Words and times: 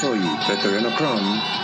soy 0.00 0.20
Pretoriano 0.46 0.90
Chrome. 0.94 1.55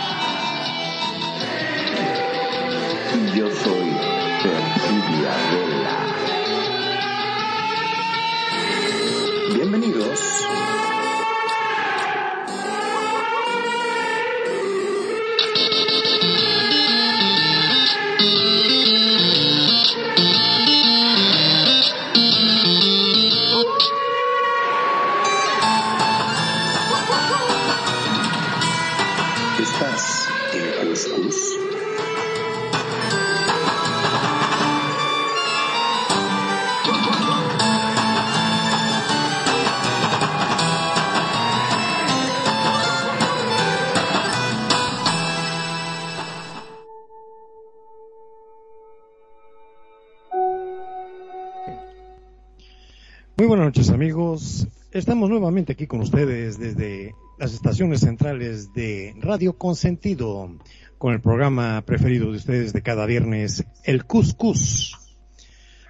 Buenas 53.63 53.77
noches 53.77 53.93
amigos. 53.93 54.67
Estamos 54.91 55.29
nuevamente 55.29 55.71
aquí 55.71 55.87
con 55.87 56.01
ustedes 56.01 56.59
desde 56.59 57.15
las 57.39 57.53
estaciones 57.53 58.01
centrales 58.01 58.73
de 58.73 59.15
Radio 59.21 59.57
Consentido 59.57 60.51
con 60.97 61.13
el 61.13 61.21
programa 61.21 61.81
preferido 61.85 62.29
de 62.29 62.39
ustedes 62.39 62.73
de 62.73 62.81
cada 62.81 63.05
viernes, 63.05 63.63
el 63.85 64.03
Cuscus. 64.03 64.99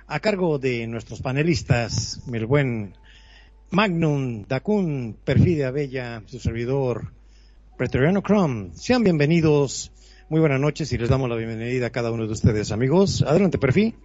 A 0.05 0.19
cargo 0.19 0.59
de 0.59 0.85
nuestros 0.85 1.23
panelistas, 1.23 2.21
el 2.31 2.45
buen 2.45 2.93
Magnum, 3.71 4.45
Dacun, 4.47 5.17
Perfidia 5.25 5.71
Bella, 5.71 6.21
su 6.27 6.37
servidor, 6.37 7.11
Pretoriano 7.75 8.21
Chrome. 8.21 8.69
Sean 8.75 9.03
bienvenidos. 9.03 9.91
Muy 10.29 10.41
buenas 10.41 10.59
noches 10.59 10.93
y 10.93 10.99
les 10.99 11.09
damos 11.09 11.27
la 11.27 11.37
bienvenida 11.37 11.87
a 11.87 11.91
cada 11.91 12.11
uno 12.11 12.27
de 12.27 12.33
ustedes 12.33 12.71
amigos. 12.71 13.23
Adelante, 13.23 13.57
Perfi. 13.57 13.95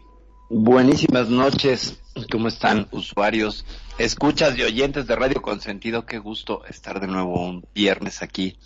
Buenísimas 0.51 1.29
noches, 1.29 2.01
¿cómo 2.33 2.49
están 2.49 2.89
usuarios, 2.91 3.67
escuchas 3.99 4.57
y 4.57 4.63
oyentes 4.63 5.07
de 5.07 5.15
Radio 5.15 5.43
Consentido? 5.43 6.07
Qué 6.07 6.17
gusto 6.17 6.65
estar 6.65 7.01
de 7.01 7.07
nuevo 7.07 7.47
un 7.47 7.67
viernes 7.75 8.23
aquí 8.23 8.57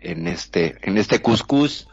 en 0.00 0.28
este, 0.28 0.78
en 0.82 0.96
este 0.96 1.20
cuscús, 1.20 1.88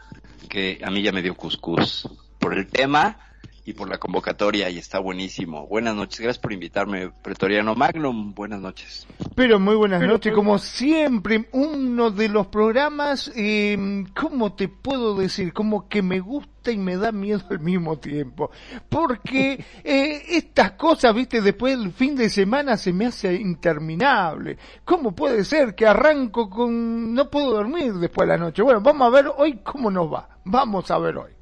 que 0.48 0.78
a 0.84 0.92
mí 0.92 1.02
ya 1.02 1.10
me 1.10 1.22
dio 1.22 1.34
cuscús 1.34 2.08
por 2.38 2.56
el 2.56 2.68
tema 2.68 3.18
y 3.66 3.72
por 3.72 3.90
la 3.90 3.98
convocatoria 3.98 4.70
y 4.70 4.78
está 4.78 5.00
buenísimo. 5.00 5.66
Buenas 5.66 5.96
noches, 5.96 6.20
gracias 6.20 6.40
por 6.40 6.52
invitarme, 6.52 7.10
Pretoriano 7.22 7.74
Magnum, 7.74 8.32
buenas 8.32 8.60
noches. 8.60 9.08
Pero 9.34 9.58
muy 9.58 9.74
buenas 9.74 10.00
noches, 10.02 10.32
como 10.32 10.58
siempre, 10.58 11.48
uno 11.50 12.12
de 12.12 12.28
los 12.28 12.46
programas, 12.46 13.32
eh, 13.34 14.04
¿cómo 14.14 14.54
te 14.54 14.68
puedo 14.68 15.16
decir? 15.16 15.52
Como 15.52 15.88
que 15.88 16.00
me 16.00 16.20
gusta 16.20 16.70
y 16.70 16.76
me 16.76 16.96
da 16.96 17.10
miedo 17.10 17.42
al 17.50 17.58
mismo 17.58 17.98
tiempo. 17.98 18.52
Porque 18.88 19.64
eh, 19.84 20.22
estas 20.30 20.72
cosas, 20.72 21.12
viste, 21.12 21.40
después 21.40 21.76
del 21.76 21.92
fin 21.92 22.14
de 22.14 22.30
semana 22.30 22.76
se 22.76 22.92
me 22.92 23.06
hace 23.06 23.34
interminable. 23.34 24.58
¿Cómo 24.84 25.12
puede 25.12 25.44
ser 25.44 25.74
que 25.74 25.86
arranco 25.86 26.48
con... 26.48 27.12
no 27.12 27.28
puedo 27.28 27.50
dormir 27.50 27.94
después 27.94 28.28
de 28.28 28.34
la 28.34 28.38
noche? 28.38 28.62
Bueno, 28.62 28.80
vamos 28.80 29.08
a 29.08 29.10
ver 29.10 29.32
hoy 29.36 29.58
cómo 29.64 29.90
nos 29.90 30.12
va. 30.12 30.28
Vamos 30.44 30.88
a 30.92 30.98
ver 30.98 31.16
hoy. 31.16 31.35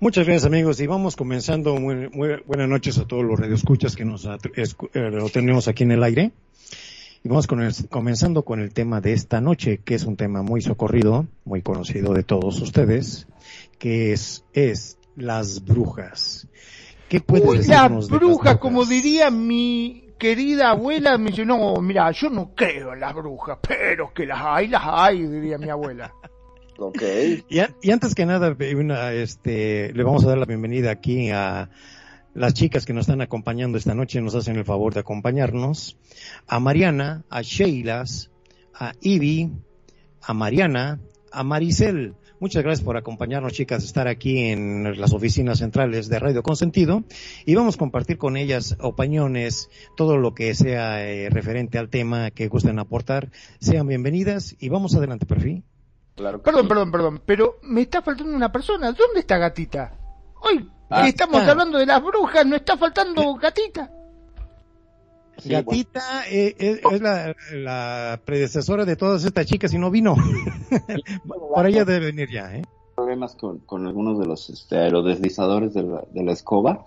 Muchas 0.00 0.26
gracias 0.26 0.44
amigos 0.44 0.80
y 0.80 0.86
vamos 0.86 1.16
comenzando. 1.16 1.74
Muy, 1.76 2.08
muy 2.10 2.28
buenas 2.46 2.68
noches 2.68 2.98
a 2.98 3.06
todos 3.06 3.24
los 3.24 3.38
radioescuchas 3.38 3.96
que 3.96 4.04
nos 4.04 4.24
eh, 4.26 4.30
lo 4.94 5.28
tenemos 5.28 5.66
aquí 5.66 5.82
en 5.82 5.92
el 5.92 6.02
aire. 6.04 6.30
Y 7.24 7.28
vamos 7.28 7.48
con 7.48 7.60
el- 7.62 7.74
comenzando 7.90 8.44
con 8.44 8.60
el 8.60 8.72
tema 8.72 9.00
de 9.00 9.12
esta 9.12 9.40
noche, 9.40 9.80
que 9.84 9.96
es 9.96 10.04
un 10.04 10.16
tema 10.16 10.42
muy 10.42 10.60
socorrido, 10.62 11.26
muy 11.44 11.62
conocido 11.62 12.14
de 12.14 12.22
todos 12.22 12.60
ustedes, 12.60 13.26
que 13.80 14.12
es, 14.12 14.44
es 14.52 14.98
las 15.16 15.64
brujas. 15.64 16.46
¿Qué 17.08 17.20
puede 17.20 17.48
Uy, 17.48 17.56
decirnos 17.58 17.74
la 17.74 17.88
de 17.88 17.94
las 17.94 18.08
bruja, 18.08 18.18
brujas? 18.34 18.58
como 18.58 18.84
diría 18.84 19.30
mi 19.32 20.04
querida 20.16 20.70
abuela, 20.70 21.18
me 21.18 21.30
dice, 21.30 21.44
no, 21.44 21.74
mira, 21.80 22.08
yo 22.12 22.30
no 22.30 22.52
creo 22.54 22.92
en 22.92 23.00
las 23.00 23.14
brujas, 23.14 23.58
pero 23.66 24.12
que 24.14 24.26
las 24.26 24.38
hay, 24.40 24.68
las 24.68 24.82
hay, 24.84 25.26
diría 25.26 25.58
mi 25.58 25.70
abuela. 25.70 26.12
Ok. 26.80 27.02
Y, 27.48 27.90
antes 27.90 28.14
que 28.14 28.24
nada, 28.24 28.54
este, 29.12 29.92
le 29.92 30.04
vamos 30.04 30.24
a 30.24 30.28
dar 30.28 30.38
la 30.38 30.44
bienvenida 30.44 30.92
aquí 30.92 31.28
a 31.30 31.70
las 32.34 32.54
chicas 32.54 32.86
que 32.86 32.92
nos 32.92 33.02
están 33.02 33.20
acompañando 33.20 33.76
esta 33.76 33.96
noche, 33.96 34.20
nos 34.20 34.36
hacen 34.36 34.54
el 34.54 34.64
favor 34.64 34.94
de 34.94 35.00
acompañarnos, 35.00 35.98
a 36.46 36.60
Mariana, 36.60 37.24
a 37.30 37.42
Sheilas, 37.42 38.30
a 38.72 38.92
Ivy, 39.00 39.50
a 40.22 40.34
Mariana, 40.34 41.00
a 41.32 41.42
Maricel. 41.42 42.14
Muchas 42.38 42.62
gracias 42.62 42.84
por 42.84 42.96
acompañarnos, 42.96 43.54
chicas, 43.54 43.82
estar 43.82 44.06
aquí 44.06 44.44
en 44.44 45.00
las 45.00 45.12
oficinas 45.12 45.58
centrales 45.58 46.08
de 46.08 46.20
Radio 46.20 46.44
Consentido 46.44 47.02
y 47.44 47.56
vamos 47.56 47.74
a 47.74 47.78
compartir 47.78 48.18
con 48.18 48.36
ellas 48.36 48.76
opiniones, 48.78 49.68
todo 49.96 50.16
lo 50.16 50.32
que 50.32 50.54
sea 50.54 51.04
eh, 51.04 51.28
referente 51.28 51.76
al 51.78 51.88
tema 51.88 52.30
que 52.30 52.46
gusten 52.46 52.78
aportar. 52.78 53.32
Sean 53.58 53.88
bienvenidas 53.88 54.54
y 54.60 54.68
vamos 54.68 54.94
adelante, 54.94 55.26
perfil. 55.26 55.64
Claro 56.18 56.42
Perdón, 56.42 56.62
sí. 56.62 56.68
perdón, 56.68 56.90
perdón, 56.92 57.22
pero 57.24 57.58
me 57.62 57.80
está 57.82 58.02
faltando 58.02 58.34
una 58.36 58.52
persona. 58.52 58.92
¿Dónde 58.92 59.20
está 59.20 59.38
gatita? 59.38 59.94
Hoy 60.42 60.68
Ah, 60.90 61.02
que 61.02 61.08
estamos 61.10 61.38
está. 61.40 61.52
hablando 61.52 61.78
de 61.78 61.86
las 61.86 62.02
brujas, 62.02 62.44
¿no 62.46 62.56
está 62.56 62.76
faltando 62.76 63.34
gatita? 63.36 63.90
Sí, 65.36 65.50
Gatita 65.50 66.24
eh, 66.28 66.54
es, 66.58 66.80
es 66.90 67.00
la, 67.00 67.32
la 67.52 68.20
predecesora 68.24 68.84
de 68.84 68.96
todas 68.96 69.22
estas 69.24 69.46
chicas 69.46 69.72
y 69.72 69.78
no 69.78 69.88
vino. 69.90 70.16
Por 71.54 71.66
ella 71.66 71.84
debe 71.84 72.06
venir 72.06 72.28
ya, 72.30 72.54
¿eh? 72.56 72.62
problemas 72.96 73.36
con, 73.36 73.58
con 73.60 73.86
algunos 73.86 74.18
de 74.18 74.26
los 74.26 74.50
este, 74.50 74.76
aerodeslizadores 74.78 75.72
de 75.74 75.84
la, 75.84 76.02
de 76.10 76.24
la 76.24 76.32
escoba. 76.32 76.86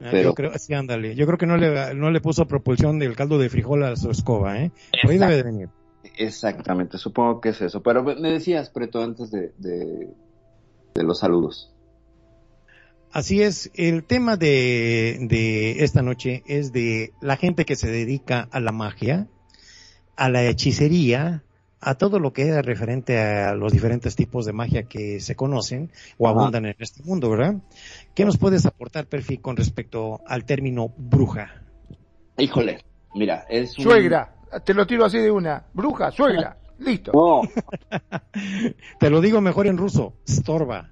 Ah, 0.00 0.08
Pero- 0.10 0.30
Yo 0.30 0.34
creo, 0.34 0.58
sí, 0.58 0.74
ándale. 0.74 1.14
Yo 1.14 1.26
creo 1.26 1.38
que 1.38 1.46
no 1.46 1.56
le, 1.56 1.94
no 1.94 2.10
le 2.10 2.20
puso 2.20 2.46
propulsión 2.46 2.98
del 2.98 3.14
caldo 3.14 3.38
de 3.38 3.48
frijol 3.48 3.84
a 3.84 3.94
su 3.94 4.10
escoba, 4.10 4.58
¿eh? 4.58 4.72
Por 5.02 5.12
ahí 5.12 5.18
debe 5.18 5.36
de 5.36 5.42
venir. 5.44 5.68
Exactamente, 6.16 6.98
supongo 6.98 7.40
que 7.40 7.50
es 7.50 7.60
eso. 7.60 7.82
Pero 7.82 8.02
me 8.02 8.30
decías, 8.30 8.70
Preto, 8.70 9.02
antes 9.02 9.30
de, 9.30 9.52
de, 9.58 10.08
de 10.94 11.02
los 11.02 11.20
saludos. 11.20 11.72
Así 13.12 13.42
es, 13.42 13.70
el 13.74 14.04
tema 14.04 14.36
de, 14.36 15.18
de 15.28 15.84
esta 15.84 16.00
noche 16.00 16.42
es 16.46 16.72
de 16.72 17.12
la 17.20 17.36
gente 17.36 17.66
que 17.66 17.76
se 17.76 17.90
dedica 17.90 18.48
a 18.50 18.58
la 18.58 18.72
magia, 18.72 19.28
a 20.16 20.30
la 20.30 20.44
hechicería, 20.44 21.44
a 21.78 21.96
todo 21.96 22.18
lo 22.18 22.32
que 22.32 22.48
es 22.48 22.64
referente 22.64 23.18
a 23.18 23.54
los 23.54 23.72
diferentes 23.72 24.16
tipos 24.16 24.46
de 24.46 24.52
magia 24.52 24.84
que 24.84 25.20
se 25.20 25.34
conocen 25.34 25.90
o 26.16 26.28
abundan 26.28 26.64
en 26.64 26.76
este 26.78 27.02
mundo, 27.02 27.28
¿verdad? 27.28 27.56
¿Qué 28.14 28.24
nos 28.24 28.38
puedes 28.38 28.64
aportar, 28.64 29.06
Perfi, 29.06 29.36
con 29.38 29.56
respecto 29.56 30.20
al 30.26 30.44
término 30.44 30.94
bruja? 30.96 31.62
Híjole, 32.38 32.84
mira, 33.14 33.44
es 33.50 33.76
un... 33.76 33.84
Suegra, 33.84 34.31
te 34.60 34.74
lo 34.74 34.86
tiro 34.86 35.04
así 35.04 35.18
de 35.18 35.30
una. 35.30 35.64
Bruja, 35.72 36.10
suegra, 36.10 36.56
listo. 36.78 37.12
No, 37.12 37.42
Te 38.98 39.10
lo 39.10 39.20
digo 39.20 39.40
mejor 39.40 39.66
en 39.66 39.76
ruso, 39.78 40.14
storba. 40.28 40.90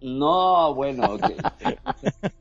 no, 0.00 0.74
bueno, 0.74 1.14
ok. 1.14 1.22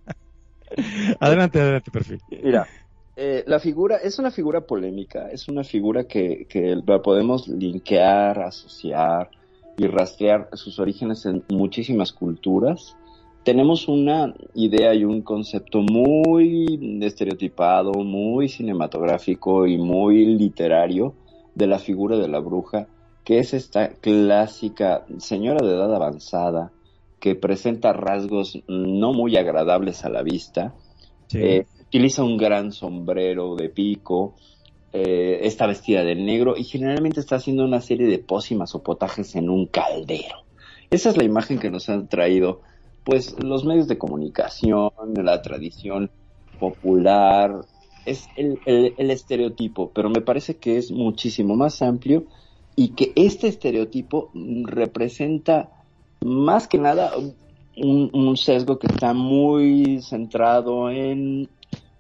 Adelante, 1.20 1.62
adelante, 1.62 1.92
Perfi. 1.92 2.18
Mira, 2.44 2.68
eh, 3.16 3.44
la 3.48 3.60
figura 3.60 3.98
es 3.98 4.20
una 4.20 4.32
figura 4.32 4.62
polémica, 4.62 5.30
es 5.32 5.48
una 5.48 5.64
figura 5.64 6.06
que, 6.06 6.48
que 6.50 6.76
la 6.86 7.02
podemos 7.02 7.48
linkear, 7.48 8.42
asociar 8.42 9.30
y 9.78 9.88
rastrear 9.88 10.50
sus 10.54 10.80
orígenes 10.80 11.26
en 11.26 11.44
muchísimas 11.50 12.12
culturas. 12.12 12.96
Tenemos 13.45 13.88
una 13.88 14.33
idea 14.56 14.95
y 14.95 15.06
un 15.06 15.21
concepto 15.21 15.83
muy 15.83 17.00
estereotipado, 17.03 17.92
muy 17.92 18.50
cinematográfico 18.50 19.68
y 19.68 19.77
muy 19.77 20.25
literario 20.25 21.13
de 21.53 21.68
la 21.68 21.77
figura 21.77 22.18
de 22.18 22.27
la 22.27 22.39
bruja, 22.39 22.88
que 23.24 23.38
es 23.38 23.53
esta 23.53 23.89
clásica 23.89 25.06
señora 25.19 25.63
de 25.63 25.75
edad 25.75 25.94
avanzada 25.94 26.71
que 27.19 27.36
presenta 27.36 27.94
rasgos 27.94 28.63
no 28.68 29.13
muy 29.13 29.38
agradables 29.38 30.03
a 30.06 30.09
la 30.09 30.24
vista. 30.24 30.74
Sí. 31.27 31.38
Eh, 31.38 31.68
utiliza 31.86 32.24
un 32.24 32.38
gran 32.38 32.71
sombrero 32.71 33.56
de 33.56 33.69
pico, 33.69 34.33
eh, 34.92 35.42
está 35.44 35.68
vestida 35.68 36.03
de 36.03 36.15
negro 36.15 36.57
y 36.57 36.63
generalmente 36.63 37.19
está 37.19 37.36
haciendo 37.36 37.63
una 37.63 37.81
serie 37.81 38.07
de 38.07 38.18
pócimas 38.18 38.74
o 38.74 38.81
potajes 38.81 39.36
en 39.36 39.51
un 39.51 39.68
caldero. 39.68 40.45
Esa 40.89 41.12
es 41.12 41.18
la 41.18 41.24
imagen 41.24 41.59
que 41.59 41.69
nos 41.69 41.89
han 41.89 42.07
traído 42.07 42.62
pues 43.06 43.40
los 43.40 43.66
medios 43.66 43.88
de 43.90 44.00
comunicación, 44.00 44.92
la 45.18 45.42
tradición 45.44 46.12
popular, 46.60 47.68
es 48.06 48.31
el, 48.36 48.62
el- 48.66 49.12
estereotipo, 49.12 49.94
pero 49.94 50.10
me 50.12 50.22
parece 50.22 50.60
que 50.60 50.78
es 50.78 50.92
muchísimo 50.92 51.56
más 51.57 51.81
amplio 51.84 52.28
y 52.75 52.96
que 52.96 53.13
este 53.18 53.48
estereotipo 53.50 54.31
representa 54.66 55.72
más 56.22 56.68
que 56.68 56.80
nada 56.80 57.13
un, 57.18 58.10
un 58.13 58.38
sesgo 58.38 58.80
que 58.80 58.88
está 58.88 59.13
muy 59.13 60.02
centrado 60.02 60.90
en 60.92 61.50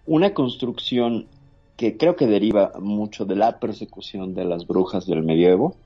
una 0.05 0.33
construcción 0.33 1.29
que 1.77 1.97
creo 1.97 2.15
que 2.15 2.27
deriva 2.27 2.73
mucho 2.79 3.25
de 3.25 3.35
la 3.35 3.59
persecución 3.59 4.33
de 4.33 4.45
las 4.45 4.67
brujas 4.67 5.05
del 5.07 5.23
medievo 5.23 5.84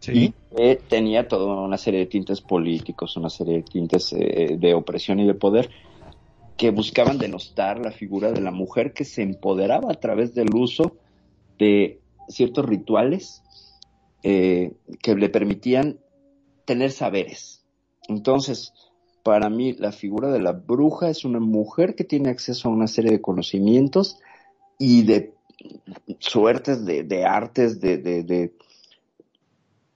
Sí. 0.00 0.12
y 0.12 0.56
que 0.56 0.76
tenía 0.88 1.28
toda 1.28 1.60
una 1.62 1.76
serie 1.76 2.00
de 2.00 2.06
tintes 2.06 2.40
políticos, 2.40 3.16
una 3.16 3.28
serie 3.28 3.56
de 3.56 3.62
tintes 3.62 4.12
eh, 4.14 4.56
de 4.58 4.74
opresión 4.74 5.20
y 5.20 5.26
de 5.26 5.34
poder 5.34 5.70
que 6.56 6.70
buscaban 6.70 7.18
denostar 7.18 7.78
la 7.78 7.90
figura 7.90 8.32
de 8.32 8.40
la 8.40 8.50
mujer 8.50 8.92
que 8.92 9.04
se 9.04 9.22
empoderaba 9.22 9.90
a 9.90 9.94
través 9.94 10.34
del 10.34 10.54
uso 10.54 10.96
de 11.58 12.00
ciertos 12.28 12.66
rituales 12.66 13.42
eh, 14.22 14.72
que 15.02 15.14
le 15.14 15.30
permitían 15.30 16.00
tener 16.66 16.92
saberes. 16.92 17.64
Entonces, 18.08 18.74
para 19.22 19.48
mí, 19.48 19.72
la 19.72 19.92
figura 19.92 20.30
de 20.30 20.40
la 20.40 20.52
bruja 20.52 21.08
es 21.08 21.24
una 21.24 21.40
mujer 21.40 21.94
que 21.94 22.04
tiene 22.04 22.28
acceso 22.28 22.68
a 22.68 22.72
una 22.72 22.86
serie 22.86 23.12
de 23.12 23.20
conocimientos 23.20 24.18
y 24.78 25.02
de 25.04 25.32
suertes, 26.18 26.84
de, 26.84 27.04
de 27.04 27.24
artes, 27.24 27.80
de, 27.80 27.98
de, 27.98 28.22
de, 28.22 28.52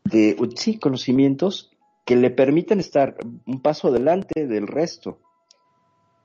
de, 0.05 0.37
sí, 0.57 0.79
conocimientos 0.79 1.71
que 2.05 2.17
le 2.17 2.31
permiten 2.31 2.81
estar 2.81 3.17
un 3.47 3.61
paso 3.61 3.89
adelante 3.89 4.47
del 4.47 4.67
resto. 4.67 5.19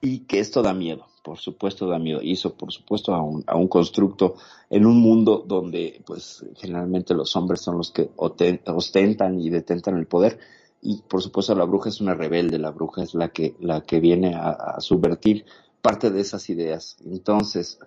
Y 0.02 0.20
que 0.20 0.40
esto 0.40 0.62
da 0.62 0.74
miedo, 0.74 1.08
por 1.24 1.40
supuesto 1.40 1.86
da 1.88 2.00
miedo. 2.00 2.22
Hizo, 2.22 2.56
por 2.56 2.72
supuesto, 2.72 3.14
a 3.14 3.22
un, 3.22 3.44
a 3.48 3.58
un 3.58 3.68
constructo 3.68 4.36
en 4.70 4.86
un 4.86 5.02
mundo 5.02 5.44
donde, 5.46 6.02
pues, 6.06 6.46
generalmente 6.56 7.14
los 7.14 7.36
hombres 7.36 7.62
son 7.62 7.78
los 7.78 7.92
que 7.92 8.10
ostentan 8.16 9.40
y 9.42 9.50
detentan 9.50 9.98
el 9.98 10.08
poder. 10.08 10.40
Y, 10.82 11.02
por 11.02 11.22
supuesto, 11.22 11.54
la 11.54 11.66
bruja 11.66 11.90
es 11.90 12.00
una 12.00 12.14
rebelde, 12.14 12.58
la 12.60 12.72
bruja 12.72 13.04
es 13.04 13.14
la 13.14 13.30
que, 13.30 13.56
la 13.60 13.82
que 13.82 14.00
viene 14.00 14.36
a, 14.36 14.52
a 14.52 14.80
subvertir 14.80 15.46
parte 15.82 16.12
de 16.12 16.22
esas 16.22 16.50
ideas. 16.50 16.96
Entonces, 17.06 17.80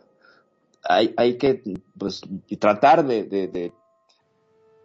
hay, 0.83 1.15
hay 1.17 1.38
que, 1.38 1.62
pues, 1.97 2.21
tratar 2.59 3.06
de, 3.06 3.25
de, 3.25 3.49
de 3.49 3.73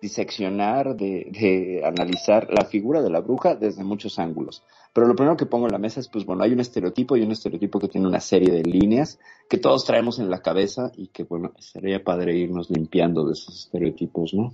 diseccionar, 0.01 0.95
de, 0.95 1.27
de 1.31 1.81
analizar 1.83 2.47
la 2.51 2.65
figura 2.65 3.01
de 3.01 3.09
la 3.09 3.21
bruja 3.21 3.55
desde 3.55 3.83
muchos 3.83 4.19
ángulos. 4.19 4.63
Pero 4.93 5.07
lo 5.07 5.15
primero 5.15 5.37
que 5.37 5.45
pongo 5.45 5.67
en 5.67 5.73
la 5.73 5.77
mesa 5.77 5.99
es, 5.99 6.07
pues 6.07 6.25
bueno, 6.25 6.43
hay 6.43 6.53
un 6.53 6.59
estereotipo 6.59 7.15
y 7.15 7.21
un 7.21 7.31
estereotipo 7.31 7.79
que 7.79 7.87
tiene 7.87 8.07
una 8.07 8.19
serie 8.19 8.51
de 8.51 8.63
líneas 8.63 9.19
que 9.49 9.57
todos 9.57 9.85
traemos 9.85 10.19
en 10.19 10.29
la 10.29 10.41
cabeza 10.41 10.91
y 10.95 11.07
que, 11.07 11.23
bueno, 11.23 11.53
sería 11.59 12.03
padre 12.03 12.35
irnos 12.35 12.69
limpiando 12.69 13.25
de 13.25 13.33
esos 13.33 13.65
estereotipos, 13.65 14.33
¿no? 14.33 14.53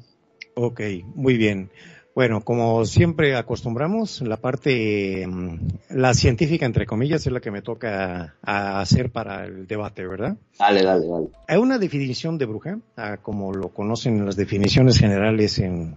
Ok, 0.56 0.82
muy 1.16 1.38
bien. 1.38 1.70
Bueno, 2.16 2.42
como 2.42 2.86
siempre 2.86 3.36
acostumbramos, 3.36 4.22
la 4.22 4.38
parte, 4.38 5.26
mm, 5.26 5.58
la 5.90 6.14
científica, 6.14 6.66
entre 6.66 6.86
comillas, 6.86 7.26
es 7.26 7.34
la 7.34 7.40
que 7.40 7.50
me 7.50 7.64
toca 7.64 8.36
a 8.44 8.80
hacer 8.82 9.10
para 9.10 9.46
el 9.46 9.66
debate, 9.66 10.06
¿verdad? 10.06 10.38
Dale, 10.60 10.84
dale, 10.84 11.08
dale. 11.08 11.28
Hay 11.48 11.58
una 11.58 11.80
definición 11.80 12.38
de 12.38 12.46
bruja, 12.46 12.78
ah, 12.98 13.18
como 13.20 13.52
lo 13.52 13.70
conocen 13.70 14.26
las 14.26 14.36
definiciones 14.36 15.00
generales 15.00 15.58
en, 15.58 15.96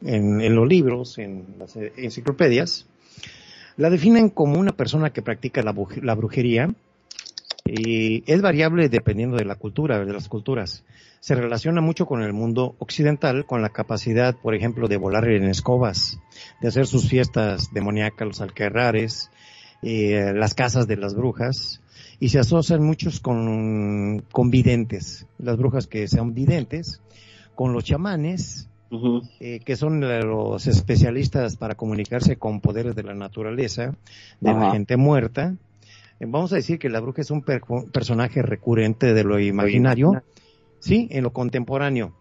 en, 0.00 0.40
en 0.40 0.54
los 0.54 0.66
libros, 0.66 1.18
en 1.18 1.56
las 1.58 1.76
eh, 1.76 1.92
enciclopedias. 1.98 2.86
La 3.76 3.90
definen 3.90 4.30
como 4.30 4.58
una 4.58 4.72
persona 4.72 5.10
que 5.10 5.20
practica 5.20 5.62
la, 5.62 5.74
la 6.00 6.14
brujería 6.14 6.74
y 7.64 8.24
es 8.30 8.40
variable 8.40 8.88
dependiendo 8.88 9.36
de 9.36 9.44
la 9.44 9.56
cultura, 9.56 10.04
de 10.04 10.12
las 10.12 10.28
culturas. 10.28 10.84
Se 11.20 11.34
relaciona 11.34 11.80
mucho 11.80 12.06
con 12.06 12.22
el 12.22 12.32
mundo 12.32 12.76
occidental, 12.78 13.44
con 13.44 13.60
la 13.60 13.70
capacidad, 13.70 14.36
por 14.36 14.54
ejemplo, 14.54 14.88
de 14.88 14.96
volar 14.96 15.28
en 15.28 15.44
escobas, 15.44 16.20
de 16.60 16.68
hacer 16.68 16.86
sus 16.86 17.08
fiestas 17.08 17.72
demoníacas, 17.72 18.26
los 18.26 18.40
alquerrares, 18.40 19.30
eh, 19.82 20.32
las 20.34 20.54
casas 20.54 20.86
de 20.86 20.96
las 20.96 21.14
brujas, 21.14 21.80
y 22.20 22.30
se 22.30 22.38
asocian 22.38 22.82
muchos 22.82 23.20
con, 23.20 24.24
con 24.32 24.50
videntes, 24.50 25.26
las 25.38 25.56
brujas 25.56 25.86
que 25.86 26.08
sean 26.08 26.34
videntes, 26.34 27.00
con 27.54 27.72
los 27.72 27.84
chamanes, 27.84 28.68
eh, 29.40 29.60
que 29.60 29.76
son 29.76 30.00
los 30.00 30.66
especialistas 30.66 31.56
para 31.56 31.74
comunicarse 31.74 32.36
con 32.36 32.60
poderes 32.60 32.94
de 32.96 33.02
la 33.02 33.14
naturaleza, 33.14 33.96
de 34.40 34.52
la 34.54 34.70
gente 34.70 34.96
muerta. 34.96 35.56
Vamos 36.20 36.52
a 36.52 36.56
decir 36.56 36.78
que 36.78 36.88
la 36.88 37.00
bruja 37.00 37.22
es 37.22 37.30
un 37.30 37.42
per- 37.42 37.62
personaje 37.92 38.42
recurrente 38.42 39.14
de 39.14 39.24
lo 39.24 39.38
imaginario, 39.38 40.22
sí, 40.80 41.08
en 41.10 41.22
lo 41.22 41.32
contemporáneo. 41.32 42.14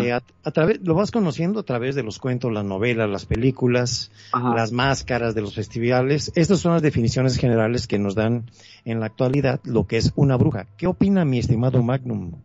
Eh, 0.00 0.12
a, 0.12 0.22
a 0.42 0.50
través, 0.50 0.80
lo 0.82 0.94
vas 0.94 1.12
conociendo 1.12 1.60
a 1.60 1.62
través 1.62 1.94
de 1.94 2.02
los 2.02 2.18
cuentos, 2.18 2.52
las 2.52 2.64
novelas, 2.64 3.08
las 3.08 3.26
películas, 3.26 4.10
ajá. 4.32 4.54
las 4.54 4.72
máscaras 4.72 5.36
de 5.36 5.40
los 5.40 5.54
festivales. 5.54 6.32
Estas 6.34 6.58
son 6.58 6.72
las 6.72 6.82
definiciones 6.82 7.36
generales 7.36 7.86
que 7.86 7.98
nos 7.98 8.16
dan 8.16 8.50
en 8.84 8.98
la 8.98 9.06
actualidad 9.06 9.60
lo 9.62 9.86
que 9.86 9.98
es 9.98 10.12
una 10.16 10.36
bruja. 10.36 10.66
¿Qué 10.76 10.88
opina 10.88 11.24
mi 11.24 11.38
estimado 11.38 11.80
Magnum? 11.82 12.42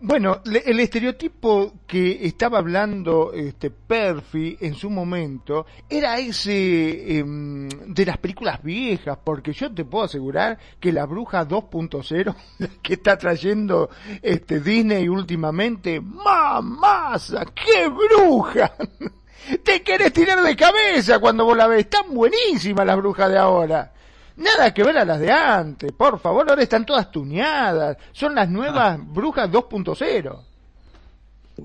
Bueno, 0.00 0.40
le- 0.44 0.62
el 0.64 0.78
estereotipo 0.78 1.72
que 1.86 2.24
estaba 2.24 2.58
hablando 2.58 3.32
este 3.32 3.70
Perfi 3.70 4.56
en 4.60 4.74
su 4.74 4.90
momento 4.90 5.66
era 5.90 6.18
ese 6.20 7.18
em, 7.18 7.68
de 7.68 8.06
las 8.06 8.16
películas 8.18 8.62
viejas, 8.62 9.18
porque 9.24 9.52
yo 9.52 9.74
te 9.74 9.84
puedo 9.84 10.04
asegurar 10.04 10.56
que 10.78 10.92
la 10.92 11.04
bruja 11.04 11.44
2.0 11.48 12.32
la 12.58 12.68
que 12.80 12.94
está 12.94 13.18
trayendo 13.18 13.90
este 14.22 14.60
Disney 14.60 15.08
últimamente, 15.08 16.00
mamasa, 16.00 17.44
qué 17.46 17.88
bruja. 17.88 18.72
Te 19.64 19.82
querés 19.82 20.12
tirar 20.12 20.42
de 20.42 20.54
cabeza 20.54 21.18
cuando 21.20 21.44
vos 21.44 21.56
la 21.56 21.66
ves, 21.66 21.80
están 21.80 22.12
buenísimas 22.12 22.84
las 22.86 22.96
brujas 22.98 23.30
de 23.30 23.38
ahora. 23.38 23.92
Nada 24.38 24.72
que 24.72 24.82
ver 24.84 24.96
a 24.98 25.04
las 25.04 25.20
de 25.20 25.30
antes, 25.30 25.92
por 25.92 26.18
favor, 26.20 26.48
ahora 26.48 26.62
están 26.62 26.86
todas 26.86 27.10
tuneadas. 27.10 27.96
Son 28.12 28.34
las 28.34 28.48
nuevas 28.48 28.98
brujas 29.04 29.50
2.0. 29.50 30.44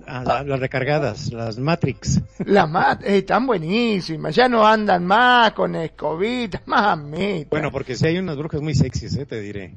Ah, 0.08 0.24
la- 0.26 0.44
las 0.44 0.60
recargadas, 0.60 1.32
las 1.32 1.60
Matrix. 1.60 2.20
Las 2.46 2.68
más 2.68 2.98
eh, 3.04 3.20
están 3.20 3.46
buenísimas, 3.46 4.34
ya 4.36 4.50
no 4.50 4.66
andan 4.66 5.06
más 5.06 5.52
con 5.54 5.76
escobitas, 5.76 6.62
mamita. 6.66 7.50
Bueno, 7.52 7.72
porque 7.72 7.96
si 7.96 8.08
hay 8.08 8.18
unas 8.18 8.36
brujas 8.36 8.60
muy 8.62 8.74
sexys, 8.74 9.16
eh, 9.18 9.26
te 9.28 9.40
diré. 9.40 9.76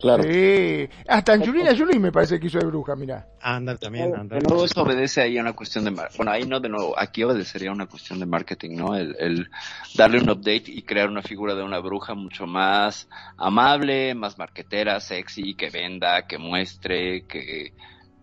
Claro. 0.00 0.22
Sí, 0.22 0.88
hasta 1.06 1.34
Angelina 1.34 1.76
Jolie 1.76 1.98
me 1.98 2.10
parece 2.10 2.40
que 2.40 2.46
hizo 2.46 2.58
de 2.58 2.64
bruja, 2.64 2.96
mira. 2.96 3.28
Anda 3.42 3.76
también, 3.76 4.14
anda. 4.14 4.36
De 4.36 4.42
nuevo, 4.42 4.64
esto 4.64 4.82
obedece 4.82 5.20
ahí 5.20 5.36
a 5.36 5.42
una 5.42 5.52
cuestión 5.52 5.84
de 5.84 5.90
mar 5.90 6.08
Bueno, 6.16 6.32
ahí 6.32 6.46
no, 6.46 6.58
de 6.58 6.70
nuevo, 6.70 6.98
aquí 6.98 7.22
obedecería 7.22 7.68
a 7.68 7.74
una 7.74 7.86
cuestión 7.86 8.18
de 8.18 8.24
marketing, 8.24 8.76
¿no? 8.76 8.96
El, 8.96 9.14
el 9.18 9.50
darle 9.94 10.22
un 10.22 10.30
update 10.30 10.64
y 10.68 10.82
crear 10.82 11.08
una 11.08 11.20
figura 11.20 11.54
de 11.54 11.62
una 11.62 11.80
bruja 11.80 12.14
mucho 12.14 12.46
más 12.46 13.08
amable, 13.36 14.14
más 14.14 14.38
marquetera, 14.38 15.00
sexy, 15.00 15.54
que 15.54 15.68
venda, 15.68 16.26
que 16.26 16.38
muestre, 16.38 17.26
que, 17.26 17.74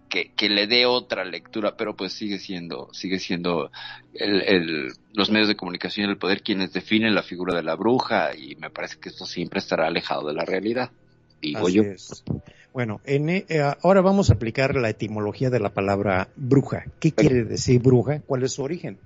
que, 0.09 0.33
que 0.33 0.49
le 0.49 0.65
dé 0.65 0.87
otra 0.87 1.25
lectura, 1.25 1.75
pero 1.77 1.95
pues 1.95 2.13
sigue 2.13 2.39
siendo, 2.39 2.89
sigue 2.91 3.19
siendo 3.19 3.69
el, 4.15 4.41
el, 4.41 4.93
los 5.13 5.29
medios 5.29 5.47
de 5.47 5.55
comunicación 5.55 6.07
y 6.07 6.11
el 6.11 6.17
poder 6.17 6.41
quienes 6.41 6.73
definen 6.73 7.13
la 7.13 7.23
figura 7.23 7.55
de 7.55 7.63
la 7.63 7.75
bruja 7.75 8.35
y 8.35 8.55
me 8.55 8.71
parece 8.71 8.99
que 8.99 9.09
esto 9.09 9.25
siempre 9.25 9.59
estará 9.59 9.85
alejado 9.85 10.27
de 10.27 10.33
la 10.33 10.43
realidad. 10.43 10.91
Digo 11.41 11.67
Así 11.67 11.73
yo. 11.75 11.83
es. 11.83 12.23
Bueno, 12.73 13.01
en, 13.05 13.29
eh, 13.29 13.45
ahora 13.81 14.01
vamos 14.01 14.29
a 14.29 14.33
aplicar 14.33 14.75
la 14.75 14.89
etimología 14.89 15.49
de 15.49 15.59
la 15.59 15.69
palabra 15.69 16.29
bruja. 16.35 16.85
¿Qué 16.99 17.11
quiere 17.11 17.43
decir 17.43 17.81
bruja? 17.81 18.19
¿Cuál 18.25 18.43
es 18.43 18.53
su 18.53 18.63
origen? 18.63 18.97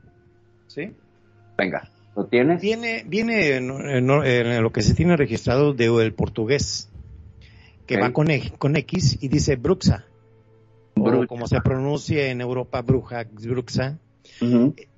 ¿Sí? 0.67 0.91
Venga, 1.57 1.89
¿lo 2.15 2.25
tienes? 2.25 2.61
Viene, 2.61 3.03
viene 3.07 3.55
en, 3.57 3.69
en- 3.71 4.09
en 4.09 4.63
lo 4.63 4.71
que 4.71 4.81
se 4.81 4.93
tiene 4.93 5.15
registrado 5.17 5.73
del 5.73 6.13
portugués, 6.13 6.89
que 7.85 7.97
va 7.97 8.11
con, 8.13 8.29
e- 8.31 8.51
con 8.57 8.75
X 8.75 9.17
y 9.21 9.27
dice 9.27 9.55
bruxa, 9.57 10.05
o 10.95 11.27
como 11.27 11.47
se 11.47 11.61
pronuncia 11.61 12.29
en 12.29 12.41
Europa, 12.41 12.81
bruja, 12.81 13.25
bruxa, 13.31 13.97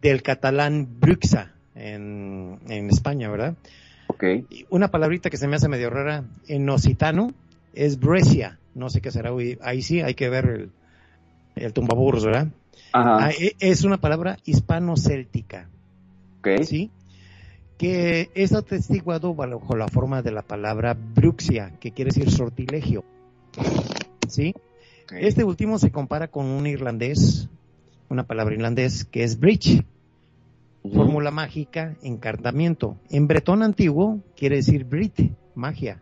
del 0.01 0.21
catalán 0.23 0.87
bruxa 0.99 1.53
en, 1.75 2.59
en 2.69 2.89
España, 2.89 3.29
¿verdad? 3.29 3.55
Ok. 4.13 4.23
Y 4.49 4.65
Una 4.69 4.89
palabrita 4.89 5.29
que 5.29 5.37
se 5.37 5.47
me 5.47 5.55
hace 5.55 5.67
medio 5.69 5.89
rara 5.89 6.23
en 6.47 6.69
occitano 6.69 7.33
es 7.73 7.99
Brescia. 7.99 8.59
No 8.75 8.89
sé 8.89 9.01
qué 9.01 9.11
será. 9.11 9.33
hoy. 9.33 9.57
Ahí 9.61 9.81
sí 9.81 10.01
hay 10.01 10.13
que 10.15 10.29
ver 10.29 10.45
el, 10.45 10.71
el 11.55 11.73
tumbaburros, 11.73 12.25
¿verdad? 12.25 12.47
Ajá. 12.91 13.25
Ah, 13.25 13.31
e- 13.31 13.55
es 13.59 13.83
una 13.83 13.97
palabra 13.97 14.37
hispano-céltica, 14.45 15.67
ok. 16.39 16.63
¿sí? 16.63 16.91
que 17.77 18.29
es 18.35 18.53
atestiguado 18.53 19.33
bajo 19.33 19.75
la 19.75 19.87
forma 19.87 20.21
de 20.21 20.31
la 20.31 20.41
palabra 20.41 20.95
bruxia, 20.95 21.73
que 21.79 21.91
quiere 21.91 22.11
decir 22.11 22.31
sortilegio. 22.31 23.03
¿Sí? 24.27 24.53
Este 25.11 25.43
último 25.43 25.77
se 25.79 25.91
compara 25.91 26.29
con 26.29 26.45
un 26.45 26.65
irlandés, 26.65 27.49
una 28.09 28.23
palabra 28.23 28.55
irlandés, 28.55 29.05
que 29.05 29.23
es 29.23 29.39
bridge. 29.39 29.83
Fórmula 30.91 31.31
mágica, 31.31 31.95
encantamiento. 32.01 32.97
En 33.09 33.27
bretón 33.27 33.63
antiguo 33.63 34.19
quiere 34.35 34.57
decir 34.57 34.83
brit, 34.85 35.31
magia. 35.55 36.01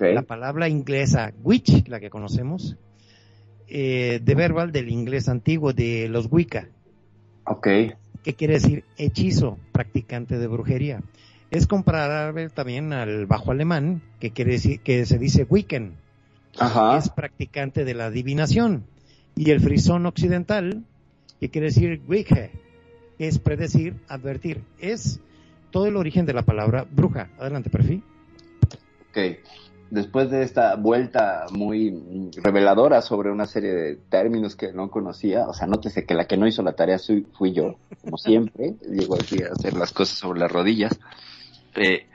La 0.00 0.22
palabra 0.22 0.68
inglesa 0.68 1.32
witch, 1.44 1.86
la 1.88 2.00
que 2.00 2.10
conocemos, 2.10 2.76
eh, 3.68 4.20
de 4.22 4.34
verbal 4.34 4.72
del 4.72 4.88
inglés 4.90 5.28
antiguo 5.28 5.72
de 5.72 6.08
los 6.08 6.26
Wicca, 6.30 6.68
Ok. 7.44 7.66
que 8.24 8.34
quiere 8.34 8.54
decir 8.54 8.84
hechizo, 8.96 9.58
practicante 9.72 10.38
de 10.38 10.46
brujería. 10.48 11.02
Es 11.52 11.68
comparable 11.68 12.48
también 12.48 12.92
al 12.92 13.26
bajo 13.26 13.52
alemán, 13.52 14.02
que 14.18 14.30
quiere 14.32 14.52
decir, 14.52 14.80
que 14.80 15.06
se 15.06 15.18
dice 15.18 15.46
Wiccan, 15.48 15.94
Ajá. 16.58 16.98
es 16.98 17.08
practicante 17.10 17.84
de 17.84 17.94
la 17.94 18.06
adivinación. 18.06 18.84
Y 19.36 19.50
el 19.50 19.60
frisón 19.60 20.06
occidental, 20.06 20.82
que 21.38 21.50
quiere 21.50 21.68
decir 21.68 22.02
Wicca, 22.08 22.50
es 23.18 23.38
predecir, 23.38 23.94
advertir. 24.08 24.62
Es 24.78 25.20
todo 25.70 25.86
el 25.86 25.96
origen 25.96 26.26
de 26.26 26.32
la 26.34 26.42
palabra 26.42 26.86
bruja. 26.90 27.28
Adelante, 27.38 27.70
perfil. 27.70 28.02
Ok. 29.10 29.18
Después 29.88 30.30
de 30.30 30.42
esta 30.42 30.74
vuelta 30.74 31.46
muy 31.52 32.30
reveladora 32.42 33.00
sobre 33.02 33.30
una 33.30 33.46
serie 33.46 33.72
de 33.72 33.94
términos 33.96 34.56
que 34.56 34.72
no 34.72 34.90
conocía, 34.90 35.46
o 35.46 35.54
sea, 35.54 35.68
nótese 35.68 36.04
que 36.04 36.14
la 36.14 36.26
que 36.26 36.36
no 36.36 36.48
hizo 36.48 36.62
la 36.64 36.72
tarea 36.72 36.98
fui 37.38 37.52
yo, 37.52 37.76
como 38.02 38.18
siempre, 38.18 38.74
llego 38.90 39.14
aquí 39.14 39.42
a 39.44 39.52
hacer 39.52 39.74
las 39.74 39.92
cosas 39.92 40.18
sobre 40.18 40.40
las 40.40 40.50
rodillas. 40.50 40.98
Eh, 41.76 42.06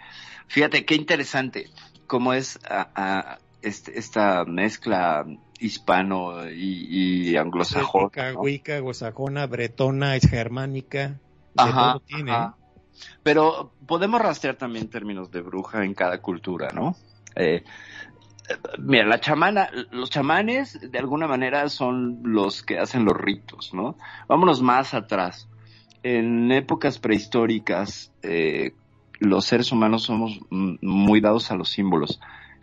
fíjate 0.47 0.83
qué 0.85 0.95
interesante 0.95 1.67
cómo 2.07 2.33
es 2.33 2.59
a- 2.69 2.89
a 2.93 3.39
este- 3.61 3.97
esta 3.97 4.43
mezcla 4.43 5.25
hispano 5.61 6.49
y, 6.49 7.29
y 7.29 7.37
anglosajona. 7.37 8.33
¿no? 8.33 8.41
Wicca, 8.41 8.79
Gosajona, 8.79 9.45
Bretona, 9.47 10.15
es 10.15 10.29
germánica. 10.29 11.19
Ajá, 11.55 11.93
todo 11.93 11.99
tiene. 12.01 12.31
ajá. 12.31 12.57
Pero 13.23 13.73
podemos 13.87 14.21
rastrear 14.21 14.55
también 14.55 14.89
términos 14.89 15.31
de 15.31 15.41
bruja 15.41 15.83
en 15.83 15.93
cada 15.93 16.21
cultura, 16.21 16.69
¿no? 16.73 16.95
Eh, 17.35 17.63
mira, 18.79 19.05
la 19.05 19.19
chamana, 19.19 19.69
los 19.91 20.09
chamanes 20.09 20.79
de 20.91 20.99
alguna 20.99 21.27
manera 21.27 21.69
son 21.69 22.21
los 22.23 22.63
que 22.63 22.79
hacen 22.79 23.05
los 23.05 23.15
ritos, 23.17 23.73
¿no? 23.73 23.97
Vámonos 24.27 24.61
más 24.61 24.93
atrás. 24.93 25.47
En 26.03 26.51
épocas 26.51 26.99
prehistóricas, 26.99 28.11
eh, 28.23 28.73
los 29.19 29.45
seres 29.45 29.71
humanos 29.71 30.03
somos 30.03 30.39
muy 30.49 31.21
dados 31.21 31.51
a 31.51 31.55
los 31.55 31.69
símbolos. 31.69 32.19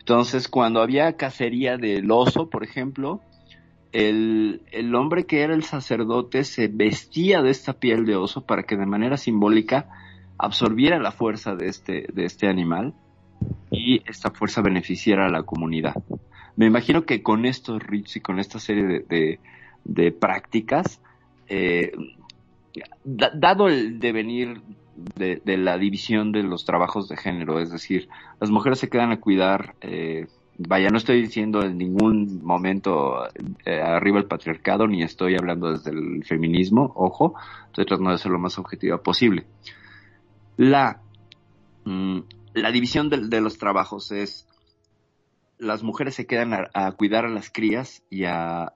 Entonces, 0.09 0.47
cuando 0.47 0.81
había 0.81 1.13
cacería 1.17 1.77
del 1.77 2.09
oso, 2.09 2.49
por 2.49 2.63
ejemplo, 2.63 3.21
el, 3.91 4.63
el 4.71 4.95
hombre 4.95 5.27
que 5.27 5.41
era 5.41 5.53
el 5.53 5.63
sacerdote 5.63 6.45
se 6.45 6.67
vestía 6.67 7.43
de 7.43 7.51
esta 7.51 7.73
piel 7.73 8.07
de 8.07 8.15
oso 8.15 8.43
para 8.43 8.63
que 8.63 8.75
de 8.75 8.87
manera 8.87 9.17
simbólica 9.17 9.87
absorbiera 10.39 10.97
la 10.97 11.11
fuerza 11.11 11.53
de 11.53 11.67
este, 11.67 12.07
de 12.11 12.25
este 12.25 12.47
animal 12.47 12.95
y 13.69 14.01
esta 14.09 14.31
fuerza 14.31 14.63
beneficiara 14.63 15.27
a 15.27 15.29
la 15.29 15.43
comunidad. 15.43 15.93
Me 16.55 16.65
imagino 16.65 17.05
que 17.05 17.21
con 17.21 17.45
estos 17.45 17.79
ritos 17.83 18.15
y 18.15 18.21
con 18.21 18.39
esta 18.39 18.57
serie 18.57 19.03
de, 19.07 19.39
de, 19.83 20.11
prácticas, 20.11 21.03
eh, 21.49 21.91
da- 23.03 23.31
dado 23.35 23.67
el 23.67 23.99
devenir 23.99 24.59
de, 25.15 25.57
la 25.57 25.77
división 25.77 26.31
de 26.31 26.43
los 26.43 26.65
trabajos 26.65 27.07
de 27.09 27.17
género, 27.17 27.59
es 27.59 27.71
decir, 27.71 28.09
las 28.39 28.49
mujeres 28.49 28.79
se 28.79 28.89
quedan 28.89 29.11
a 29.11 29.19
cuidar, 29.19 29.75
eh, 29.81 30.27
vaya, 30.57 30.89
no 30.89 30.97
estoy 30.97 31.21
diciendo 31.21 31.63
en 31.63 31.77
ningún 31.77 32.43
momento 32.43 33.27
eh, 33.65 33.81
arriba 33.81 34.19
el 34.19 34.25
patriarcado, 34.25 34.87
ni 34.87 35.03
estoy 35.03 35.35
hablando 35.35 35.71
desde 35.71 35.91
el 35.91 36.23
feminismo, 36.25 36.91
ojo, 36.95 37.35
estoy 37.67 37.85
tratando 37.85 38.11
de 38.11 38.17
ser 38.17 38.31
lo 38.31 38.39
más 38.39 38.57
objetiva 38.57 39.01
posible. 39.01 39.45
La, 40.57 41.01
mm, 41.85 42.19
la 42.53 42.71
división 42.71 43.09
de, 43.09 43.41
los 43.41 43.57
trabajos 43.57 44.11
es 44.11 44.47
las 45.57 45.83
mujeres 45.83 46.15
se 46.15 46.25
quedan 46.25 46.53
a, 46.53 46.91
cuidar 46.93 47.25
a 47.25 47.29
las 47.29 47.49
crías 47.49 48.01
y 48.09 48.23
a 48.23 48.71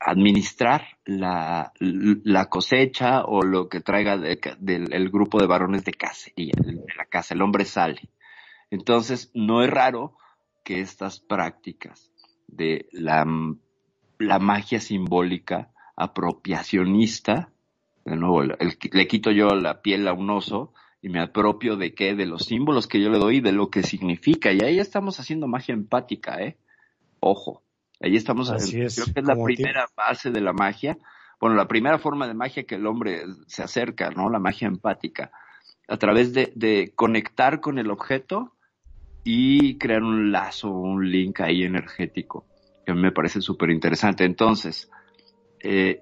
administrar 0.00 0.86
la, 1.04 1.72
la 1.80 2.46
cosecha 2.46 3.24
o 3.24 3.42
lo 3.42 3.68
que 3.68 3.80
traiga 3.80 4.16
de- 4.16 4.38
del 4.58 4.92
el 4.92 5.10
grupo 5.10 5.40
de 5.40 5.46
varones 5.46 5.84
de 5.84 5.92
cacería, 5.92 6.52
de 6.56 6.94
la 6.96 7.04
casa. 7.06 7.34
El 7.34 7.42
hombre 7.42 7.64
sale. 7.64 8.08
Entonces, 8.70 9.30
no 9.34 9.62
es 9.62 9.70
raro 9.70 10.16
que 10.64 10.80
estas 10.80 11.20
prácticas 11.20 12.10
de 12.48 12.88
la, 12.92 13.24
la 14.18 14.38
magia 14.38 14.80
simbólica 14.80 15.70
apropiacionista, 15.96 17.50
de 18.04 18.16
nuevo, 18.16 18.42
el- 18.42 18.56
le 18.92 19.06
quito 19.06 19.30
yo 19.30 19.48
la 19.48 19.82
piel 19.82 20.06
a 20.08 20.12
un 20.12 20.30
oso 20.30 20.72
y 21.02 21.08
me 21.08 21.20
apropio 21.20 21.76
de 21.76 21.94
qué, 21.94 22.14
de 22.14 22.26
los 22.26 22.44
símbolos 22.44 22.86
que 22.86 23.00
yo 23.00 23.10
le 23.10 23.18
doy 23.18 23.40
de 23.40 23.52
lo 23.52 23.70
que 23.70 23.82
significa. 23.82 24.52
Y 24.52 24.60
ahí 24.62 24.78
estamos 24.78 25.20
haciendo 25.20 25.46
magia 25.46 25.74
empática, 25.74 26.40
¿eh? 26.42 26.56
Ojo. 27.20 27.62
Ahí 28.00 28.16
estamos, 28.16 28.50
Así 28.50 28.80
es, 28.80 28.94
creo 28.94 29.14
que 29.14 29.20
es 29.20 29.26
la 29.26 29.42
primera 29.42 29.86
base 29.96 30.30
de 30.30 30.40
la 30.40 30.52
magia. 30.52 30.98
Bueno, 31.40 31.56
la 31.56 31.68
primera 31.68 31.98
forma 31.98 32.26
de 32.26 32.34
magia 32.34 32.64
que 32.64 32.76
el 32.76 32.86
hombre 32.86 33.22
se 33.46 33.62
acerca, 33.62 34.10
¿no? 34.10 34.30
La 34.30 34.38
magia 34.38 34.68
empática. 34.68 35.30
A 35.88 35.96
través 35.96 36.32
de, 36.32 36.52
de 36.54 36.92
conectar 36.94 37.60
con 37.60 37.78
el 37.78 37.90
objeto 37.90 38.52
y 39.24 39.76
crear 39.78 40.02
un 40.02 40.30
lazo, 40.30 40.70
un 40.70 41.10
link 41.10 41.40
ahí 41.40 41.64
energético, 41.64 42.46
que 42.84 42.92
a 42.92 42.94
mí 42.94 43.00
me 43.00 43.12
parece 43.12 43.40
súper 43.40 43.70
interesante. 43.70 44.24
Entonces, 44.24 44.90
eh, 45.60 46.00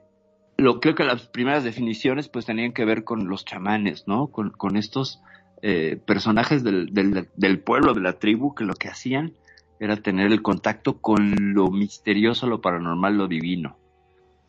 lo, 0.56 0.80
creo 0.80 0.94
que 0.94 1.04
las 1.04 1.26
primeras 1.28 1.64
definiciones 1.64 2.28
pues 2.28 2.46
tenían 2.46 2.72
que 2.72 2.84
ver 2.84 3.04
con 3.04 3.28
los 3.28 3.44
chamanes, 3.44 4.04
¿no? 4.06 4.28
Con, 4.28 4.50
con 4.50 4.76
estos 4.76 5.22
eh, 5.62 5.98
personajes 6.06 6.62
del, 6.62 6.92
del, 6.92 7.28
del 7.36 7.60
pueblo, 7.60 7.94
de 7.94 8.02
la 8.02 8.18
tribu, 8.18 8.54
que 8.54 8.64
lo 8.64 8.74
que 8.74 8.88
hacían 8.88 9.34
era 9.84 9.96
tener 9.96 10.32
el 10.32 10.42
contacto 10.42 10.98
con 11.00 11.54
lo 11.54 11.70
misterioso, 11.70 12.46
lo 12.46 12.60
paranormal, 12.60 13.16
lo 13.16 13.28
divino. 13.28 13.76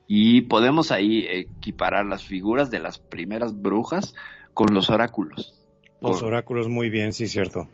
Y 0.08 0.42
podemos 0.42 0.92
ahí 0.92 1.26
equiparar 1.28 2.06
las 2.06 2.24
figuras 2.24 2.70
de 2.72 2.80
las 2.80 3.00
primeras 3.00 3.60
brujas 3.60 4.14
con 4.54 4.74
los 4.74 4.90
oráculos. 4.90 5.54
Los 6.02 6.20
Por- 6.20 6.26
oráculos 6.26 6.70
muy 6.70 6.90
bien, 6.90 7.12
sí, 7.14 7.28
cierto. 7.28 7.68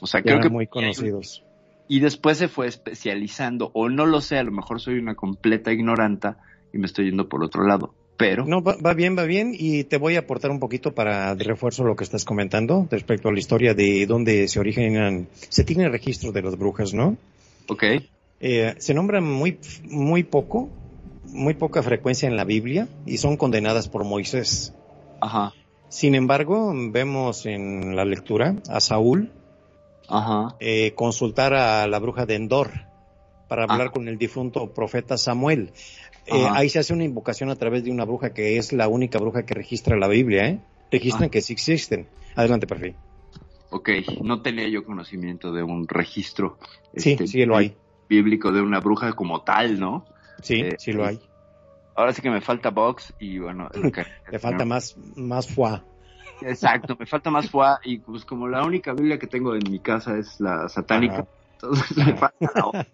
o 0.00 0.06
sea, 0.06 0.20
Ya 0.20 0.24
creo 0.24 0.40
que 0.40 0.48
muy 0.48 0.66
conocidos. 0.66 1.42
y 1.88 2.00
después 2.00 2.38
se 2.38 2.48
fue 2.48 2.66
especializando, 2.66 3.70
o 3.74 3.88
no 3.88 4.06
lo 4.06 4.20
sé, 4.20 4.38
a 4.38 4.42
lo 4.42 4.52
mejor 4.52 4.80
soy 4.80 4.98
una 4.98 5.14
completa 5.14 5.72
ignoranta 5.72 6.38
y 6.72 6.78
me 6.78 6.86
estoy 6.86 7.06
yendo 7.06 7.28
por 7.28 7.44
otro 7.44 7.64
lado, 7.66 7.94
pero 8.16 8.44
No, 8.46 8.62
va, 8.62 8.76
va 8.76 8.94
bien, 8.94 9.16
va 9.16 9.24
bien, 9.24 9.52
y 9.56 9.84
te 9.84 9.98
voy 9.98 10.16
a 10.16 10.20
aportar 10.20 10.50
un 10.50 10.60
poquito 10.60 10.92
para 10.94 11.34
de 11.34 11.44
refuerzo 11.44 11.84
lo 11.84 11.96
que 11.96 12.04
estás 12.04 12.24
comentando 12.24 12.86
respecto 12.90 13.28
a 13.28 13.32
la 13.32 13.38
historia 13.38 13.74
de 13.74 14.06
dónde 14.06 14.48
se 14.48 14.58
originan, 14.60 15.28
se 15.48 15.64
tiene 15.64 15.88
registro 15.88 16.32
de 16.32 16.42
las 16.42 16.56
brujas, 16.56 16.94
¿no? 16.94 17.16
ok, 17.68 17.82
Eh, 18.40 18.74
se 18.78 18.94
nombra 18.94 19.20
muy, 19.20 19.58
muy 19.84 20.22
poco, 20.22 20.68
muy 21.24 21.54
poca 21.54 21.82
frecuencia 21.82 22.28
en 22.28 22.36
la 22.36 22.44
Biblia 22.44 22.88
y 23.06 23.16
son 23.18 23.36
condenadas 23.36 23.88
por 23.88 24.04
Moisés. 24.04 24.72
ajá, 25.20 25.52
Sin 25.88 26.14
embargo, 26.14 26.72
vemos 26.90 27.46
en 27.46 27.96
la 27.96 28.04
lectura 28.04 28.56
a 28.68 28.80
Saúl 28.80 29.30
ajá, 30.08 30.54
eh, 30.60 30.92
consultar 30.94 31.54
a 31.54 31.86
la 31.86 31.98
bruja 31.98 32.26
de 32.26 32.34
Endor 32.36 32.70
para 33.48 33.64
hablar 33.64 33.88
Ah. 33.88 33.92
con 33.92 34.08
el 34.08 34.18
difunto 34.18 34.72
profeta 34.74 35.16
Samuel. 35.16 35.72
Eh, 36.26 36.46
ahí 36.52 36.68
se 36.68 36.78
hace 36.80 36.92
una 36.92 37.04
invocación 37.04 37.50
a 37.50 37.56
través 37.56 37.84
de 37.84 37.90
una 37.90 38.04
bruja 38.04 38.32
que 38.34 38.58
es 38.58 38.72
la 38.72 38.88
única 38.88 39.18
bruja 39.18 39.44
que 39.44 39.54
registra 39.54 39.96
la 39.96 40.08
Biblia, 40.08 40.48
¿eh? 40.48 40.60
Registran 40.90 41.24
Ah. 41.28 41.30
que 41.30 41.40
sí 41.40 41.52
existen. 41.52 42.08
Adelante, 42.34 42.66
perfil. 42.66 42.94
ok, 43.70 43.88
no 44.22 44.42
tenía 44.42 44.68
yo 44.68 44.84
conocimiento 44.84 45.52
de 45.52 45.62
un 45.62 45.86
registro 45.88 46.58
Sí, 46.96 47.12
este, 47.12 47.26
sí 47.26 47.44
lo 47.44 47.56
hay. 47.56 47.76
bíblico 48.08 48.52
de 48.52 48.60
una 48.62 48.80
bruja 48.80 49.12
como 49.14 49.42
tal, 49.42 49.78
¿no? 49.80 50.06
Sí, 50.42 50.60
Eh, 50.60 50.76
sí 50.78 50.92
lo 50.92 51.04
hay. 51.06 51.18
Ahora 51.94 52.12
sí 52.12 52.22
que 52.22 52.30
me 52.30 52.40
falta 52.40 52.70
box 52.70 53.12
y 53.18 53.38
bueno, 53.38 53.68
es 53.74 53.80
lo 53.80 53.90
que- 53.90 54.04
Le 54.30 54.38
falta 54.38 54.64
más, 54.64 54.96
más 55.16 55.46
foie. 55.48 55.80
Exacto, 56.42 56.94
me 56.98 57.06
falta 57.06 57.30
más 57.30 57.48
foie 57.50 57.76
y 57.84 57.98
pues 57.98 58.24
como 58.24 58.46
la 58.48 58.64
única 58.64 58.92
Biblia 58.92 59.18
que 59.18 59.26
tengo 59.26 59.54
en 59.54 59.62
mi 59.70 59.78
casa 59.80 60.18
es 60.18 60.38
la 60.40 60.68
satánica, 60.68 61.14
Ajá. 61.20 61.26
Entonces 61.62 61.96
me 61.96 62.16
falta 62.16 62.50
la 62.54 62.66
otra. 62.66 62.86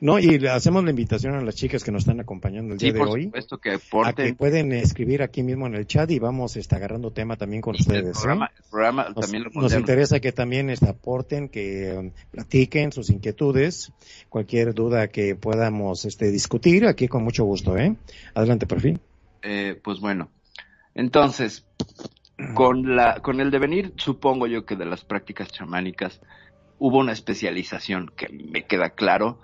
No, 0.00 0.18
y 0.18 0.38
le 0.38 0.50
hacemos 0.50 0.84
la 0.84 0.90
invitación 0.90 1.34
a 1.34 1.40
las 1.42 1.54
chicas 1.54 1.82
que 1.84 1.90
nos 1.92 2.02
están 2.02 2.20
acompañando 2.20 2.74
el 2.74 2.80
Sí, 2.80 2.86
día 2.86 2.94
de 2.94 2.98
por 2.98 3.08
hoy. 3.08 3.24
supuesto 3.24 3.58
que 3.58 3.78
A 4.02 4.12
que 4.12 4.34
pueden 4.34 4.72
escribir 4.72 5.22
aquí 5.22 5.42
mismo 5.42 5.66
en 5.66 5.74
el 5.74 5.86
chat 5.86 6.10
y 6.10 6.18
vamos 6.18 6.56
este, 6.56 6.74
agarrando 6.76 7.10
tema 7.12 7.36
también 7.36 7.62
con 7.62 7.74
ustedes. 7.74 8.12
programa, 8.18 8.50
el 8.56 8.62
programa 8.70 9.06
Nos, 9.14 9.14
también 9.20 9.44
lo 9.44 9.50
nos 9.60 9.72
interesa 9.74 10.20
que 10.20 10.32
también 10.32 10.70
este, 10.70 10.88
aporten, 10.88 11.48
que 11.48 11.94
um, 11.98 12.10
platiquen 12.30 12.92
sus 12.92 13.10
inquietudes, 13.10 13.92
cualquier 14.28 14.74
duda 14.74 15.08
que 15.08 15.34
podamos 15.36 16.04
este, 16.04 16.30
discutir, 16.30 16.86
aquí 16.86 17.08
con 17.08 17.24
mucho 17.24 17.44
gusto. 17.44 17.76
¿eh? 17.78 17.96
Adelante, 18.34 18.66
perfil. 18.66 19.00
Eh, 19.42 19.80
pues 19.82 19.98
bueno, 20.00 20.30
entonces, 20.94 21.64
Con, 22.54 22.96
la, 22.96 23.20
con 23.20 23.40
el 23.40 23.50
devenir, 23.50 23.92
supongo 23.96 24.46
yo 24.46 24.64
que 24.64 24.74
de 24.74 24.84
las 24.84 25.04
prácticas 25.04 25.52
chamánicas 25.52 26.20
hubo 26.84 26.98
una 26.98 27.12
especialización 27.12 28.10
que 28.16 28.28
me 28.28 28.64
queda 28.64 28.90
claro 28.90 29.38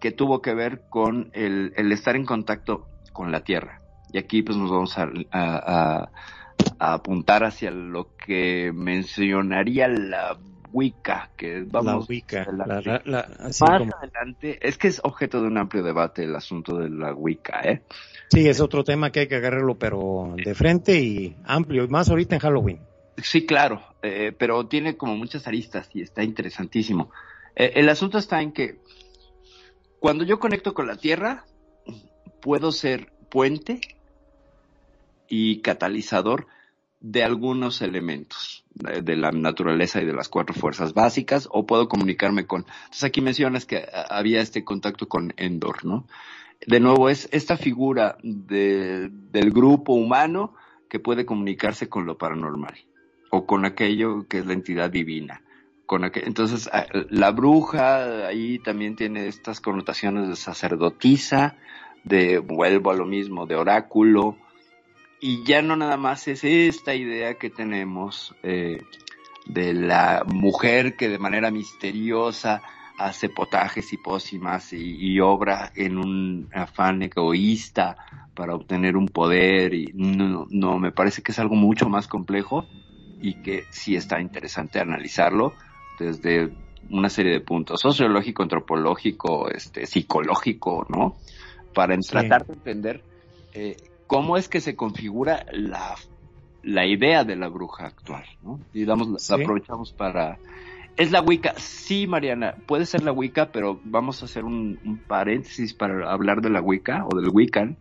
que 0.00 0.12
tuvo 0.12 0.40
que 0.40 0.54
ver 0.54 0.82
con 0.88 1.30
el, 1.32 1.72
el 1.76 1.90
estar 1.90 2.14
en 2.14 2.24
contacto 2.24 2.86
con 3.12 3.32
la 3.32 3.42
tierra. 3.42 3.80
Y 4.12 4.18
aquí 4.18 4.42
pues 4.42 4.56
nos 4.56 4.70
vamos 4.70 4.96
a, 4.96 5.10
a, 5.32 6.08
a 6.78 6.92
apuntar 6.94 7.42
hacia 7.42 7.72
lo 7.72 8.14
que 8.16 8.70
mencionaría 8.72 9.88
la 9.88 10.38
Wicca, 10.72 11.30
que 11.36 11.64
vamos 11.68 12.04
la 12.08 12.14
Wicca, 12.14 12.46
la- 12.52 12.80
la- 12.80 13.02
la- 13.04 13.20
así 13.40 13.64
más 13.64 13.78
como- 13.80 13.92
adelante, 13.98 14.58
es 14.62 14.78
que 14.78 14.86
es 14.86 15.00
objeto 15.02 15.40
de 15.42 15.48
un 15.48 15.58
amplio 15.58 15.82
debate 15.82 16.22
el 16.22 16.34
asunto 16.36 16.78
de 16.78 16.90
la 16.90 17.12
Wicca, 17.12 17.60
¿eh? 17.64 17.82
sí, 18.30 18.48
es 18.48 18.60
otro 18.60 18.84
tema 18.84 19.10
que 19.10 19.20
hay 19.20 19.26
que 19.28 19.34
agarrarlo, 19.36 19.74
pero 19.74 20.34
de 20.36 20.54
frente 20.54 20.98
y 21.00 21.36
amplio, 21.44 21.84
y 21.84 21.88
más 21.88 22.08
ahorita 22.08 22.36
en 22.36 22.40
Halloween. 22.40 22.80
Sí, 23.18 23.44
claro, 23.46 23.82
eh, 24.02 24.32
pero 24.36 24.66
tiene 24.66 24.96
como 24.96 25.16
muchas 25.16 25.46
aristas 25.46 25.88
y 25.94 26.02
está 26.02 26.22
interesantísimo. 26.22 27.10
Eh, 27.54 27.72
el 27.76 27.88
asunto 27.88 28.18
está 28.18 28.40
en 28.40 28.52
que 28.52 28.80
cuando 30.00 30.24
yo 30.24 30.38
conecto 30.40 30.72
con 30.74 30.86
la 30.86 30.96
Tierra, 30.96 31.44
puedo 32.40 32.72
ser 32.72 33.12
puente 33.28 33.80
y 35.28 35.60
catalizador 35.60 36.46
de 37.00 37.22
algunos 37.22 37.82
elementos 37.82 38.64
de, 38.74 39.02
de 39.02 39.16
la 39.16 39.30
naturaleza 39.30 40.00
y 40.00 40.06
de 40.06 40.14
las 40.14 40.28
cuatro 40.28 40.54
fuerzas 40.54 40.94
básicas, 40.94 41.48
o 41.50 41.66
puedo 41.66 41.88
comunicarme 41.88 42.46
con... 42.46 42.62
Entonces 42.84 43.04
aquí 43.04 43.20
mencionas 43.20 43.66
que 43.66 43.78
ah, 43.92 44.06
había 44.08 44.40
este 44.40 44.64
contacto 44.64 45.06
con 45.08 45.34
Endor, 45.36 45.84
¿no? 45.84 46.06
De 46.66 46.80
nuevo, 46.80 47.08
es 47.08 47.28
esta 47.32 47.56
figura 47.56 48.16
de- 48.22 49.08
del 49.10 49.50
grupo 49.50 49.92
humano 49.92 50.54
que 50.88 50.98
puede 51.00 51.26
comunicarse 51.26 51.88
con 51.88 52.06
lo 52.06 52.16
paranormal 52.18 52.74
o 53.34 53.46
con 53.46 53.64
aquello 53.64 54.26
que 54.28 54.38
es 54.38 54.46
la 54.46 54.52
entidad 54.52 54.90
divina. 54.90 55.40
Con 55.86 56.02
aqu- 56.02 56.22
Entonces, 56.26 56.68
la 57.08 57.30
bruja 57.30 58.26
ahí 58.26 58.58
también 58.58 58.94
tiene 58.94 59.26
estas 59.26 59.60
connotaciones 59.62 60.28
de 60.28 60.36
sacerdotisa, 60.36 61.56
de 62.04 62.38
vuelvo 62.38 62.90
a 62.90 62.94
lo 62.94 63.06
mismo, 63.06 63.46
de 63.46 63.56
oráculo, 63.56 64.36
y 65.18 65.44
ya 65.44 65.62
no 65.62 65.76
nada 65.76 65.96
más 65.96 66.28
es 66.28 66.44
esta 66.44 66.94
idea 66.94 67.38
que 67.38 67.48
tenemos 67.48 68.34
eh, 68.42 68.82
de 69.46 69.72
la 69.72 70.24
mujer 70.26 70.94
que 70.96 71.08
de 71.08 71.18
manera 71.18 71.50
misteriosa 71.50 72.60
hace 72.98 73.30
potajes 73.30 73.94
y 73.94 73.96
pócimas 73.96 74.74
y, 74.74 74.96
y 74.98 75.20
obra 75.20 75.72
en 75.74 75.96
un 75.96 76.50
afán 76.52 77.02
egoísta 77.02 77.96
para 78.34 78.54
obtener 78.54 78.94
un 78.96 79.08
poder 79.08 79.72
y 79.72 79.90
no, 79.94 80.46
no, 80.50 80.78
me 80.78 80.92
parece 80.92 81.22
que 81.22 81.32
es 81.32 81.38
algo 81.38 81.54
mucho 81.54 81.88
más 81.88 82.08
complejo 82.08 82.66
y 83.22 83.42
que 83.42 83.64
sí 83.70 83.96
está 83.96 84.20
interesante 84.20 84.80
analizarlo 84.80 85.54
desde 85.98 86.50
una 86.90 87.08
serie 87.08 87.32
de 87.32 87.40
puntos 87.40 87.80
sociológico, 87.80 88.42
antropológico, 88.42 89.48
este, 89.48 89.86
psicológico, 89.86 90.84
¿no? 90.88 91.16
Para 91.72 91.94
Sí. 92.02 92.10
tratar 92.10 92.44
de 92.46 92.54
entender 92.54 93.04
eh, 93.54 93.76
cómo 94.06 94.36
es 94.36 94.48
que 94.48 94.60
se 94.60 94.74
configura 94.74 95.46
la, 95.52 95.94
la 96.62 96.86
idea 96.86 97.24
de 97.24 97.36
la 97.36 97.48
bruja 97.48 97.86
actual, 97.86 98.24
¿no? 98.42 98.58
Y 98.72 98.84
damos, 98.84 99.22
Sí. 99.22 99.32
la 99.32 99.42
aprovechamos 99.42 99.92
para... 99.92 100.38
Es 100.96 101.10
la 101.10 101.22
Wicca, 101.22 101.54
sí, 101.56 102.06
Mariana, 102.06 102.54
puede 102.66 102.84
ser 102.84 103.02
la 103.02 103.12
Wicca, 103.12 103.50
pero 103.50 103.80
vamos 103.84 104.20
a 104.22 104.26
hacer 104.26 104.44
un, 104.44 104.78
un 104.84 104.98
paréntesis 104.98 105.72
para 105.72 106.12
hablar 106.12 106.42
de 106.42 106.50
la 106.50 106.60
Wicca 106.60 107.06
o 107.06 107.16
del 107.18 107.30
Wiccan, 107.30 107.78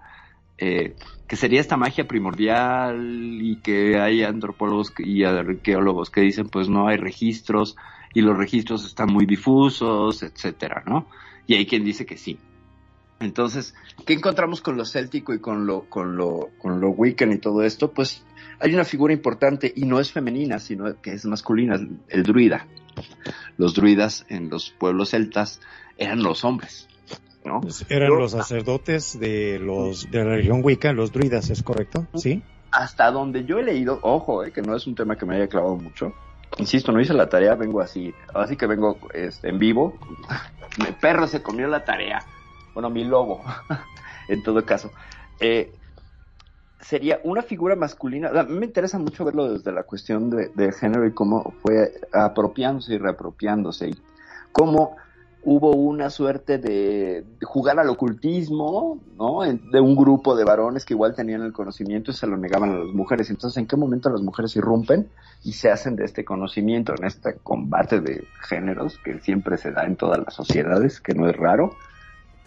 eh, 0.62 0.95
que 1.28 1.36
sería 1.38 1.60
esta 1.60 1.76
magia 1.76 2.08
primordial 2.08 3.39
y 3.41 3.56
que 3.58 4.00
hay 4.00 4.21
antropólogos 4.21 4.93
y 5.00 5.24
arqueólogos 5.24 6.12
que 6.12 6.21
dicen 6.21 6.50
pues 6.50 6.69
no 6.69 6.88
hay 6.88 6.97
registros 6.97 7.76
y 8.13 8.21
los 8.21 8.38
registros 8.38 8.86
están 8.86 9.12
muy 9.12 9.26
difusos, 9.26 10.21
etcétera, 10.21 10.84
¿no? 10.86 11.08
Y 11.47 11.56
hay 11.56 11.65
quien 11.65 11.84
dice 11.84 12.06
que 12.06 12.15
sí. 12.15 12.38
Entonces, 13.19 13.74
¿qué 14.06 14.13
encontramos 14.13 14.62
con 14.62 14.78
lo 14.78 14.86
céltico 14.86 15.34
y 15.34 15.39
con 15.39 15.65
lo, 15.65 15.89
con 15.89 16.15
lo, 16.15 16.50
con 16.60 16.80
lo 16.80 16.89
Wiccan 16.89 17.32
y 17.32 17.39
todo 17.39 17.63
esto? 17.63 17.91
Pues 17.91 18.24
hay 18.60 18.76
una 18.76 18.86
figura 18.86 19.13
importante 19.13 19.74
y 19.76 19.86
no 19.86 20.00
es 20.00 20.12
femenina, 20.12 20.60
sino 20.60 21.02
que 21.02 21.13
es 21.13 21.26
masculina, 21.26 21.74
el, 21.74 21.97
el 22.10 22.21
druida. 22.21 22.67
Los 23.58 23.74
druidas 23.74 24.28
en 24.30 24.50
los 24.50 24.69
pueblos 24.69 25.10
celtas 25.10 25.60
eran 25.97 26.21
los 26.21 26.43
hombres, 26.43 26.88
¿no? 27.43 27.62
Pues 27.62 27.86
eran 27.89 28.10
Yo- 28.10 28.15
los 28.15 28.32
sacerdotes 28.32 29.19
de 29.19 29.60
los 29.60 30.10
de 30.12 30.17
la 30.19 30.32
religión 30.32 30.62
Wicca, 30.63 30.93
los 30.93 31.12
druidas, 31.12 31.49
¿es 31.49 31.63
correcto? 31.63 32.06
Sí. 32.15 32.43
hasta 32.71 33.12
donde 33.12 33.43
yo 33.43 33.60
he 33.60 33.63
leído, 33.63 33.99
ojo, 34.01 34.43
eh, 34.45 34.51
que 34.54 34.62
no 34.62 34.75
es 34.75 34.88
un 34.88 34.95
tema 34.95 35.17
que 35.17 35.25
me 35.25 35.36
haya 35.36 35.47
clavado 35.49 35.75
mucho. 35.75 36.13
Insisto, 36.58 36.91
no 36.93 37.01
hice 37.01 37.13
la 37.13 37.27
tarea, 37.27 37.56
vengo 37.56 37.82
así, 37.82 38.13
así 38.34 38.56
que 38.56 38.65
vengo 38.67 38.97
este, 39.13 39.49
en 39.49 39.60
vivo. 39.60 39.97
Mi 40.80 40.91
perro 40.93 41.27
se 41.27 41.41
comió 41.41 41.67
la 41.67 41.84
tarea. 41.84 42.19
Bueno, 42.73 42.89
mi 42.89 43.04
lobo, 43.04 43.41
en 44.30 44.41
todo 44.43 44.63
caso. 44.65 44.91
Eh, 45.39 45.73
sería 46.80 47.19
una 47.23 47.41
figura 47.41 47.75
masculina. 47.75 48.30
A 48.30 48.43
mí 48.43 48.58
me 48.60 48.65
interesa 48.65 48.97
mucho 48.99 49.25
verlo 49.25 49.51
desde 49.54 49.71
la 49.71 49.84
cuestión 49.84 50.30
de, 50.30 50.49
de 50.56 50.71
género 50.71 51.06
y 51.06 51.13
cómo 51.13 51.54
fue 51.62 51.91
apropiándose 52.13 52.93
y 52.93 52.97
reapropiándose. 52.97 53.89
Y 53.89 53.95
cómo 54.51 54.95
hubo 55.43 55.71
una 55.71 56.10
suerte 56.10 56.58
de, 56.58 57.25
jugar 57.43 57.80
al 57.80 57.89
ocultismo, 57.89 58.99
¿no? 59.17 59.43
En- 59.43 59.71
de 59.71 59.80
un 59.80 59.95
grupo 59.95 60.36
de 60.36 60.43
varones 60.43 60.86
que 60.86 60.93
igual 60.93 61.15
tenían 61.15 61.41
el 61.41 61.54
conocimiento 61.54 62.12
y 62.12 62.13
se 62.13 62.27
lo 62.27 62.38
negaban 62.38 62.71
a 62.71 62.77
las 62.80 62.93
mujeres. 62.93 63.30
Entonces, 63.30 63.58
¿en 63.58 63.67
qué 63.67 63.75
momento 63.75 64.10
las 64.10 64.21
mujeres 64.21 64.56
irrumpen 64.56 65.10
y 65.43 65.54
se 65.54 65.71
hacen 65.71 65.95
de 65.95 66.06
este 66.06 66.23
conocimiento 66.23 66.93
en 66.97 67.06
este 67.06 67.36
combate 67.41 68.01
de 68.01 68.23
géneros 68.47 68.99
que 69.04 69.19
siempre 69.19 69.58
se 69.58 69.71
da 69.71 69.86
en 69.86 69.95
todas 69.95 70.19
las 70.19 70.34
sociedades, 70.34 71.01
que 71.01 71.13
no 71.15 71.27
es 71.27 71.36
raro? 71.36 71.75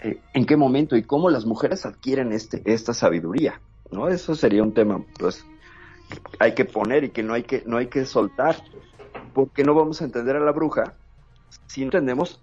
Eh, 0.02 0.20
¿En 0.32 0.46
qué 0.46 0.56
momento 0.56 0.96
y 0.96 1.02
cómo 1.02 1.30
las 1.30 1.46
mujeres 1.46 1.86
adquieren 1.86 2.32
este, 2.32 2.62
esta 2.64 2.94
sabiduría? 2.94 3.60
¿No? 3.90 4.08
Eso 4.08 4.34
sería 4.34 4.62
un 4.62 4.72
tema, 4.72 5.04
pues, 5.18 5.44
que 6.10 6.20
hay 6.38 6.54
que 6.54 6.64
poner 6.64 7.04
y 7.04 7.10
que 7.10 7.22
no 7.22 7.34
hay 7.34 7.42
que, 7.42 7.64
no 7.66 7.76
hay 7.76 7.88
que 7.88 8.04
soltar, 8.04 8.56
porque 9.32 9.64
no 9.64 9.74
vamos 9.74 10.00
a 10.00 10.04
entender 10.04 10.36
a 10.36 10.40
la 10.40 10.52
bruja 10.52 10.94
si 11.66 11.82
entendemos 11.82 12.40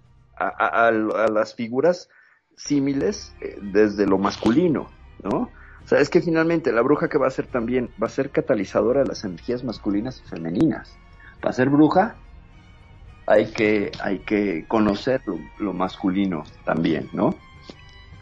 a, 0.48 0.90
las 0.90 1.54
figuras 1.54 2.08
símiles 2.56 3.34
eh, 3.40 3.58
desde 3.60 4.06
lo 4.06 4.18
masculino, 4.18 4.88
¿no? 5.22 5.50
O 5.84 5.88
sea, 5.88 5.98
es 5.98 6.10
que 6.10 6.20
finalmente 6.20 6.72
la 6.72 6.82
bruja 6.82 7.08
que 7.08 7.18
va 7.18 7.26
a 7.26 7.30
ser 7.30 7.46
también, 7.46 7.90
va 8.00 8.06
a 8.06 8.10
ser 8.10 8.30
catalizadora 8.30 9.02
de 9.02 9.08
las 9.08 9.24
energías 9.24 9.64
masculinas 9.64 10.22
y 10.24 10.28
femeninas. 10.28 10.96
Para 11.40 11.52
ser 11.52 11.70
bruja 11.70 12.14
hay 13.26 13.46
que, 13.46 13.90
hay 14.00 14.20
que 14.20 14.64
conocer 14.68 15.22
lo, 15.58 15.72
masculino 15.72 16.44
también, 16.64 17.08
¿no? 17.12 17.34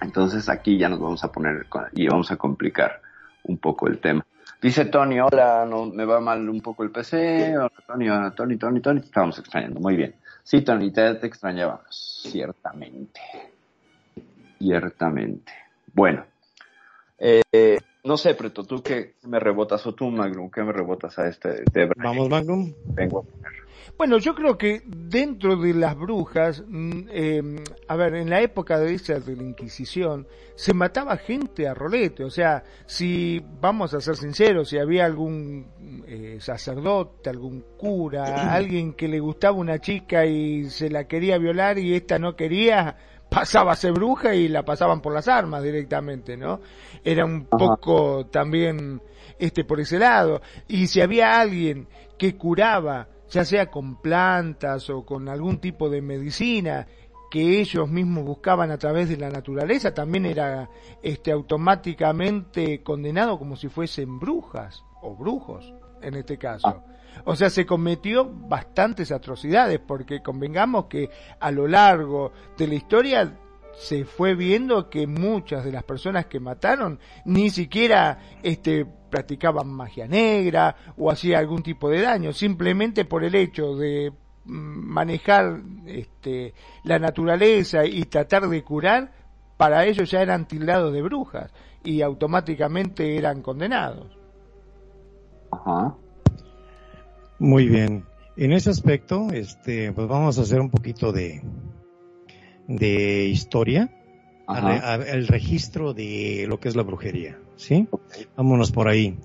Entonces 0.01 0.49
aquí 0.49 0.79
ya 0.79 0.89
nos 0.89 1.01
vamos 1.01 1.23
a 1.25 1.31
poner 1.31 1.67
y 1.93 2.09
vamos 2.09 2.31
a 2.31 2.37
complicar 2.37 3.03
un 3.45 3.59
poco 3.59 3.89
el 3.89 3.99
tema. 3.99 4.25
Dice 4.63 4.87
Tony, 4.87 5.21
hola, 5.21 5.67
no, 5.69 5.87
me 5.87 6.05
va 6.05 6.21
mal 6.21 6.49
un 6.49 6.61
poco 6.61 6.83
el 6.83 6.91
PC. 6.91 7.55
Tony, 7.87 8.09
Tony, 8.37 8.57
Tony, 8.57 8.81
Tony, 8.81 9.01
te 9.01 9.21
extrañando. 9.21 9.81
Muy 9.81 9.97
bien. 9.97 10.15
Sí, 10.43 10.63
Tony, 10.63 10.91
te, 10.91 11.11
extrañábamos. 11.27 12.23
Ciertamente. 12.31 13.21
Ciertamente. 14.59 15.53
Bueno. 15.93 16.25
Eh, 17.19 17.79
no 18.05 18.17
sé, 18.17 18.35
Preto, 18.35 18.65
¿tú 18.65 18.83
qué 18.83 19.15
me 19.25 19.39
rebotas 19.39 19.87
o 19.87 19.95
tú, 19.95 20.11
Magnum? 20.11 20.51
¿Qué 20.51 20.63
me 20.63 20.73
rebotas 20.73 21.19
a 21.19 21.29
este 21.29 21.65
de 21.73 21.87
Brian? 21.87 21.95
Vamos, 21.97 22.29
Magnum. 22.29 22.73
Vengo. 22.95 23.27
Bueno, 23.97 24.19
yo 24.19 24.35
creo 24.35 24.57
que 24.57 24.83
dentro 24.87 25.57
de 25.57 25.75
las 25.75 25.97
brujas, 25.97 26.63
mm, 26.67 27.09
eh, 27.11 27.43
a 27.89 27.97
ver, 27.97 28.15
en 28.15 28.31
la 28.31 28.41
época 28.41 28.79
de 28.79 28.95
esa 28.95 29.19
de 29.19 29.37
la 29.37 29.43
Inquisición, 29.43 30.27
se 30.55 30.75
mataba 30.75 31.17
gente 31.17 31.69
a 31.69 31.75
rolete. 31.75 32.25
O 32.25 32.31
sea, 32.31 32.65
si, 32.87 33.43
vamos 33.61 33.95
a 33.95 34.01
ser 34.01 34.17
sinceros, 34.17 34.69
si 34.69 34.79
había 34.79 35.07
algún 35.07 36.03
eh, 36.07 36.39
sacerdote, 36.41 37.31
algún 37.31 37.65
cura, 37.77 38.53
alguien 38.55 38.95
que 38.95 39.09
le 39.09 39.21
gustaba 39.21 39.57
una 39.57 39.79
chica 39.79 40.27
y 40.27 40.69
se 40.71 40.91
la 40.91 41.05
quería 41.05 41.39
violar 41.39 41.79
y 41.79 41.95
esta 41.95 42.19
no 42.19 42.37
quería, 42.37 42.97
pasaba 43.31 43.73
a 43.73 43.77
ser 43.77 43.93
bruja 43.93 44.35
y 44.35 44.49
la 44.49 44.65
pasaban 44.65 45.01
por 45.01 45.15
las 45.15 45.29
armas 45.29 45.63
directamente, 45.63 46.37
¿no? 46.37 46.61
Era 47.05 47.25
un 47.25 47.47
poco 47.47 48.27
también 48.27 49.01
este 49.39 49.65
por 49.65 49.81
ese 49.81 49.99
lado. 49.99 50.43
Y 50.69 50.89
si 50.89 51.01
había 51.01 51.41
alguien 51.41 51.89
que 52.19 52.37
curaba, 52.37 53.09
ya 53.31 53.45
sea 53.45 53.71
con 53.71 53.97
plantas 53.97 54.91
o 54.91 55.05
con 55.05 55.29
algún 55.29 55.59
tipo 55.59 55.89
de 55.89 56.03
medicina 56.03 56.87
que 57.31 57.61
ellos 57.61 57.89
mismos 57.89 58.25
buscaban 58.25 58.73
a 58.73 58.79
través 58.79 59.09
de 59.09 59.17
la 59.17 59.31
naturaleza, 59.31 59.95
también 59.95 60.27
era 60.27 60.69
este 61.01 61.31
automáticamente 61.31 62.83
condenado 62.83 63.39
como 63.39 63.55
si 63.55 63.69
fuesen 63.69 64.19
brujas 64.19 64.85
o 65.01 65.15
brujos 65.15 65.73
en 66.03 66.17
este 66.17 66.39
caso. 66.39 66.83
O 67.25 67.37
sea, 67.37 67.51
se 67.51 67.67
cometió 67.67 68.29
bastantes 68.29 69.13
atrocidades 69.13 69.79
porque 69.79 70.23
convengamos 70.23 70.87
que 70.87 71.11
a 71.39 71.51
lo 71.51 71.69
largo 71.69 72.33
de 72.57 72.67
la 72.67 72.75
historia 72.75 73.33
se 73.77 74.05
fue 74.05 74.35
viendo 74.35 74.91
que 74.91 75.07
muchas 75.07 75.65
de 75.65 75.73
las 75.73 75.85
personas 75.85 76.27
que 76.27 76.41
mataron 76.41 76.99
ni 77.25 77.51
siquiera 77.51 78.19
este 78.43 78.85
practicaban 78.85 79.69
magia 79.69 80.07
negra 80.07 80.77
o 80.97 81.11
hacía 81.11 81.39
algún 81.39 81.63
tipo 81.63 81.89
de 81.89 82.03
daño, 82.03 82.33
simplemente 82.33 83.05
por 83.05 83.25
el 83.25 83.35
hecho 83.35 83.75
de 83.75 84.13
mm, 84.45 84.53
manejar 84.53 85.61
este, 85.87 86.55
la 86.85 86.99
naturaleza 86.99 87.85
y 87.85 88.05
tratar 88.05 88.49
de 88.49 88.63
curar, 88.63 89.13
para 89.57 89.85
ellos 89.85 90.11
ya 90.11 90.23
eran 90.23 90.47
tildados 90.47 90.93
de 90.93 91.03
brujas 91.03 91.53
y 91.85 92.01
automáticamente 92.03 93.17
eran 93.17 93.43
condenados. 93.43 94.17
Ajá. 95.51 95.97
Muy 97.39 97.69
bien. 97.69 98.05
En 98.37 98.53
ese 98.53 98.71
aspecto, 98.71 99.29
este, 99.33 99.93
pues 99.93 100.09
vamos 100.09 100.39
a 100.39 100.43
hacer 100.43 100.61
un 100.61 100.71
poquito 100.71 101.13
de, 101.13 101.43
de 102.77 103.25
historia, 103.27 103.91
a 104.47 104.55
a- 104.57 104.95
el 104.95 105.27
registro 105.29 105.93
de 105.95 106.45
lo 106.49 106.59
que 106.59 106.69
es 106.69 106.77
la 106.77 106.83
brujería, 106.83 107.39
¿sí? 107.57 107.89
Vámonos 108.37 108.73
por 108.73 108.89
ahí. 108.89 109.17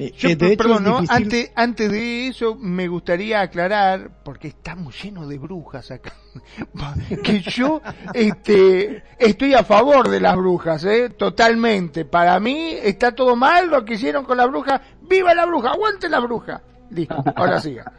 Eh, 0.00 0.12
Yo, 0.16 0.28
eh, 0.30 0.36
de 0.36 0.46
hecho, 0.48 0.56
perdón, 0.64 0.82
¿no? 0.84 1.00
difícil- 1.00 1.10
antes, 1.24 1.52
antes 1.54 1.92
de 1.92 2.26
eso 2.28 2.56
me 2.56 2.88
gustaría 2.88 3.40
aclarar, 3.40 4.10
porque 4.24 4.48
estamos 4.48 5.00
llenos 5.00 5.28
de 5.28 5.38
brujas 5.38 5.92
acá, 5.92 6.12
que 7.24 7.40
yo 7.40 7.80
este, 8.14 9.04
estoy 9.18 9.54
a 9.54 9.62
favor 9.62 10.08
de 10.08 10.20
las 10.20 10.36
brujas, 10.36 10.84
¿eh? 10.84 11.10
totalmente. 11.10 12.04
Para 12.04 12.40
mí 12.40 12.70
está 12.82 13.12
todo 13.14 13.36
mal 13.36 13.68
lo 13.70 13.84
que 13.84 13.94
hicieron 13.94 14.24
con 14.24 14.36
la 14.38 14.46
bruja. 14.46 14.82
¡Viva 15.08 15.34
la 15.34 15.46
bruja! 15.46 15.70
¡Aguante 15.70 16.08
la 16.08 16.18
bruja! 16.20 16.62
Listo, 16.90 17.22
ahora 17.36 17.60
siga. 17.60 17.92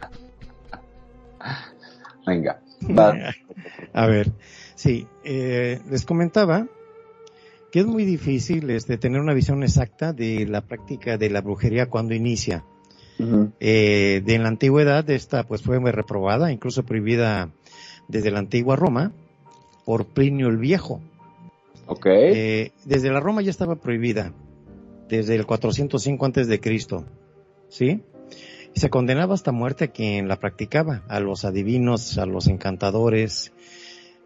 Venga. 2.26 2.60
Va. 2.98 3.14
A 3.94 4.06
ver, 4.06 4.30
sí, 4.76 5.08
eh, 5.24 5.80
les 5.90 6.04
comentaba 6.04 6.68
que 7.72 7.80
es 7.80 7.86
muy 7.86 8.04
difícil 8.04 8.70
este, 8.70 8.96
tener 8.96 9.20
una 9.20 9.34
visión 9.34 9.62
exacta 9.62 10.12
de 10.12 10.46
la 10.46 10.60
práctica 10.60 11.18
de 11.18 11.30
la 11.30 11.40
brujería 11.40 11.90
cuando 11.90 12.14
inicia. 12.14 12.64
Eh, 13.60 14.22
de 14.24 14.34
en 14.34 14.42
la 14.42 14.48
antigüedad 14.48 15.08
esta 15.08 15.42
pues 15.42 15.62
fue 15.62 15.80
muy 15.80 15.90
reprobada, 15.90 16.52
incluso 16.52 16.84
prohibida 16.84 17.50
desde 18.08 18.30
la 18.30 18.38
antigua 18.38 18.76
Roma 18.76 19.12
por 19.84 20.06
Plinio 20.06 20.48
el 20.48 20.58
Viejo. 20.58 21.00
Ok. 21.86 22.06
Eh, 22.06 22.72
desde 22.84 23.10
la 23.10 23.20
Roma 23.20 23.42
ya 23.42 23.50
estaba 23.50 23.76
prohibida, 23.76 24.32
desde 25.08 25.34
el 25.34 25.46
405 25.46 26.26
antes 26.26 26.48
de 26.48 26.60
Cristo, 26.60 27.04
¿sí? 27.68 28.02
Y 28.74 28.80
se 28.80 28.90
condenaba 28.90 29.34
hasta 29.34 29.52
muerte 29.52 29.84
a 29.84 29.88
quien 29.88 30.28
la 30.28 30.36
practicaba, 30.36 31.02
a 31.08 31.20
los 31.20 31.44
adivinos, 31.46 32.18
a 32.18 32.26
los 32.26 32.48
encantadores, 32.48 33.52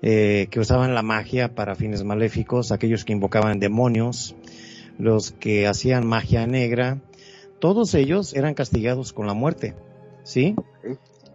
eh, 0.02 0.48
que 0.50 0.60
usaban 0.60 0.94
la 0.94 1.02
magia 1.02 1.54
para 1.54 1.74
fines 1.74 2.04
maléficos, 2.04 2.72
aquellos 2.72 3.04
que 3.04 3.12
invocaban 3.12 3.60
demonios, 3.60 4.34
los 4.98 5.32
que 5.32 5.66
hacían 5.66 6.06
magia 6.06 6.46
negra, 6.46 7.00
todos 7.58 7.94
ellos 7.94 8.34
eran 8.34 8.54
castigados 8.54 9.12
con 9.12 9.26
la 9.26 9.34
muerte, 9.34 9.74
¿sí? 10.22 10.54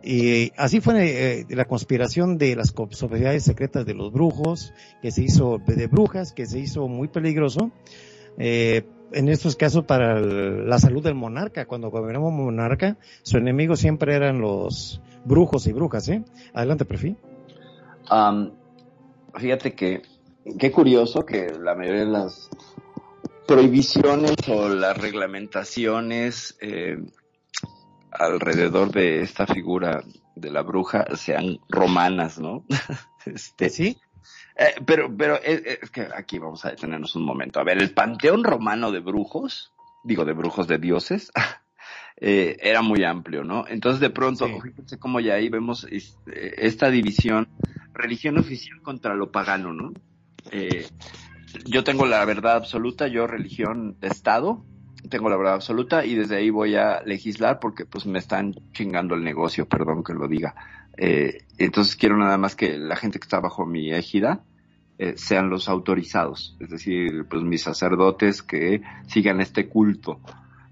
Y 0.04 0.51
así 0.56 0.82
fue 0.82 1.39
eh, 1.39 1.45
la 1.49 1.65
conspiración 1.65 2.38
de 2.38 2.56
las 2.56 2.73
sociedades 2.91 3.43
secretas 3.43 3.86
de 3.86 3.95
los 3.95 4.12
brujos, 4.12 4.71
que 5.01 5.12
se 5.12 5.23
hizo 5.23 5.60
de 5.65 5.88
brujas, 5.88 6.32
que 6.32 6.45
se 6.45 6.60
hizo 6.60 6.88
muy 6.88 7.08
peligroso. 7.08 7.71
Eh, 8.38 8.84
en 9.12 9.30
estos 9.30 9.56
casos 9.56 9.86
para 9.86 10.19
el- 10.19 10.67
la 10.69 10.78
salud 10.78 11.04
del 11.04 11.15
monarca, 11.15 11.65
cuando 11.65 11.89
gobernaba 11.89 12.28
un 12.28 12.38
monarca, 12.38 12.97
su 13.23 13.38
enemigo 13.38 13.75
siempre 13.75 14.15
eran 14.15 14.41
los 14.41 15.01
brujos 15.25 15.65
y 15.67 15.73
brujas, 15.73 16.08
¿eh? 16.10 16.23
Adelante, 16.54 16.86
Prefi. 16.86 17.15
Fíjate 19.38 19.74
que 19.74 20.02
qué 20.60 20.72
curioso 20.72 21.26
que 21.26 21.52
la 21.60 21.76
mayoría 21.76 22.06
de 22.06 22.12
las 22.12 22.50
prohibiciones 23.48 24.36
o 24.48 24.70
las 24.70 24.98
reglamentaciones 24.98 26.58
eh, 26.62 26.98
alrededor 28.12 28.91
de 28.91 29.22
esta 29.22 29.46
figura 29.46 30.04
de 30.36 30.52
la 30.52 30.62
bruja 30.62 31.06
sean 31.15 31.60
romanas, 31.70 32.39
¿no? 32.39 32.65
este, 33.26 33.70
¿Sí? 33.70 33.98
eh, 34.56 34.76
pero, 34.86 35.15
pero 35.15 35.36
es, 35.36 35.62
es 35.82 35.89
que 35.89 36.08
aquí 36.15 36.39
vamos 36.39 36.65
a 36.65 36.72
detenernos 36.72 37.15
un 37.15 37.24
momento. 37.24 37.60
A 37.60 37.63
ver, 37.63 37.78
el 37.78 37.94
panteón 37.94 38.44
romano 38.44 38.91
de 38.91 39.00
brujos, 39.00 39.74
digo 40.04 40.26
de 40.26 40.34
brujos 40.34 40.68
de 40.68 40.78
dioses, 40.78 41.32
eh, 42.17 42.58
era 42.62 42.82
muy 42.82 43.04
amplio, 43.04 43.43
¿no? 43.43 43.65
Entonces 43.67 43.99
de 43.99 44.10
pronto, 44.10 44.47
Sí. 44.47 44.54
fíjense 44.62 44.97
cómo 44.97 45.19
ya 45.19 45.36
ahí 45.36 45.49
vemos 45.49 45.86
este, 45.89 46.65
esta 46.65 46.89
división, 46.89 47.47
religión 47.93 48.38
oficial 48.38 48.82
contra 48.82 49.15
lo 49.15 49.32
pagano, 49.32 49.73
¿no? 49.73 49.93
Eh, 50.51 50.88
yo 51.65 51.84
tengo 51.84 52.06
la 52.06 52.23
verdad 52.25 52.56
absoluta, 52.56 53.08
yo 53.08 53.28
religión 53.28 53.97
de 53.99 54.08
Estado, 54.08 54.63
tengo 55.10 55.30
la 55.30 55.38
verdad 55.38 55.54
absoluta 55.56 56.06
y 56.06 56.15
desde 56.15 56.38
ahí 56.38 56.49
voy 56.49 56.75
a 56.75 57.01
legislar 57.04 57.60
porque 57.60 57.86
pues 57.86 58.06
me 58.06 58.19
están 58.19 58.56
chingando 58.73 59.15
el 59.15 59.23
negocio, 59.23 59.67
perdón 59.67 60.04
que 60.04 60.13
lo 60.13 60.28
diga. 60.28 60.56
Eh, 60.97 61.45
entonces 61.58 61.95
quiero 61.95 62.17
nada 62.17 62.38
más 62.38 62.56
que 62.56 62.78
la 62.78 62.95
gente 62.95 63.19
que 63.19 63.25
está 63.25 63.39
bajo 63.39 63.65
mi 63.65 63.91
égida 63.91 64.43
eh, 64.97 65.13
sean 65.17 65.49
los 65.49 65.67
autorizados, 65.67 66.56
es 66.60 66.69
decir, 66.69 67.25
pues 67.30 67.43
mis 67.43 67.62
sacerdotes 67.63 68.41
que 68.41 68.82
sigan 69.08 69.41
este 69.41 69.67
culto. 69.67 70.21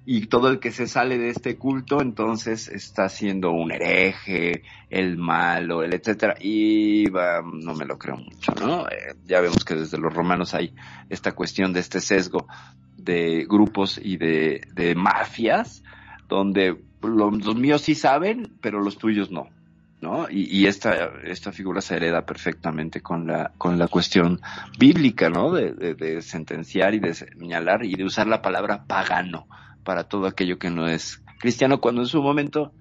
Y 0.05 0.27
todo 0.27 0.49
el 0.49 0.59
que 0.59 0.71
se 0.71 0.87
sale 0.87 1.17
de 1.17 1.29
este 1.29 1.55
culto 1.55 2.01
entonces 2.01 2.67
está 2.67 3.07
siendo 3.07 3.51
un 3.51 3.71
hereje, 3.71 4.63
el 4.89 5.17
malo, 5.17 5.81
el 5.81 5.93
etcétera. 5.93 6.35
Y 6.41 7.05
no 7.09 7.73
me 7.73 7.85
lo 7.85 7.97
creo 7.97 8.17
mucho, 8.17 8.53
¿no? 8.59 8.85
Eh, 8.87 9.15
ya 9.25 9.39
vemos 9.39 9.63
que 9.63 9.75
desde 9.75 9.97
los 9.97 10.13
romanos 10.13 10.53
hay 10.53 10.73
esta 11.09 11.31
cuestión 11.31 11.71
de 11.71 11.79
este 11.79 12.01
sesgo 12.01 12.47
de 12.97 13.45
grupos 13.47 13.97
y 14.01 14.17
de, 14.17 14.67
de 14.73 14.93
mafias, 14.95 15.83
donde 16.27 16.77
lo- 17.01 17.31
los 17.31 17.55
míos 17.55 17.81
sí 17.81 17.95
saben, 17.95 18.51
pero 18.61 18.81
los 18.81 18.97
tuyos 18.97 19.31
no. 19.31 19.47
¿no? 20.01 20.29
Y, 20.29 20.43
y 20.53 20.67
esta, 20.67 21.13
esta 21.23 21.53
figura 21.53 21.79
se 21.79 21.95
hereda 21.95 22.25
perfectamente 22.25 22.99
con 22.99 23.25
la, 23.25 23.53
con 23.57 23.79
la 23.79 23.87
cuestión 23.87 24.41
bíblica, 24.77 25.29
¿no? 25.29 25.53
De, 25.53 25.71
de, 25.71 25.95
de 25.95 26.21
sentenciar 26.21 26.93
y 26.93 26.99
de 26.99 27.13
señalar 27.13 27.85
y 27.85 27.95
de 27.95 28.03
usar 28.03 28.27
la 28.27 28.41
palabra 28.41 28.83
pagano 28.85 29.47
para 29.84 30.06
todo 30.06 30.28
aquello 30.28 30.58
que 30.58 30.69
no 30.69 30.88
es 30.88 31.22
cristiano, 31.39 31.82
cuando 31.82 32.02
en 32.02 32.08
su 32.08 32.22
momento 32.22 32.72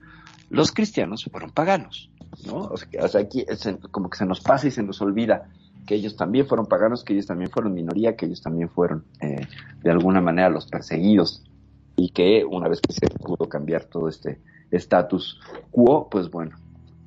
los 0.51 0.73
cristianos 0.73 1.25
fueron 1.31 1.51
paganos, 1.51 2.11
¿no? 2.47 2.71
O 2.71 2.77
sea, 2.77 3.21
aquí 3.21 3.45
como 3.91 4.11
que 4.11 4.19
se 4.19 4.27
nos 4.27 4.41
pasa 4.41 4.69
y 4.69 4.71
se 4.71 4.83
nos 4.83 5.01
olvida 5.01 5.49
que 5.87 5.95
ellos 5.95 6.17
también 6.17 6.47
fueron 6.47 6.67
paganos, 6.67 7.05
que 7.05 7.13
ellos 7.15 7.27
también 7.27 7.51
fueron 7.51 7.75
minoría, 7.75 8.17
que 8.17 8.27
ellos 8.27 8.43
también 8.43 8.69
fueron 8.69 9.05
eh, 9.21 9.47
de 9.83 9.91
alguna 9.91 10.21
manera 10.21 10.49
los 10.49 10.67
perseguidos 10.67 11.43
y 11.97 12.11
que 12.11 12.45
una 12.45 12.69
vez 12.69 12.81
que 12.81 12.93
se 12.93 13.07
pudo 13.09 13.49
cambiar 13.49 13.85
todo 13.85 14.09
este 14.09 14.41
status 14.71 15.41
quo, 15.71 16.09
pues 16.09 16.31
bueno, 16.31 16.57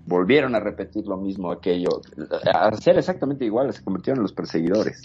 volvieron 0.05 0.55
a 0.55 0.59
repetir 0.59 1.07
lo 1.07 1.17
mismo 1.17 1.51
aquello, 1.51 2.01
a 2.53 2.75
ser 2.77 2.97
exactamente 2.97 3.45
iguales, 3.45 3.77
se 3.77 3.83
convirtieron 3.83 4.19
en 4.19 4.23
los 4.23 4.33
perseguidores. 4.33 5.01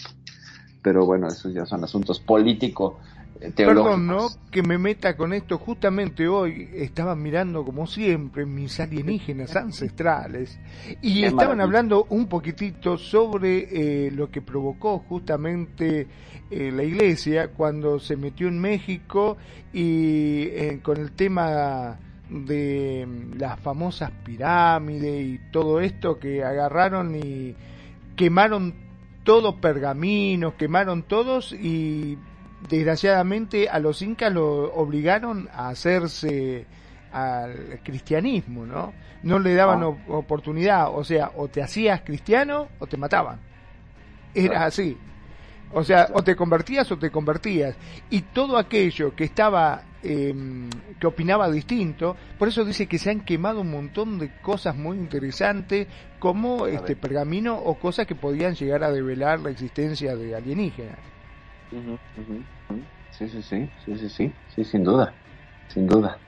Pero 0.83 1.05
bueno, 1.05 1.29
esos 1.29 1.53
ya 1.53 1.67
son 1.67 1.85
asuntos 1.85 2.21
político 2.21 2.99
teológicos. 3.20 3.20
Perdón, 3.57 4.07
¿no? 4.07 4.29
Que 4.51 4.63
me 4.63 4.77
meta 4.77 5.17
con 5.17 5.33
esto. 5.33 5.57
Justamente 5.57 6.29
hoy 6.29 6.69
estaba 6.75 7.17
mirando, 7.17 7.65
como 7.65 7.87
siempre, 7.87 8.45
mis 8.45 8.79
alienígenas 8.81 9.57
ancestrales 9.57 10.59
y 11.01 11.25
estaban 11.25 11.61
hablando 11.61 12.07
un 12.11 12.27
poquitito 12.27 12.99
sobre 12.99 14.07
eh, 14.07 14.11
lo 14.11 14.31
que 14.31 14.43
provocó 14.43 14.99
justamente 14.99 16.07
eh, 16.51 16.71
la 16.71 16.83
iglesia 16.83 17.49
cuando 17.49 17.99
se 17.99 18.17
metió 18.17 18.49
en 18.49 18.61
México 18.61 19.39
y 19.73 20.43
eh, 20.43 20.81
con 20.83 20.99
el 20.99 21.13
tema 21.13 21.99
de 22.29 23.07
mm, 23.07 23.39
las 23.39 23.59
famosas 23.61 24.11
pirámides 24.23 25.27
y 25.27 25.41
todo 25.51 25.81
esto 25.81 26.19
que 26.19 26.45
agarraron 26.45 27.17
y 27.17 27.55
quemaron 28.17 28.75
todos 29.25 29.55
pergaminos, 29.57 30.55
quemaron 30.55 31.05
todos 31.05 31.53
y 31.53 32.19
desgraciadamente 32.71 33.69
a 33.69 33.79
los 33.81 34.01
incas 34.03 34.33
lo 34.33 34.73
obligaron 34.75 35.49
a 35.53 35.69
hacerse 35.69 36.65
al 37.13 37.81
cristianismo, 37.83 38.65
¿no? 38.65 38.93
No 39.23 39.39
le 39.39 39.55
daban 39.55 39.83
Ah. 39.83 39.89
op- 39.89 40.09
oportunidad, 40.11 40.95
o 40.97 41.03
sea, 41.05 41.33
o 41.37 41.49
te 41.49 41.63
hacías 41.63 42.01
cristiano 42.03 42.69
o 42.79 42.87
te 42.87 42.97
mataban. 42.97 43.41
Era 44.35 44.65
así. 44.67 44.97
O 45.73 45.85
sea, 45.85 46.09
o 46.15 46.23
te 46.23 46.35
convertías 46.35 46.91
o 46.91 46.99
te 46.99 47.11
convertías. 47.11 47.77
Y 48.11 48.23
todo 48.23 48.57
aquello 48.57 49.15
que 49.15 49.25
estaba, 49.25 49.83
eh, 50.03 50.35
que 50.99 51.07
opinaba 51.07 51.51
distinto, 51.51 52.17
por 52.39 52.49
eso 52.49 52.65
dice 52.65 52.87
que 52.87 52.99
se 52.99 53.11
han 53.11 53.21
quemado 53.21 53.61
un 53.61 53.71
montón 53.71 54.19
de 54.19 54.33
cosas 54.41 54.75
muy 54.77 54.97
interesantes, 54.97 55.87
como 56.19 56.67
este 56.67 56.97
pergamino 56.97 57.57
o 57.57 57.75
cosas 57.79 58.07
que 58.07 58.15
podían 58.17 58.55
llegar 58.55 58.83
a 58.85 58.91
develar 58.91 59.41
la 59.41 59.51
existencia 59.51 60.17
de 60.17 60.35
alienígenas. 60.35 60.99
Sí, 63.11 63.29
sí, 63.29 63.43
sí, 63.43 63.69
sí, 63.85 63.97
sí, 63.99 64.09
sí, 64.09 64.33
sí, 64.49 64.65
sin 64.65 64.83
duda, 64.83 65.15
sin 65.69 65.87
duda. 65.87 66.19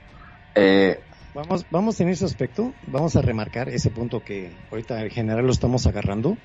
Eh, 0.55 0.99
Vamos, 1.33 1.65
vamos 1.71 1.99
en 1.99 2.09
ese 2.09 2.25
aspecto, 2.25 2.75
vamos 2.85 3.15
a 3.15 3.21
remarcar 3.23 3.67
ese 3.67 3.89
punto 3.89 4.23
que 4.23 4.55
ahorita 4.69 5.01
en 5.03 5.09
general 5.09 5.45
lo 5.45 5.51
estamos 5.51 5.87
agarrando. 5.87 6.37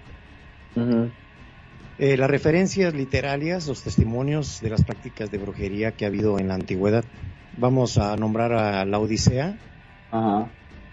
Eh, 1.98 2.16
las 2.16 2.30
referencias 2.30 2.94
literarias, 2.94 3.66
los 3.66 3.82
testimonios 3.82 4.60
de 4.62 4.70
las 4.70 4.84
prácticas 4.84 5.30
de 5.30 5.36
brujería 5.38 5.92
que 5.92 6.06
ha 6.06 6.08
habido 6.08 6.38
en 6.38 6.48
la 6.48 6.54
antigüedad. 6.54 7.04
Vamos 7.52 7.98
a 7.98 8.16
nombrar 8.16 8.52
a 8.54 8.84
la 8.86 8.98
Odisea 8.98 9.58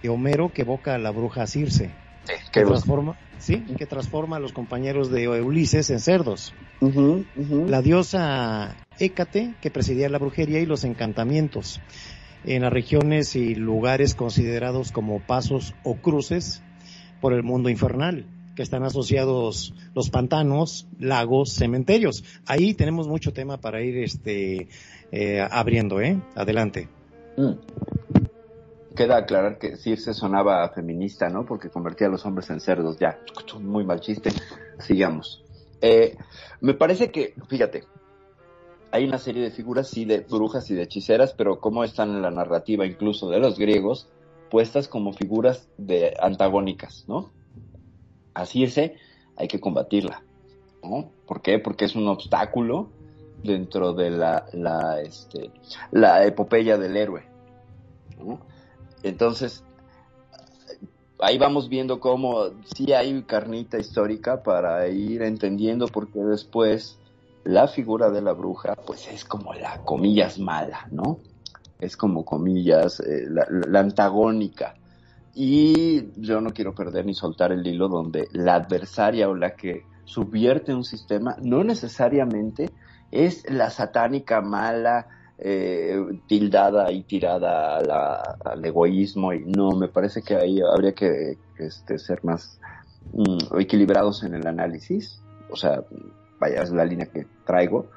de 0.01 0.09
Homero 0.09 0.51
que 0.51 0.63
evoca 0.63 0.95
a 0.95 0.97
la 0.97 1.11
bruja 1.11 1.47
Circe, 1.47 1.95
Que 2.51 2.63
transforma, 2.63 3.17
sí, 3.37 3.57
que 3.77 3.85
transforma 3.85 4.37
a 4.37 4.39
los 4.39 4.53
compañeros 4.53 5.11
de 5.11 5.27
Ulises 5.41 5.89
en 5.89 5.99
cerdos. 5.99 6.53
La 7.67 7.81
diosa 7.81 8.75
Hécate 8.99 9.55
que 9.61 9.71
presidía 9.71 10.09
la 10.09 10.19
brujería 10.19 10.59
y 10.59 10.65
los 10.65 10.83
encantamientos 10.83 11.81
en 12.45 12.61
las 12.61 12.71
regiones 12.71 13.35
y 13.35 13.55
lugares 13.55 14.15
considerados 14.15 14.91
como 14.91 15.19
pasos 15.19 15.73
o 15.83 15.95
cruces 15.95 16.63
por 17.19 17.33
el 17.33 17.43
mundo 17.43 17.69
infernal 17.69 18.27
que 18.55 18.63
están 18.63 18.83
asociados 18.83 19.73
los 19.93 20.09
pantanos, 20.09 20.87
lagos, 20.97 21.53
cementerios. 21.53 22.23
Ahí 22.45 22.73
tenemos 22.73 23.07
mucho 23.07 23.33
tema 23.33 23.57
para 23.57 23.81
ir 23.81 23.97
este 23.97 24.69
eh, 25.11 25.45
abriendo, 25.51 25.99
¿eh? 25.99 26.21
Adelante. 26.35 26.87
Mm. 27.37 27.51
Queda 28.95 29.17
aclarar 29.17 29.57
que 29.57 29.75
Circe 29.77 30.13
sonaba 30.13 30.69
feminista, 30.69 31.29
¿no? 31.29 31.45
Porque 31.45 31.69
convertía 31.69 32.07
a 32.07 32.09
los 32.09 32.25
hombres 32.25 32.49
en 32.49 32.59
cerdos. 32.59 32.97
Ya, 32.97 33.19
muy 33.59 33.83
mal 33.83 33.99
chiste. 33.99 34.31
Sigamos. 34.79 35.43
Eh, 35.81 36.17
me 36.61 36.73
parece 36.73 37.11
que, 37.11 37.33
fíjate, 37.47 37.83
hay 38.91 39.03
una 39.03 39.17
serie 39.17 39.43
de 39.43 39.51
figuras, 39.51 39.89
sí, 39.89 40.05
de 40.05 40.19
brujas 40.19 40.71
y 40.71 40.75
de 40.75 40.83
hechiceras, 40.83 41.33
pero 41.33 41.59
como 41.59 41.83
están 41.83 42.11
en 42.11 42.21
la 42.21 42.31
narrativa 42.31 42.85
incluso 42.85 43.29
de 43.29 43.39
los 43.39 43.59
griegos, 43.59 44.07
puestas 44.49 44.87
como 44.87 45.11
figuras 45.11 45.67
de 45.77 46.13
antagónicas, 46.19 47.03
¿no? 47.07 47.31
A 48.33 48.45
Circe 48.45 48.95
hay 49.35 49.49
que 49.49 49.59
combatirla, 49.59 50.23
¿no? 50.81 51.11
¿Por 51.27 51.41
qué? 51.41 51.59
Porque 51.59 51.85
es 51.85 51.95
un 51.95 52.07
obstáculo 52.07 52.89
dentro 53.43 53.93
de 53.93 54.11
la, 54.11 54.45
la, 54.53 55.01
este, 55.01 55.51
la 55.91 56.25
epopeya 56.25 56.77
del 56.77 56.95
héroe, 56.95 57.23
¿no? 58.17 58.39
Entonces, 59.05 59.63
ahí 61.19 61.37
vamos 61.37 61.69
viendo 61.69 61.99
cómo 61.99 62.45
sí 62.75 62.91
hay 62.91 63.21
carnita 63.21 63.77
histórica 63.77 64.41
para 64.41 64.87
ir 64.87 65.21
entendiendo 65.21 65.87
por 65.87 66.11
qué 66.11 66.19
después 66.21 66.97
la 67.43 67.67
figura 67.67 68.09
de 68.09 68.23
la 68.23 68.33
bruja, 68.33 68.75
pues 68.75 69.07
es 69.07 69.23
como 69.23 69.53
la 69.53 69.83
comillas 69.83 70.39
mala, 70.39 70.87
¿no? 70.89 71.19
Es 71.79 71.95
como 71.95 72.25
comillas, 72.25 72.99
eh, 72.99 73.27
la, 73.29 73.45
la 73.49 73.79
antagónica. 73.79 74.73
Y 75.35 76.07
yo 76.19 76.41
no 76.41 76.49
quiero 76.49 76.73
perder 76.73 77.05
ni 77.05 77.13
soltar 77.13 77.51
el 77.51 77.67
hilo 77.67 77.87
donde 77.89 78.27
la 78.31 78.55
adversaria 78.55 79.29
o 79.29 79.35
la 79.35 79.55
que 79.55 79.83
subvierte 80.05 80.73
un 80.73 80.83
sistema 80.83 81.35
no 81.43 81.63
necesariamente 81.63 82.71
es 83.11 83.47
la 83.51 83.69
satánica 83.69 84.41
mala, 84.41 85.07
eh, 85.37 85.99
tildada 86.27 86.91
y 86.91 87.03
tirada 87.03 87.77
al 88.43 88.65
egoísmo 88.65 89.33
y 89.33 89.43
no, 89.45 89.71
me 89.71 89.87
parece 89.87 90.21
que 90.21 90.35
ahí 90.35 90.61
habría 90.61 90.93
que 90.93 91.37
este, 91.57 91.99
ser 91.99 92.23
más 92.23 92.59
mm, 93.13 93.59
equilibrados 93.59 94.23
en 94.23 94.35
el 94.35 94.47
análisis, 94.47 95.21
o 95.49 95.55
sea, 95.55 95.83
vaya, 96.39 96.61
es 96.61 96.71
la 96.71 96.85
línea 96.85 97.07
que 97.07 97.27
traigo, 97.45 97.87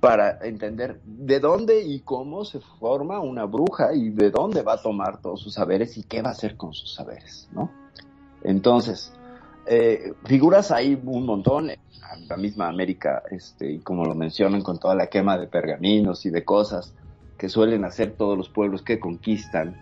para 0.00 0.38
entender 0.46 1.00
de 1.04 1.40
dónde 1.40 1.82
y 1.82 2.00
cómo 2.00 2.44
se 2.44 2.60
forma 2.60 3.18
una 3.18 3.44
bruja 3.44 3.94
y 3.94 4.10
de 4.10 4.30
dónde 4.30 4.62
va 4.62 4.74
a 4.74 4.82
tomar 4.82 5.20
todos 5.20 5.40
sus 5.40 5.54
saberes 5.54 5.96
y 5.96 6.04
qué 6.04 6.22
va 6.22 6.28
a 6.28 6.32
hacer 6.32 6.56
con 6.56 6.72
sus 6.72 6.94
saberes, 6.94 7.48
¿no? 7.52 7.70
Entonces, 8.42 9.12
eh, 9.66 10.12
figuras 10.24 10.70
hay 10.70 11.00
un 11.02 11.26
montón, 11.26 11.70
en 11.70 11.78
la 12.28 12.36
misma 12.36 12.68
América, 12.68 13.22
este, 13.30 13.72
y 13.72 13.78
como 13.80 14.04
lo 14.04 14.14
mencionan 14.14 14.62
con 14.62 14.78
toda 14.78 14.94
la 14.94 15.08
quema 15.08 15.38
de 15.38 15.48
pergaminos 15.48 16.24
y 16.24 16.30
de 16.30 16.44
cosas 16.44 16.94
que 17.36 17.48
suelen 17.48 17.84
hacer 17.84 18.12
todos 18.12 18.38
los 18.38 18.48
pueblos 18.48 18.82
que 18.82 19.00
conquistan 19.00 19.76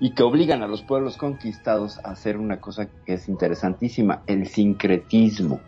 y 0.00 0.10
que 0.14 0.22
obligan 0.22 0.62
a 0.62 0.66
los 0.66 0.82
pueblos 0.82 1.16
conquistados 1.16 1.98
a 2.04 2.10
hacer 2.10 2.36
una 2.36 2.60
cosa 2.60 2.88
que 3.06 3.14
es 3.14 3.28
interesantísima, 3.28 4.22
el 4.26 4.46
sincretismo. 4.46 5.60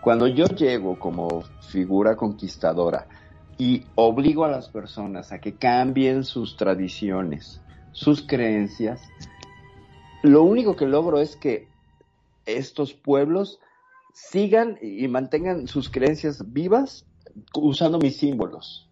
Cuando 0.00 0.26
yo 0.26 0.46
llego 0.46 0.98
como 0.98 1.42
figura 1.60 2.16
conquistadora 2.16 3.06
y 3.58 3.84
obligo 3.94 4.44
a 4.44 4.50
las 4.50 4.68
personas 4.68 5.32
a 5.32 5.40
que 5.40 5.54
cambien 5.54 6.24
sus 6.24 6.56
tradiciones, 6.56 7.60
sus 7.92 8.22
creencias, 8.22 9.00
lo 10.22 10.42
único 10.42 10.76
que 10.76 10.86
logro 10.86 11.20
es 11.20 11.36
que 11.36 11.68
estos 12.46 12.94
pueblos 12.94 13.60
sigan 14.12 14.78
y 14.80 15.06
mantengan 15.08 15.66
sus 15.68 15.90
creencias 15.90 16.52
vivas 16.52 17.04
usando 17.54 17.98
mis 17.98 18.16
símbolos. 18.16 18.88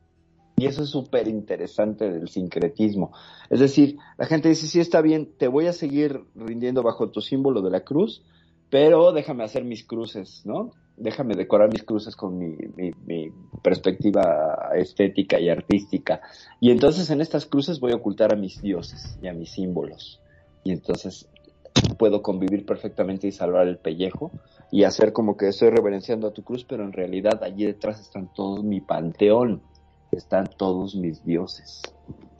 Y 0.56 0.66
eso 0.66 0.82
es 0.82 0.90
súper 0.90 1.26
interesante 1.26 2.10
del 2.10 2.28
sincretismo. 2.28 3.12
Es 3.50 3.58
decir, 3.58 3.96
la 4.18 4.26
gente 4.26 4.48
dice, 4.48 4.68
sí, 4.68 4.80
está 4.80 5.00
bien, 5.00 5.32
te 5.36 5.48
voy 5.48 5.66
a 5.66 5.72
seguir 5.72 6.24
rindiendo 6.34 6.82
bajo 6.82 7.10
tu 7.10 7.20
símbolo 7.20 7.60
de 7.60 7.70
la 7.70 7.80
cruz, 7.80 8.22
pero 8.70 9.12
déjame 9.12 9.44
hacer 9.44 9.64
mis 9.64 9.84
cruces, 9.84 10.42
¿no? 10.44 10.72
Déjame 10.96 11.34
decorar 11.34 11.72
mis 11.72 11.82
cruces 11.82 12.14
con 12.14 12.38
mi, 12.38 12.56
mi, 12.76 12.92
mi 13.04 13.32
perspectiva 13.62 14.70
estética 14.76 15.40
y 15.40 15.48
artística. 15.48 16.20
Y 16.60 16.70
entonces 16.70 17.10
en 17.10 17.20
estas 17.20 17.46
cruces 17.46 17.80
voy 17.80 17.92
a 17.92 17.96
ocultar 17.96 18.32
a 18.32 18.36
mis 18.36 18.62
dioses 18.62 19.18
y 19.20 19.26
a 19.26 19.32
mis 19.32 19.50
símbolos. 19.50 20.20
Y 20.62 20.70
entonces 20.70 21.28
puedo 21.96 22.22
convivir 22.22 22.66
perfectamente 22.66 23.26
y 23.26 23.32
salvar 23.32 23.66
el 23.68 23.78
pellejo 23.78 24.30
y 24.70 24.84
hacer 24.84 25.12
como 25.12 25.36
que 25.36 25.48
estoy 25.48 25.70
reverenciando 25.70 26.28
a 26.28 26.32
tu 26.32 26.42
cruz, 26.42 26.64
pero 26.64 26.84
en 26.84 26.92
realidad 26.92 27.42
allí 27.42 27.64
detrás 27.64 28.00
están 28.00 28.32
todo 28.34 28.62
mi 28.62 28.80
panteón, 28.80 29.62
están 30.10 30.48
todos 30.56 30.94
mis 30.94 31.24
dioses. 31.24 31.82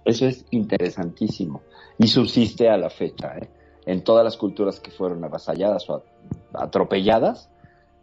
Eso 0.05 0.27
es 0.27 0.45
interesantísimo 0.51 1.63
y 1.99 2.09
subsiste 2.09 2.69
a 2.69 2.77
la 2.77 2.91
fecha. 2.91 3.39
¿eh? 3.39 3.49
En 3.87 4.05
todas 4.05 4.25
las 4.25 4.37
culturas 4.37 4.81
que 4.81 4.91
fueron 4.91 5.25
avasalladas 5.25 5.89
o 5.89 6.05
atropelladas, 6.53 7.51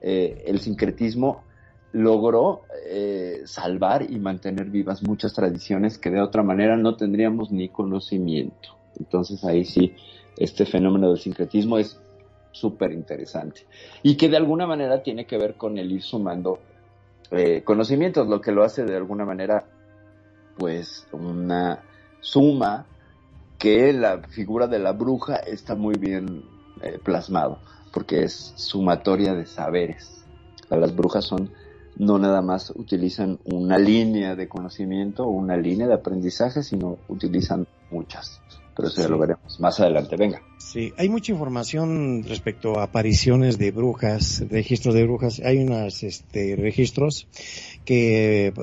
eh, 0.01 0.43
el 0.47 0.59
sincretismo 0.59 1.43
logró 1.93 2.61
eh, 2.87 3.41
salvar 3.45 4.09
y 4.09 4.17
mantener 4.19 4.69
vivas 4.69 5.03
muchas 5.03 5.33
tradiciones 5.33 5.97
que 5.97 6.09
de 6.09 6.21
otra 6.21 6.41
manera 6.41 6.77
no 6.77 6.95
tendríamos 6.95 7.51
ni 7.51 7.69
conocimiento. 7.69 8.77
Entonces 8.97 9.43
ahí 9.43 9.65
sí, 9.65 9.95
este 10.37 10.65
fenómeno 10.65 11.09
del 11.09 11.19
sincretismo 11.19 11.77
es 11.77 11.99
súper 12.51 12.91
interesante 12.91 13.65
y 14.03 14.15
que 14.17 14.29
de 14.29 14.37
alguna 14.37 14.67
manera 14.67 15.01
tiene 15.01 15.25
que 15.25 15.37
ver 15.37 15.55
con 15.55 15.77
el 15.77 15.91
ir 15.91 16.03
sumando 16.03 16.59
eh, 17.31 17.63
conocimientos, 17.63 18.27
lo 18.27 18.41
que 18.41 18.51
lo 18.51 18.63
hace 18.63 18.83
de 18.83 18.97
alguna 18.97 19.25
manera 19.25 19.65
pues 20.57 21.07
una 21.11 21.79
suma 22.19 22.85
que 23.57 23.93
la 23.93 24.19
figura 24.19 24.67
de 24.67 24.79
la 24.79 24.91
bruja 24.91 25.35
está 25.35 25.75
muy 25.75 25.95
bien 25.95 26.43
eh, 26.81 26.99
plasmado 27.01 27.59
porque 27.93 28.23
es 28.23 28.53
sumatoria 28.55 29.33
de 29.33 29.45
saberes. 29.45 30.23
Las 30.69 30.95
brujas 30.95 31.25
son 31.25 31.51
no 31.97 32.17
nada 32.17 32.41
más 32.41 32.71
utilizan 32.71 33.39
una 33.43 33.77
línea 33.77 34.35
de 34.35 34.47
conocimiento 34.47 35.23
o 35.23 35.31
una 35.31 35.57
línea 35.57 35.87
de 35.87 35.93
aprendizaje, 35.93 36.63
sino 36.63 36.97
utilizan 37.09 37.67
muchas. 37.91 38.41
Pero 38.75 38.87
eso 38.87 38.97
ya 38.97 39.03
Sí. 39.03 39.09
lo 39.11 39.19
veremos 39.19 39.59
más 39.59 39.79
adelante. 39.79 40.15
Venga. 40.15 40.41
Sí, 40.57 40.93
hay 40.97 41.09
mucha 41.09 41.31
información 41.33 42.23
respecto 42.27 42.79
a 42.79 42.83
apariciones 42.83 43.57
de 43.57 43.71
brujas, 43.71 44.43
registros 44.49 44.95
de 44.95 45.03
brujas. 45.03 45.41
Hay 45.43 45.57
unos 45.57 46.03
este, 46.03 46.55
registros 46.55 47.27
que 47.85 48.47
eh, 48.47 48.53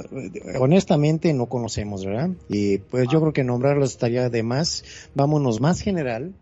honestamente 0.59 1.33
no 1.35 1.47
conocemos, 1.47 2.05
¿verdad? 2.05 2.31
Y 2.49 2.79
pues 2.79 3.09
yo 3.11 3.21
creo 3.21 3.33
que 3.33 3.45
nombrarlos 3.45 3.91
estaría 3.91 4.31
de 4.31 4.43
más. 4.43 4.85
Vámonos 5.15 5.61
más 5.61 5.81
general 5.81 6.33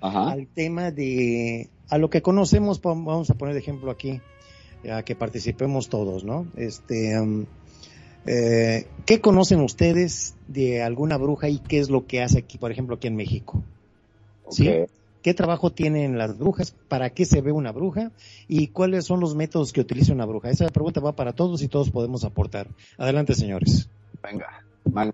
Ajá. 0.00 0.30
al 0.30 0.46
tema 0.46 0.90
de, 0.90 1.68
a 1.88 1.98
lo 1.98 2.10
que 2.10 2.22
conocemos, 2.22 2.80
vamos 2.80 3.30
a 3.30 3.34
poner 3.34 3.54
de 3.54 3.60
ejemplo 3.60 3.90
aquí, 3.90 4.20
a 4.88 5.02
que 5.02 5.16
participemos 5.16 5.88
todos, 5.88 6.22
¿no? 6.22 6.46
Este, 6.56 7.18
um, 7.18 7.46
eh, 8.26 8.86
¿qué 9.04 9.20
conocen 9.20 9.60
ustedes 9.60 10.34
de 10.48 10.82
alguna 10.82 11.16
bruja 11.16 11.48
y 11.48 11.58
qué 11.58 11.78
es 11.78 11.90
lo 11.90 12.06
que 12.06 12.22
hace 12.22 12.38
aquí, 12.38 12.58
por 12.58 12.70
ejemplo, 12.72 12.96
aquí 12.96 13.06
en 13.08 13.16
México? 13.16 13.62
¿Sí? 14.50 14.70
¿Qué 15.22 15.34
trabajo 15.34 15.72
tienen 15.72 16.18
las 16.18 16.38
brujas? 16.38 16.74
¿Para 16.88 17.10
qué 17.10 17.24
se 17.24 17.40
ve 17.40 17.50
una 17.50 17.72
bruja? 17.72 18.12
¿Y 18.46 18.68
cuáles 18.68 19.06
son 19.06 19.18
los 19.18 19.34
métodos 19.34 19.72
que 19.72 19.80
utiliza 19.80 20.12
una 20.12 20.24
bruja? 20.24 20.50
Esa 20.50 20.68
pregunta 20.68 21.00
va 21.00 21.16
para 21.16 21.32
todos 21.32 21.62
y 21.62 21.68
todos 21.68 21.90
podemos 21.90 22.22
aportar. 22.24 22.68
Adelante, 22.96 23.34
señores. 23.34 23.88
Venga. 24.22 24.46
Man- 24.84 25.12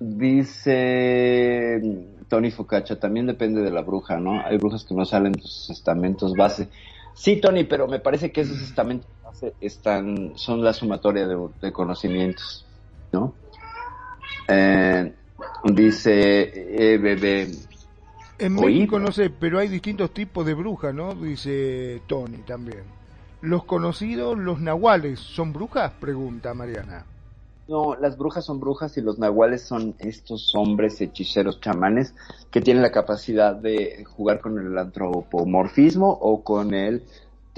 Dice 0.00 1.80
Tony 2.28 2.50
Focaccia, 2.50 2.98
también 2.98 3.26
depende 3.26 3.60
de 3.60 3.70
la 3.70 3.82
bruja, 3.82 4.18
¿no? 4.18 4.40
Hay 4.44 4.56
brujas 4.56 4.84
que 4.84 4.94
no 4.94 5.04
salen 5.04 5.32
de 5.32 5.42
sus 5.42 5.68
estamentos 5.70 6.32
base. 6.34 6.68
Sí, 7.14 7.36
Tony, 7.40 7.64
pero 7.64 7.86
me 7.86 8.00
parece 8.00 8.32
que 8.32 8.40
esos 8.40 8.60
estamentos 8.62 9.06
base 9.30 9.54
están, 9.60 10.32
son 10.36 10.62
la 10.62 10.72
sumatoria 10.72 11.26
de, 11.26 11.48
de 11.60 11.72
conocimientos, 11.72 12.66
¿no? 13.12 13.34
Eh, 14.48 15.12
dice 15.64 16.94
EBB, 16.94 17.54
En 18.38 18.54
México 18.54 18.98
no 18.98 19.12
sé, 19.12 19.30
pero 19.30 19.58
hay 19.58 19.68
distintos 19.68 20.12
tipos 20.12 20.44
de 20.44 20.54
brujas, 20.54 20.94
¿no? 20.94 21.14
Dice 21.14 22.02
Tony 22.06 22.38
también. 22.38 22.82
Los 23.42 23.64
conocidos, 23.64 24.38
los 24.38 24.60
nahuales, 24.60 25.20
¿son 25.20 25.52
brujas? 25.52 25.92
Pregunta 26.00 26.52
Mariana. 26.52 27.06
No, 27.68 27.94
las 27.94 28.18
brujas 28.18 28.44
son 28.44 28.58
brujas 28.58 28.96
y 28.96 29.00
los 29.00 29.18
nahuales 29.18 29.62
son 29.62 29.94
estos 30.00 30.52
hombres 30.56 31.00
hechiceros 31.00 31.60
chamanes 31.60 32.14
que 32.50 32.60
tienen 32.60 32.82
la 32.82 32.90
capacidad 32.90 33.54
de 33.54 34.04
jugar 34.04 34.40
con 34.40 34.58
el 34.58 34.76
antropomorfismo 34.76 36.08
o 36.10 36.42
con 36.42 36.74
el 36.74 37.04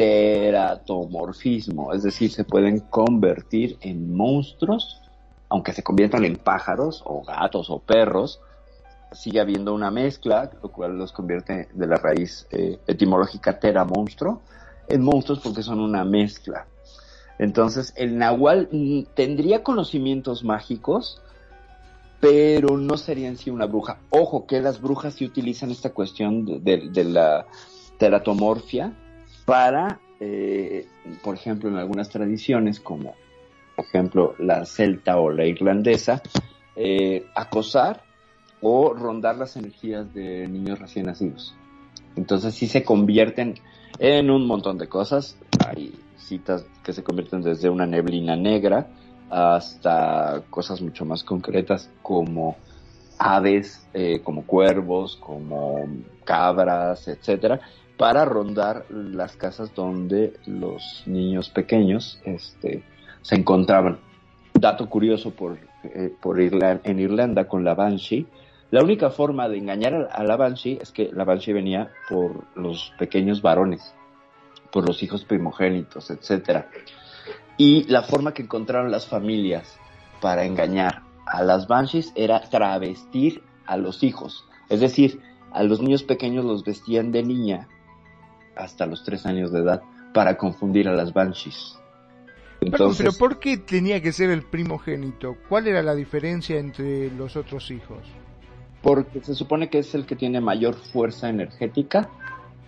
teratomorfismo, 0.02 1.92
es 1.92 2.02
decir, 2.02 2.30
se 2.32 2.44
pueden 2.44 2.80
convertir 2.80 3.78
en 3.80 4.14
monstruos, 4.14 5.00
aunque 5.48 5.72
se 5.72 5.82
conviertan 5.82 6.24
en 6.24 6.36
pájaros 6.36 7.02
o 7.04 7.22
gatos 7.22 7.70
o 7.70 7.78
perros, 7.78 8.40
sigue 9.12 9.40
habiendo 9.40 9.74
una 9.74 9.90
mezcla, 9.90 10.50
lo 10.62 10.72
cual 10.72 10.96
los 10.98 11.12
convierte 11.12 11.68
de 11.72 11.86
la 11.86 11.96
raíz 11.96 12.46
eh, 12.50 12.78
etimológica 12.86 13.58
tera 13.60 13.84
monstruo 13.84 14.40
en 14.88 15.02
monstruos 15.02 15.40
porque 15.40 15.62
son 15.62 15.78
una 15.80 16.04
mezcla. 16.04 16.66
Entonces, 17.38 17.92
el 17.96 18.18
nahual 18.18 18.68
mm, 18.72 19.02
tendría 19.14 19.62
conocimientos 19.62 20.42
mágicos, 20.42 21.20
pero 22.20 22.76
no 22.76 22.96
sería 22.96 23.28
en 23.28 23.36
sí 23.36 23.50
una 23.50 23.66
bruja. 23.66 23.98
Ojo, 24.10 24.46
que 24.46 24.60
las 24.60 24.80
brujas 24.80 25.14
sí 25.14 25.24
utilizan 25.24 25.70
esta 25.70 25.90
cuestión 25.90 26.44
de, 26.44 26.58
de- 26.60 26.88
de 26.90 27.04
la 27.04 27.46
teratomorfia 27.98 28.92
para, 29.44 30.00
eh, 30.20 30.86
por 31.22 31.34
ejemplo, 31.34 31.68
en 31.68 31.76
algunas 31.76 32.08
tradiciones, 32.08 32.80
como 32.80 33.14
por 33.76 33.84
ejemplo 33.86 34.34
la 34.38 34.64
celta 34.66 35.18
o 35.18 35.30
la 35.30 35.46
irlandesa, 35.46 36.22
eh, 36.76 37.26
acosar 37.34 38.02
o 38.60 38.94
rondar 38.94 39.36
las 39.36 39.56
energías 39.56 40.12
de 40.14 40.46
niños 40.46 40.78
recién 40.78 41.06
nacidos. 41.06 41.54
Entonces 42.16 42.54
sí 42.54 42.66
se 42.66 42.84
convierten 42.84 43.54
en 43.98 44.30
un 44.30 44.46
montón 44.46 44.78
de 44.78 44.88
cosas. 44.88 45.36
Hay 45.66 45.94
citas 46.16 46.64
que 46.84 46.92
se 46.92 47.02
convierten 47.02 47.42
desde 47.42 47.68
una 47.68 47.86
neblina 47.86 48.36
negra 48.36 48.88
hasta 49.30 50.42
cosas 50.50 50.82
mucho 50.82 51.04
más 51.04 51.24
concretas 51.24 51.90
como 52.02 52.56
aves, 53.18 53.86
eh, 53.94 54.20
como 54.22 54.44
cuervos, 54.44 55.16
como 55.16 55.86
cabras, 56.24 57.08
etcétera, 57.08 57.60
para 57.96 58.24
rondar 58.24 58.84
las 58.90 59.36
casas 59.36 59.74
donde 59.74 60.34
los 60.46 61.02
niños 61.06 61.50
pequeños 61.50 62.20
este, 62.24 62.82
se 63.22 63.34
encontraban. 63.34 63.98
Dato 64.54 64.88
curioso 64.88 65.30
por, 65.30 65.58
eh, 65.84 66.12
por 66.20 66.40
en 66.40 66.98
Irlanda 66.98 67.48
con 67.48 67.64
la 67.64 67.74
Banshee, 67.74 68.26
la 68.72 68.82
única 68.82 69.10
forma 69.10 69.50
de 69.50 69.58
engañar 69.58 70.08
a, 70.10 70.24
la 70.24 70.36
Banshee 70.36 70.78
es 70.80 70.92
que 70.92 71.10
la 71.12 71.24
Banshee 71.24 71.52
venía 71.52 71.90
por 72.08 72.44
los 72.54 72.92
pequeños 72.98 73.42
varones, 73.42 73.94
por 74.72 74.86
los 74.86 75.02
hijos 75.02 75.24
primogénitos, 75.24 76.10
etcétera. 76.10 76.68
Y 77.58 77.84
la 77.84 78.02
forma 78.02 78.32
que 78.32 78.42
encontraron 78.42 78.90
las 78.90 79.06
familias 79.06 79.78
para 80.22 80.44
engañar 80.44 81.02
a 81.26 81.42
las 81.42 81.68
Banshees 81.68 82.12
era 82.14 82.40
travestir 82.40 83.42
a 83.66 83.76
los 83.76 84.02
hijos. 84.02 84.46
Es 84.70 84.80
decir, 84.80 85.20
a 85.52 85.62
los 85.64 85.82
niños 85.82 86.02
pequeños 86.02 86.46
los 86.46 86.64
vestían 86.64 87.12
de 87.12 87.22
niña 87.22 87.68
hasta 88.56 88.86
los 88.86 89.04
tres 89.04 89.26
años 89.26 89.52
de 89.52 89.60
edad 89.60 89.82
para 90.12 90.36
confundir 90.36 90.88
a 90.88 90.92
las 90.92 91.12
Banshees. 91.12 91.78
Perdón, 92.60 92.94
pero 92.96 93.12
¿por 93.12 93.40
qué 93.40 93.56
tenía 93.56 94.00
que 94.00 94.12
ser 94.12 94.30
el 94.30 94.42
primogénito? 94.42 95.36
¿Cuál 95.48 95.66
era 95.66 95.82
la 95.82 95.94
diferencia 95.94 96.58
entre 96.58 97.10
los 97.10 97.34
otros 97.36 97.70
hijos? 97.72 97.98
porque 98.82 99.20
se 99.20 99.34
supone 99.34 99.70
que 99.70 99.78
es 99.78 99.94
el 99.94 100.04
que 100.04 100.16
tiene 100.16 100.40
mayor 100.40 100.74
fuerza 100.74 101.28
energética 101.28 102.08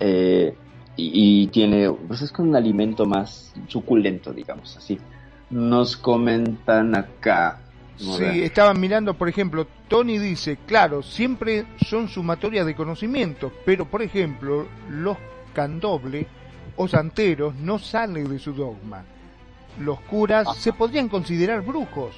eh, 0.00 0.54
y, 0.96 1.42
y 1.42 1.46
tiene, 1.48 1.90
pues 1.90 2.22
es 2.22 2.30
como 2.30 2.50
un 2.50 2.56
alimento 2.56 3.04
más 3.04 3.52
suculento, 3.66 4.32
digamos 4.32 4.76
así. 4.76 4.98
Nos 5.50 5.96
comentan 5.96 6.96
acá. 6.96 7.60
Sí, 7.96 8.42
estaban 8.42 8.80
mirando, 8.80 9.14
por 9.14 9.28
ejemplo, 9.28 9.66
Tony 9.88 10.18
dice, 10.18 10.58
claro, 10.66 11.02
siempre 11.02 11.64
son 11.86 12.08
sumatorias 12.08 12.66
de 12.66 12.74
conocimientos, 12.74 13.52
pero 13.64 13.84
por 13.84 14.02
ejemplo, 14.02 14.66
los 14.88 15.16
candoble 15.54 16.26
o 16.76 16.86
santeros 16.88 17.54
no 17.54 17.78
salen 17.78 18.28
de 18.28 18.38
su 18.38 18.52
dogma. 18.52 19.04
Los 19.78 20.00
curas 20.00 20.46
Ajá. 20.46 20.58
se 20.60 20.72
podrían 20.72 21.08
considerar 21.08 21.62
brujos 21.62 22.14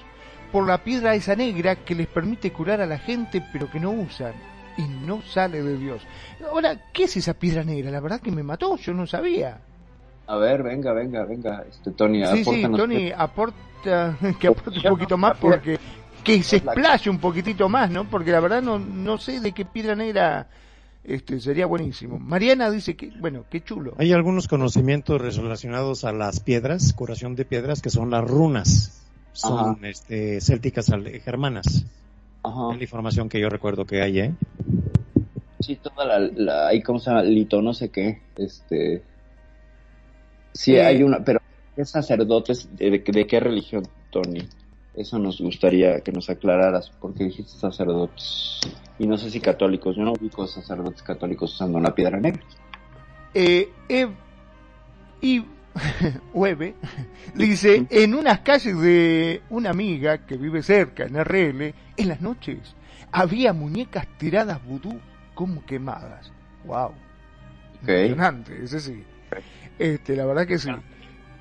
por 0.51 0.67
la 0.67 0.83
piedra 0.83 1.15
esa 1.15 1.37
negra 1.37 1.77
que 1.77 1.95
les 1.95 2.07
permite 2.07 2.53
curar 2.53 2.81
a 2.81 2.87
la 2.87 2.99
gente, 2.99 3.43
pero 3.53 3.71
que 3.71 3.79
no 3.81 3.91
usan 3.91 4.33
y 4.77 4.83
no 4.83 5.23
sale 5.23 5.63
de 5.63 5.77
Dios. 5.79 6.03
Ahora, 6.51 6.77
¿qué 6.93 7.05
es 7.05 7.17
esa 7.17 7.35
piedra 7.35 7.65
negra? 7.65 7.91
La 7.91 8.01
verdad 8.01 8.21
que 8.21 8.31
me 8.31 8.43
mató, 8.43 8.77
yo 8.77 8.93
no 8.93 9.07
sabía. 9.07 9.59
A 10.27 10.37
ver, 10.37 10.63
venga, 10.63 10.93
venga, 10.93 11.25
venga, 11.25 11.65
este 11.69 11.93
Tony, 11.93 12.27
Sí, 12.27 12.45
sí. 12.45 12.63
Tony 12.63 13.13
aporta, 13.17 14.17
que 14.41 14.49
aporte 14.49 14.79
un 14.79 14.85
poquito 14.85 15.17
más 15.17 15.37
porque 15.39 15.79
que 16.25 16.43
se 16.43 16.57
explaye 16.57 17.09
un 17.09 17.19
poquitito 17.19 17.69
más, 17.69 17.89
¿no? 17.89 18.05
Porque 18.05 18.33
la 18.33 18.41
verdad 18.41 18.61
no, 18.61 18.79
no 18.79 19.17
sé 19.19 19.41
de 19.41 19.53
qué 19.53 19.65
piedra 19.65 19.95
negra 19.95 20.49
este 21.09 21.41
sería 21.41 21.67
buenísimo. 21.67 22.19
Mariana 22.19 22.71
dice 22.71 22.97
que, 22.97 23.11
bueno, 23.19 23.45
qué 23.51 23.63
chulo. 23.63 23.95
Hay 23.99 24.13
algunos 24.13 24.49
conocimientos 24.49 25.21
relacionados 25.21 26.05
a 26.05 26.13
las 26.13 26.41
piedras, 26.41 26.93
curación 26.93 27.35
de 27.37 27.45
piedras, 27.45 27.83
que 27.83 27.91
son 27.91 28.11
las 28.11 28.25
runas. 28.25 29.03
Son 29.33 29.77
Ajá. 29.77 29.89
este, 29.89 30.41
célticas 30.41 30.87
germanas. 31.25 31.85
Ajá. 32.43 32.73
Es 32.73 32.77
la 32.79 32.83
información 32.85 33.29
que 33.29 33.41
yo 33.41 33.49
recuerdo 33.49 33.85
que 33.85 34.03
hay, 34.03 34.19
¿eh? 34.21 34.35
Sí, 35.61 35.77
toda 35.77 36.05
la, 36.05 36.19
la 36.19 36.69
ahí 36.69 36.83
cómo 36.83 36.99
se 36.99 37.11
llama, 37.11 37.23
lito, 37.23 37.61
no 37.63 37.75
sé 37.75 37.89
qué, 37.91 38.21
este, 38.37 39.03
sí 40.53 40.77
Eh, 40.77 40.83
hay 40.85 41.03
una, 41.03 41.25
pero 41.25 41.41
¿qué 41.75 41.85
sacerdotes, 41.85 42.69
de, 42.77 42.91
de- 42.91 42.99
de 43.01 43.27
qué 43.27 43.41
religión, 43.41 43.83
Tony? 44.11 44.47
Eso 44.97 45.19
nos 45.19 45.41
gustaría 45.41 46.01
que 46.01 46.11
nos 46.11 46.31
aclararas, 46.31 46.91
porque 47.01 47.25
dijiste 47.25 47.53
sacerdotes, 47.59 48.61
y 48.99 49.07
no 49.07 49.19
sé 49.19 49.31
si 49.31 49.41
católicos, 49.41 49.95
yo 49.95 50.03
no 50.03 50.13
ubico 50.13 50.47
sacerdotes 50.47 51.03
católicos 51.03 51.53
usando 51.55 51.77
una 51.77 51.95
piedra 51.95 52.19
negra. 52.19 52.43
Eh, 53.35 53.69
y 55.21 55.45
dice, 57.35 57.87
en 57.91 58.15
unas 58.15 58.41
calles 58.41 58.81
de 58.81 59.43
una 59.51 59.71
amiga 59.71 60.25
que 60.27 60.39
vive 60.39 60.63
cerca, 60.63 61.05
en 61.05 61.23
RL, 61.23 61.75
en 61.97 62.09
las 62.09 62.23
noches 62.23 62.75
había 63.13 63.53
muñecas 63.53 64.07
tiradas 64.19 64.65
vudú 64.65 64.99
como 65.35 65.65
quemadas. 65.67 66.33
Wow. 66.65 66.93
Impresionante, 67.81 68.65
ese 68.65 68.81
sí. 68.81 69.05
Este, 69.79 70.17
la 70.17 70.25
verdad 70.25 70.47
que 70.47 70.59
sí. 70.59 70.71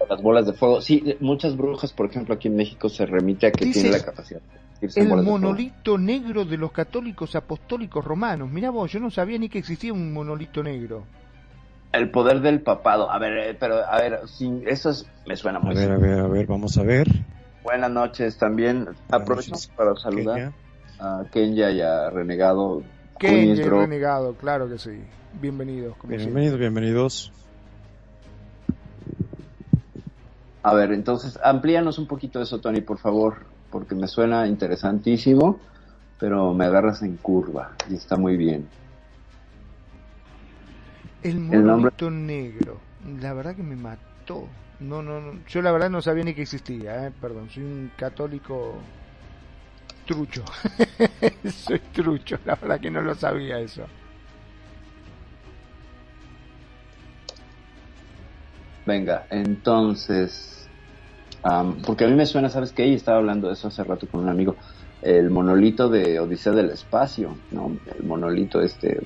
Las 0.09 0.21
bolas 0.21 0.45
de 0.45 0.53
fuego, 0.53 0.81
sí, 0.81 1.15
muchas 1.19 1.55
brujas, 1.57 1.91
por 1.93 2.07
ejemplo, 2.09 2.35
aquí 2.35 2.47
en 2.47 2.55
México 2.55 2.89
se 2.89 3.05
remite 3.05 3.47
a 3.47 3.51
que 3.51 3.65
Dice, 3.65 3.81
tienen 3.81 3.99
la 3.99 4.05
capacidad 4.05 4.41
de 4.81 4.87
El 5.01 5.07
bolas 5.07 5.25
de 5.25 5.31
monolito 5.31 5.97
negro 5.97 6.45
de 6.45 6.57
los 6.57 6.71
católicos 6.71 7.35
apostólicos 7.35 8.03
romanos. 8.05 8.49
Mira 8.51 8.69
vos, 8.69 8.91
yo 8.91 8.99
no 8.99 9.09
sabía 9.09 9.37
ni 9.39 9.49
que 9.49 9.57
existía 9.59 9.93
un 9.93 10.13
monolito 10.13 10.61
negro. 10.61 11.05
El 11.91 12.11
poder 12.11 12.41
del 12.41 12.61
papado, 12.61 13.09
a 13.09 13.17
ver, 13.17 13.37
eh, 13.37 13.57
pero, 13.59 13.77
a 13.83 13.97
ver, 13.97 14.19
sí, 14.27 14.61
eso 14.67 14.89
es- 14.89 15.07
me 15.25 15.35
suena 15.37 15.59
A 15.59 15.61
muy 15.61 15.75
ver, 15.75 15.91
a 15.91 15.97
ver, 15.97 16.19
a 16.19 16.27
ver, 16.27 16.45
vamos 16.45 16.77
a 16.77 16.83
ver. 16.83 17.07
Buenas 17.63 17.89
noches 17.89 18.37
también. 18.37 18.87
Aprovechamos 19.09 19.67
para 19.75 19.95
saludar 19.95 20.35
Kenia. 20.35 20.53
a 20.99 21.23
Kenya 21.31 21.71
y 21.71 21.81
a 21.81 22.09
Renegado. 22.11 22.83
Kunis, 23.13 23.65
bro. 23.65 23.79
renegado, 23.81 24.35
claro 24.35 24.69
que 24.69 24.77
sí. 24.77 25.01
Bienvenidos. 25.41 25.95
como 25.97 26.13
siempre. 26.19 26.57
Bienvenidos, 26.57 27.31
A 30.65 30.73
ver, 30.73 30.91
entonces, 30.93 31.37
amplíanos 31.43 31.99
un 31.99 32.07
poquito 32.07 32.41
eso, 32.41 32.59
Tony, 32.59 32.81
por 32.81 32.97
favor, 32.97 33.45
porque 33.69 33.93
me 33.93 34.07
suena 34.07 34.47
interesantísimo, 34.47 35.59
pero 36.17 36.55
me 36.55 36.65
agarras 36.65 37.03
en 37.03 37.17
curva 37.17 37.73
y 37.87 37.93
está 37.93 38.17
muy 38.17 38.35
bien. 38.35 38.67
El 41.21 41.39
monolito 41.39 42.09
negro. 42.09 42.79
La 43.21 43.33
verdad 43.33 43.55
que 43.55 43.61
me 43.61 43.75
mató. 43.75 44.47
No, 44.79 45.03
no, 45.03 45.21
no. 45.21 45.39
Yo 45.47 45.61
la 45.61 45.71
verdad 45.71 45.91
no 45.91 46.01
sabía 46.01 46.23
ni 46.23 46.33
que 46.33 46.41
existía, 46.41 47.05
eh. 47.05 47.11
Perdón, 47.21 47.47
soy 47.51 47.61
un 47.61 47.91
católico 47.95 48.73
trucho. 50.07 50.43
soy 51.53 51.77
trucho, 51.93 52.39
la 52.43 52.55
verdad 52.55 52.79
que 52.79 52.89
no 52.89 53.03
lo 53.03 53.13
sabía 53.13 53.59
eso. 53.59 53.83
Venga, 58.87 59.25
entonces, 59.31 60.54
am, 61.45 61.81
porque 61.81 62.05
a 62.05 62.07
mí 62.07 62.15
me 62.15 62.25
suena, 62.25 62.49
¿sabes 62.49 62.71
qué? 62.71 62.87
Y 62.87 62.95
estaba 62.95 63.19
hablando 63.19 63.47
de 63.47 63.53
eso 63.53 63.67
hace 63.67 63.83
rato 63.83 64.07
con 64.07 64.21
un 64.21 64.29
amigo, 64.29 64.55
el 65.01 65.29
monolito 65.29 65.87
de 65.87 66.19
Odisea 66.19 66.53
del 66.53 66.71
Espacio, 66.71 67.37
¿no? 67.51 67.77
El 67.97 68.05
monolito 68.05 68.61
este 68.61 68.99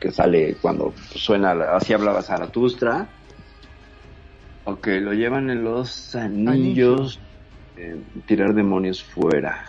que 0.00 0.10
sale 0.10 0.56
cuando 0.60 0.92
suena, 1.14 1.52
así 1.74 1.92
hablaba 1.92 2.22
Zaratustra, 2.22 3.08
o 4.64 4.80
que 4.80 5.00
lo 5.00 5.12
llevan 5.12 5.50
en 5.50 5.64
los 5.64 6.14
anillos, 6.14 7.20
eh, 7.76 8.00
tirar 8.26 8.54
demonios 8.54 9.02
fuera. 9.02 9.64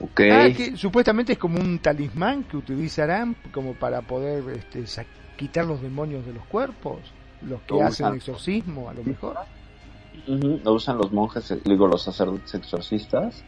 Ok. 0.00 0.20
Ah, 0.30 0.48
que 0.54 0.76
supuestamente 0.76 1.32
es 1.32 1.38
como 1.38 1.60
un 1.60 1.78
talismán 1.78 2.44
que 2.44 2.56
utilizarán 2.56 3.36
como 3.52 3.74
para 3.74 4.02
poder 4.02 4.44
este, 4.50 4.84
quitar 5.36 5.64
los 5.64 5.82
demonios 5.82 6.26
de 6.26 6.32
los 6.32 6.44
cuerpos, 6.46 7.00
los 7.42 7.60
que 7.62 7.82
hacen 7.82 8.14
exorcismo 8.14 8.88
a 8.88 8.94
lo 8.94 9.02
mejor. 9.02 9.38
Lo 10.26 10.72
usan 10.72 10.98
los 10.98 11.12
monjes, 11.12 11.50
eh, 11.50 11.60
digo, 11.64 11.86
los 11.86 12.02
sacerdotes 12.02 12.54
exorcistas. 12.54 13.42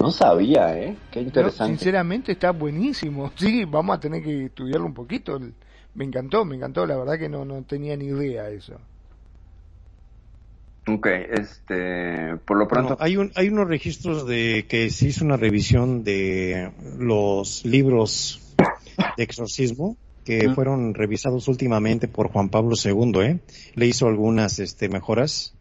No 0.00 0.10
sabía, 0.10 0.76
¿eh? 0.78 0.96
Qué 1.10 1.20
No, 1.20 1.26
interesante. 1.26 1.76
sinceramente 1.76 2.32
está 2.32 2.50
buenísimo. 2.50 3.32
Sí, 3.36 3.64
vamos 3.64 3.96
a 3.96 4.00
tener 4.00 4.22
que 4.22 4.46
estudiarlo 4.46 4.86
un 4.86 4.94
poquito. 4.94 5.38
Me 5.94 6.04
encantó, 6.04 6.44
me 6.44 6.56
encantó. 6.56 6.84
La 6.86 6.96
verdad 6.96 7.18
que 7.18 7.28
no, 7.28 7.44
no 7.44 7.62
tenía 7.62 7.96
ni 7.96 8.06
idea 8.06 8.48
eso. 8.50 8.80
Ok, 10.86 11.06
este, 11.06 12.36
por 12.44 12.58
lo 12.58 12.68
pronto, 12.68 12.96
Bueno, 12.96 12.96
hay, 13.00 13.16
un, 13.16 13.32
hay 13.36 13.48
unos 13.48 13.66
registros 13.68 14.26
de 14.26 14.66
que 14.68 14.90
se 14.90 15.08
hizo 15.08 15.24
una 15.24 15.38
revisión 15.38 16.04
de 16.04 16.72
los 16.98 17.64
libros 17.64 18.54
de 19.16 19.22
exorcismo 19.22 19.96
que 20.26 20.50
fueron 20.50 20.94
revisados 20.94 21.48
últimamente 21.48 22.08
por 22.08 22.30
Juan 22.30 22.48
Pablo 22.50 22.74
II, 22.82 23.12
¿eh? 23.22 23.38
Le 23.74 23.86
hizo 23.86 24.06
algunas 24.08 24.58
este, 24.58 24.88
mejoras 24.88 25.54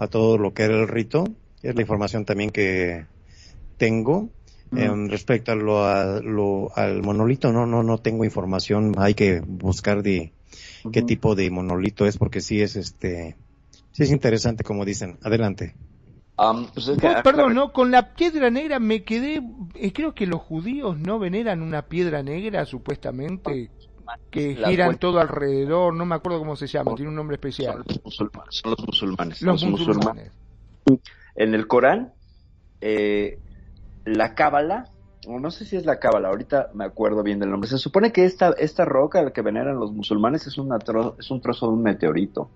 a 0.00 0.08
todo 0.08 0.36
lo 0.38 0.52
que 0.54 0.64
era 0.64 0.74
el 0.80 0.88
rito. 0.88 1.24
Es 1.62 1.74
la 1.74 1.82
información 1.82 2.24
también 2.24 2.50
que 2.50 3.06
tengo. 3.76 4.30
Em, 4.72 5.08
respecto 5.08 5.52
a 5.52 5.56
lo, 5.56 5.84
a 5.84 6.20
lo- 6.20 6.70
al 6.76 7.02
monolito, 7.02 7.52
no, 7.52 7.66
no, 7.66 7.82
no 7.82 7.98
tengo 7.98 8.24
información. 8.24 8.94
Hay 8.98 9.14
que 9.14 9.40
buscar 9.40 10.02
de 10.02 10.32
qué 10.92 11.02
tipo 11.02 11.34
de 11.34 11.50
monolito 11.50 12.06
es 12.06 12.16
porque 12.16 12.40
sí 12.40 12.62
es 12.62 12.76
este, 12.76 13.36
sí 13.92 14.04
es 14.04 14.10
interesante 14.10 14.62
como 14.64 14.84
dicen. 14.84 15.18
Adelante. 15.22 15.74
Pues 16.72 16.88
es 16.88 16.98
que- 16.98 17.06
Oh, 17.08 17.22
perdón, 17.22 17.54
no, 17.54 17.72
con 17.72 17.90
la 17.90 18.14
piedra 18.14 18.48
negra 18.48 18.78
me 18.78 19.02
quedé. 19.02 19.42
eh, 19.74 19.92
creo 19.92 20.14
que 20.14 20.26
los 20.26 20.40
judíos 20.40 20.98
no 20.98 21.18
veneran 21.18 21.60
una 21.62 21.82
piedra 21.82 22.22
negra, 22.22 22.64
supuestamente, 22.64 23.70
que 24.30 24.54
giran 24.56 24.98
todo 24.98 25.20
alrededor. 25.20 25.94
No 25.94 26.04
me 26.04 26.14
acuerdo 26.14 26.38
cómo 26.38 26.56
se 26.56 26.66
llama, 26.66 26.94
tiene 26.94 27.08
un 27.10 27.16
nombre 27.16 27.36
son 27.36 27.48
especial. 27.48 27.82
los 27.86 28.04
musulmanes. 28.04 28.54
Son 28.54 28.70
los 28.70 28.86
musulmanes. 28.86 29.42
Los 29.42 29.64
musulmanes. 29.64 29.96
musulmanes. 29.96 30.32
En 31.34 31.54
el 31.54 31.66
Corán, 31.66 32.12
eh, 32.80 33.38
la 34.04 34.34
cábala, 34.34 34.88
o 35.26 35.38
no 35.38 35.50
sé 35.50 35.64
si 35.64 35.76
es 35.76 35.84
la 35.84 35.98
cábala, 35.98 36.28
ahorita 36.28 36.70
me 36.74 36.84
acuerdo 36.84 37.22
bien 37.22 37.38
del 37.38 37.50
nombre. 37.50 37.68
Se 37.68 37.78
supone 37.78 38.12
que 38.12 38.24
esta, 38.24 38.50
esta 38.58 38.84
roca, 38.84 39.22
la 39.22 39.32
que 39.32 39.42
veneran 39.42 39.78
los 39.78 39.92
musulmanes, 39.92 40.46
es, 40.46 40.58
una 40.58 40.78
tro- 40.78 41.14
es 41.18 41.30
un 41.30 41.40
trozo 41.40 41.66
de 41.66 41.72
un 41.74 41.82
meteorito. 41.82 42.50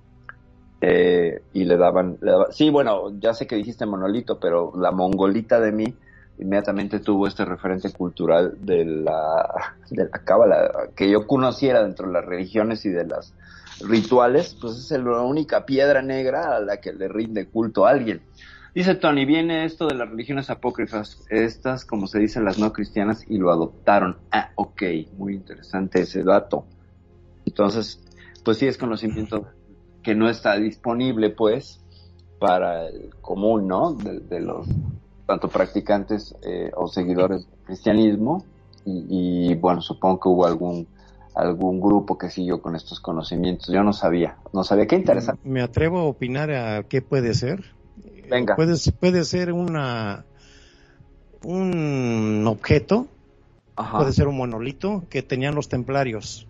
Eh, 0.80 1.42
y 1.54 1.64
le 1.64 1.76
daban, 1.76 2.18
le 2.20 2.30
daban- 2.32 2.52
sí, 2.52 2.68
bueno, 2.70 3.12
ya 3.18 3.32
sé 3.32 3.46
que 3.46 3.56
dijiste 3.56 3.86
monolito, 3.86 4.38
pero 4.38 4.72
la 4.76 4.90
mongolita 4.90 5.60
de 5.60 5.72
mí 5.72 5.94
inmediatamente 6.38 7.00
tuvo 7.00 7.26
este 7.26 7.44
referente 7.44 7.92
cultural 7.92 8.56
de 8.60 8.84
la, 8.84 9.76
de 9.90 10.04
la 10.04 10.18
cábala, 10.24 10.70
que 10.96 11.10
yo 11.10 11.26
conociera 11.26 11.82
dentro 11.82 12.06
de 12.06 12.14
las 12.14 12.24
religiones 12.24 12.84
y 12.84 12.90
de 12.90 13.06
las 13.06 13.34
rituales, 13.80 14.56
pues 14.60 14.76
es 14.76 14.90
la 14.90 15.22
única 15.22 15.64
piedra 15.66 16.02
negra 16.02 16.56
a 16.56 16.60
la 16.60 16.78
que 16.80 16.92
le 16.92 17.08
rinde 17.08 17.46
culto 17.46 17.86
a 17.86 17.90
alguien. 17.90 18.22
Dice 18.74 18.96
Tony, 18.96 19.24
viene 19.24 19.64
esto 19.64 19.86
de 19.86 19.94
las 19.94 20.10
religiones 20.10 20.50
apócrifas, 20.50 21.24
estas, 21.30 21.84
como 21.84 22.08
se 22.08 22.18
dicen 22.18 22.44
las 22.44 22.58
no 22.58 22.72
cristianas, 22.72 23.24
y 23.28 23.38
lo 23.38 23.52
adoptaron. 23.52 24.16
Ah, 24.32 24.50
ok, 24.56 24.82
muy 25.16 25.34
interesante 25.34 26.00
ese 26.00 26.24
dato. 26.24 26.66
Entonces, 27.46 28.02
pues 28.44 28.58
sí 28.58 28.66
es 28.66 28.76
conocimiento 28.76 29.46
que 30.02 30.16
no 30.16 30.28
está 30.28 30.56
disponible, 30.56 31.30
pues, 31.30 31.80
para 32.40 32.88
el 32.88 33.14
común, 33.20 33.68
¿no? 33.68 33.92
De, 33.92 34.18
de 34.18 34.40
los 34.40 34.66
tanto 35.26 35.48
practicantes 35.48 36.34
eh, 36.42 36.70
o 36.76 36.88
seguidores 36.88 37.46
del 37.48 37.58
cristianismo. 37.64 38.44
Y, 38.84 39.50
y, 39.50 39.54
bueno, 39.54 39.80
supongo 39.80 40.20
que 40.20 40.28
hubo 40.28 40.46
algún 40.46 40.86
algún 41.34 41.80
grupo 41.80 42.16
que 42.16 42.30
siguió 42.30 42.62
con 42.62 42.76
estos 42.76 43.00
conocimientos. 43.00 43.68
Yo 43.68 43.82
no 43.82 43.92
sabía, 43.92 44.36
no 44.52 44.62
sabía. 44.62 44.86
Qué 44.86 44.96
interesante. 44.96 45.40
Me 45.44 45.62
atrevo 45.62 45.98
a 45.98 46.04
opinar 46.04 46.50
a 46.52 46.84
qué 46.84 47.02
puede 47.02 47.34
ser. 47.34 47.64
Venga. 48.30 48.56
Puede, 48.56 48.74
puede 49.00 49.24
ser 49.24 49.52
una 49.52 50.24
un 51.44 52.44
objeto, 52.46 53.08
Ajá. 53.76 53.98
puede 53.98 54.12
ser 54.12 54.28
un 54.28 54.36
monolito 54.36 55.04
que 55.10 55.22
tenían 55.22 55.54
los 55.54 55.68
templarios, 55.68 56.46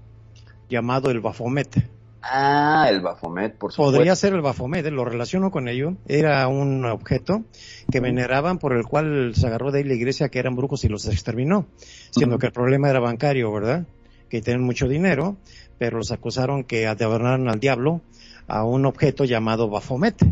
llamado 0.69 1.11
el 1.11 1.21
Baphomet. 1.21 1.91
Ah, 2.27 2.87
el 2.89 3.01
Baphomet, 3.01 3.55
por 3.57 3.71
supuesto. 3.73 3.97
Podría 3.97 4.17
ser 4.17 4.33
el 4.33 4.41
Baphomet, 4.41 4.87
eh, 4.87 4.91
lo 4.91 5.05
relaciono 5.05 5.51
con 5.51 5.69
ello. 5.69 5.95
Era 6.09 6.49
un 6.49 6.85
objeto 6.87 7.43
que 7.91 8.01
veneraban 8.01 8.59
por 8.59 8.73
el 8.73 8.85
cual 8.87 9.35
se 9.35 9.47
agarró 9.47 9.71
de 9.71 9.81
ahí 9.81 9.85
la 9.85 9.95
iglesia 9.95 10.31
que 10.31 10.39
eran 10.39 10.57
brujos 10.57 10.85
y 10.85 10.89
los 10.89 11.07
exterminó, 11.07 11.67
siendo 12.11 12.39
que 12.39 12.47
el 12.47 12.53
problema 12.53 12.89
era 12.89 12.99
bancario, 13.01 13.53
¿verdad? 13.53 13.87
Que 14.31 14.41
tenían 14.41 14.63
mucho 14.65 14.89
dinero, 14.89 15.37
pero 15.79 15.99
los 15.99 16.13
acusaron 16.13 16.65
que 16.65 16.87
adoraron 16.87 17.49
al 17.51 17.61
diablo 17.61 18.01
a 18.47 18.65
un 18.65 18.87
objeto 18.87 19.25
llamado 19.25 19.69
Baphomet. 19.69 20.23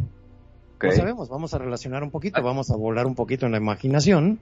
Ok. 0.77 0.85
No 0.85 0.93
sabemos, 0.93 1.29
vamos 1.29 1.55
a 1.55 1.59
relacionar 1.59 2.03
un 2.03 2.11
poquito, 2.11 2.39
Ah. 2.39 2.43
vamos 2.43 2.71
a 2.71 2.77
volar 2.77 3.07
un 3.07 3.15
poquito 3.15 3.47
en 3.47 3.53
la 3.53 3.59
imaginación 3.59 4.41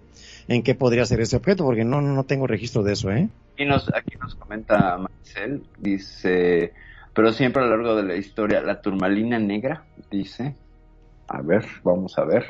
en 0.48 0.62
qué 0.62 0.74
podría 0.74 1.04
ser 1.04 1.20
ese 1.20 1.36
objeto, 1.36 1.64
porque 1.64 1.84
no, 1.84 2.00
no 2.00 2.24
tengo 2.24 2.46
registro 2.46 2.82
de 2.82 2.92
eso, 2.94 3.10
¿eh? 3.10 3.28
Aquí 3.54 3.64
nos, 3.66 3.88
aquí 3.92 4.16
nos 4.18 4.34
comenta 4.36 4.96
Marcel, 4.96 5.64
dice, 5.78 6.72
pero 7.14 7.32
siempre 7.32 7.62
a 7.62 7.66
lo 7.66 7.76
largo 7.76 7.96
de 7.96 8.02
la 8.04 8.16
historia, 8.16 8.60
la 8.60 8.80
turmalina 8.80 9.38
negra, 9.38 9.84
dice, 10.10 10.54
a 11.28 11.40
ver, 11.42 11.64
vamos 11.82 12.18
a 12.18 12.24
ver, 12.24 12.46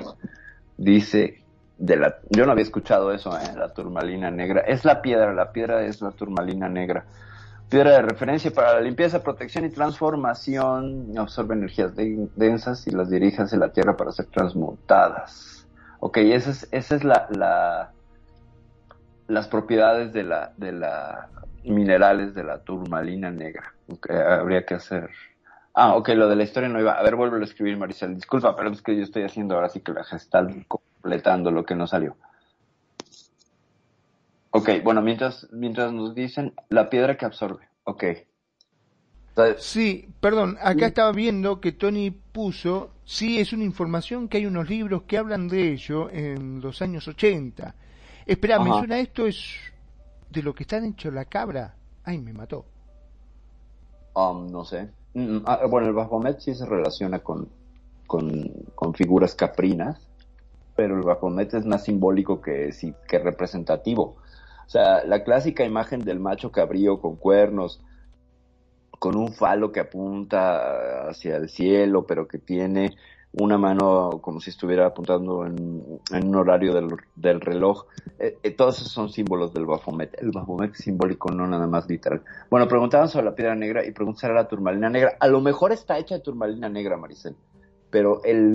dice, 0.77 1.43
de 1.79 1.97
la, 1.97 2.17
yo 2.29 2.45
no 2.47 2.53
había 2.53 2.65
escuchado 2.65 3.13
eso, 3.13 3.37
¿eh? 3.39 3.53
la 3.57 3.73
turmalina 3.73 4.31
negra, 4.31 4.61
es 4.61 4.85
la 4.85 5.01
piedra, 5.01 5.33
la 5.33 5.53
piedra 5.53 5.85
es 5.85 6.01
la 6.03 6.11
turmalina 6.11 6.69
negra. 6.69 7.05
Piedra 7.71 7.93
de 7.93 8.03
referencia 8.03 8.51
para 8.51 8.75
la 8.75 8.81
limpieza, 8.81 9.23
protección 9.23 9.65
y 9.65 9.71
transformación, 9.71 11.13
absorbe 11.17 11.55
energías 11.55 11.95
de- 11.95 12.29
densas 12.35 12.85
y 12.87 12.91
las 12.91 13.09
dirige 13.09 13.43
hacia 13.43 13.59
la 13.59 13.69
tierra 13.73 13.97
para 13.97 14.11
ser 14.11 14.27
transmutadas. 14.27 15.69
Ok, 16.01 16.17
esa 16.19 16.51
es, 16.51 16.69
esa 16.73 16.97
es 16.97 17.05
la, 17.05 17.93
las 19.31 19.49
propiedades 19.49 20.13
de 20.13 20.25
la, 20.25 20.53
de 20.57 20.73
la 20.73 21.29
minerales 21.65 22.35
de 22.35 22.45
la 22.45 22.59
turmalina 22.59 23.31
negra. 23.31 23.75
Ok, 23.89 24.11
habría 24.11 24.65
que 24.65 24.75
hacer. 24.75 25.11
Ah, 25.73 25.95
ok, 25.95 26.09
lo 26.11 26.29
de 26.29 26.37
la 26.37 26.43
historia 26.43 26.69
no 26.69 26.81
iba. 26.81 26.93
A 26.93 27.03
ver, 27.03 27.17
vuelvo 27.17 27.37
a 27.37 27.45
escribir, 27.45 27.77
Maricel. 27.77 28.15
Disculpa, 28.15 28.57
pero 28.57 28.71
es 28.71 28.83
que 28.83 28.97
yo 28.97 29.03
estoy 29.03 29.23
haciendo 29.23 29.55
ahora 29.55 29.69
sí 29.69 29.81
que 29.81 29.93
la 29.93 30.05
gestal 30.05 30.67
completando 30.67 31.51
lo 31.51 31.65
que 31.65 31.77
no 31.77 31.87
salió. 31.87 32.17
Ok, 34.51 34.69
bueno, 34.83 35.01
mientras, 35.01 35.47
mientras 35.53 35.93
nos 35.93 36.15
dicen 36.15 36.53
la 36.69 36.91
piedra 36.91 37.17
que 37.17 37.25
absorbe. 37.25 37.69
Ok. 37.85 38.05
Sí, 39.59 40.09
perdón, 40.21 40.59
acá 40.61 40.87
estaba 40.87 41.13
viendo 41.13 41.61
que 41.61 41.73
Tony 41.73 42.11
puso, 42.11 42.91
sí, 43.05 43.39
es 43.39 43.53
una 43.53 43.65
información 43.65 44.29
que 44.29 44.39
hay 44.39 44.45
unos 44.45 44.69
libros 44.69 45.05
que 45.05 45.17
hablan 45.17 45.49
de 45.49 45.73
ello 45.73 46.11
en 46.11 46.61
los 46.61 46.83
años 46.83 47.09
80. 47.09 47.75
Espera, 48.27 48.59
¿me 48.61 48.71
Ajá. 48.71 48.79
suena 48.79 48.99
esto? 48.99 49.27
¿Es 49.27 49.57
de 50.31 50.43
lo 50.43 50.55
que 50.55 50.65
están 50.65 50.85
hecho 50.85 51.11
la 51.11 51.25
cabra? 51.27 51.77
Ay, 52.05 52.19
me 52.19 52.33
mató. 52.33 52.67
um, 54.15 54.51
no 54.51 54.65
sé. 54.65 54.91
Mm, 55.15 55.39
ah, 55.47 55.67
bueno, 55.69 55.89
el 55.89 55.95
Baphomet 55.95 56.39
sí 56.41 56.55
se 56.55 56.67
relaciona 56.67 57.21
con, 57.21 57.49
con, 58.07 58.49
con 58.75 58.95
figuras 58.95 59.35
caprinas, 59.35 60.09
pero 60.77 60.97
el 60.97 61.03
Baphomet 61.03 61.53
es 61.55 61.67
más 61.67 61.85
simbólico 61.85 62.41
que, 62.41 62.73
sí, 62.73 62.95
que 63.09 63.19
representativo. 63.19 64.17
O 64.67 64.71
sea, 64.71 65.05
la 65.05 65.25
clásica 65.25 65.65
imagen 65.65 66.05
del 66.05 66.21
macho 66.21 66.53
cabrío 66.53 67.01
con 67.01 67.17
cuernos, 67.17 67.83
con 68.99 69.17
un 69.17 69.33
falo 69.33 69.73
que 69.73 69.81
apunta 69.81 71.09
hacia 71.09 71.37
el 71.37 71.49
cielo, 71.49 72.07
pero 72.07 72.29
que 72.29 72.39
tiene 72.39 72.91
una 73.33 73.59
mano 73.59 74.19
como 74.21 74.41
si 74.41 74.51
estuviera 74.51 74.87
apuntando 74.87 75.47
en, 75.47 76.01
un 76.11 76.35
horario 76.35 76.75
del, 76.75 76.89
del 77.15 77.41
reloj. 77.41 77.85
Eh, 78.19 78.39
eh, 78.43 78.51
todos 78.51 78.79
esos 78.79 78.91
son 78.91 79.09
símbolos 79.09 79.55
del 79.55 79.67
Baphomet. 79.67 80.21
El 80.21 80.33
Baphomet 80.33 80.73
es 80.73 80.79
simbólico, 80.79 81.31
no 81.31 81.47
nada 81.47 81.67
más 81.67 81.89
literal. 81.89 82.23
Bueno, 82.51 82.67
preguntaban 82.67 83.09
sobre 83.09 83.27
la 83.27 83.35
piedra 83.35 83.55
negra 83.55 83.85
y 83.85 83.93
preguntaban 83.93 84.21
sobre 84.21 84.35
la 84.35 84.49
turmalina 84.49 84.91
negra. 84.91 85.17
A 85.21 85.29
lo 85.29 85.41
mejor 85.41 85.71
está 85.73 85.99
hecha 85.99 86.17
de 86.17 86.23
turmalina 86.23 86.69
negra, 86.69 86.97
Maricel, 86.97 87.37
pero 87.91 88.21
el, 88.25 88.53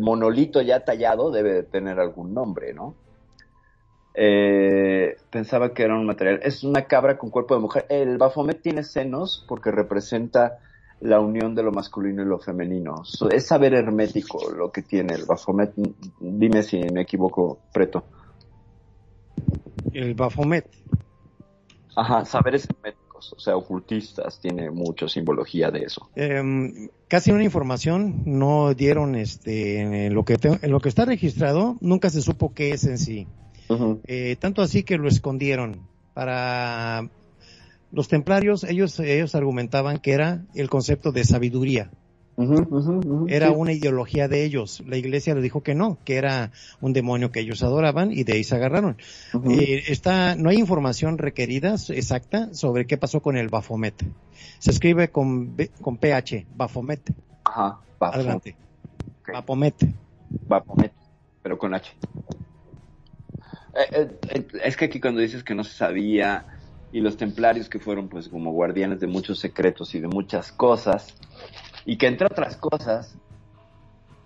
monolito 0.00 0.62
ya 0.62 0.84
tallado 0.84 1.32
debe 1.32 1.52
de 1.52 1.62
tener 1.64 1.98
algún 1.98 2.32
nombre, 2.32 2.72
¿no? 2.74 2.94
Eh, 4.14 5.16
pensaba 5.30 5.74
que 5.74 5.82
era 5.82 5.94
un 5.94 6.06
material. 6.06 6.40
Es 6.42 6.62
una 6.62 6.82
cabra 6.82 7.18
con 7.18 7.30
cuerpo 7.30 7.54
de 7.54 7.60
mujer. 7.60 7.86
El 7.88 8.18
Baphomet 8.18 8.62
tiene 8.62 8.84
senos 8.84 9.44
porque 9.48 9.72
representa 9.72 10.58
la 11.00 11.20
unión 11.20 11.54
de 11.54 11.62
lo 11.62 11.72
masculino 11.72 12.22
y 12.22 12.26
lo 12.26 12.38
femenino. 12.38 13.02
Es 13.30 13.46
saber 13.46 13.74
hermético 13.74 14.50
lo 14.50 14.70
que 14.72 14.82
tiene 14.82 15.14
el 15.14 15.24
Baphomet. 15.24 15.72
Dime 16.20 16.62
si 16.62 16.78
me 16.92 17.02
equivoco, 17.02 17.60
Preto. 17.72 18.04
El 19.92 20.14
Baphomet. 20.14 20.66
Ajá, 21.94 22.24
saberes 22.26 22.68
herméticos, 22.68 23.32
o 23.32 23.38
sea, 23.38 23.56
ocultistas, 23.56 24.38
tiene 24.40 24.70
mucha 24.70 25.08
simbología 25.08 25.70
de 25.70 25.80
eso. 25.80 26.10
Em, 26.14 26.88
casi 27.08 27.30
una 27.32 27.44
información 27.44 28.22
no 28.26 28.74
dieron 28.74 29.14
este 29.14 29.80
en 30.06 30.14
lo 30.14 30.24
que 30.24 30.36
te- 30.36 30.58
en 30.60 30.70
lo 30.70 30.80
que 30.80 30.90
está 30.90 31.04
registrado 31.06 31.76
nunca 31.80 32.10
se 32.10 32.20
supo 32.20 32.52
qué 32.54 32.70
es 32.72 32.84
en 32.84 32.98
sí. 32.98 33.26
Eh, 34.06 34.36
tanto 34.38 34.62
así 34.62 34.82
que 34.82 34.96
lo 34.98 35.08
escondieron. 35.08 35.80
Para 36.14 37.08
los 37.96 38.08
templarios, 38.08 38.62
ellos, 38.64 39.00
ellos 39.00 39.34
argumentaban 39.34 39.96
que 39.96 40.12
era 40.12 40.44
el 40.54 40.68
concepto 40.68 41.12
de 41.12 41.24
sabiduría. 41.24 41.90
Era 43.26 43.48
sí. 43.48 43.54
una 43.56 43.72
ideología 43.72 44.28
de 44.28 44.44
ellos. 44.44 44.82
La 44.86 44.98
iglesia 44.98 45.32
les 45.32 45.42
dijo 45.42 45.62
que 45.62 45.74
no, 45.74 45.96
que 46.04 46.16
era 46.16 46.52
un 46.82 46.92
demonio 46.92 47.32
que 47.32 47.40
ellos 47.40 47.62
adoraban 47.62 48.12
y 48.12 48.24
de 48.24 48.34
ahí 48.34 48.44
se 48.44 48.54
agarraron. 48.54 48.98
Eh, 49.48 49.84
está, 49.88 50.36
no 50.36 50.50
hay 50.50 50.58
información 50.58 51.16
requerida 51.16 51.76
exacta 51.88 52.52
sobre 52.52 52.86
qué 52.86 52.98
pasó 52.98 53.22
con 53.22 53.38
el 53.38 53.48
Baphomet. 53.48 53.94
Se 54.58 54.72
escribe 54.72 55.08
con, 55.08 55.56
con 55.80 55.96
PH, 55.96 56.48
Baphomet. 56.54 57.14
Ajá, 57.44 57.80
Baphomet. 57.98 58.14
Adelante. 58.26 58.56
Ok. 59.22 59.32
Baphomet. 59.32 59.74
Baphomet, 60.46 60.92
pero 61.42 61.56
con 61.56 61.72
H. 61.72 61.96
Eh, 63.74 63.88
eh, 63.90 64.18
eh, 64.28 64.46
es 64.64 64.76
que 64.76 64.84
aquí 64.84 65.00
cuando 65.00 65.22
dices 65.22 65.42
que 65.42 65.54
no 65.54 65.64
se 65.64 65.72
sabía 65.72 66.55
y 66.96 67.02
los 67.02 67.18
templarios 67.18 67.68
que 67.68 67.78
fueron 67.78 68.08
pues 68.08 68.26
como 68.26 68.52
guardianes 68.52 69.00
de 69.00 69.06
muchos 69.06 69.38
secretos 69.38 69.94
y 69.94 70.00
de 70.00 70.08
muchas 70.08 70.50
cosas 70.50 71.14
y 71.84 71.98
que 71.98 72.06
entre 72.06 72.26
otras 72.26 72.56
cosas 72.56 73.18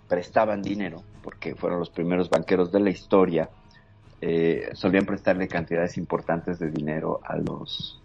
prestaban 0.08 0.62
dinero 0.62 1.02
porque 1.20 1.56
fueron 1.56 1.80
los 1.80 1.90
primeros 1.90 2.30
banqueros 2.30 2.70
de 2.70 2.78
la 2.78 2.90
historia 2.90 3.50
eh, 4.20 4.70
solían 4.74 5.04
prestarle 5.04 5.48
cantidades 5.48 5.98
importantes 5.98 6.60
de 6.60 6.70
dinero 6.70 7.18
a 7.24 7.36
los 7.38 8.00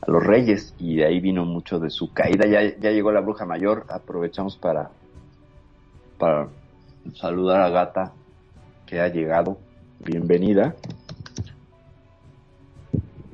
a 0.00 0.10
los 0.10 0.26
reyes 0.26 0.74
y 0.76 0.96
de 0.96 1.04
ahí 1.04 1.20
vino 1.20 1.44
mucho 1.44 1.78
de 1.78 1.90
su 1.90 2.12
caída 2.12 2.48
ya, 2.48 2.76
ya 2.80 2.90
llegó 2.90 3.12
la 3.12 3.20
bruja 3.20 3.46
mayor 3.46 3.86
aprovechamos 3.90 4.56
para 4.56 4.90
para 6.18 6.48
saludar 7.14 7.60
a 7.60 7.70
Gata 7.70 8.12
que 8.86 9.00
ha 9.00 9.06
llegado. 9.06 9.56
Bienvenida. 10.00 10.74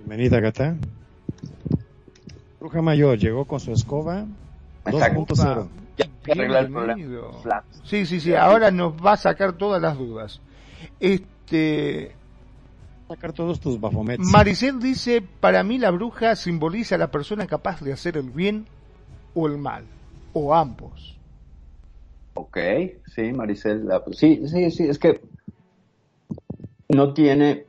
Bienvenida, 0.06 0.38
gata. 0.38 0.76
Bruja 2.60 2.80
Mayor 2.80 3.18
llegó 3.18 3.44
con 3.44 3.58
su 3.58 3.72
escoba 3.72 4.24
Exacto. 4.86 5.26
2.0. 5.34 5.68
Ya 5.98 6.04
hay 6.04 6.10
que 6.22 6.32
arreglar 6.32 6.64
el 6.66 6.70
problema. 6.72 7.64
Sí, 7.82 8.06
sí, 8.06 8.20
sí, 8.20 8.32
ahora 8.34 8.70
nos 8.70 8.94
va 9.04 9.12
a 9.14 9.16
sacar 9.16 9.54
todas 9.54 9.82
las 9.82 9.98
dudas. 9.98 10.40
Este, 11.00 12.14
Sacar 13.08 13.32
todos 13.32 13.58
tus 13.58 13.80
Baphomets. 13.80 14.24
Maricel 14.30 14.78
dice, 14.78 15.22
para 15.40 15.64
mí 15.64 15.76
la 15.78 15.90
bruja 15.90 16.36
simboliza 16.36 16.94
a 16.94 16.98
la 16.98 17.10
persona 17.10 17.48
capaz 17.48 17.80
de 17.80 17.92
hacer 17.92 18.16
el 18.16 18.30
bien 18.30 18.66
o 19.34 19.48
el 19.48 19.58
mal, 19.58 19.84
o 20.34 20.54
ambos. 20.54 21.16
Ok, 22.34 22.58
sí, 23.12 23.32
Maricel. 23.32 23.86
la- 23.86 24.04
sí, 24.12 24.46
sí, 24.46 24.70
sí, 24.70 24.84
es 24.84 25.00
que 25.00 25.20
no 26.90 27.12
tiene 27.12 27.66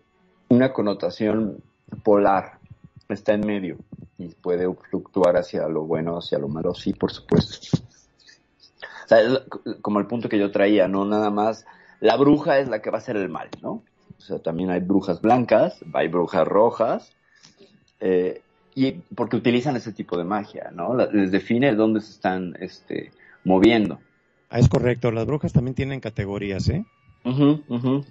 una 0.49 0.71
connotación 0.71 1.63
polar, 2.07 2.57
está 3.09 3.33
en 3.33 3.45
medio 3.45 3.75
y 4.17 4.29
puede 4.29 4.65
fluctuar 4.89 5.35
hacia 5.35 5.67
lo 5.67 5.83
bueno, 5.83 6.17
hacia 6.17 6.39
lo 6.39 6.47
malo, 6.47 6.73
sí, 6.73 6.93
por 6.93 7.11
supuesto. 7.11 7.77
O 9.03 9.07
sea, 9.09 9.19
es 9.19 9.41
como 9.81 9.99
el 9.99 10.07
punto 10.07 10.29
que 10.29 10.39
yo 10.39 10.49
traía, 10.49 10.87
no 10.87 11.03
nada 11.03 11.29
más, 11.31 11.65
la 11.99 12.15
bruja 12.15 12.59
es 12.59 12.69
la 12.69 12.81
que 12.81 12.91
va 12.91 12.99
a 12.99 13.01
hacer 13.01 13.17
el 13.17 13.27
mal, 13.27 13.49
¿no? 13.61 13.83
O 14.17 14.21
sea, 14.21 14.39
también 14.39 14.69
hay 14.69 14.79
brujas 14.79 15.19
blancas, 15.19 15.81
hay 15.93 16.07
brujas 16.07 16.47
rojas, 16.47 17.13
eh, 17.99 18.41
y 18.73 18.93
porque 19.13 19.35
utilizan 19.35 19.75
ese 19.75 19.91
tipo 19.91 20.17
de 20.17 20.23
magia, 20.23 20.71
¿no? 20.73 20.95
Les 20.95 21.29
define 21.29 21.75
dónde 21.75 21.99
se 21.99 22.11
están 22.11 22.55
este, 22.61 23.11
moviendo. 23.43 23.99
Ah, 24.49 24.59
es 24.59 24.69
correcto, 24.69 25.11
las 25.11 25.25
brujas 25.25 25.51
también 25.51 25.75
tienen 25.75 25.99
categorías, 25.99 26.69
¿eh? 26.69 26.85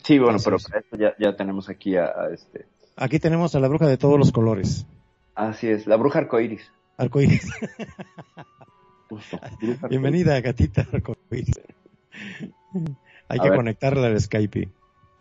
Sí, 0.03 0.18
bueno, 0.18 0.36
Así 0.36 0.44
pero 0.44 0.57
es. 0.57 0.64
para 0.68 0.80
esto 0.80 0.99
ya, 0.99 1.14
ya 1.18 1.34
tenemos 1.34 1.70
aquí 1.70 1.97
a, 1.97 2.09
a 2.09 2.28
este. 2.34 2.66
Aquí 2.97 3.18
tenemos 3.18 3.55
a 3.55 3.61
la 3.61 3.68
bruja 3.68 3.86
de 3.86 3.99
todos 3.99 4.18
los 4.18 4.32
colores. 4.32 4.86
Así 5.34 5.68
es, 5.68 5.86
la 5.86 5.97
bruja 5.97 6.20
arcoíris. 6.20 6.70
Arcoíris. 6.97 7.42
Justo, 9.09 9.36
bruja 9.36 9.47
arcoíris. 9.47 9.88
Bienvenida, 9.90 10.40
gatita 10.40 10.86
arcoíris. 10.92 11.51
Hay 13.28 13.38
A 13.38 13.42
que 13.42 13.51
ver. 13.51 13.59
conectarla 13.59 14.07
al 14.07 14.18
Skype. 14.20 14.70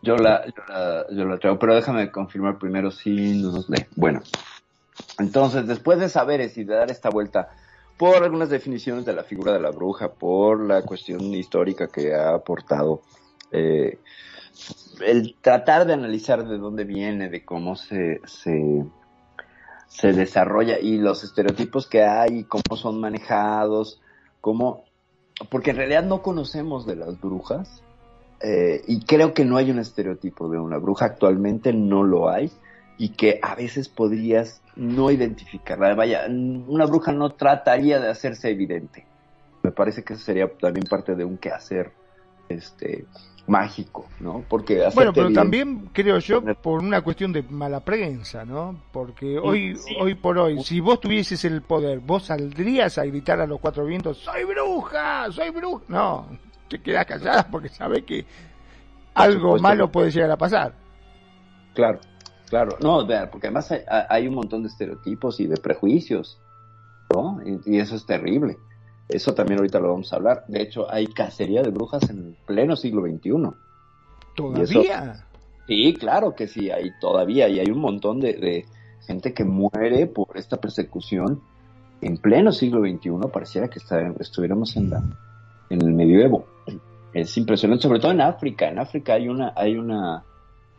Yo 0.01 0.15
la, 0.17 0.45
yo 0.45 0.63
la, 0.69 1.05
yo 1.11 1.25
la 1.25 1.37
traigo, 1.37 1.59
pero 1.59 1.75
déjame 1.75 2.11
confirmar 2.11 2.57
primero 2.59 2.91
si 2.91 3.41
nos 3.41 3.69
lee. 3.69 3.85
Bueno, 3.95 4.21
entonces, 5.19 5.67
después 5.67 5.99
de 5.99 6.09
saberes 6.09 6.57
y 6.57 6.63
de 6.63 6.75
dar 6.75 6.91
esta 6.91 7.09
vuelta 7.09 7.49
por 7.97 8.23
algunas 8.23 8.49
definiciones 8.49 9.03
de 9.05 9.13
la 9.13 9.23
figura 9.23 9.51
de 9.53 9.59
la 9.59 9.71
bruja, 9.71 10.09
por 10.13 10.61
la 10.63 10.83
cuestión 10.83 11.21
histórica 11.33 11.87
que 11.87 12.13
ha 12.13 12.35
aportado, 12.35 13.01
eh, 13.51 13.99
el 15.01 15.35
tratar 15.41 15.85
de 15.85 15.93
analizar 15.93 16.47
de 16.47 16.57
dónde 16.57 16.83
viene, 16.83 17.29
de 17.29 17.43
cómo 17.43 17.75
se, 17.75 18.21
se, 18.25 20.13
desarrolla 20.13 20.79
y 20.79 20.97
los 20.97 21.23
estereotipos 21.23 21.87
que 21.87 22.03
hay, 22.03 22.43
cómo 22.45 22.75
son 22.75 22.99
manejados, 22.99 24.01
cómo, 24.41 24.85
porque 25.49 25.71
en 25.71 25.77
realidad 25.77 26.03
no 26.03 26.21
conocemos 26.21 26.85
de 26.85 26.95
las 26.95 27.19
brujas, 27.19 27.81
eh, 28.41 28.83
y 28.87 29.03
creo 29.05 29.33
que 29.33 29.45
no 29.45 29.57
hay 29.57 29.71
un 29.71 29.79
estereotipo 29.79 30.49
de 30.49 30.59
una 30.59 30.77
bruja, 30.77 31.05
actualmente 31.05 31.73
no 31.73 32.03
lo 32.03 32.29
hay, 32.29 32.51
y 32.97 33.09
que 33.09 33.39
a 33.41 33.55
veces 33.55 33.89
podrías 33.89 34.61
no 34.75 35.11
identificarla. 35.11 35.95
Vaya, 35.95 36.25
una 36.27 36.85
bruja 36.85 37.11
no 37.11 37.31
trataría 37.31 37.99
de 37.99 38.09
hacerse 38.09 38.49
evidente. 38.49 39.05
Me 39.63 39.71
parece 39.71 40.03
que 40.03 40.13
eso 40.13 40.23
sería 40.23 40.49
también 40.49 40.85
parte 40.87 41.15
de 41.15 41.25
un 41.25 41.37
quehacer 41.37 41.91
este, 42.49 43.05
mágico, 43.47 44.07
¿no? 44.19 44.43
Porque 44.47 44.87
Bueno, 44.93 45.13
pero 45.13 45.31
también 45.31 45.89
creo 45.93 46.19
yo 46.19 46.41
por 46.55 46.79
una 46.79 47.01
cuestión 47.01 47.31
de 47.31 47.43
mala 47.43 47.79
prensa, 47.79 48.43
¿no? 48.43 48.81
Porque 48.91 49.37
hoy, 49.37 49.75
sí. 49.75 49.95
hoy 49.99 50.15
por 50.15 50.37
hoy, 50.37 50.63
si 50.63 50.79
vos 50.79 50.99
tuvieses 50.99 51.45
el 51.45 51.61
poder, 51.61 51.99
vos 51.99 52.25
saldrías 52.25 52.97
a 52.97 53.05
gritar 53.05 53.39
a 53.39 53.47
los 53.47 53.59
cuatro 53.59 53.85
vientos, 53.85 54.17
¡Soy 54.17 54.43
bruja! 54.45 55.31
¡Soy 55.31 55.51
bruja! 55.51 55.83
No, 55.87 56.27
te 56.67 56.81
quedas 56.81 57.05
callada 57.05 57.47
porque 57.49 57.69
sabes 57.69 58.03
que 58.03 58.25
algo 59.13 59.57
malo 59.59 59.91
puede 59.91 60.11
llegar 60.11 60.31
a 60.31 60.37
pasar. 60.37 60.73
Claro, 61.75 61.99
claro. 62.49 62.77
No, 62.81 63.05
vea, 63.05 63.29
porque 63.29 63.47
además 63.47 63.71
hay, 63.71 63.81
hay 64.09 64.27
un 64.27 64.35
montón 64.35 64.63
de 64.63 64.69
estereotipos 64.69 65.39
y 65.39 65.47
de 65.47 65.57
prejuicios, 65.57 66.41
¿no? 67.13 67.39
Y, 67.45 67.75
y 67.75 67.79
eso 67.79 67.95
es 67.95 68.05
terrible. 68.05 68.57
Eso 69.07 69.33
también 69.33 69.59
ahorita 69.59 69.79
lo 69.79 69.89
vamos 69.91 70.11
a 70.11 70.15
hablar. 70.15 70.45
De 70.47 70.61
hecho, 70.61 70.91
hay 70.91 71.07
cacería 71.07 71.61
de 71.61 71.69
brujas 71.69 72.09
en 72.09 72.35
pleno 72.45 72.75
siglo 72.75 73.03
XXI. 73.03 73.31
¿Todavía? 74.35 75.25
Sí, 75.67 75.93
claro 75.93 76.35
que 76.35 76.47
sí, 76.47 76.69
hay 76.69 76.91
todavía, 76.99 77.47
y 77.49 77.59
hay 77.59 77.69
un 77.71 77.79
montón 77.79 78.19
de, 78.19 78.33
de 78.33 78.65
gente 79.07 79.33
que 79.33 79.43
muere 79.43 80.05
por 80.07 80.35
esta 80.35 80.57
persecución 80.57 81.41
en 82.01 82.17
pleno 82.17 82.51
siglo 82.51 82.81
XXI, 82.81 83.11
pareciera 83.31 83.67
que 83.69 83.79
está- 83.79 84.13
estuviéramos 84.19 84.75
en 84.75 84.89
la, 84.89 85.01
en 85.69 85.81
el 85.81 85.93
medioevo. 85.93 86.45
Es 87.13 87.35
impresionante, 87.37 87.83
sobre 87.83 87.99
todo 87.99 88.11
en 88.11 88.21
África. 88.21 88.67
En 88.67 88.77
África 88.77 89.13
hay 89.13 89.29
una, 89.29 89.53
hay 89.55 89.75
una 89.77 90.23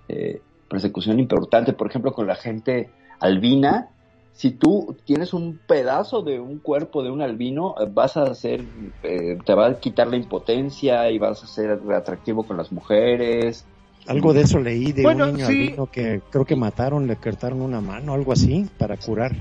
eh, 0.09 0.41
persecución 0.68 1.18
importante, 1.18 1.72
por 1.72 1.89
ejemplo, 1.89 2.12
con 2.12 2.27
la 2.27 2.35
gente 2.37 2.91
albina. 3.18 3.89
Si 4.37 4.51
tú 4.51 4.95
tienes 5.07 5.32
un 5.32 5.59
pedazo 5.66 6.20
de 6.20 6.39
un 6.39 6.59
cuerpo 6.59 7.03
de 7.03 7.11
un 7.11 7.22
albino, 7.22 7.74
eh, 7.80 7.87
vas 7.91 8.18
a 8.18 8.24
hacer, 8.24 8.61
eh, 9.03 9.39
te 9.47 9.55
va 9.55 9.66
a 9.68 9.80
quitar 9.80 10.09
la 10.09 10.16
impotencia 10.16 11.11
y 11.11 11.18
vas 11.18 11.43
a 11.43 11.47
ser 11.47 11.80
atractivo 11.95 12.47
con 12.47 12.59
las 12.59 12.70
mujeres. 12.70 13.64
Algo 14.07 14.34
de 14.34 14.43
eso 14.43 14.61
leí 14.61 14.93
de 14.93 15.03
Bueno, 15.05 15.24
un 15.24 15.32
niño 15.32 15.47
sí. 15.47 15.53
albino 15.64 15.87
que 15.91 16.20
creo 16.30 16.45
que 16.45 16.55
mataron, 16.55 17.07
le 17.07 17.16
cortaron 17.16 17.62
una 17.62 17.80
mano, 17.80 18.12
algo 18.12 18.32
así, 18.32 18.66
para 18.78 18.99
curar. 18.99 19.32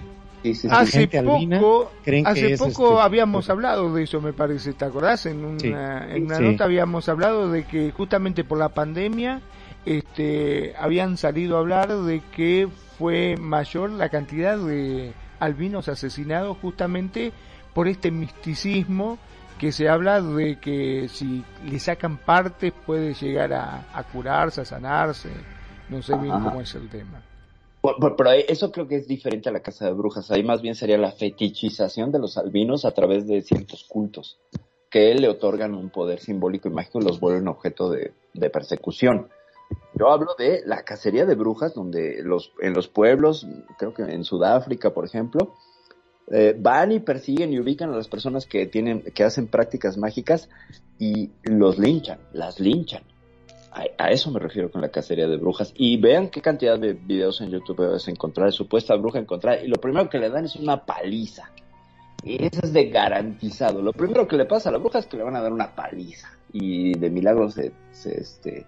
Sí, 0.44 0.54
sí, 0.56 0.62
sí. 0.62 0.68
Hace 0.72 1.08
poco, 1.10 1.92
creen 2.04 2.24
que 2.24 2.30
hace 2.32 2.54
es, 2.54 2.60
poco 2.60 2.92
este, 2.94 3.02
habíamos 3.02 3.50
hablado 3.50 3.94
de 3.94 4.04
eso, 4.04 4.22
me 4.22 4.32
parece, 4.32 4.74
¿te 4.74 4.86
acordás? 4.86 5.26
En 5.26 5.44
una, 5.44 5.60
Sí. 5.60 5.68
en 6.16 6.24
una 6.26 6.38
Sí. 6.38 6.44
nota 6.44 6.64
habíamos 6.64 7.10
hablado 7.10 7.52
de 7.52 7.66
que 7.66 7.92
justamente 7.92 8.46
por 8.46 8.58
la 8.60 8.70
pandemia 8.70 9.42
este, 9.86 10.74
habían 10.80 11.18
salido 11.18 11.58
a 11.58 11.60
hablar 11.60 11.90
de 12.04 12.22
que 12.36 12.68
fue 12.98 13.36
mayor 13.38 13.92
la 13.92 14.10
cantidad 14.10 14.58
de 14.58 15.14
albinos 15.40 15.88
asesinados 15.88 16.58
justamente 16.62 17.32
por 17.74 17.88
este 17.88 18.12
misticismo 18.12 19.18
que 19.60 19.72
se 19.72 19.88
habla 19.88 20.22
de 20.22 20.60
que 20.60 21.08
si 21.10 21.44
le 21.66 21.80
sacan 21.80 22.18
partes 22.18 22.74
puede 22.86 23.14
llegar 23.14 23.54
a, 23.54 23.88
a 23.94 24.04
curarse, 24.04 24.62
a 24.62 24.66
sanarse. 24.66 25.30
No 25.90 26.02
sé 26.02 26.16
bien 26.18 26.34
Ajá. 26.34 26.50
cómo 26.50 26.62
es 26.62 26.74
el 26.76 26.90
tema. 26.90 27.22
Pero 27.82 28.32
eso 28.32 28.72
creo 28.72 28.88
que 28.88 28.96
es 28.96 29.08
diferente 29.08 29.50
a 29.50 29.52
la 29.52 29.60
casa 29.60 29.86
de 29.86 29.92
brujas. 29.94 30.32
Ahí 30.32 30.44
más 30.44 30.62
bien 30.62 30.76
sería 30.76 30.98
la 30.98 31.12
fetichización 31.12 32.12
de 32.12 32.20
los 32.20 32.38
albinos 32.38 32.84
a 32.84 32.92
través 32.92 33.28
de 33.28 33.42
ciertos 33.42 33.84
cultos 33.84 34.40
que 34.90 35.14
le 35.14 35.28
otorgan 35.28 35.74
un 35.74 35.90
poder 35.90 36.20
simbólico 36.20 36.68
y 36.70 36.72
mágico 36.72 37.00
y 37.00 37.04
los 37.04 37.20
vuelven 37.20 37.48
objeto 37.48 37.90
de, 37.90 38.14
de 38.34 38.50
persecución. 38.50 39.30
Yo 39.98 40.10
hablo 40.10 40.36
de 40.38 40.62
la 40.66 40.84
cacería 40.84 41.26
de 41.26 41.36
brujas, 41.36 41.74
donde 41.74 42.22
los, 42.22 42.52
en 42.60 42.74
los 42.74 42.88
pueblos, 42.88 43.48
creo 43.78 43.94
que 43.94 44.04
en 44.04 44.26
Sudáfrica, 44.26 44.94
por 44.94 45.06
ejemplo, 45.06 45.54
eh, 46.32 46.56
van 46.58 46.92
y 46.92 47.00
persiguen 47.00 47.54
y 47.54 47.60
ubican 47.60 47.92
a 47.92 47.96
las 47.96 48.08
personas 48.08 48.46
que 48.46 48.66
tienen, 48.66 49.02
que 49.02 49.24
hacen 49.24 49.48
prácticas 49.48 49.98
mágicas 49.98 50.50
y 51.00 51.32
los 51.44 51.78
linchan, 51.78 52.20
las 52.34 52.60
linchan. 52.60 53.04
a, 53.72 54.10
eso 54.10 54.32
me 54.32 54.40
refiero 54.40 54.72
con 54.72 54.82
la 54.82 54.90
cacería 54.90 55.28
de 55.28 55.38
brujas. 55.38 55.72
Y 55.76 55.98
vean 55.98 56.30
qué 56.30 56.42
cantidad 56.42 56.78
de 56.78 56.94
videos 56.94 57.40
en 57.40 57.52
YouTube 57.52 57.78
puedes 57.78 58.08
encontrar, 58.08 58.52
supuesta 58.52 58.96
bruja 58.96 59.20
encontrar, 59.20 59.64
y 59.64 59.68
lo 59.68 59.78
primero 59.78 60.10
que 60.10 60.18
le 60.18 60.30
dan 60.30 60.46
es 60.46 60.56
una 60.58 60.86
paliza. 60.86 61.52
Y 62.24 62.44
eso 62.44 62.62
es 62.64 62.74
de 62.74 62.90
garantizado. 62.90 63.82
Lo 63.82 63.94
primero 63.94 64.28
que 64.28 64.36
le 64.36 64.46
pasa 64.46 64.70
a 64.70 64.72
la 64.72 64.80
bruja 64.80 65.00
es 65.00 65.06
que 65.06 65.16
le 65.16 65.24
van 65.24 65.36
a 65.36 65.42
dar 65.42 65.54
una 65.54 65.76
paliza. 65.76 66.28
Y 66.52 66.98
de 66.98 67.10
milagro 67.12 67.52
se, 67.52 67.72
se, 67.92 68.20
este, 68.20 68.66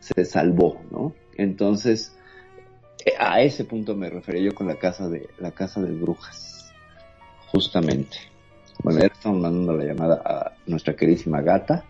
se 0.00 0.24
salvó, 0.24 0.80
¿no? 0.90 1.14
Entonces, 1.36 2.16
eh, 3.04 3.12
a 3.18 3.40
ese 3.40 3.64
punto 3.64 3.94
me 3.94 4.10
refería 4.10 4.42
yo 4.42 4.54
con 4.54 4.66
la 4.66 4.76
casa 4.76 5.08
de, 5.08 5.28
la 5.38 5.52
casa 5.52 5.80
de 5.80 5.92
brujas. 5.92 6.72
Justamente. 7.48 8.18
Bueno, 8.82 9.00
ya 9.00 9.06
estamos 9.06 9.40
mandando 9.40 9.72
la 9.72 9.84
llamada 9.84 10.22
a 10.24 10.52
nuestra 10.66 10.94
queridísima 10.94 11.40
gata 11.40 11.84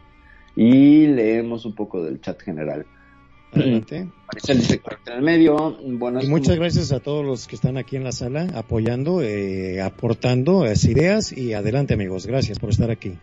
y 0.57 1.07
leemos 1.07 1.65
un 1.65 1.75
poco 1.75 2.03
del 2.03 2.21
chat 2.21 2.41
general. 2.41 2.87
Adelante. 3.53 4.09
en 4.47 5.13
el 5.13 5.23
medio. 5.23 5.79
Bueno, 5.83 6.23
y 6.23 6.27
muchas 6.29 6.57
gracias 6.57 6.93
a 6.93 7.01
todos 7.01 7.25
los 7.25 7.47
que 7.47 7.57
están 7.57 7.77
aquí 7.79 7.97
en 7.97 8.05
la 8.05 8.13
sala 8.13 8.47
apoyando, 8.55 9.23
eh, 9.23 9.81
aportando 9.81 10.65
las 10.65 10.85
ideas 10.85 11.33
y 11.33 11.55
adelante 11.55 11.95
amigos, 11.95 12.27
gracias 12.27 12.59
por 12.59 12.71
estar 12.71 12.91
aquí. 12.91 13.19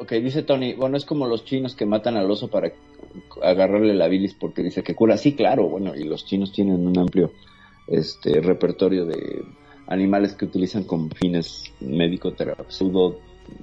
Ok, 0.00 0.12
dice 0.12 0.42
Tony, 0.42 0.74
bueno, 0.74 0.96
es 0.96 1.04
como 1.04 1.26
los 1.26 1.44
chinos 1.44 1.74
que 1.74 1.86
matan 1.86 2.16
al 2.16 2.30
oso 2.30 2.48
para 2.48 2.72
agarrarle 3.42 3.94
la 3.94 4.08
bilis 4.08 4.34
porque 4.34 4.62
dice 4.62 4.82
que 4.82 4.94
cura. 4.94 5.16
Sí, 5.16 5.34
claro, 5.34 5.68
bueno, 5.68 5.94
y 5.94 6.04
los 6.04 6.24
chinos 6.24 6.52
tienen 6.52 6.86
un 6.86 6.98
amplio 6.98 7.32
este 7.86 8.40
repertorio 8.40 9.06
de 9.06 9.44
animales 9.86 10.34
que 10.34 10.44
utilizan 10.44 10.84
con 10.84 11.10
fines 11.10 11.72
médico 11.80 12.32
pseudo 12.68 13.18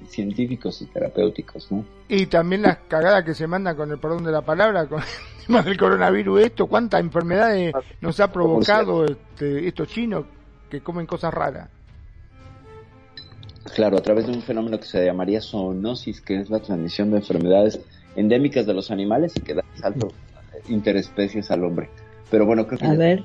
científicos 0.08 0.80
y 0.82 0.86
terapéuticos, 0.86 1.70
¿no? 1.70 1.84
Y 2.08 2.26
también 2.26 2.62
las 2.62 2.78
cagadas 2.88 3.24
que 3.24 3.34
se 3.34 3.46
mandan 3.46 3.76
con 3.76 3.90
el 3.90 3.98
perdón 3.98 4.24
de 4.24 4.32
la 4.32 4.42
palabra, 4.42 4.86
con 4.86 5.00
el 5.00 5.06
tema 5.46 5.62
del 5.62 5.76
coronavirus, 5.76 6.42
esto, 6.42 6.66
cuántas 6.66 7.00
enfermedades 7.00 7.74
nos 8.00 8.18
ha 8.20 8.32
provocado 8.32 9.04
este, 9.04 9.68
estos 9.68 9.88
chinos 9.88 10.24
que 10.70 10.80
comen 10.80 11.06
cosas 11.06 11.32
raras. 11.34 11.68
Claro, 13.72 13.96
a 13.96 14.02
través 14.02 14.26
de 14.26 14.32
un 14.32 14.42
fenómeno 14.42 14.78
que 14.78 14.86
se 14.86 15.04
llamaría 15.04 15.40
zoonosis, 15.40 16.20
que 16.20 16.40
es 16.40 16.50
la 16.50 16.60
transmisión 16.60 17.10
de 17.10 17.18
enfermedades 17.18 17.80
endémicas 18.14 18.66
de 18.66 18.74
los 18.74 18.90
animales 18.90 19.32
y 19.36 19.40
que 19.40 19.54
da 19.54 19.64
salto 19.74 20.08
interespecies 20.68 21.50
al 21.50 21.64
hombre. 21.64 21.88
Pero 22.30 22.46
bueno, 22.46 22.66
creo 22.66 22.78
que... 22.78 22.86
A 22.86 22.94
ver. 22.94 23.24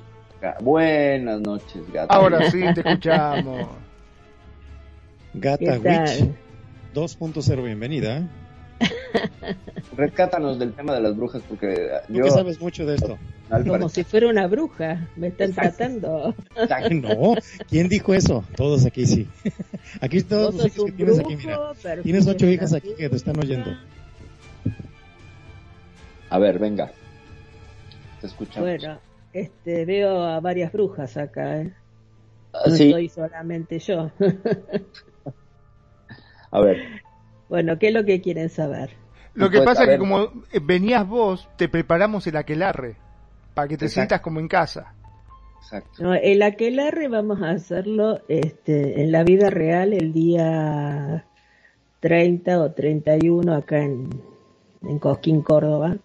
Buenas 0.61 1.41
noches, 1.41 1.81
gata. 1.91 2.13
Ahora 2.13 2.49
sí, 2.49 2.61
te 2.73 2.79
escuchamos. 2.79 3.67
Gata 5.33 5.73
Witch 5.73 6.31
2.0, 6.93 7.63
bienvenida. 7.63 8.27
Rescátanos 9.97 10.59
del 10.59 10.73
tema 10.73 10.93
de 10.93 11.01
las 11.01 11.15
brujas 11.15 11.41
porque 11.47 11.89
yo... 12.07 12.23
que 12.23 12.31
sabes 12.31 12.59
mucho 12.61 12.85
de 12.85 12.95
esto. 12.95 13.17
Como 13.49 13.89
si 13.89 14.03
fuera 14.03 14.27
una 14.29 14.47
bruja, 14.47 15.07
me 15.15 15.27
están 15.27 15.53
tratando. 15.53 16.35
No, 16.91 17.35
¿quién 17.69 17.89
dijo 17.89 18.13
eso? 18.13 18.43
Todos 18.55 18.85
aquí 18.85 19.05
sí. 19.05 19.27
Aquí 20.01 20.21
todos 20.21 20.53
los 20.53 20.67
hijos 20.67 20.85
que 20.85 20.91
tienes 20.91 21.19
aquí, 21.19 21.35
mira. 21.35 21.71
Tienes 22.03 22.27
ocho 22.27 22.47
hijas 22.47 22.73
aquí 22.73 22.93
que 22.95 23.09
te 23.09 23.15
están 23.15 23.39
oyendo. 23.39 23.71
A 26.29 26.37
ver, 26.37 26.59
venga. 26.59 26.91
Te 28.21 28.27
escuchamos. 28.27 28.69
Bueno, 28.69 28.99
este, 29.33 29.85
veo 29.85 30.21
a 30.21 30.39
varias 30.39 30.71
brujas 30.71 31.17
acá, 31.17 31.61
¿eh? 31.61 31.73
Ah, 32.53 32.63
no 32.67 32.75
soy 32.75 33.09
solamente 33.09 33.79
yo. 33.79 34.11
A 36.51 36.61
ver. 36.61 36.77
Bueno, 37.49 37.79
¿qué 37.79 37.87
es 37.87 37.93
lo 37.93 38.05
que 38.05 38.21
quieren 38.21 38.49
saber? 38.49 38.91
Lo 39.33 39.49
que 39.49 39.61
pasa 39.61 39.83
es 39.83 39.89
que 39.89 39.97
como 39.97 40.31
venías 40.61 41.07
vos, 41.07 41.47
te 41.57 41.67
preparamos 41.67 42.25
el 42.27 42.37
aquelarre, 42.37 42.95
para 43.53 43.67
que 43.67 43.77
te 43.77 43.89
sientas 43.89 44.21
como 44.21 44.39
en 44.39 44.47
casa. 44.47 44.93
Exacto. 45.61 46.13
el 46.13 46.41
aquelarre 46.41 47.09
vamos 47.09 47.41
a 47.41 47.51
hacerlo 47.51 48.21
este, 48.27 49.01
en 49.01 49.11
la 49.11 49.23
vida 49.23 49.49
real 49.49 49.93
el 49.93 50.13
día 50.13 51.25
30 51.99 52.61
o 52.61 52.71
31 52.71 53.53
acá 53.53 53.79
en, 53.83 54.09
en 54.81 54.99
Cosquín, 54.99 55.41
Córdoba. 55.41 55.97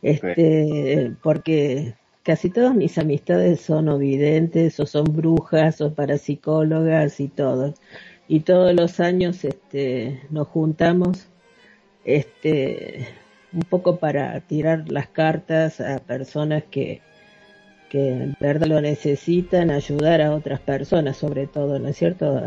Este, 0.00 1.12
porque 1.22 1.94
casi 2.22 2.50
todas 2.50 2.74
mis 2.74 2.98
amistades 2.98 3.60
son 3.60 3.88
ovidentes 3.88 4.78
o 4.80 4.86
son 4.86 5.04
brujas 5.04 5.80
o 5.80 5.92
parapsicólogas 5.94 7.20
y 7.20 7.28
todo 7.28 7.74
y 8.28 8.40
todos 8.40 8.74
los 8.74 9.00
años 9.00 9.42
este, 9.44 10.20
nos 10.30 10.48
juntamos 10.48 11.26
este, 12.04 13.08
un 13.52 13.62
poco 13.62 13.96
para 13.96 14.38
tirar 14.40 14.90
las 14.90 15.08
cartas 15.08 15.80
a 15.80 15.98
personas 15.98 16.64
que, 16.70 17.00
que 17.88 18.10
en 18.10 18.36
verdad 18.38 18.66
lo 18.66 18.80
necesitan, 18.82 19.70
ayudar 19.70 20.20
a 20.20 20.34
otras 20.34 20.60
personas 20.60 21.16
sobre 21.16 21.46
todo, 21.46 21.78
¿no 21.78 21.88
es 21.88 21.96
cierto? 21.96 22.40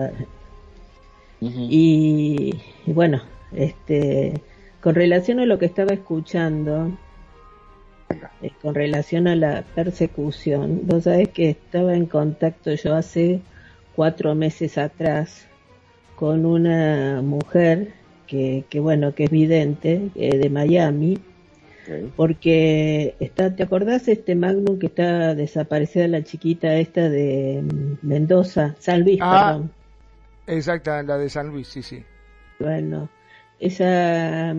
y, 1.42 2.54
bueno, 2.86 3.24
este, 3.52 4.40
con 4.82 4.94
relación 4.94 5.40
a 5.40 5.48
lo 5.48 5.58
que 5.58 5.66
estaba 5.66 5.94
escuchando, 5.94 6.96
eh, 8.44 8.52
con 8.62 8.76
relación 8.76 9.28
a 9.28 9.36
la 9.36 9.64
persecución, 9.74 10.82
vos 10.84 11.06
sabés 11.06 11.30
que 11.30 11.50
estaba 11.50 11.96
en 11.96 12.06
contacto 12.06 12.76
yo 12.76 12.94
hace 12.94 13.42
cuatro 13.96 14.36
meses 14.36 14.78
atrás 14.78 15.48
con 16.22 16.46
una 16.46 17.24
mujer 17.24 17.94
que, 18.28 18.64
que 18.70 18.80
bueno, 18.80 19.16
que 19.16 19.24
es 19.24 19.32
vidente, 19.32 20.12
eh, 20.14 20.38
de 20.38 20.52
Miami, 20.52 21.18
porque 22.16 23.16
está, 23.20 23.56
¿te 23.56 23.64
acordás 23.64 24.08
este 24.08 24.36
Magnum 24.36 24.78
que 24.78 24.86
está 24.86 25.34
desaparecida 25.34 26.08
la 26.08 26.24
chiquita 26.24 26.76
esta 26.76 27.10
de 27.10 27.64
mm, 27.64 28.08
Mendoza, 28.08 28.76
San 28.78 29.02
Luis, 29.02 29.18
ah, 29.20 29.48
perdón? 29.48 29.72
Exacta, 30.46 31.02
la 31.02 31.18
de 31.18 31.28
San 31.28 31.48
Luis, 31.48 31.68
sí, 31.70 31.82
sí. 31.82 32.04
Bueno, 32.60 33.10
esa 33.60 34.56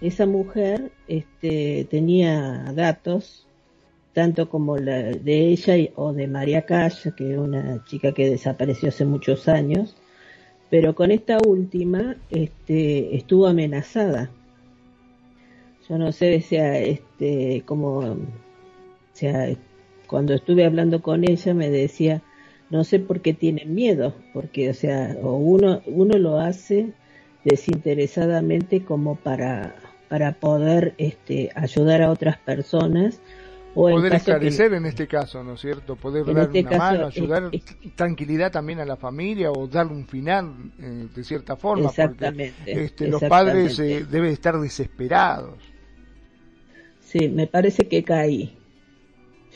esa 0.00 0.24
mujer 0.24 0.92
este, 1.08 1.86
tenía 1.90 2.72
datos 2.72 3.46
tanto 4.14 4.48
como 4.48 4.78
la 4.78 5.02
de 5.12 5.48
ella 5.48 5.74
o 5.96 6.14
de 6.14 6.26
María 6.26 6.64
Cash, 6.64 7.08
que 7.18 7.32
es 7.32 7.38
una 7.38 7.84
chica 7.84 8.12
que 8.12 8.30
desapareció 8.30 8.88
hace 8.88 9.04
muchos 9.04 9.46
años, 9.46 9.94
pero 10.70 10.94
con 10.94 11.10
esta 11.10 11.38
última 11.38 12.16
este, 12.30 13.16
estuvo 13.16 13.46
amenazada. 13.48 14.30
Yo 15.88 15.98
no 15.98 16.12
sé, 16.12 16.40
sea, 16.40 16.78
este, 16.78 17.64
como, 17.66 18.16
cuando 20.06 20.34
estuve 20.34 20.64
hablando 20.64 21.02
con 21.02 21.28
ella 21.28 21.52
me 21.52 21.68
decía, 21.68 22.22
no 22.70 22.84
sé 22.84 23.00
por 23.00 23.20
qué 23.20 23.34
tienen 23.34 23.74
miedo, 23.74 24.14
porque, 24.32 24.70
o 24.70 24.74
sea, 24.74 25.16
o 25.20 25.34
uno, 25.34 25.82
uno 25.86 26.16
lo 26.16 26.38
hace 26.38 26.92
desinteresadamente 27.44 28.84
como 28.84 29.16
para, 29.16 29.74
para 30.08 30.32
poder 30.34 30.94
este, 30.98 31.50
ayudar 31.56 32.02
a 32.02 32.10
otras 32.10 32.38
personas, 32.38 33.20
poder 33.74 34.14
esclarecer 34.14 34.74
en 34.74 34.86
este 34.86 35.06
caso, 35.06 35.42
¿no 35.42 35.54
es 35.54 35.60
cierto? 35.60 35.96
Poder 35.96 36.24
dar 36.26 36.46
este 36.46 36.60
una 36.60 36.78
mano, 36.78 37.06
ayudar 37.06 37.50
tranquilidad 37.94 38.50
también 38.50 38.80
a 38.80 38.84
la 38.84 38.96
familia 38.96 39.50
o 39.50 39.66
darle 39.66 39.92
un 39.92 40.06
final 40.06 40.52
eh, 40.78 41.06
de 41.14 41.24
cierta 41.24 41.56
forma. 41.56 41.88
Exactamente. 41.88 42.54
este, 42.66 43.08
los 43.08 43.22
padres 43.22 43.78
eh, 43.78 44.04
deben 44.10 44.32
estar 44.32 44.58
desesperados. 44.58 45.58
Sí, 47.00 47.28
me 47.28 47.46
parece 47.46 47.88
que 47.88 48.02
caí. 48.04 48.56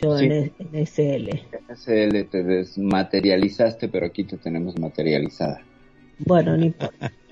Yo 0.03 0.19
en, 0.19 0.53
en, 0.59 0.87
SL. 0.87 1.29
En 1.31 1.77
SL 1.77 2.29
te 2.29 2.43
desmaterializaste, 2.43 3.89
pero 3.89 4.07
aquí 4.07 4.25
te 4.25 4.37
tenemos 4.39 4.77
materializada. 4.79 5.63
Bueno, 6.19 6.57
ni 6.57 6.75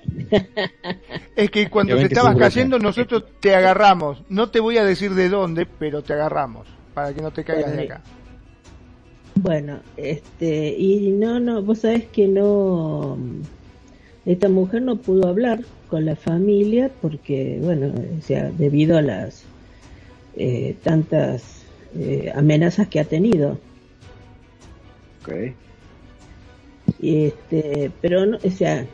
es 1.35 1.49
que 1.49 1.69
cuando 1.69 1.95
te 1.95 2.05
estabas 2.05 2.35
cayendo 2.35 2.79
nosotros 2.79 3.23
te 3.39 3.55
agarramos. 3.55 4.23
No 4.29 4.49
te 4.49 4.59
voy 4.59 4.77
a 4.77 4.85
decir 4.85 5.13
de 5.13 5.29
dónde, 5.29 5.65
pero 5.65 6.01
te 6.01 6.13
agarramos 6.13 6.67
para 6.93 7.13
que 7.13 7.21
no 7.21 7.31
te 7.31 7.43
caigas 7.43 7.75
de 7.75 7.83
acá. 7.83 8.01
Bueno, 9.35 9.79
este, 9.97 10.75
y 10.77 11.09
no, 11.09 11.39
no, 11.39 11.63
vos 11.63 11.79
sabés 11.79 12.05
que 12.05 12.27
no, 12.27 13.17
esta 14.25 14.47
mujer 14.47 14.83
no 14.83 14.97
pudo 14.97 15.27
hablar 15.27 15.61
con 15.89 16.05
la 16.05 16.15
familia 16.15 16.91
porque, 17.01 17.59
bueno, 17.61 17.93
o 18.17 18.21
sea, 18.21 18.51
debido 18.51 18.97
a 18.97 19.01
las 19.01 19.43
eh, 20.35 20.75
tantas 20.83 21.63
eh, 21.95 22.31
amenazas 22.35 22.87
que 22.87 22.99
ha 22.99 23.05
tenido. 23.05 23.57
Okay. 25.21 25.55
Y 26.99 27.25
este, 27.25 27.91
pero 28.01 28.25
no, 28.25 28.37
o 28.43 28.51
sea, 28.51 28.85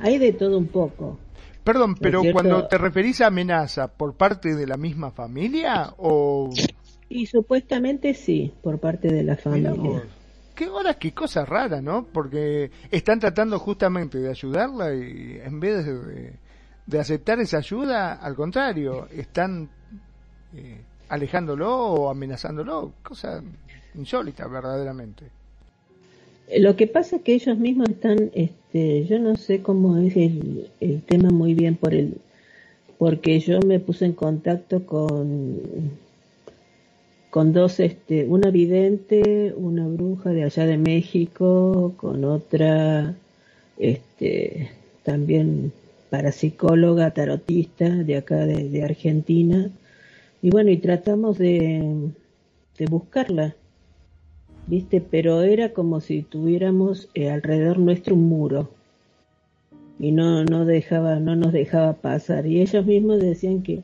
hay 0.00 0.18
de 0.18 0.32
todo 0.32 0.58
un 0.58 0.68
poco. 0.68 1.18
Perdón, 1.64 1.94
pero 1.94 2.22
cuando 2.32 2.66
te 2.66 2.76
referís 2.76 3.20
a 3.20 3.28
amenaza, 3.28 3.88
¿por 3.88 4.14
parte 4.14 4.54
de 4.54 4.66
la 4.66 4.76
misma 4.76 5.10
familia 5.12 5.94
o...? 5.96 6.50
Y 7.08 7.26
supuestamente 7.26 8.14
sí, 8.14 8.52
por 8.62 8.78
parte 8.78 9.08
de 9.08 9.22
la 9.22 9.36
familia. 9.36 10.02
Qué 10.54 10.68
horas, 10.68 10.96
qué 10.96 11.12
cosa 11.12 11.44
rara, 11.44 11.80
¿no? 11.80 12.04
Porque 12.04 12.70
están 12.90 13.20
tratando 13.20 13.58
justamente 13.58 14.18
de 14.18 14.30
ayudarla 14.30 14.94
y 14.94 15.40
en 15.42 15.60
vez 15.60 15.86
de, 15.86 16.32
de 16.86 17.00
aceptar 17.00 17.38
esa 17.40 17.58
ayuda, 17.58 18.14
al 18.14 18.34
contrario, 18.34 19.06
están 19.10 19.68
eh, 20.54 20.80
alejándolo 21.08 21.70
o 21.74 22.10
amenazándolo, 22.10 22.94
cosa 23.02 23.42
insólita 23.94 24.46
verdaderamente. 24.48 25.30
Lo 26.58 26.76
que 26.76 26.86
pasa 26.86 27.16
es 27.16 27.22
que 27.22 27.34
ellos 27.34 27.58
mismos 27.58 27.88
están, 27.88 28.30
este, 28.34 29.04
yo 29.06 29.18
no 29.18 29.36
sé 29.36 29.62
cómo 29.62 29.96
es 29.98 30.16
el, 30.16 30.68
el 30.80 31.02
tema 31.02 31.30
muy 31.30 31.54
bien 31.54 31.76
por 31.76 31.94
el, 31.94 32.14
porque 32.98 33.40
yo 33.40 33.60
me 33.60 33.80
puse 33.80 34.04
en 34.04 34.12
contacto 34.12 34.84
con 34.86 35.60
con 37.32 37.54
dos, 37.54 37.80
este, 37.80 38.26
una 38.26 38.50
vidente, 38.50 39.54
una 39.56 39.88
bruja 39.88 40.32
de 40.32 40.44
allá 40.44 40.66
de 40.66 40.76
México, 40.76 41.94
con 41.96 42.26
otra, 42.26 43.14
este, 43.78 44.70
también 45.02 45.72
parapsicóloga, 46.10 47.12
tarotista 47.12 47.88
de 47.88 48.16
acá 48.18 48.44
de, 48.44 48.82
Argentina. 48.84 49.70
Y 50.42 50.50
bueno, 50.50 50.70
y 50.72 50.76
tratamos 50.76 51.38
de, 51.38 52.10
de 52.76 52.86
buscarla, 52.86 53.56
¿viste? 54.66 55.00
Pero 55.00 55.42
era 55.42 55.72
como 55.72 56.00
si 56.00 56.22
tuviéramos 56.22 57.08
eh, 57.14 57.30
alrededor 57.30 57.78
nuestro 57.78 58.14
un 58.14 58.28
muro. 58.28 58.70
Y 59.98 60.12
no, 60.12 60.44
no 60.44 60.64
dejaba, 60.64 61.20
no 61.20 61.36
nos 61.36 61.52
dejaba 61.52 61.94
pasar. 61.94 62.46
Y 62.46 62.60
ellos 62.60 62.86
mismos 62.86 63.20
decían 63.20 63.62
que, 63.62 63.82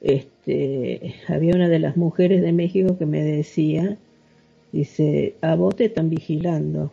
este, 0.00 1.14
había 1.28 1.54
una 1.54 1.68
de 1.68 1.78
las 1.78 1.96
mujeres 1.96 2.42
de 2.42 2.52
México 2.52 2.98
que 2.98 3.06
me 3.06 3.22
decía, 3.22 3.96
dice, 4.72 5.34
a 5.40 5.54
vos 5.54 5.76
te 5.76 5.86
están 5.86 6.10
vigilando, 6.10 6.92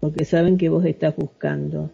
porque 0.00 0.24
saben 0.24 0.58
que 0.58 0.68
vos 0.68 0.84
estás 0.84 1.14
buscando. 1.16 1.90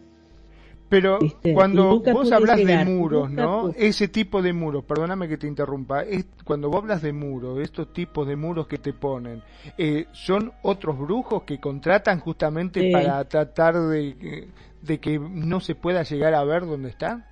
Pero 0.89 1.19
cuando 1.53 1.99
vos 1.99 2.31
hablas 2.31 2.57
de 2.57 2.83
muros, 2.83 3.29
¿no? 3.29 3.71
Ese 3.77 4.07
tipo 4.07 4.41
de 4.41 4.53
muros, 4.53 4.83
perdóname 4.83 5.27
que 5.27 5.37
te 5.37 5.47
interrumpa, 5.47 6.01
es, 6.01 6.25
cuando 6.43 6.69
vos 6.69 6.81
hablas 6.81 7.01
de 7.01 7.13
muros, 7.13 7.59
estos 7.59 7.93
tipos 7.93 8.27
de 8.27 8.35
muros 8.35 8.67
que 8.67 8.79
te 8.79 8.93
ponen, 8.93 9.43
eh, 9.77 10.07
¿son 10.11 10.51
otros 10.63 10.97
brujos 10.97 11.43
que 11.43 11.59
contratan 11.59 12.19
justamente 12.19 12.91
para 12.91 13.23
tratar 13.25 13.79
de, 13.79 14.49
de 14.81 14.99
que 14.99 15.19
no 15.19 15.59
se 15.59 15.75
pueda 15.75 16.03
llegar 16.03 16.33
a 16.33 16.43
ver 16.43 16.65
dónde 16.65 16.89
está? 16.89 17.25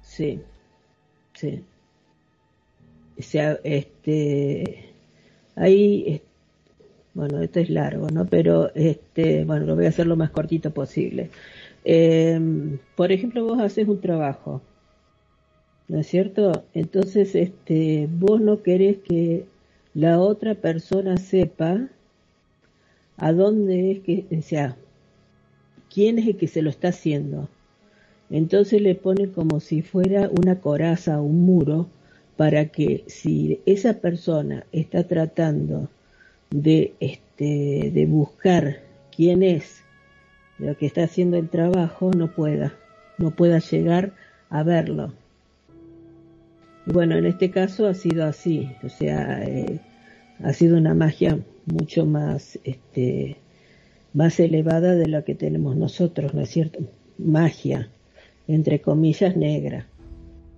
Sí, 0.00 0.40
Sí. 1.36 1.64
O 3.18 3.22
sea, 3.22 3.58
este, 3.62 4.94
ahí, 5.54 6.22
bueno, 7.14 7.40
esto 7.40 7.60
es 7.60 7.70
largo, 7.70 8.08
¿no? 8.10 8.26
Pero, 8.26 8.74
este, 8.74 9.44
bueno, 9.44 9.66
lo 9.66 9.74
voy 9.76 9.86
a 9.86 9.90
hacer 9.90 10.06
lo 10.06 10.16
más 10.16 10.30
cortito 10.30 10.72
posible. 10.72 11.30
Em, 11.88 12.80
por 12.96 13.12
ejemplo, 13.12 13.44
vos 13.44 13.60
haces 13.60 13.86
un 13.86 14.00
trabajo, 14.00 14.60
¿no 15.86 16.00
es 16.00 16.08
cierto? 16.08 16.64
Entonces, 16.74 17.36
este, 17.36 18.08
vos 18.10 18.40
no 18.40 18.64
querés 18.64 18.96
que 18.98 19.44
la 19.94 20.18
otra 20.18 20.56
persona 20.56 21.16
sepa 21.16 21.88
a 23.16 23.32
dónde 23.32 23.92
es 23.92 24.00
que, 24.00 24.26
o 24.36 24.42
sea, 24.42 24.76
quién 25.94 26.18
es 26.18 26.26
el 26.26 26.36
que 26.36 26.48
se 26.48 26.60
lo 26.60 26.70
está 26.70 26.88
haciendo. 26.88 27.48
Entonces 28.30 28.82
le 28.82 28.96
pone 28.96 29.30
como 29.30 29.60
si 29.60 29.82
fuera 29.82 30.28
una 30.28 30.60
coraza 30.60 31.20
un 31.20 31.42
muro 31.42 31.86
para 32.36 32.66
que 32.66 33.04
si 33.06 33.60
esa 33.64 34.00
persona 34.00 34.66
está 34.72 35.06
tratando 35.06 35.88
de, 36.50 36.94
este, 36.98 37.92
de 37.94 38.06
buscar 38.06 38.80
quién 39.14 39.44
es 39.44 39.85
lo 40.58 40.76
que 40.76 40.86
está 40.86 41.04
haciendo 41.04 41.36
el 41.36 41.48
trabajo, 41.48 42.10
no 42.16 42.34
pueda, 42.34 42.74
no 43.18 43.30
pueda 43.30 43.58
llegar 43.58 44.12
a 44.50 44.62
verlo. 44.62 45.12
Bueno, 46.86 47.16
en 47.16 47.26
este 47.26 47.50
caso 47.50 47.88
ha 47.88 47.94
sido 47.94 48.24
así, 48.24 48.70
o 48.82 48.88
sea, 48.88 49.42
eh, 49.44 49.80
ha 50.42 50.52
sido 50.52 50.78
una 50.78 50.94
magia 50.94 51.38
mucho 51.66 52.06
más, 52.06 52.58
este, 52.62 53.36
más 54.12 54.38
elevada 54.38 54.94
de 54.94 55.08
la 55.08 55.22
que 55.22 55.34
tenemos 55.34 55.76
nosotros, 55.76 56.32
¿no 56.32 56.42
es 56.42 56.50
cierto? 56.50 56.78
Magia, 57.18 57.88
entre 58.46 58.80
comillas, 58.80 59.36
negra, 59.36 59.88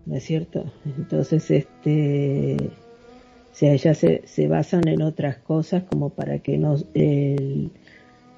¿no 0.04 0.16
es 0.16 0.24
cierto? 0.24 0.70
Entonces, 0.84 1.50
este, 1.50 2.56
o 2.60 3.54
sea, 3.54 3.72
ellas 3.72 3.96
se, 3.96 4.22
se 4.26 4.48
basan 4.48 4.86
en 4.86 5.00
otras 5.00 5.38
cosas 5.38 5.84
como 5.84 6.10
para 6.10 6.40
que 6.40 6.58
no, 6.58 6.76
el 6.92 7.70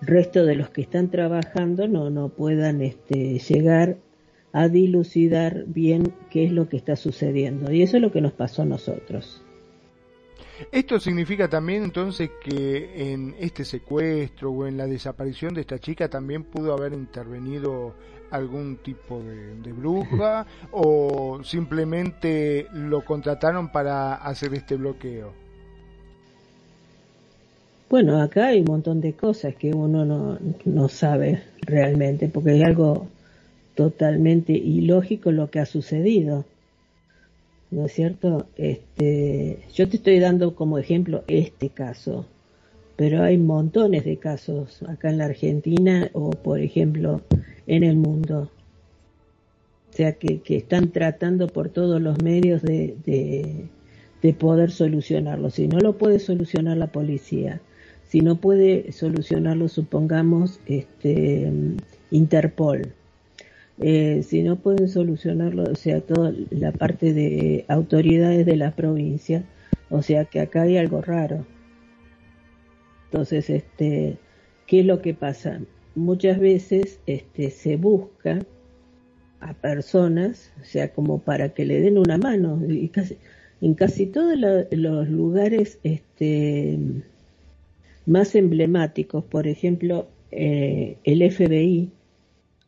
resto 0.01 0.44
de 0.44 0.57
los 0.57 0.70
que 0.70 0.82
están 0.82 1.11
trabajando 1.11 1.88
no, 1.88 2.11
no 2.11 2.30
puedan 2.30 2.80
este, 2.80 3.38
llegar 3.38 3.98
a 4.53 4.68
dilucidar 4.68 5.64
bien 5.66 6.12
qué 6.30 6.44
es 6.44 6.53
lo 6.53 6.68
que 6.68 6.76
está 6.76 6.96
sucediendo. 6.96 7.72
Y 7.72 7.82
eso 7.82 7.96
es 7.96 8.03
lo 8.03 8.12
que 8.12 8.20
nos 8.20 8.32
pasó 8.32 8.62
a 8.62 8.66
nosotros. 8.66 9.42
Esto 10.72 11.01
significa 11.01 11.48
también 11.48 11.84
entonces 11.84 12.30
que 12.44 13.12
en 13.12 13.34
este 13.38 13.64
secuestro 13.64 14.51
o 14.51 14.66
en 14.66 14.76
la 14.76 14.86
desaparición 14.86 15.55
de 15.55 15.62
esta 15.62 15.78
chica 15.78 16.09
también 16.09 16.44
pudo 16.44 16.74
haber 16.74 16.92
intervenido 16.92 17.94
algún 18.30 18.76
tipo 18.76 19.22
de, 19.22 19.72
bruja 19.72 20.46
o 20.70 21.40
simplemente 21.42 22.66
lo 22.72 23.05
contrataron 23.05 23.72
para 23.72 24.14
hacer 24.14 24.55
este 24.55 24.76
bloqueo? 24.76 25.39
Bueno, 27.91 28.22
acá 28.22 28.47
hay 28.47 28.61
un 28.61 28.66
montón 28.66 29.01
de 29.01 29.14
cosas 29.14 29.57
que 29.57 29.72
uno 29.72 30.05
no, 30.05 30.38
no 30.64 30.88
sabe 30.88 31.43
realmente, 31.62 32.28
porque 32.28 32.57
es 32.57 32.64
algo 32.64 33.09
totalmente 33.74 34.53
ilógico 34.53 35.32
lo 35.32 35.51
que 35.51 35.59
ha 35.59 35.66
sucedido. 35.66 36.45
¿No 37.72 37.86
es 37.86 37.93
cierto? 37.93 38.47
Este, 38.57 39.59
yo 39.74 39.88
te 39.88 39.97
estoy 39.97 40.20
dando 40.20 40.55
como 40.55 40.78
ejemplo 40.78 41.24
este 41.26 41.70
caso, 41.70 42.26
pero 42.95 43.24
hay 43.24 43.38
montones 43.38 44.05
de 44.05 44.18
casos 44.18 44.84
acá 44.84 45.11
en 45.11 45.18
la 45.18 45.24
Argentina 45.24 46.11
o, 46.12 46.30
por 46.30 46.61
ejemplo, 46.61 47.22
en 47.66 47.82
el 47.82 47.97
mundo. 47.97 48.53
O 49.93 49.97
sea, 49.97 50.12
que, 50.12 50.41
están 50.47 50.93
tratando 50.93 51.49
por 51.49 51.70
todos 51.70 52.01
los 52.01 52.22
medios 52.22 52.62
de, 52.62 52.95
de, 54.22 54.32
poder 54.34 54.70
solucionarlo. 54.70 55.51
Si 55.51 55.66
no 55.66 55.80
lo 55.80 55.99
puede 55.99 56.20
solucionar 56.20 56.76
la 56.76 56.86
policía, 56.86 57.61
si 58.11 58.20
no 58.20 58.36
puede 58.36 58.92
solucionarlo, 58.92 59.68
supongamos, 59.68 60.61
este, 60.66 61.50
Interpol, 62.11 62.92
eh, 63.78 64.22
si 64.22 64.42
no 64.42 64.56
pueden 64.56 64.88
solucionarlo, 64.88 65.62
o 65.64 65.74
sea, 65.74 66.00
toda 66.00 66.34
la 66.50 66.72
parte 66.72 67.14
de 67.14 67.64
autoridades 67.68 68.44
de 68.44 68.56
la 68.56 68.72
provincia, 68.72 69.44
o 69.88 70.02
sea 70.02 70.24
que 70.26 70.40
acá 70.40 70.62
hay 70.62 70.76
algo 70.76 71.00
raro. 71.00 71.46
Entonces, 73.06 73.48
este, 73.48 74.18
¿qué 74.66 74.80
es 74.80 74.86
lo 74.86 75.00
que 75.00 75.14
pasa? 75.14 75.61
muchas 75.94 76.38
veces 76.38 77.00
este, 77.06 77.50
se 77.50 77.76
busca 77.76 78.44
a 79.40 79.54
personas, 79.54 80.52
o 80.61 80.64
sea, 80.64 80.92
como 80.92 81.20
para 81.20 81.50
que 81.50 81.64
le 81.64 81.80
den 81.80 81.98
una 81.98 82.18
mano. 82.18 82.61
Y 82.68 82.88
casi, 82.88 83.16
en 83.61 83.74
casi 83.74 84.06
todos 84.06 84.38
los 84.70 85.08
lugares 85.08 85.78
este, 85.82 86.78
más 88.07 88.34
emblemáticos, 88.34 89.24
por 89.24 89.46
ejemplo, 89.46 90.09
eh, 90.30 90.96
el 91.05 91.22
FBI 91.30 91.90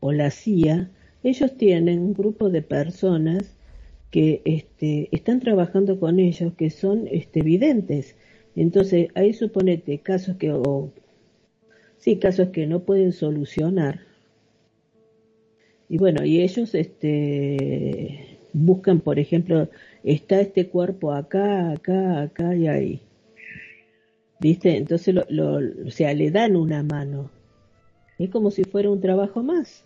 o 0.00 0.12
la 0.12 0.30
CIA, 0.30 0.90
ellos 1.22 1.56
tienen 1.56 2.00
un 2.00 2.14
grupo 2.14 2.50
de 2.50 2.62
personas 2.62 3.56
que 4.10 4.42
este, 4.44 5.08
están 5.12 5.40
trabajando 5.40 5.98
con 5.98 6.18
ellos 6.18 6.52
que 6.54 6.70
son 6.70 7.08
este, 7.10 7.42
videntes. 7.42 8.16
Entonces, 8.56 9.08
ahí 9.14 9.32
suponete 9.32 9.98
casos 9.98 10.36
que, 10.36 10.52
o 10.52 10.92
Sí, 12.02 12.16
casos 12.16 12.48
que 12.48 12.66
no 12.66 12.80
pueden 12.80 13.12
solucionar. 13.12 14.00
Y 15.88 15.98
bueno, 15.98 16.24
y 16.24 16.40
ellos 16.40 16.74
este, 16.74 18.38
buscan, 18.52 18.98
por 18.98 19.20
ejemplo, 19.20 19.68
está 20.02 20.40
este 20.40 20.68
cuerpo 20.68 21.12
acá, 21.12 21.70
acá, 21.70 22.22
acá 22.22 22.56
y 22.56 22.66
ahí. 22.66 23.02
¿Viste? 24.42 24.76
Entonces, 24.76 25.14
lo, 25.14 25.24
lo, 25.28 25.86
o 25.86 25.90
sea, 25.90 26.12
le 26.14 26.32
dan 26.32 26.56
una 26.56 26.82
mano. 26.82 27.30
Es 28.18 28.28
como 28.28 28.50
si 28.50 28.64
fuera 28.64 28.90
un 28.90 29.00
trabajo 29.00 29.40
más. 29.44 29.84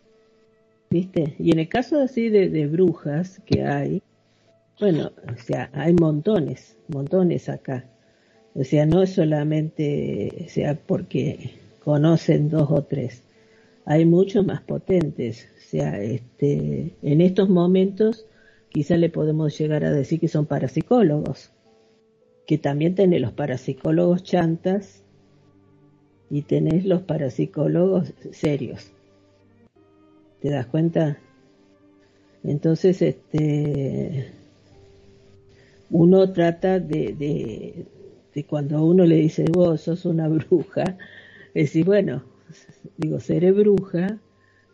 ¿Viste? 0.88 1.36
Y 1.38 1.52
en 1.52 1.58
el 1.58 1.68
caso 1.68 2.00
así 2.00 2.30
de, 2.30 2.48
de 2.48 2.66
brujas 2.66 3.42
que 3.44 3.64
hay, 3.64 4.02
bueno, 4.80 5.12
o 5.30 5.38
sea, 5.42 5.68
hay 5.74 5.92
montones, 5.92 6.78
montones 6.88 7.50
acá. 7.50 7.84
O 8.54 8.64
sea, 8.64 8.86
no 8.86 9.02
es 9.02 9.10
solamente, 9.10 10.46
o 10.46 10.48
sea, 10.48 10.74
porque 10.74 11.50
conocen 11.84 12.48
dos 12.48 12.70
o 12.70 12.82
tres. 12.82 13.22
Hay 13.84 14.06
muchos 14.06 14.46
más 14.46 14.62
potentes. 14.62 15.48
O 15.58 15.60
sea, 15.60 16.02
este, 16.02 16.94
en 17.02 17.20
estos 17.20 17.50
momentos 17.50 18.24
quizá 18.70 18.96
le 18.96 19.10
podemos 19.10 19.58
llegar 19.58 19.84
a 19.84 19.92
decir 19.92 20.18
que 20.18 20.28
son 20.28 20.46
parapsicólogos. 20.46 21.50
Que 22.46 22.58
también 22.58 22.94
tenés 22.94 23.20
los 23.20 23.32
parapsicólogos 23.32 24.22
chantas 24.22 25.02
y 26.30 26.42
tenés 26.42 26.84
los 26.84 27.02
parapsicólogos 27.02 28.12
serios. 28.32 28.92
¿Te 30.40 30.50
das 30.50 30.66
cuenta? 30.66 31.18
Entonces, 32.44 33.02
este, 33.02 34.30
uno 35.90 36.32
trata 36.32 36.78
de, 36.78 37.86
de, 38.32 38.44
cuando 38.44 38.84
uno 38.84 39.04
le 39.04 39.16
dice 39.16 39.44
vos 39.50 39.80
sos 39.82 40.04
una 40.04 40.28
bruja, 40.28 40.96
decir, 41.54 41.84
bueno, 41.84 42.22
digo, 42.96 43.18
seré 43.20 43.52
bruja, 43.52 44.18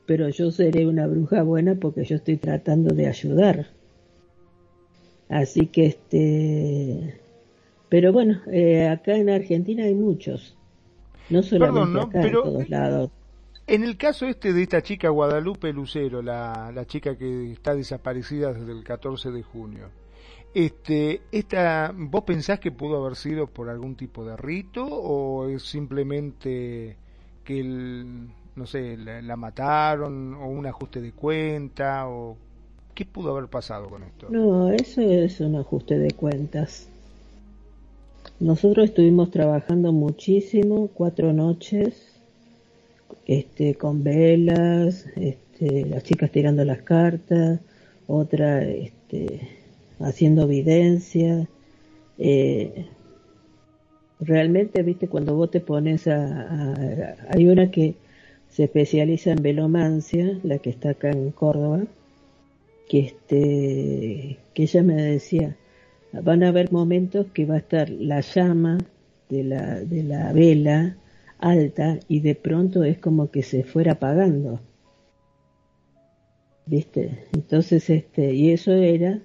pero 0.07 0.29
yo 0.29 0.51
seré 0.51 0.87
una 0.87 1.07
bruja 1.07 1.43
buena 1.43 1.77
porque 1.77 2.05
yo 2.05 2.17
estoy 2.17 2.37
tratando 2.37 2.95
de 2.95 3.07
ayudar. 3.07 3.67
Así 5.29 5.67
que 5.67 5.87
este, 5.87 7.22
pero 7.93 8.11
bueno, 8.11 8.41
eh, 8.51 8.89
acá 8.89 9.17
en 9.17 9.29
Argentina 9.29 9.85
hay 9.85 9.95
muchos, 9.95 10.57
no 11.29 11.43
solamente 11.43 12.01
acá, 12.01 12.23
en 12.23 12.33
todos 12.33 12.71
lados. 12.71 13.11
En 13.67 13.85
el 13.85 13.99
caso 13.99 14.25
este 14.25 14.55
de 14.55 14.63
esta 14.63 14.81
chica 14.81 15.11
Guadalupe 15.11 15.75
Lucero, 15.75 16.23
la, 16.23 16.73
la 16.75 16.87
chica 16.87 17.19
que 17.19 17.53
está 17.53 17.75
desaparecida 17.75 18.55
desde 18.55 18.73
el 18.73 18.83
14 18.83 19.31
de 19.31 19.43
junio, 19.43 19.91
este, 20.55 21.21
esta, 21.33 21.93
¿vos 21.95 22.25
pensás 22.25 22.61
que 22.61 22.73
pudo 22.73 22.97
haber 23.05 23.15
sido 23.15 23.47
por 23.47 23.69
algún 23.69 23.95
tipo 23.95 24.25
de 24.25 24.39
rito 24.39 24.87
o 24.87 25.51
es 25.51 25.63
simplemente 25.63 26.97
que 27.45 27.61
el, 27.61 28.29
no 28.57 28.65
sé, 28.65 28.97
la, 28.97 29.37
mataron 29.37 30.33
o 30.33 30.47
un 30.47 30.65
ajuste 30.65 31.03
de 31.03 31.13
cuenta 31.13 32.09
o 32.09 32.39
qué 32.95 33.05
pudo 33.05 33.37
haber 33.37 33.51
pasado 33.51 33.91
con 33.91 34.03
esto? 34.03 34.29
No, 34.31 34.71
eso 34.71 35.03
es 35.03 35.41
un 35.41 35.57
ajuste 35.57 35.99
de 35.99 36.13
cuentas. 36.13 36.89
Nosotros 38.43 38.87
estuvimos 38.87 39.31
trabajando 39.31 39.93
muchísimo, 39.93 40.91
cuatro 40.93 41.33
noches, 41.33 41.95
este, 43.25 43.77
con 43.77 44.03
velas, 44.03 45.07
este, 45.15 45.87
las 45.87 46.03
chicas 46.03 46.33
tirando 46.33 46.65
las 46.65 46.83
cartas, 46.83 47.61
otra, 48.09 48.65
este, 48.65 49.49
haciendo 50.01 50.43
evidencia. 50.43 51.47
Eh, 52.19 52.87
realmente, 54.19 54.83
viste, 54.83 55.07
cuando 55.07 55.37
vos 55.37 55.53
te 55.53 55.61
pones 55.61 56.09
a, 56.09 56.75
Hay 57.29 57.47
una 57.47 57.71
que 57.71 57.95
se 58.49 58.65
especializa 58.65 59.31
en 59.31 59.43
velomancia, 59.43 60.41
la 60.43 60.59
que 60.59 60.71
está 60.71 60.91
acá 60.91 61.11
en 61.11 61.31
Córdoba, 61.31 61.85
que, 62.89 62.99
este, 62.99 64.39
que 64.53 64.63
ella 64.65 64.83
me 64.83 65.01
decía, 65.01 65.57
van 66.13 66.43
a 66.43 66.49
haber 66.49 66.73
momentos 66.73 67.27
que 67.33 67.47
va 67.47 67.55
a 67.55 67.59
estar 67.59 67.89
la 67.91 68.21
llama 68.21 68.79
de 69.29 69.45
la, 69.45 69.81
de 69.81 70.03
la 70.03 70.33
vela 70.33 70.97
alta 71.39 71.99
y 72.09 72.21
de 72.21 72.35
pronto 72.35 72.85
es 72.85 72.99
como 72.99 73.31
que 73.31 73.43
se 73.43 73.65
fuera 73.65 73.93
apagando. 73.93 74.61
¿Viste? 76.67 77.27
Entonces, 77.33 77.91
este, 77.91 78.35
y 78.35 78.51
eso 78.51 78.73
era 78.73 79.21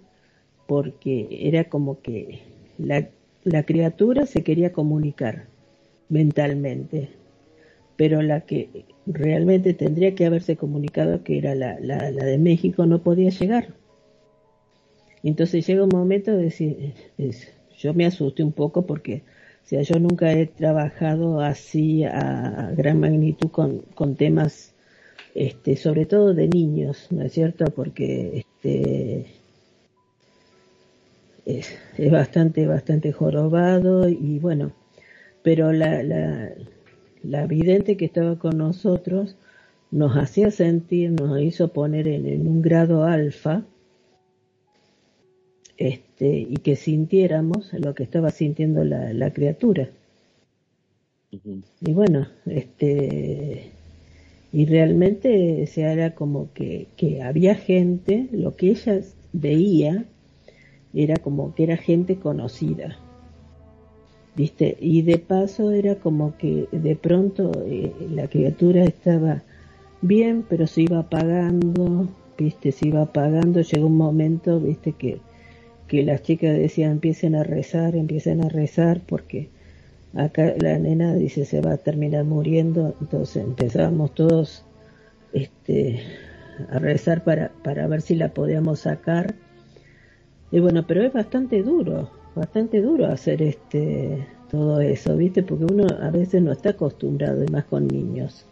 porque 0.66 1.28
era 1.48 1.66
como 1.66 2.02
que 2.02 2.40
la, 2.78 3.10
la 3.44 3.64
criatura 3.64 4.26
se 4.26 4.44
quería 4.44 4.74
comunicar 4.74 5.46
mentalmente, 6.10 7.10
pero 7.96 8.22
la 8.22 8.42
que 8.42 8.86
realmente 9.06 9.74
tendría 9.74 10.16
que 10.16 10.26
haberse 10.26 10.58
comunicado, 10.58 11.24
que 11.24 11.38
era 11.38 11.56
la, 11.56 11.80
la, 11.80 12.12
de 12.12 12.38
México, 12.38 12.86
no 12.86 13.02
podía 13.02 13.30
llegar. 13.30 13.74
Entonces 15.24 15.66
llega 15.66 15.84
un 15.84 15.90
momento 15.90 16.32
de 16.32 16.44
decir, 16.44 16.94
yo 17.78 17.94
me 17.94 18.06
asusté 18.06 18.44
un 18.44 18.52
poco 18.52 18.86
porque, 18.86 19.24
o 19.66 19.68
sea, 19.68 19.82
yo 19.82 20.00
nunca 20.00 20.32
he 20.34 20.46
trabajado 20.48 21.42
así 21.42 22.04
a 22.04 22.72
gran 22.76 23.00
magnitud 23.00 23.50
con, 23.50 23.80
con 23.96 24.16
temas, 24.16 24.74
este, 25.36 25.76
sobre 25.76 26.06
todo 26.06 26.34
de 26.34 26.48
niños, 26.48 27.08
¿no 27.12 27.24
es 27.24 27.34
cierto? 27.34 27.66
Porque, 27.66 28.46
este, 28.64 29.26
es, 31.46 31.78
bastante, 32.12 32.68
bastante 32.68 33.12
jorobado 33.12 34.10
y 34.10 34.40
bueno, 34.40 34.74
pero 35.44 35.72
la, 35.72 36.04
la, 36.04 36.52
la 37.24 37.48
vidente 37.48 37.98
que 37.98 38.06
estaba 38.06 38.38
con 38.38 38.58
nosotros 38.58 39.38
nos 39.92 40.18
hacía 40.18 40.52
sentir, 40.52 41.12
nos 41.12 41.40
hizo 41.40 41.70
poner 41.70 42.08
en, 42.08 42.48
un 42.48 42.62
grado 42.62 43.06
alfa, 43.06 43.64
este, 45.78 46.40
y 46.40 46.58
que 46.58 46.76
sintiéramos 46.76 47.72
lo 47.74 47.94
que 47.96 48.04
estaba 48.04 48.32
sintiendo 48.32 48.84
la, 48.84 49.14
la 49.14 49.32
criatura. 49.32 49.90
Y 51.30 51.94
bueno, 51.94 52.28
este, 52.46 53.72
y 54.52 54.66
realmente 54.66 55.68
se 55.68 55.82
era 55.82 56.16
como 56.16 56.52
que, 56.54 56.88
que 56.96 57.22
había 57.22 57.56
gente, 57.56 58.28
lo 58.32 58.56
que 58.56 58.72
ella 58.72 59.02
veía, 59.34 60.06
era 60.94 61.18
como 61.18 61.54
que 61.54 61.64
era 61.64 61.78
gente 61.78 62.16
conocida. 62.16 62.98
¿Viste? 64.36 64.78
Y 64.80 65.02
de 65.02 65.18
paso 65.18 65.72
era 65.72 65.96
como 65.96 66.38
que 66.38 66.68
de 66.72 66.96
pronto 66.96 67.52
eh, 67.66 67.92
la 68.12 68.28
criatura 68.28 68.84
estaba 68.84 69.42
bien, 70.02 70.46
pero 70.48 70.68
se 70.68 70.84
iba 70.84 71.00
apagando, 71.00 72.08
¿viste? 72.38 72.72
Se 72.72 72.88
iba 72.88 73.02
apagando, 73.02 73.62
llegó 73.62 73.88
un 73.88 73.98
momento, 73.98 74.60
¿viste? 74.60 74.94
Que, 74.94 75.20
que 75.88 76.04
las 76.04 76.22
chicas 76.24 76.58
decían 76.58 76.92
empiecen 76.94 77.36
a 77.36 77.44
rezar, 77.44 77.96
empiecen 77.96 78.44
a 78.44 78.50
rezar, 78.50 79.02
porque 79.06 79.50
acá 80.16 80.54
la 80.60 80.78
nena 80.80 81.14
dice 81.16 81.46
se 81.46 81.62
va 81.62 81.74
a 81.74 81.78
terminar 81.78 82.26
muriendo, 82.26 82.96
entonces 83.02 83.44
empezábamos 83.44 84.14
todos 84.14 84.66
este, 85.34 86.02
a 86.70 86.80
rezar 86.80 87.24
para, 87.24 87.52
para 87.64 87.88
ver 87.88 88.02
si 88.02 88.16
la 88.16 88.30
podíamos 88.30 88.82
sacar 88.82 89.36
y 90.52 90.60
bueno, 90.60 90.86
pero 90.88 91.04
es 91.04 91.12
bastante 91.12 91.62
duro, 91.62 92.10
bastante 92.36 92.82
duro 92.82 93.08
hacer 93.08 93.42
este 93.42 94.26
todo 94.50 94.80
eso, 94.80 95.18
¿viste? 95.18 95.44
Porque 95.44 95.66
uno 95.66 95.86
a 96.02 96.10
veces 96.10 96.42
no 96.42 96.54
está 96.54 96.70
acostumbrado, 96.70 97.44
y 97.44 97.48
más 97.48 97.66
con 97.66 97.86
niños. 97.86 98.46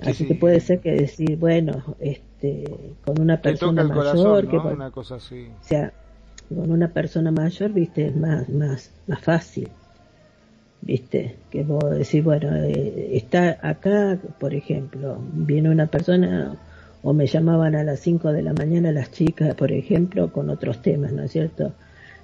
Así 0.00 0.26
que 0.26 0.34
puede 0.34 0.60
ser 0.60 0.80
que 0.80 0.92
decir, 0.92 1.36
bueno, 1.36 1.96
este, 2.00 2.64
con 3.04 3.20
una 3.20 3.40
persona 3.40 3.84
mayor, 3.84 4.48
que 4.48 4.56
una 4.56 4.90
cosa 4.90 5.16
así. 5.16 5.48
O 5.60 5.64
sea, 5.64 5.92
con 6.48 6.70
una 6.70 6.88
persona 6.88 7.30
mayor, 7.30 7.72
viste, 7.72 8.06
es 8.06 8.16
más, 8.16 8.48
más, 8.48 8.90
más 9.06 9.20
fácil, 9.20 9.68
viste, 10.82 11.36
que 11.50 11.62
vos 11.62 11.90
decís, 11.90 12.22
bueno, 12.22 12.54
eh, 12.54 13.10
está 13.12 13.58
acá, 13.62 14.18
por 14.38 14.54
ejemplo, 14.54 15.18
viene 15.32 15.70
una 15.70 15.86
persona 15.86 16.56
o 17.02 17.12
me 17.12 17.26
llamaban 17.26 17.74
a 17.74 17.84
las 17.84 18.00
5 18.00 18.32
de 18.32 18.42
la 18.42 18.52
mañana 18.52 18.90
las 18.90 19.12
chicas, 19.12 19.54
por 19.54 19.72
ejemplo, 19.72 20.32
con 20.32 20.50
otros 20.50 20.82
temas, 20.82 21.12
¿no 21.12 21.22
es 21.22 21.32
cierto? 21.32 21.72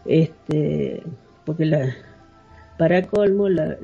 Este, 0.06 1.02
porque 1.44 1.66
la, 1.66 1.94
para 2.80 3.02
colmo, 3.02 3.50
la, 3.50 3.76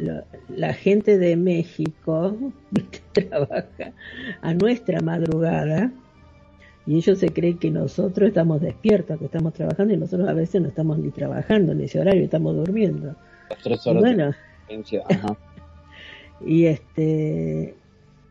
la, 0.49 0.73
gente 0.73 1.19
de 1.19 1.37
México 1.37 2.35
trabaja 3.13 3.93
a 4.41 4.55
nuestra 4.55 5.03
madrugada 5.03 5.93
y 6.87 6.97
ellos 6.97 7.19
se 7.19 7.29
creen 7.29 7.59
que 7.59 7.71
nosotros 7.71 8.29
estamos 8.29 8.63
despiertos, 8.63 9.19
que 9.19 9.27
estamos 9.27 9.53
trabajando 9.53 9.93
y 9.93 9.99
nosotros 9.99 10.27
a 10.27 10.33
veces 10.33 10.63
no 10.63 10.69
estamos 10.69 10.99
ni 10.99 11.11
trabajando 11.11 11.73
en 11.73 11.83
ese 11.83 12.01
horario, 12.01 12.25
estamos 12.25 12.57
durmiendo. 12.57 13.15
Tres 13.63 13.87
horas 13.87 14.03
bueno, 14.03 14.35
y 16.47 16.65
este 16.65 17.75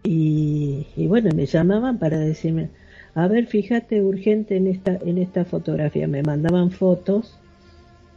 y, 0.02 1.06
bueno, 1.08 1.30
me 1.36 1.46
llamaban 1.46 2.00
para 2.00 2.18
decirme, 2.18 2.70
a 3.14 3.28
ver, 3.28 3.46
fíjate 3.46 4.02
urgente 4.02 4.58
en 4.58 4.66
esta, 4.66 4.98
en 5.06 5.20
esta 5.20 5.46
fotografía. 5.46 6.08
Me 6.08 6.24
mandaban 6.24 6.72
fotos 6.72 7.40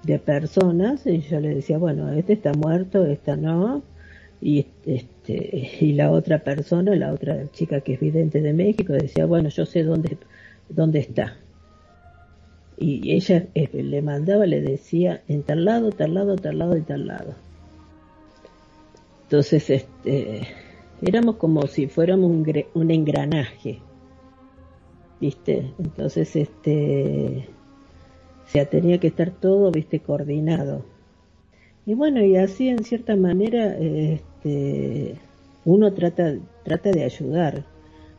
de 0.02 0.18
personas 0.18 1.06
y 1.06 1.20
yo 1.20 1.40
le 1.40 1.54
decía, 1.54 1.78
bueno, 1.78 2.12
este 2.12 2.34
está 2.34 2.52
muerto, 2.52 3.04
esta 3.04 3.36
no. 3.36 3.82
Y, 4.40 4.66
este, 4.86 5.78
y 5.80 5.92
la 5.94 6.10
otra 6.10 6.38
persona, 6.38 6.94
la 6.94 7.12
otra 7.12 7.50
chica 7.52 7.80
que 7.80 7.94
es 7.94 8.00
vidente 8.00 8.40
de 8.40 8.52
México, 8.52 8.92
decía, 8.92 9.26
bueno, 9.26 9.48
yo 9.48 9.66
sé 9.66 9.82
dónde, 9.82 10.16
dónde 10.68 11.00
está. 11.00 11.36
Y 12.76 13.12
ella 13.12 13.46
eh, 13.54 13.68
le 13.82 14.02
mandaba, 14.02 14.46
le 14.46 14.60
decía, 14.60 15.22
en 15.26 15.42
tal 15.42 15.64
lado, 15.64 15.90
tal 15.90 16.14
lado, 16.14 16.36
tal 16.36 16.58
lado 16.58 16.76
y 16.76 16.82
tal 16.82 17.06
lado. 17.08 17.34
Entonces, 19.24 19.68
este, 19.68 20.46
éramos 21.02 21.36
como 21.36 21.66
si 21.66 21.88
fuéramos 21.88 22.30
un, 22.30 22.90
engranaje, 22.90 23.80
¿viste? 25.20 25.72
Entonces, 25.78 26.34
este, 26.36 27.48
o 28.48 28.50
sea, 28.50 28.64
tenía 28.64 28.98
que 28.98 29.08
estar 29.08 29.30
todo, 29.30 29.70
¿viste? 29.70 30.00
Coordinado. 30.00 30.82
Y 31.84 31.92
bueno, 31.92 32.24
y 32.24 32.36
así 32.36 32.68
en 32.68 32.82
cierta 32.82 33.14
manera, 33.14 33.76
este, 33.76 35.16
uno 35.66 35.92
trata, 35.92 36.34
trata 36.64 36.90
de 36.90 37.04
ayudar. 37.04 37.66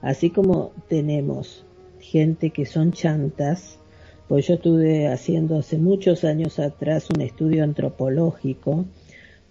Así 0.04 0.30
como 0.30 0.72
tenemos 0.88 1.66
gente 2.00 2.52
que 2.52 2.68
son 2.68 2.92
chantas, 2.92 3.80
pues 4.28 4.46
yo 4.46 4.54
estuve 4.54 5.08
haciendo 5.08 5.58
hace 5.58 5.80
muchos 5.80 6.24
años 6.24 6.60
atrás 6.60 7.10
un 7.10 7.22
estudio 7.22 7.64
antropológico 7.64 8.86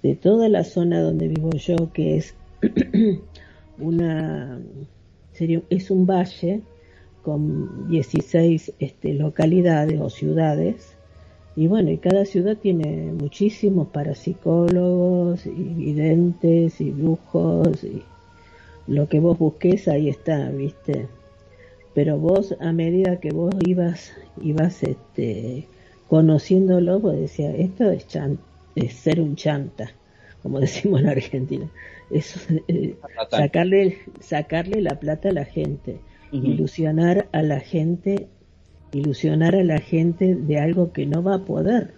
de 0.05 0.15
toda 0.15 0.49
la 0.49 0.63
zona 0.63 1.03
donde 1.03 1.27
vivo 1.27 1.51
yo, 1.51 1.93
que 1.93 2.19
es 2.19 2.37
una 3.81 4.61
sería, 5.33 5.61
es 5.71 5.91
un 5.91 6.07
valle 6.07 6.63
con 7.29 7.91
16 7.91 8.73
este, 8.79 9.13
localidades 9.13 10.01
o 10.01 10.09
ciudades 10.09 10.95
Y 11.57 11.67
bueno, 11.67 11.91
y 11.91 11.99
cada 11.99 12.25
ciudad 12.25 12.57
tiene 12.57 13.13
muchísimos 13.13 13.89
parapsicólogos, 13.89 15.45
y 15.45 15.51
videntes, 15.51 16.81
y 16.81 16.91
brujos, 16.91 17.85
y 17.85 18.03
lo 18.87 19.09
que 19.11 19.21
vos 19.21 19.37
busques 19.37 19.89
ahí 19.89 20.09
está, 20.09 20.49
¿viste? 20.49 21.07
Pero 21.95 22.17
vos, 22.17 22.55
a 22.61 22.73
medida 22.73 23.21
que 23.21 23.31
vos 23.31 23.55
ibas, 23.67 24.13
ibas 24.41 24.83
este, 24.83 25.67
conociéndolo, 26.09 26.99
vos 26.99 27.15
decías, 27.15 27.55
esto 27.59 27.91
es, 27.91 28.07
es 28.75 28.93
ser 28.95 29.21
un 29.21 29.35
chanta, 29.37 29.91
como 30.43 30.61
decimos 30.67 31.01
en 31.01 31.09
Argentina. 31.09 31.67
Eso, 32.11 32.41
eh, 32.69 32.95
sacarle, 33.31 33.99
sacarle 34.21 34.81
la 34.81 34.95
plata 34.99 35.29
a 35.29 35.33
la 35.33 35.45
gente, 35.45 35.99
ilusionar 36.33 37.29
a 37.33 37.43
la 37.43 37.61
gente 37.61 38.29
ilusionar 38.93 39.55
a 39.55 39.65
la 39.65 39.79
gente 39.79 40.35
de 40.35 40.59
algo 40.59 40.93
que 40.93 41.07
no 41.07 41.23
va 41.23 41.37
a 41.37 41.45
poder. 41.45 41.95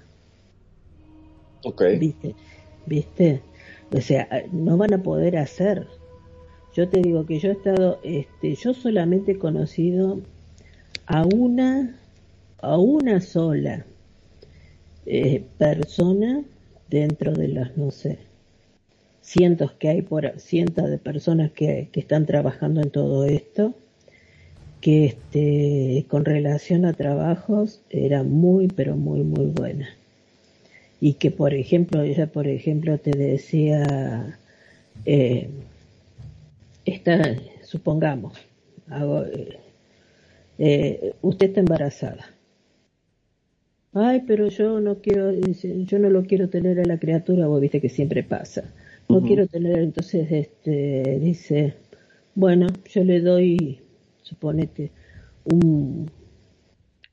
Ok. 1.64 1.82
¿Viste? 1.98 2.34
¿Viste? 2.86 3.42
O 3.92 4.00
sea, 4.00 4.28
no 4.52 4.76
van 4.76 4.94
a 4.94 5.02
poder 5.02 5.36
hacer. 5.36 5.86
Yo 6.74 6.88
te 6.88 7.00
digo 7.00 7.26
que 7.26 7.38
yo 7.38 7.50
he 7.50 7.52
estado, 7.52 8.00
este, 8.04 8.54
yo 8.54 8.74
solamente 8.74 9.32
he 9.32 9.38
conocido 9.38 10.20
a 11.06 11.24
una, 11.26 11.98
a 12.58 12.78
una 12.78 13.20
sola 13.20 13.84
eh, 15.06 15.44
persona 15.58 16.44
dentro 16.88 17.32
de 17.32 17.48
las, 17.48 17.76
no 17.76 17.90
sé, 17.90 18.18
cientos 19.20 19.72
que 19.72 19.88
hay 19.88 20.02
por, 20.02 20.38
cientos 20.38 20.88
de 20.88 20.98
personas 20.98 21.50
que, 21.50 21.88
que 21.92 22.00
están 22.00 22.26
trabajando 22.26 22.80
en 22.80 22.90
todo 22.90 23.24
esto 23.24 23.74
que 24.80 25.04
este, 25.06 26.06
con 26.08 26.24
relación 26.24 26.84
a 26.84 26.92
trabajos 26.92 27.82
era 27.90 28.22
muy, 28.22 28.68
pero 28.68 28.96
muy, 28.96 29.22
muy 29.22 29.46
buena. 29.46 29.88
Y 31.00 31.14
que, 31.14 31.30
por 31.30 31.54
ejemplo, 31.54 32.02
ella, 32.02 32.26
por 32.26 32.46
ejemplo, 32.46 32.98
te 32.98 33.10
decía, 33.10 34.38
eh, 35.06 35.48
está, 36.84 37.36
supongamos, 37.62 38.38
hago, 38.88 39.24
eh, 39.24 39.58
eh, 40.58 41.14
usted 41.22 41.48
está 41.48 41.60
embarazada. 41.60 42.26
Ay, 43.92 44.22
pero 44.26 44.48
yo 44.48 44.80
no 44.80 44.96
quiero, 45.00 45.32
yo 45.32 45.98
no 45.98 46.10
lo 46.10 46.22
quiero 46.24 46.48
tener 46.48 46.78
a 46.80 46.84
la 46.84 46.98
criatura, 46.98 47.46
vos 47.46 47.60
viste 47.60 47.80
que 47.80 47.88
siempre 47.88 48.22
pasa. 48.22 48.64
No 49.08 49.22
quiero 49.22 49.48
tener, 49.48 49.80
entonces, 49.80 50.30
este, 50.30 51.18
dice, 51.18 51.74
bueno, 52.36 52.68
yo 52.88 53.02
le 53.02 53.20
doy 53.20 53.80
suponete 54.30 54.92
un 55.44 56.10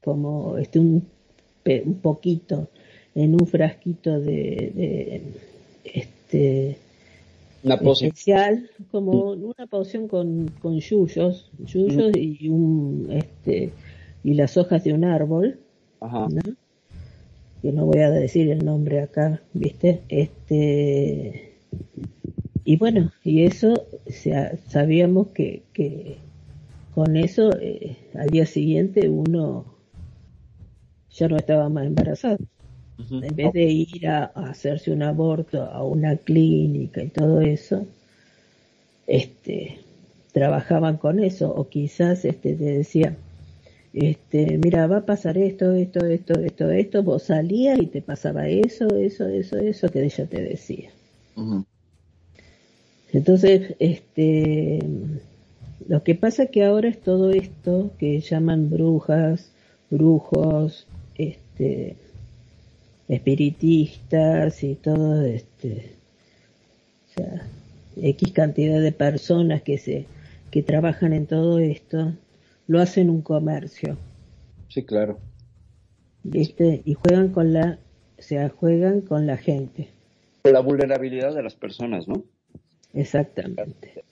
como 0.03 0.57
este 0.57 0.79
un, 0.79 1.05
un 1.85 1.95
poquito 1.95 2.69
en 3.15 3.33
un 3.33 3.47
frasquito 3.47 4.19
de, 4.19 5.21
este 5.83 6.77
una 7.63 7.77
poción. 7.79 8.09
especial 8.09 8.69
como 8.91 9.31
una 9.31 9.65
poción 9.67 10.07
con, 10.07 10.51
con 10.61 10.79
yuyos, 10.79 11.51
yuyos 11.65 12.15
y 12.15 12.47
un 12.47 13.07
este 13.11 13.71
y 14.23 14.33
las 14.35 14.55
hojas 14.57 14.83
de 14.83 14.93
un 14.93 15.03
árbol 15.03 15.59
Ajá. 15.99 16.27
que 17.61 17.71
no 17.71 17.85
voy 17.85 17.99
a 17.99 18.11
decir 18.11 18.49
el 18.49 18.63
nombre 18.63 19.01
acá 19.01 19.41
viste 19.53 20.03
este 20.09 21.53
y 22.63 22.77
bueno 22.77 23.11
y 23.23 23.43
eso 23.43 23.87
o 24.07 24.11
sea, 24.11 24.55
sabíamos 24.67 25.27
que, 25.29 25.63
que 25.73 26.17
con 26.97 27.15
eso 27.15 27.55
eh, 27.61 27.95
al 28.15 28.27
día 28.31 28.47
siguiente 28.47 29.07
uno 29.07 29.65
ya 31.11 31.27
no 31.27 31.37
estaba 31.37 31.69
más 31.69 31.85
embarazado. 31.85 32.39
En 32.97 33.35
vez 33.35 33.53
de 33.53 33.65
ir 33.65 34.07
a, 34.07 34.23
hacerse 34.23 34.89
un 34.89 35.03
aborto 35.03 35.61
a 35.61 35.83
una 35.83 36.17
clínica 36.17 37.03
y 37.03 37.09
todo 37.09 37.41
eso, 37.41 37.85
este, 39.05 39.77
trabajaban 40.31 40.97
con 40.97 41.19
eso 41.19 41.53
o 41.53 41.69
quizás 41.69 42.25
este, 42.25 42.55
te 42.55 42.63
decía, 42.63 43.15
este, 43.93 44.57
mira, 44.57 44.87
va 44.87 44.97
a 44.97 45.05
pasar 45.05 45.37
esto, 45.37 45.73
esto, 45.73 46.03
esto, 46.03 46.39
esto, 46.39 46.71
esto, 46.71 47.03
vos 47.03 47.21
salías 47.21 47.79
y 47.79 47.85
te 47.85 48.01
pasaba 48.01 48.47
eso, 48.47 48.87
eso, 48.95 49.27
eso, 49.27 49.57
eso 49.57 49.89
que 49.89 50.03
ella 50.03 50.25
te 50.25 50.41
decía. 50.41 50.89
Entonces, 53.13 53.75
este, 53.77 54.79
lo 55.85 56.03
que 56.03 56.15
pasa 56.15 56.43
es 56.43 56.49
que 56.49 56.63
ahora 56.63 56.89
es 56.89 56.99
todo 57.01 57.31
esto 57.31 57.91
que 57.99 58.19
llaman 58.19 58.69
brujas, 58.69 59.51
brujos, 59.89 60.87
este, 61.15 61.95
espiritistas 63.07 64.63
y 64.63 64.75
todo 64.75 65.23
este, 65.23 65.91
o 67.07 67.13
sea, 67.13 67.47
X 67.95 68.31
cantidad 68.31 68.81
de 68.81 68.91
personas 68.91 69.61
que 69.61 69.77
se, 69.77 70.05
que 70.51 70.63
trabajan 70.63 71.13
en 71.13 71.25
todo 71.25 71.59
esto, 71.59 72.13
lo 72.67 72.79
hacen 72.81 73.09
un 73.09 73.21
comercio. 73.21 73.97
Sí, 74.69 74.83
claro. 74.83 75.19
¿Viste? 76.23 76.81
Y 76.83 76.95
juegan 76.95 77.29
con 77.29 77.53
la, 77.53 77.79
o 78.17 78.21
sea, 78.21 78.49
juegan 78.49 79.01
con 79.01 79.25
la 79.25 79.37
gente. 79.37 79.89
La 80.43 80.59
vulnerabilidad 80.59 81.33
de 81.33 81.43
las 81.43 81.55
personas, 81.55 82.07
¿no? 82.07 82.23
Exactamente. 82.93 84.03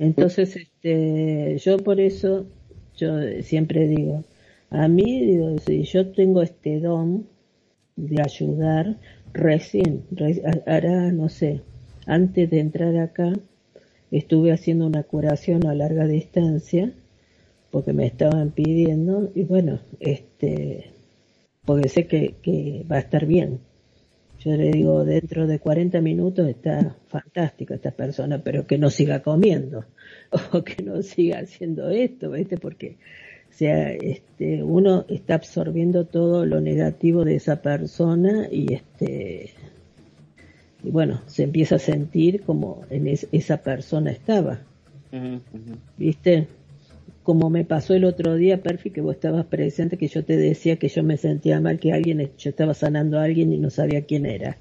Entonces, 0.00 0.56
este, 0.56 1.58
yo 1.58 1.76
por 1.76 2.00
eso, 2.00 2.46
yo 2.96 3.18
siempre 3.42 3.86
digo, 3.86 4.24
a 4.70 4.88
mí, 4.88 5.20
digo, 5.26 5.58
si 5.58 5.82
yo 5.82 6.10
tengo 6.12 6.40
este 6.40 6.80
don 6.80 7.26
de 7.96 8.22
ayudar, 8.22 8.96
recién, 9.34 10.04
ahora, 10.66 11.12
no 11.12 11.28
sé, 11.28 11.60
antes 12.06 12.48
de 12.50 12.60
entrar 12.60 12.96
acá, 12.96 13.34
estuve 14.10 14.52
haciendo 14.52 14.86
una 14.86 15.02
curación 15.02 15.66
a 15.66 15.74
larga 15.74 16.06
distancia, 16.06 16.94
porque 17.70 17.92
me 17.92 18.06
estaban 18.06 18.52
pidiendo, 18.52 19.30
y 19.34 19.42
bueno, 19.42 19.80
este, 20.00 20.92
porque 21.66 21.90
sé 21.90 22.06
que, 22.06 22.36
que 22.40 22.86
va 22.90 22.96
a 22.96 23.00
estar 23.00 23.26
bien. 23.26 23.60
Yo 24.40 24.56
le 24.56 24.70
digo, 24.70 25.04
dentro 25.04 25.46
de 25.46 25.58
40 25.58 26.00
minutos 26.00 26.48
está 26.48 26.96
fantástico 27.08 27.74
esta 27.74 27.90
persona, 27.90 28.42
pero 28.42 28.66
que 28.66 28.78
no 28.78 28.88
siga 28.88 29.20
comiendo 29.20 29.84
o 30.52 30.64
que 30.64 30.82
no 30.82 31.02
siga 31.02 31.40
haciendo 31.40 31.90
esto, 31.90 32.30
¿viste? 32.30 32.56
Porque, 32.56 32.96
o 33.50 33.52
sea, 33.52 33.92
este, 33.92 34.62
uno 34.62 35.04
está 35.08 35.34
absorbiendo 35.34 36.06
todo 36.06 36.46
lo 36.46 36.60
negativo 36.60 37.24
de 37.24 37.36
esa 37.36 37.60
persona 37.60 38.48
y 38.50 38.72
este, 38.72 39.50
y 40.82 40.90
bueno, 40.90 41.20
se 41.26 41.42
empieza 41.42 41.76
a 41.76 41.78
sentir 41.78 42.42
como 42.42 42.82
en 42.88 43.08
esa 43.08 43.58
persona 43.58 44.10
estaba. 44.10 44.60
¿Viste? 45.98 46.48
Como 47.22 47.50
me 47.50 47.64
pasó 47.64 47.94
el 47.94 48.04
otro 48.04 48.34
día, 48.34 48.62
Perfi, 48.62 48.90
que 48.90 49.00
vos 49.00 49.14
estabas 49.14 49.46
presente, 49.46 49.98
que 49.98 50.08
yo 50.08 50.24
te 50.24 50.36
decía 50.36 50.76
que 50.76 50.88
yo 50.88 51.02
me 51.02 51.16
sentía 51.16 51.60
mal, 51.60 51.78
que 51.78 51.92
alguien, 51.92 52.30
yo 52.38 52.50
estaba 52.50 52.74
sanando 52.74 53.18
a 53.18 53.24
alguien 53.24 53.52
y 53.52 53.58
no 53.58 53.70
sabía 53.70 54.02
quién 54.02 54.26
era. 54.26 54.56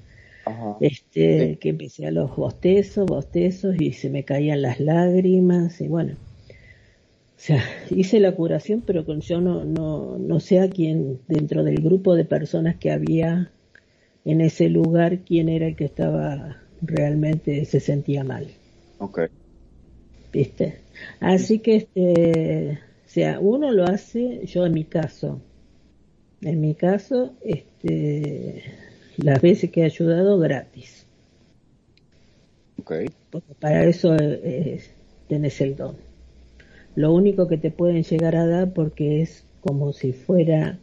Este, 0.80 1.58
que 1.60 1.70
empecé 1.70 2.08
a 2.08 2.12
los 2.12 2.36
bostezos, 2.36 3.06
bostezos 3.06 3.80
y 3.80 3.94
se 3.94 4.10
me 4.10 4.24
caían 4.24 4.64
las 4.64 4.80
lágrimas 4.80 5.80
y 5.80 5.88
bueno. 5.88 6.14
O 6.14 7.42
sea, 7.42 7.64
hice 7.90 8.20
la 8.20 8.34
curación, 8.34 8.84
pero 8.86 9.06
con 9.06 9.22
yo 9.22 9.40
no, 9.42 9.64
no, 9.64 10.18
no 10.18 10.40
sé 10.40 10.60
a 10.60 10.70
quién, 10.70 11.20
dentro 11.28 11.64
del 11.64 11.82
grupo 11.82 12.16
de 12.16 12.26
personas 12.26 12.76
que 12.78 12.92
había 12.92 13.52
en 14.26 14.42
ese 14.42 14.70
lugar, 14.70 15.20
quién 15.20 15.50
era 15.50 15.68
el 15.68 15.76
que 15.76 15.86
estaba 15.86 16.58
realmente 16.82 17.64
se 17.66 17.80
sentía 17.80 18.24
mal. 18.24 18.48
Ok. 19.00 19.22
¿Viste? 20.34 20.80
Así 21.20 21.60
que, 21.60 21.76
este, 21.76 22.80
o 23.06 23.10
sea, 23.10 23.40
uno 23.40 23.72
lo 23.72 23.86
hace, 23.86 24.46
yo 24.46 24.66
en 24.66 24.74
mi 24.74 24.86
caso, 24.86 25.42
en 26.42 26.62
mi 26.62 26.76
caso, 26.76 27.34
este, 27.42 28.64
las 29.18 29.42
veces 29.42 29.72
que 29.72 29.82
he 29.82 29.86
ayudado 29.86 30.40
gratis. 30.40 31.06
Okay. 32.82 33.08
Porque 33.30 33.54
para 33.60 33.84
eso 33.86 34.16
es, 34.16 34.92
tenés 35.28 35.60
el 35.62 35.76
don. 35.76 35.96
Lo 36.96 37.14
único 37.14 37.48
que 37.48 37.58
te 37.58 37.72
pueden 37.72 38.04
llegar 38.04 38.36
a 38.36 38.48
dar 38.48 38.74
porque 38.74 39.22
es 39.22 39.44
como 39.62 39.94
si 39.94 40.14
fuera 40.14 40.80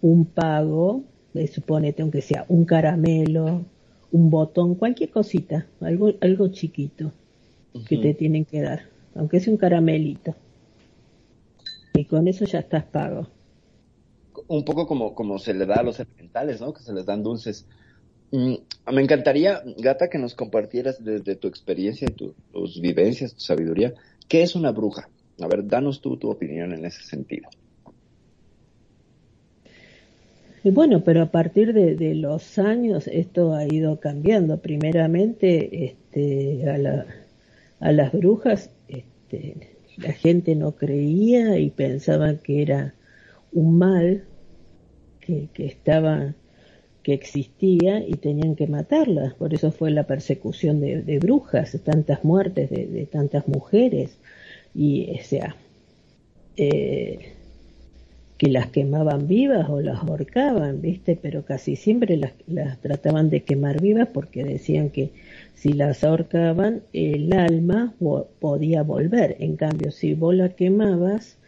un 0.00 0.24
pago, 0.24 1.04
suponete 1.52 2.02
aunque 2.02 2.22
sea 2.22 2.44
un 2.48 2.64
caramelo, 2.64 3.64
un 4.12 4.30
botón, 4.30 4.74
cualquier 4.74 5.10
cosita, 5.10 5.66
algo, 5.80 6.12
algo 6.20 6.48
chiquito 6.48 7.12
que 7.88 7.98
te 7.98 8.14
tienen 8.14 8.44
que 8.44 8.60
dar, 8.62 8.82
aunque 9.14 9.40
sea 9.40 9.52
un 9.52 9.58
caramelito. 9.58 10.34
Y 11.94 12.04
con 12.06 12.26
eso 12.26 12.44
ya 12.44 12.58
estás 12.58 12.84
pago. 12.84 13.28
Un 14.48 14.64
poco 14.64 14.86
como, 14.86 15.14
como 15.14 15.38
se 15.38 15.54
le 15.54 15.64
da 15.64 15.76
a 15.76 15.82
los 15.82 16.00
elementales, 16.00 16.60
¿no? 16.60 16.72
Que 16.74 16.82
se 16.82 16.92
les 16.92 17.06
dan 17.06 17.22
dulces. 17.22 17.66
Mm, 18.32 18.54
me 18.92 19.02
encantaría, 19.02 19.62
Gata, 19.78 20.08
que 20.08 20.18
nos 20.18 20.34
compartieras 20.34 21.02
desde 21.04 21.36
tu 21.36 21.46
experiencia, 21.46 22.08
tu, 22.08 22.34
tus 22.52 22.80
vivencias, 22.80 23.34
tu 23.34 23.40
sabiduría, 23.40 23.94
¿qué 24.28 24.42
es 24.42 24.56
una 24.56 24.72
bruja? 24.72 25.08
A 25.40 25.46
ver, 25.46 25.66
danos 25.66 26.00
tú 26.00 26.16
tu 26.16 26.30
opinión 26.30 26.72
en 26.72 26.84
ese 26.84 27.02
sentido. 27.04 27.48
Y 30.64 30.70
bueno, 30.70 31.04
pero 31.04 31.22
a 31.22 31.26
partir 31.26 31.74
de, 31.74 31.94
de, 31.94 32.14
los 32.14 32.58
años 32.58 33.06
esto 33.06 33.52
ha 33.52 33.66
ido 33.66 34.00
cambiando. 34.00 34.58
Primeramente, 34.60 35.84
este, 35.84 36.68
a, 36.70 36.78
la, 36.78 37.06
a 37.84 37.92
las 37.92 38.12
brujas 38.12 38.70
este, 38.88 39.76
la 39.98 40.12
gente 40.12 40.54
no 40.54 40.72
creía 40.72 41.58
y 41.58 41.68
pensaban 41.68 42.38
que 42.38 42.62
era 42.62 42.94
un 43.52 43.76
mal 43.76 44.24
que, 45.20 45.48
que 45.52 45.66
estaba 45.66 46.34
que 47.02 47.12
existía 47.12 47.98
y 47.98 48.14
tenían 48.14 48.56
que 48.56 48.66
matarlas. 48.66 49.34
Por 49.34 49.52
eso 49.52 49.70
fue 49.70 49.90
la 49.90 50.06
persecución 50.06 50.80
de, 50.80 51.02
de 51.02 51.18
brujas, 51.18 51.78
tantas 51.84 52.24
muertes 52.24 52.70
de, 52.70 52.86
de, 52.86 53.04
tantas 53.04 53.46
mujeres. 53.46 54.16
Y, 54.74 55.20
o 55.20 55.22
sea, 55.22 55.54
eh, 56.56 57.34
que 58.38 58.48
las 58.48 58.66
quemaban 58.68 59.28
vivas 59.28 59.68
o 59.68 59.80
las 59.80 60.00
ahorcaban, 60.02 60.80
¿viste? 60.80 61.16
Pero 61.20 61.44
casi 61.44 61.76
siempre 61.76 62.16
las, 62.16 62.32
las 62.46 62.80
trataban 62.80 63.30
de 63.30 63.44
quemar 63.44 63.80
vivas 63.80 64.08
porque 64.12 64.44
decían 64.44 64.90
que 64.90 65.10
si 65.54 65.72
las 65.72 66.02
ahorcaban, 66.02 66.82
el 66.92 67.32
alma 67.32 67.94
podía 68.40 68.82
volver. 68.82 69.36
En 69.38 69.56
cambio, 69.56 69.92
si 69.92 70.14
vos 70.14 70.34
la 70.34 70.48
quemabas, 70.50 71.38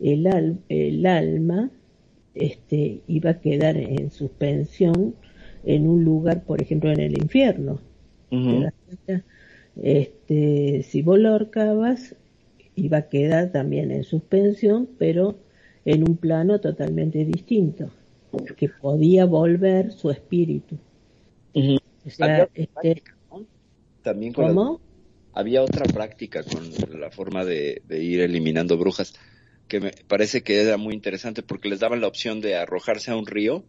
el, 0.00 0.26
al, 0.26 0.58
el 0.68 1.06
alma 1.06 1.70
este, 2.34 3.00
iba 3.06 3.30
a 3.30 3.40
quedar 3.40 3.76
en 3.76 4.10
suspensión 4.10 5.14
en 5.64 5.88
un 5.88 6.04
lugar, 6.04 6.44
por 6.44 6.60
ejemplo, 6.60 6.92
en 6.92 7.00
el 7.00 7.16
infierno. 7.16 7.80
Uh 8.30 8.36
-huh. 8.36 8.72
Este, 9.82 10.82
si 10.82 11.02
vos 11.02 11.18
la 11.18 11.30
ahorcabas, 11.30 12.16
iba 12.76 12.98
a 12.98 13.08
quedar 13.08 13.50
también 13.50 13.90
en 13.90 14.04
suspensión, 14.04 14.88
pero 14.98 15.36
en 15.84 16.08
un 16.08 16.16
plano 16.16 16.60
totalmente 16.60 17.24
distinto, 17.24 17.90
que 18.56 18.68
podía 18.68 19.24
volver 19.26 19.92
su 19.92 20.10
espíritu. 20.10 20.76
Uh 21.54 21.60
-huh. 21.60 21.80
o 22.06 22.10
sea, 22.10 22.48
este, 22.54 23.02
también 24.02 24.32
con 24.32 24.48
¿Cómo? 24.48 24.80
La, 25.34 25.40
había 25.40 25.62
otra 25.62 25.84
práctica 25.86 26.42
con 26.42 27.00
la 27.00 27.10
forma 27.10 27.44
de, 27.44 27.82
de, 27.86 28.02
ir 28.02 28.20
eliminando 28.20 28.76
brujas 28.76 29.14
que 29.68 29.80
me 29.80 29.90
parece 30.06 30.42
que 30.42 30.60
era 30.60 30.76
muy 30.76 30.94
interesante 30.94 31.42
porque 31.42 31.68
les 31.68 31.80
daban 31.80 32.00
la 32.00 32.06
opción 32.06 32.40
de 32.40 32.56
arrojarse 32.56 33.10
a 33.10 33.16
un 33.16 33.26
río 33.26 33.64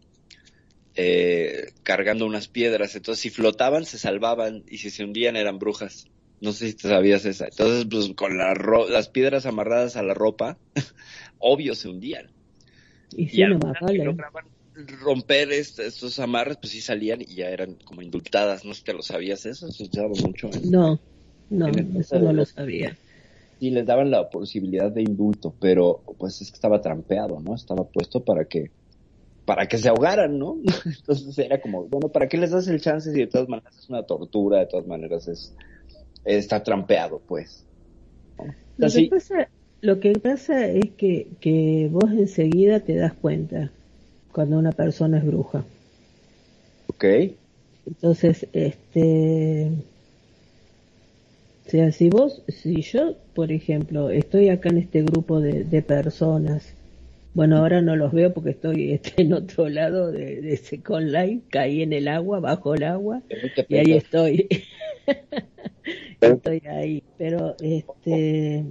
eh, 0.98 1.72
cargando 1.82 2.24
unas 2.24 2.48
piedras. 2.48 2.96
Entonces, 2.96 3.20
si 3.20 3.30
flotaban, 3.30 3.84
se 3.84 3.98
salvaban 3.98 4.64
y 4.66 4.78
si 4.78 4.88
se 4.90 5.04
hundían, 5.04 5.36
eran 5.36 5.58
brujas. 5.58 6.06
No 6.40 6.52
sé 6.52 6.68
si 6.68 6.74
te 6.74 6.88
sabías 6.88 7.24
esa. 7.26 7.46
Entonces, 7.46 7.86
pues 7.90 8.10
con 8.14 8.38
la 8.38 8.54
las 8.88 9.08
piedras 9.08 9.46
amarradas 9.46 9.96
a 9.96 10.02
la 10.02 10.14
ropa, 10.14 10.58
obvio 11.38 11.74
se 11.74 11.88
hundían. 11.88 12.30
Y, 13.16 13.28
si 13.28 13.42
no 13.44 13.58
vale. 13.58 14.04
lograban 14.04 14.46
romper 15.00 15.52
est 15.52 15.78
estos 15.78 16.18
amarres, 16.18 16.58
pues 16.58 16.72
sí 16.72 16.80
salían 16.80 17.22
y 17.22 17.36
ya 17.36 17.48
eran 17.48 17.76
como 17.84 18.02
indultadas. 18.02 18.64
No 18.64 18.74
sé 18.74 18.80
si 18.80 18.84
te 18.84 18.92
lo 18.92 19.02
sabías 19.02 19.46
eso, 19.46 19.70
se 19.70 19.84
usaba 19.84 20.08
mucho. 20.08 20.50
En, 20.52 20.70
no, 20.70 21.00
no, 21.50 21.68
eso 21.98 22.18
no 22.18 22.32
lo 22.32 22.44
sabía. 22.44 22.96
Sí, 23.58 23.70
les 23.70 23.86
daban 23.86 24.10
la 24.10 24.28
posibilidad 24.28 24.90
de 24.90 25.02
indulto, 25.02 25.54
pero 25.58 26.02
pues 26.18 26.42
es 26.42 26.50
que 26.50 26.56
estaba 26.56 26.80
trampeado, 26.80 27.40
¿no? 27.40 27.54
Estaba 27.54 27.84
puesto 27.84 28.22
para 28.24 28.44
que 28.44 28.70
para 29.46 29.66
que 29.68 29.78
se 29.78 29.88
ahogaran, 29.88 30.38
¿no? 30.38 30.58
Entonces 30.84 31.38
era 31.38 31.60
como, 31.60 31.84
bueno, 31.86 32.08
¿para 32.08 32.28
qué 32.28 32.36
les 32.36 32.50
das 32.50 32.66
el 32.68 32.80
chance 32.80 33.12
si 33.12 33.20
de 33.20 33.28
todas 33.28 33.48
maneras 33.48 33.78
es 33.78 33.88
una 33.88 34.02
tortura, 34.02 34.58
de 34.58 34.66
todas 34.66 34.86
maneras 34.86 35.28
es 35.28 35.54
está 36.26 36.62
trampeado, 36.62 37.22
pues. 37.26 37.64
¿no? 38.36 38.44
Lo, 38.76 38.90
que 38.90 39.08
pasa, 39.08 39.48
lo 39.86 40.00
que 40.00 40.12
pasa 40.14 40.66
es 40.66 40.90
que, 40.96 41.28
que 41.40 41.88
vos 41.90 42.10
enseguida 42.10 42.80
te 42.80 42.96
das 42.96 43.12
cuenta 43.14 43.70
cuando 44.32 44.58
una 44.58 44.72
persona 44.72 45.18
es 45.18 45.24
bruja. 45.24 45.64
Ok. 46.88 47.04
Entonces, 47.86 48.48
este, 48.52 49.70
o 51.66 51.70
sea, 51.70 51.92
si 51.92 52.10
vos, 52.10 52.42
si 52.48 52.82
yo, 52.82 53.14
por 53.32 53.52
ejemplo, 53.52 54.10
estoy 54.10 54.48
acá 54.48 54.70
en 54.70 54.78
este 54.78 55.02
grupo 55.02 55.40
de, 55.40 55.62
de 55.62 55.82
personas, 55.82 56.74
bueno, 57.32 57.58
ahora 57.58 57.80
no 57.80 57.94
los 57.94 58.12
veo 58.12 58.34
porque 58.34 58.50
estoy 58.50 58.92
este, 58.94 59.22
en 59.22 59.34
otro 59.34 59.68
lado 59.68 60.10
de, 60.10 60.40
de 60.42 60.56
Second 60.56 61.10
Life, 61.10 61.42
caí 61.50 61.82
en 61.82 61.92
el 61.92 62.08
agua, 62.08 62.40
bajo 62.40 62.74
el 62.74 62.82
agua, 62.82 63.22
y 63.68 63.76
ahí 63.76 63.92
estoy. 63.92 64.48
estoy 66.20 66.62
ahí, 66.68 67.02
pero 67.18 67.56
este 67.60 68.64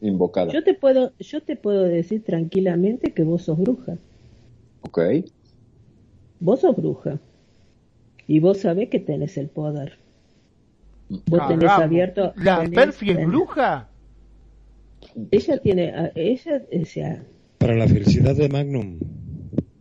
invocada. 0.00 0.52
Yo 0.52 0.62
te 0.64 0.74
puedo 0.74 1.12
yo 1.18 1.42
te 1.42 1.56
puedo 1.56 1.82
decir 1.84 2.22
tranquilamente 2.24 3.12
que 3.12 3.22
vos 3.22 3.42
sos 3.42 3.58
bruja. 3.58 3.98
Ok. 4.82 5.00
Vos 6.40 6.60
sos 6.60 6.76
bruja. 6.76 7.18
Y 8.26 8.40
vos 8.40 8.58
sabés 8.58 8.88
que 8.88 8.98
tenés 9.00 9.36
el 9.36 9.48
poder. 9.48 9.98
Vos 11.08 11.22
Caramba. 11.38 11.48
tenés 11.48 11.70
abierto. 11.70 12.32
¿La 12.36 12.64
Perfi 12.64 13.10
es 13.10 13.16
tenés- 13.18 13.26
bruja? 13.26 13.88
Ella 15.30 15.58
tiene, 15.58 16.10
ella, 16.14 16.62
o 16.80 16.84
sea, 16.84 17.24
Para 17.58 17.74
la 17.74 17.86
felicidad 17.88 18.34
de 18.36 18.48
Magnum. 18.48 18.98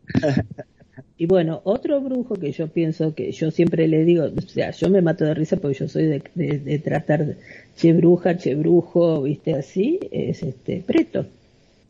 y 1.18 1.26
bueno, 1.28 1.62
otro 1.64 2.02
brujo 2.02 2.36
que 2.36 2.52
yo 2.52 2.68
pienso 2.68 3.16
que 3.16 3.32
yo 3.32 3.50
siempre 3.52 3.88
le 3.88 4.04
digo, 4.04 4.26
o 4.26 4.42
sea, 4.42 4.72
yo 4.72 4.90
me 4.90 5.02
mato 5.02 5.24
de 5.26 5.34
risa 5.34 5.58
porque 5.58 5.78
yo 5.80 5.88
soy 5.88 6.06
de, 6.06 6.24
de, 6.36 6.60
de 6.60 6.80
tratar 6.80 7.26
de, 7.26 7.38
che 7.76 7.94
bruja, 7.94 8.38
che 8.38 8.56
brujo, 8.56 9.22
viste 9.24 9.54
así, 9.54 10.00
es 10.12 10.44
este, 10.44 10.84
preto. 10.86 11.26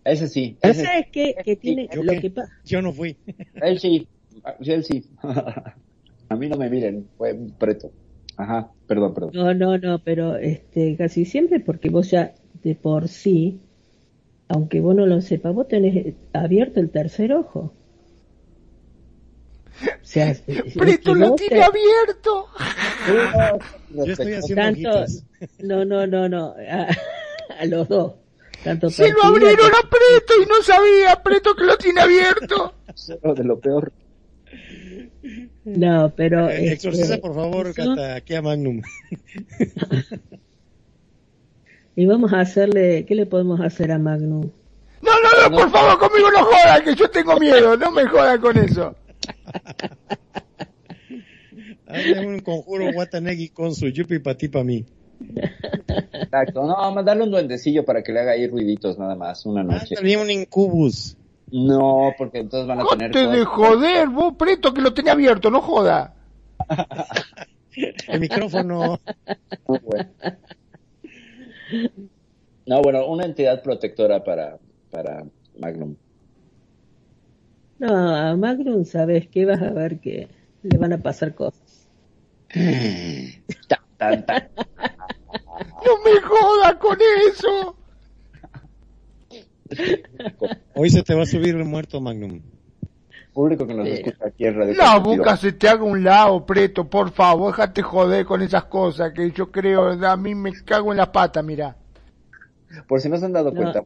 Ese 0.04 0.28
sí. 0.28 0.56
¿No 0.64 0.70
Ese, 0.70 0.84
sabes 0.84 1.08
qué? 1.12 1.36
Que 1.44 1.56
tiene, 1.56 1.90
¿Yo 1.94 2.04
lo 2.04 2.14
qué? 2.14 2.22
que 2.22 2.30
pasa, 2.30 2.52
Yo 2.64 2.82
no 2.82 2.94
fui. 2.94 3.18
él 3.56 3.80
sí. 3.80 4.08
Él 4.60 4.84
sí. 4.84 5.04
A 6.30 6.36
mí 6.36 6.48
no 6.48 6.58
me 6.58 6.70
miren. 6.70 7.08
Fue 7.18 7.34
un 7.34 7.52
preto. 7.52 7.92
Ajá. 8.38 8.70
Perdón, 8.88 9.14
perdón. 9.16 9.32
No, 9.34 9.54
no, 9.56 9.78
no, 9.80 10.00
pero 10.00 10.38
este, 10.38 10.96
casi 10.96 11.26
siempre 11.26 11.60
porque 11.60 11.90
vos 11.90 12.12
ya 12.12 12.36
de 12.64 12.76
por 12.76 13.08
sí, 13.08 13.60
aunque 14.48 14.80
vos 14.80 14.96
no 14.96 15.08
lo 15.08 15.22
sepas, 15.22 15.56
vos 15.56 15.68
tenés 15.68 16.14
abierto 16.34 16.80
el 16.80 16.92
tercer 16.92 17.34
ojo. 17.34 17.74
O 19.82 20.06
sea, 20.06 20.36
lo 21.06 21.36
tiene 21.36 21.64
abierto. 21.64 22.48
Yo 23.90 24.04
estoy 24.06 24.34
haciendo 24.34 24.92
tanto, 24.92 25.06
no, 25.60 25.86
no, 25.86 26.08
no, 26.08 26.30
no, 26.30 26.56
a, 26.70 26.88
a 27.60 27.66
los 27.66 27.88
dos. 27.88 28.14
Tanto 28.64 28.90
Se 28.90 29.12
lo 29.12 29.24
abrieron 29.24 29.72
a 29.72 29.90
Preto 29.90 30.34
y 30.42 30.46
no 30.48 30.62
sabía 30.64 31.22
Preto 31.22 31.56
que 31.56 31.66
lo 31.66 31.78
tiene 31.78 32.02
abierto. 32.02 32.74
De 33.36 33.44
lo 33.44 33.60
peor. 33.60 33.92
No, 35.66 36.14
pero... 36.16 36.50
Eh, 36.50 36.74
Exorciza, 36.74 37.16
este, 37.16 37.18
por 37.18 37.36
favor, 37.36 37.74
Cata, 37.74 38.16
aquí 38.16 38.36
a 38.36 38.42
Magnum. 38.42 38.82
Y 41.96 42.06
vamos 42.06 42.34
a 42.34 42.40
hacerle, 42.40 43.06
¿qué 43.06 43.16
le 43.16 43.26
podemos 43.26 43.60
hacer 43.62 43.92
a 43.92 43.98
Magnum? 43.98 44.50
No, 45.02 45.12
no, 45.22 45.50
no, 45.50 45.58
por 45.58 45.72
favor, 45.72 46.00
conmigo 46.00 46.32
no 46.32 46.46
jodan, 46.46 46.84
que 46.84 46.96
yo 46.96 47.10
tengo 47.10 47.40
miedo. 47.40 47.78
No 47.78 47.92
me 47.92 48.06
jodan 48.06 48.42
con 48.42 48.58
eso. 48.58 48.96
Hazle 51.88 52.26
un 52.26 52.40
conjuro 52.40 52.90
Watanegi 52.90 53.50
con 53.50 53.74
su 53.76 53.88
yupi 53.88 54.20
para 54.20 54.38
ti, 54.38 54.48
para 54.48 54.66
mí. 54.66 54.86
Exacto. 56.14 56.66
No, 56.66 56.92
mandarle 56.92 57.24
un 57.24 57.32
duendecillo 57.32 57.86
para 57.86 58.04
que 58.04 58.12
le 58.12 58.20
haga 58.22 58.32
ahí 58.34 58.48
ruiditos 58.48 58.98
nada 59.00 59.16
más 59.16 59.46
una 59.46 59.62
Ah, 59.62 59.64
noche. 59.64 59.96
también 59.96 60.20
un 60.20 60.30
incubus. 60.32 61.16
No, 61.52 62.14
porque 62.18 62.40
entonces 62.40 62.68
van 62.68 62.82
a 62.82 62.86
tener 62.90 63.12
Corte 63.12 63.28
de 63.28 63.46
joder, 63.46 64.10
vos 64.10 64.34
Preto 64.38 64.74
que 64.74 64.82
lo 64.82 64.94
tenía 64.94 65.14
abierto, 65.14 65.50
no 65.52 65.62
joda. 65.62 66.16
El 68.08 68.20
micrófono. 68.20 69.00
No, 69.68 69.80
bueno. 69.84 70.10
No, 72.66 72.82
bueno, 72.82 73.06
una 73.08 73.26
entidad 73.26 73.62
protectora 73.62 74.24
para, 74.24 74.58
para 74.90 75.24
Magnum. 75.60 75.96
No, 77.80 78.16
a 78.16 78.36
Magnum 78.36 78.86
sabes 78.86 79.28
que 79.28 79.46
vas 79.46 79.62
a 79.62 79.72
ver 79.72 80.00
que 80.00 80.28
le 80.64 80.78
van 80.78 80.94
a 80.94 80.98
pasar 80.98 81.36
cosas. 81.36 81.88
Tan, 83.68 83.80
tan, 83.98 84.26
tan. 84.26 84.50
No 85.86 86.04
me 86.04 86.22
joda 86.22 86.78
con 86.80 86.98
eso. 87.30 87.78
Hoy 90.76 90.90
se 90.90 91.02
te 91.04 91.16
va 91.16 91.24
a 91.24 91.26
subir 91.26 91.56
el 91.56 91.66
muerto, 91.66 92.02
Magnum. 92.02 92.42
Público 93.34 93.68
que 93.68 93.74
nos 93.74 93.88
escucha 93.88 94.28
aquí 94.28 94.46
en 94.46 94.56
Radio 94.56 94.74
La 94.76 94.98
boca 94.98 95.36
se 95.36 95.52
te 95.52 95.68
haga 95.68 95.84
un 95.84 96.04
lado, 96.04 96.46
Preto, 96.46 96.90
por 96.90 97.12
favor, 97.12 97.52
déjate 97.52 97.82
joder 97.82 98.26
con 98.26 98.42
esas 98.42 98.66
cosas 98.66 99.12
que 99.12 99.32
yo 99.32 99.52
creo, 99.52 99.90
a 99.92 100.18
mí 100.18 100.34
me 100.36 100.54
cago 100.64 100.92
en 100.92 100.98
la 100.98 101.12
pata, 101.12 101.42
mira. 101.44 101.76
Por 102.88 103.02
si 103.02 103.10
no 103.10 103.18
se 103.18 103.26
han 103.26 103.34
dado 103.34 103.52
No. 103.52 103.58
cuenta, 103.58 103.84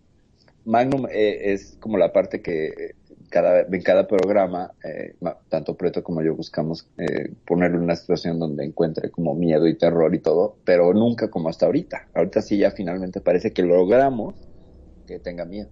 Magnum 0.66 1.07
eh, 1.10 1.53
es 1.53 1.78
como 1.80 1.98
la 1.98 2.14
parte 2.14 2.41
que 2.41 2.68
eh, 2.68 2.95
cada, 3.30 3.61
en 3.61 3.81
cada 3.81 4.07
programa, 4.07 4.73
eh, 4.84 5.15
tanto 5.49 5.76
Preto 5.76 6.03
como 6.03 6.22
yo 6.22 6.35
buscamos 6.35 6.88
eh, 6.97 7.31
ponerle 7.45 7.77
una 7.77 7.95
situación 7.95 8.39
donde 8.39 8.65
encuentre 8.65 9.10
como 9.11 9.35
miedo 9.35 9.68
y 9.68 9.77
terror 9.77 10.14
y 10.14 10.19
todo, 10.19 10.57
pero 10.65 10.93
nunca 10.93 11.30
como 11.30 11.49
hasta 11.49 11.65
ahorita. 11.68 12.07
Ahorita 12.14 12.41
sí 12.41 12.57
ya 12.57 12.72
finalmente 12.72 13.22
parece 13.22 13.53
que 13.53 13.64
logramos 13.64 14.35
que 15.07 15.19
tenga 15.19 15.45
miedo. 15.45 15.69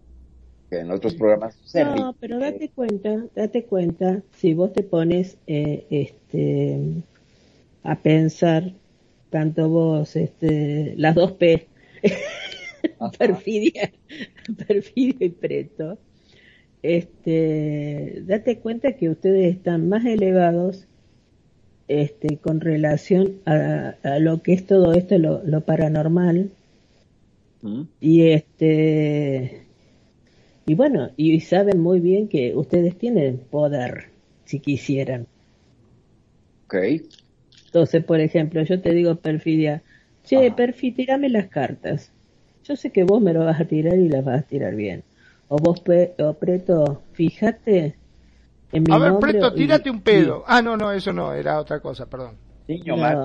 Que 0.69 0.79
en 0.79 0.91
otros 0.91 1.15
programas 1.15 1.55
se 1.65 1.83
No, 1.83 1.93
ríe. 1.93 2.03
pero 2.19 2.39
date 2.39 2.69
cuenta, 2.69 3.25
date 3.35 3.65
cuenta, 3.65 4.21
si 4.31 4.53
vos 4.53 4.73
te 4.73 4.83
pones 4.83 5.37
eh, 5.47 5.85
este, 5.89 7.03
a 7.83 7.95
pensar, 8.01 8.73
tanto 9.29 9.69
vos, 9.69 10.15
este, 10.15 10.93
las 10.97 11.15
dos 11.15 11.33
P, 11.33 11.67
perfidia, 13.17 13.91
perfidia 14.67 15.27
y 15.27 15.29
preto, 15.29 15.97
este, 16.95 18.23
date 18.25 18.59
cuenta 18.59 18.93
que 18.93 19.09
ustedes 19.09 19.55
están 19.55 19.89
más 19.89 20.05
elevados 20.05 20.87
este, 21.87 22.37
con 22.37 22.61
relación 22.61 23.41
a, 23.45 23.95
a 24.03 24.19
lo 24.19 24.41
que 24.41 24.53
es 24.53 24.65
todo 24.65 24.93
esto, 24.93 25.17
lo, 25.17 25.43
lo 25.43 25.61
paranormal, 25.61 26.51
¿Mm? 27.61 27.83
y 27.99 28.29
este 28.29 29.67
y 30.65 30.75
bueno, 30.75 31.11
y 31.17 31.39
saben 31.41 31.79
muy 31.79 31.99
bien 32.01 32.27
que 32.27 32.55
ustedes 32.55 32.97
tienen 32.97 33.39
poder 33.39 34.11
si 34.45 34.59
quisieran. 34.59 35.27
Ok. 36.65 36.75
Entonces, 37.67 38.03
por 38.03 38.19
ejemplo, 38.19 38.61
yo 38.63 38.81
te 38.81 38.93
digo, 38.93 39.15
Perfidia, 39.15 39.83
che, 40.23 40.47
Ajá. 40.47 40.55
Perfi, 40.55 40.91
tirame 40.91 41.29
las 41.29 41.47
cartas. 41.47 42.11
Yo 42.63 42.75
sé 42.75 42.91
que 42.91 43.03
vos 43.03 43.21
me 43.21 43.33
lo 43.33 43.45
vas 43.45 43.59
a 43.61 43.65
tirar 43.67 43.97
y 43.97 44.09
las 44.09 44.23
vas 44.25 44.41
a 44.41 44.47
tirar 44.47 44.75
bien. 44.75 45.06
O 45.53 45.55
vos, 45.63 45.79
Pe- 45.87 46.13
o 46.27 46.33
Preto, 46.41 46.77
fíjate 47.17 47.77
en 48.75 48.83
mi 48.87 48.95
A 48.95 48.97
ver, 48.99 49.11
nombre 49.11 49.39
Preto, 49.39 49.47
y- 49.55 49.55
tírate 49.57 49.89
un 49.89 50.01
pedo. 50.01 50.43
Ah, 50.47 50.61
no, 50.61 50.75
no, 50.77 50.91
eso 50.91 51.13
no, 51.13 51.33
era 51.33 51.59
otra 51.59 51.79
cosa, 51.79 52.05
perdón. 52.09 52.37
Niño 52.67 52.95
No, 52.95 53.01
Mar, 53.01 53.17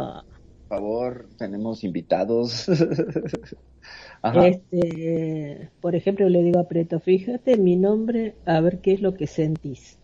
por 0.69 0.79
favor, 0.79 1.29
tenemos 1.39 1.85
invitados. 1.85 2.67
Ajá. 4.23 4.41
Este, 4.41 5.71
por 5.81 5.95
ejemplo, 5.95 6.29
le 6.29 6.43
digo 6.43 6.59
a 6.59 6.69
Preto, 6.69 7.01
fíjate 7.01 7.53
en 7.53 7.65
mi 7.65 7.77
nombre, 7.77 8.39
a 8.47 8.61
ver 8.61 8.81
qué 8.81 8.93
es 8.95 9.03
lo 9.03 9.15
que 9.15 9.27
sentís. 9.27 9.99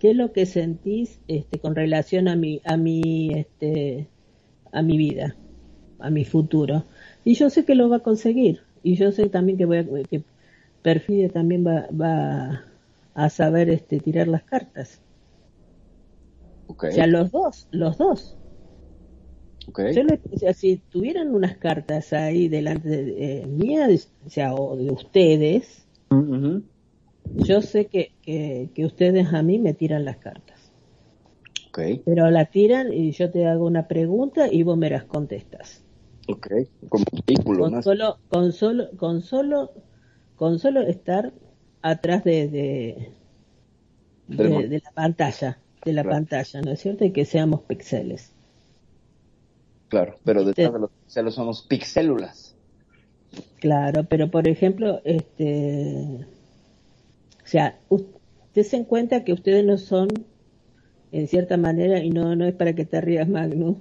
¿Qué 0.00 0.10
es 0.10 0.16
lo 0.16 0.32
que 0.32 0.46
sentís 0.46 1.20
este, 1.28 1.60
con 1.60 1.74
relación 1.76 2.28
a 2.28 2.36
mi, 2.36 2.62
a 2.64 2.76
mi, 2.76 3.32
este, 3.34 4.10
a 4.72 4.82
mi 4.82 4.98
vida, 4.98 5.38
a 5.98 6.10
mi 6.10 6.24
futuro? 6.24 6.86
Y 7.24 7.34
yo 7.34 7.50
sé 7.50 7.64
que 7.66 7.74
lo 7.76 7.88
va 7.90 7.98
a 7.98 8.00
conseguir. 8.02 8.62
Y 8.82 8.96
yo 8.96 9.12
sé 9.12 9.28
también 9.30 9.58
que 9.58 9.66
voy 9.66 9.78
a, 9.78 9.84
que 10.10 10.24
Perfidia 10.82 11.28
también 11.28 11.66
va, 11.66 11.86
va 11.92 12.64
a 13.14 13.30
saber 13.30 13.70
este, 13.70 14.00
tirar 14.00 14.28
las 14.28 14.44
cartas. 14.44 15.00
Ok. 16.66 16.84
O 16.84 16.92
sea, 16.92 17.06
los 17.06 17.30
dos, 17.30 17.66
los 17.70 17.98
dos. 17.98 18.36
ok. 19.68 19.80
Yo 19.94 20.02
le- 20.04 20.20
o 20.30 20.36
sea, 20.36 20.54
si 20.54 20.78
tuvieran 20.90 21.34
unas 21.34 21.56
cartas 21.58 22.12
ahí 22.12 22.48
delante 22.48 22.88
de 22.88 23.40
eh, 23.40 23.46
mías, 23.46 24.12
o 24.24 24.30
sea, 24.30 24.54
o 24.54 24.76
de 24.76 24.90
ustedes, 24.90 25.86
yo 27.34 27.60
sé 27.60 27.86
que, 27.86 28.12
que, 28.22 28.70
que 28.74 28.84
ustedes 28.86 29.32
a 29.32 29.42
mí 29.42 29.58
me 29.58 29.74
tiran 29.74 30.04
las 30.04 30.18
cartas. 30.18 30.72
Ok. 31.68 31.78
Pero 32.04 32.30
la 32.30 32.46
tiran 32.46 32.92
y 32.92 33.12
yo 33.12 33.30
te 33.30 33.46
hago 33.46 33.66
una 33.66 33.86
pregunta 33.86 34.48
y 34.52 34.62
vos 34.62 34.76
me 34.76 34.90
las 34.90 35.04
contestas. 35.04 35.84
Ok. 36.28 36.46
Como 36.88 37.04
un 37.12 37.20
vehículo 37.26 37.64
Con 37.64 37.72
más. 37.72 37.84
solo, 37.84 38.18
con 38.28 38.52
solo, 38.52 38.88
con 38.96 39.20
solo, 39.22 39.72
con 40.40 40.58
solo 40.58 40.80
estar 40.80 41.34
atrás 41.82 42.24
de, 42.24 42.48
de, 44.26 44.80
la 44.82 44.90
pantalla, 44.92 45.58
de 45.84 45.92
la 45.92 46.00
Claro. 46.00 46.16
pantalla, 46.16 46.62
¿no 46.62 46.70
es 46.70 46.80
cierto? 46.80 47.04
Y 47.04 47.10
que 47.12 47.26
seamos 47.26 47.60
píxeles. 47.60 48.32
Claro, 49.90 50.14
pero 50.24 50.42
detrás 50.46 50.68
Este- 50.68 50.72
de 50.72 50.80
los 50.80 50.90
celos 51.06 51.34
somos 51.34 51.66
pixélulas. 51.68 52.56
Claro, 53.58 54.04
pero 54.04 54.30
por 54.30 54.48
ejemplo, 54.48 55.02
este, 55.04 56.24
o 57.44 57.46
sea, 57.46 57.78
usted 57.90 58.62
se 58.62 58.78
en 58.78 58.84
cuenta 58.84 59.24
que 59.24 59.34
ustedes 59.34 59.62
no 59.62 59.76
son, 59.76 60.08
en 61.12 61.28
cierta 61.28 61.58
manera, 61.58 62.02
y 62.02 62.08
no, 62.08 62.34
no 62.34 62.46
es 62.46 62.54
para 62.54 62.72
que 62.72 62.86
te 62.86 62.98
rías, 63.02 63.28
Magnus, 63.28 63.76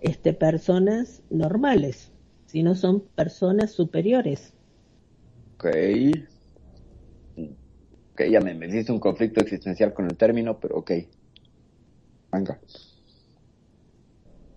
este, 0.00 0.32
personas 0.32 1.22
normales, 1.30 2.10
sino 2.46 2.74
son 2.74 3.02
personas 3.14 3.70
superiores. 3.70 4.53
Ok. 5.58 5.64
Ok, 8.12 8.22
ya 8.30 8.40
me 8.40 8.54
metiste 8.54 8.92
un 8.92 8.98
conflicto 8.98 9.40
existencial 9.40 9.92
con 9.92 10.06
el 10.06 10.16
término, 10.16 10.58
pero 10.58 10.76
ok. 10.78 10.90
Venga. 12.32 12.60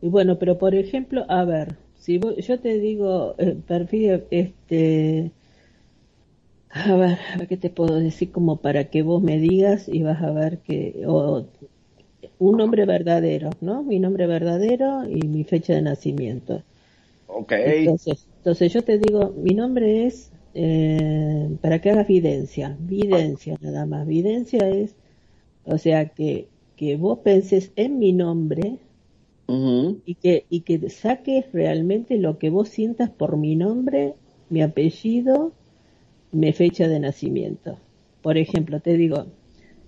Y 0.01 0.09
bueno, 0.09 0.37
pero 0.39 0.57
por 0.57 0.73
ejemplo, 0.75 1.25
a 1.29 1.43
ver, 1.45 1.77
si 1.95 2.17
vos- 2.17 2.35
yo 2.37 2.59
te 2.59 2.79
digo, 2.79 3.35
eh, 3.37 3.55
Perfidia, 3.67 4.23
este, 4.31 5.31
a 6.69 6.95
ver, 6.95 7.17
a 7.33 7.37
ver 7.37 7.47
qué 7.47 7.57
te 7.57 7.69
puedo 7.69 7.95
decir 7.99 8.31
como 8.31 8.61
para 8.61 8.85
que 8.89 9.01
vos 9.01 9.21
me 9.21 9.37
digas 9.37 9.87
y 9.89 10.03
vas 10.03 10.21
a 10.23 10.31
ver 10.31 10.59
que, 10.61 11.03
o 11.07 11.47
un 12.39 12.57
nombre 12.57 12.85
verdadero, 12.85 13.51
¿no? 13.61 13.83
Mi 13.83 13.99
nombre 13.99 14.27
verdadero 14.27 15.05
y 15.09 15.27
mi 15.27 15.43
fecha 15.45 15.73
de 15.75 15.81
nacimiento. 15.83 16.63
Ok. 17.27 17.51
Entonces, 17.63 18.27
entonces 18.37 18.73
yo 18.73 18.83
te 18.83 18.97
digo, 18.99 19.33
mi 19.37 19.53
nombre 19.55 20.05
es, 20.07 20.31
eh, 20.53 21.49
para 21.61 21.79
que 21.79 21.89
hagas 21.91 22.07
videncia, 22.07 22.75
videncia 22.79 23.55
nada 23.61 23.85
más. 23.85 24.07
Videncia 24.07 24.69
es, 24.69 24.95
o 25.65 25.77
sea, 25.77 26.09
que, 26.09 26.47
que 26.75 26.97
vos 26.97 27.19
penses 27.19 27.71
en 27.75 27.99
mi 27.99 28.13
nombre 28.13 28.79
y 30.05 30.15
que, 30.15 30.45
y 30.49 30.61
que 30.61 30.89
saques 30.89 31.51
realmente 31.53 32.17
lo 32.17 32.37
que 32.39 32.49
vos 32.49 32.69
sientas 32.69 33.09
por 33.09 33.37
mi 33.37 33.55
nombre, 33.55 34.15
mi 34.49 34.61
apellido, 34.61 35.53
mi 36.31 36.51
fecha 36.53 36.87
de 36.87 36.99
nacimiento. 36.99 37.77
Por 38.21 38.37
ejemplo, 38.37 38.79
te 38.79 38.97
digo, 38.97 39.25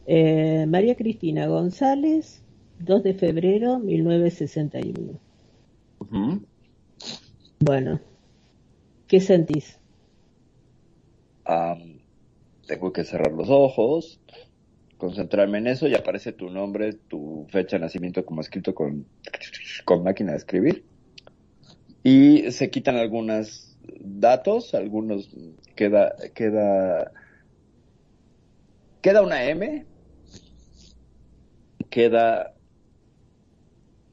eh, 0.06 0.65
María 0.68 0.95
Cristina 0.95 1.48
González, 1.48 2.41
2 2.80 3.03
de 3.03 3.14
febrero 3.14 3.80
1961. 3.80 5.19
Ujú. 5.99 6.41
Bueno, 7.60 7.99
¿qué 9.07 9.19
sentís? 9.19 9.80
Am, 11.49 11.97
tengo 12.67 12.93
que 12.93 13.03
cerrar 13.03 13.31
los 13.31 13.49
ojos, 13.49 14.19
concentrarme 14.99 15.57
en 15.57 15.65
eso 15.65 15.88
y 15.88 15.95
aparece 15.95 16.31
tu 16.31 16.51
nombre, 16.51 16.93
tu 16.93 17.47
fecha 17.49 17.77
de 17.77 17.81
nacimiento 17.81 18.23
como 18.23 18.41
escrito 18.41 18.76
con, 18.76 19.07
con 19.84 20.03
máquina 20.03 20.34
de 20.34 20.38
escribir. 20.38 20.85
Y 22.03 22.51
se 22.51 22.69
quitan 22.69 22.97
algunos 22.97 23.76
datos, 23.99 24.76
algunos 24.76 25.35
queda, 25.76 26.13
queda, 26.35 27.11
queda 29.01 29.23
una 29.23 29.43
M, 29.45 29.88
queda 31.89 32.53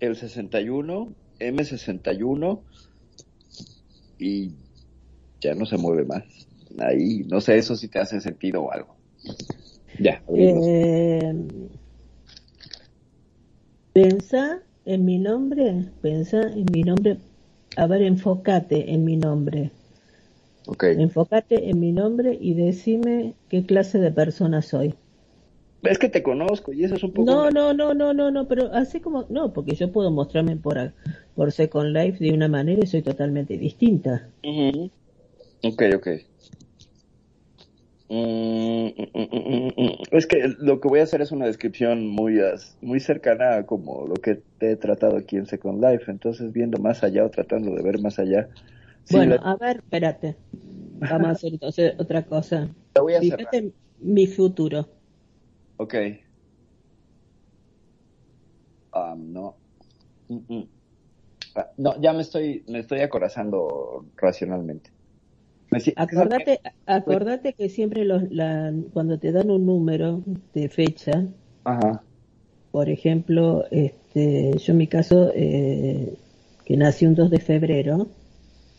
el 0.01 0.17
61, 0.17 1.13
M61 1.39 2.63
y 4.19 4.55
ya 5.43 5.55
no 5.55 5.67
se 5.67 5.77
mueve 5.77 6.07
más. 6.07 6.46
Ahí, 6.79 7.25
no 7.29 7.41
sé, 7.41 7.57
eso 7.57 7.77
si 7.77 7.89
te 7.89 7.99
hace 7.99 8.21
sentido 8.21 8.63
o 8.63 8.73
algo. 8.73 8.97
Ya. 9.99 10.23
Eh, 10.35 11.35
pensá 13.93 14.61
en 14.85 15.05
mi 15.05 15.19
nombre, 15.19 15.87
pensá 16.03 16.43
en 16.43 16.67
mi 16.73 16.83
nombre, 16.83 17.19
a 17.77 17.87
ver, 17.87 18.03
enfócate 18.03 18.93
en 18.93 19.05
mi 19.05 19.17
nombre, 19.17 19.71
ok. 20.67 20.85
enfócate 20.85 21.71
en 21.71 21.81
mi 21.81 21.93
nombre 21.93 22.37
y 22.39 22.55
decime 22.55 23.35
qué 23.49 23.65
clase 23.65 23.99
de 23.99 24.11
persona 24.11 24.61
soy. 24.61 24.95
Es 25.83 25.99
que 25.99 26.09
te 26.09 26.23
conozco 26.23 26.73
y 26.73 26.85
eso 26.85 26.97
es 26.97 27.03
un 27.03 27.13
poco... 27.13 27.31
No, 27.31 27.51
no, 27.51 27.73
no, 27.73 27.95
no, 27.95 28.13
no, 28.13 28.31
no, 28.31 28.49
pero 28.49 28.73
así 28.73 29.01
como, 29.01 29.25
no, 29.29 29.53
porque 29.53 29.75
yo 29.75 29.93
puedo 29.93 30.11
mostrarme 30.11 30.57
por, 30.57 30.93
por 31.35 31.53
Second 31.53 31.97
Life 31.97 32.23
de 32.23 32.33
una 32.33 32.49
manera 32.49 32.83
y 32.83 32.87
soy 32.87 33.03
totalmente 33.03 33.57
distinta. 33.57 34.29
Ok, 35.63 35.83
ok. 35.95 36.09
Mm, 38.09 38.87
mm, 38.87 39.11
mm, 39.15 39.29
mm, 39.33 39.73
mm. 39.77 39.93
Es 40.13 40.27
que 40.27 40.49
lo 40.59 40.81
que 40.81 40.89
voy 40.89 41.01
a 41.01 41.03
hacer 41.03 41.23
es 41.23 41.33
una 41.33 41.47
descripción 41.47 42.07
muy, 42.07 42.41
muy 42.81 43.01
cercana 43.01 43.57
a 43.57 43.67
como 43.67 44.07
lo 44.07 44.15
que 44.15 44.43
te 44.59 44.73
he 44.73 44.77
tratado 44.77 45.17
aquí 45.17 45.37
en 45.37 45.47
Second 45.47 45.83
Life, 45.85 46.11
entonces 46.11 46.53
viendo 46.53 46.79
más 46.79 47.03
allá 47.03 47.25
o 47.25 47.31
tratando 47.31 47.75
de 47.75 47.83
ver 47.83 48.01
más 48.01 48.19
allá. 48.19 48.49
Sí, 49.05 49.17
bueno, 49.17 49.35
la- 49.37 49.51
a 49.53 49.57
ver, 49.57 49.77
espérate, 49.79 50.37
vamos 50.53 51.29
a 51.29 51.33
hacer 51.33 51.53
entonces 51.53 51.95
otra 51.99 52.25
cosa. 52.27 52.69
la 52.95 53.03
voy 53.03 53.15
a 53.15 53.23
cerrar. 53.23 53.49
Fíjate 53.51 53.75
mi 53.99 54.27
futuro. 54.27 54.89
Ok. 55.79 55.95
Ah, 58.93 59.15
no. 59.17 59.59
Mm, 60.29 60.39
mm. 60.49 60.71
Ah, 61.57 61.71
no, 61.79 62.01
ya 62.01 62.13
me 62.13 62.23
estoy, 62.23 62.65
me 62.69 62.81
estoy 62.81 63.01
acorazando 63.01 64.07
racionalmente. 64.17 64.96
Me 65.71 65.81
si- 65.81 65.93
Acordate, 65.97 66.61
acordate 66.87 67.53
que 67.53 67.69
siempre 67.69 68.05
los, 68.05 68.31
la, 68.31 68.73
cuando 68.93 69.19
te 69.19 69.33
dan 69.33 69.51
un 69.51 69.67
número 69.67 70.23
de 70.55 70.69
fecha, 70.69 71.27
Ajá. 71.65 72.03
por 72.71 72.89
ejemplo, 72.89 73.65
este, 73.71 74.57
yo 74.59 74.73
en 74.73 74.77
mi 74.79 74.87
caso, 74.87 75.33
eh, 75.35 76.15
que 76.65 76.77
nací 76.77 77.07
un 77.07 77.15
2 77.15 77.31
de 77.31 77.41
febrero, 77.41 78.09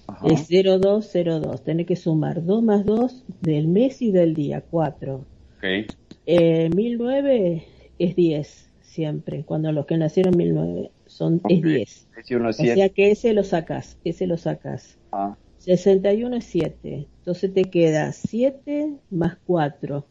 Ajá. 0.08 0.28
Es 0.28 0.48
0202. 0.48 1.64
Tenés 1.64 1.86
que 1.86 1.96
sumar 1.96 2.44
2 2.44 2.64
más 2.64 2.86
2 2.86 3.26
del 3.42 3.68
mes 3.68 4.02
y 4.02 4.12
del 4.12 4.34
día, 4.34 4.62
4. 4.62 5.26
Okay. 5.58 5.86
Eh, 6.26 6.70
1009 6.74 7.64
es 8.00 8.16
10 8.16 8.70
siempre. 8.82 9.44
Cuando 9.44 9.72
los 9.72 9.86
que 9.86 9.98
nacieron 9.98 10.36
1009 10.38 10.92
son 11.06 11.42
okay. 11.44 11.58
es 11.58 11.64
10. 11.64 12.08
o 12.42 12.54
sea 12.54 12.90
que 12.90 13.12
ese 13.12 13.34
lo 13.34 13.44
sacas, 13.44 13.98
ese 14.04 14.28
lo 14.28 14.38
sacas. 14.38 14.98
Ah. 15.12 15.36
61 15.60 16.36
es 16.38 16.46
7. 16.46 17.08
Entonces 17.20 17.54
te 17.54 17.64
queda 17.66 18.12
7 18.12 18.98
más 19.10 19.38
4. 19.46 20.06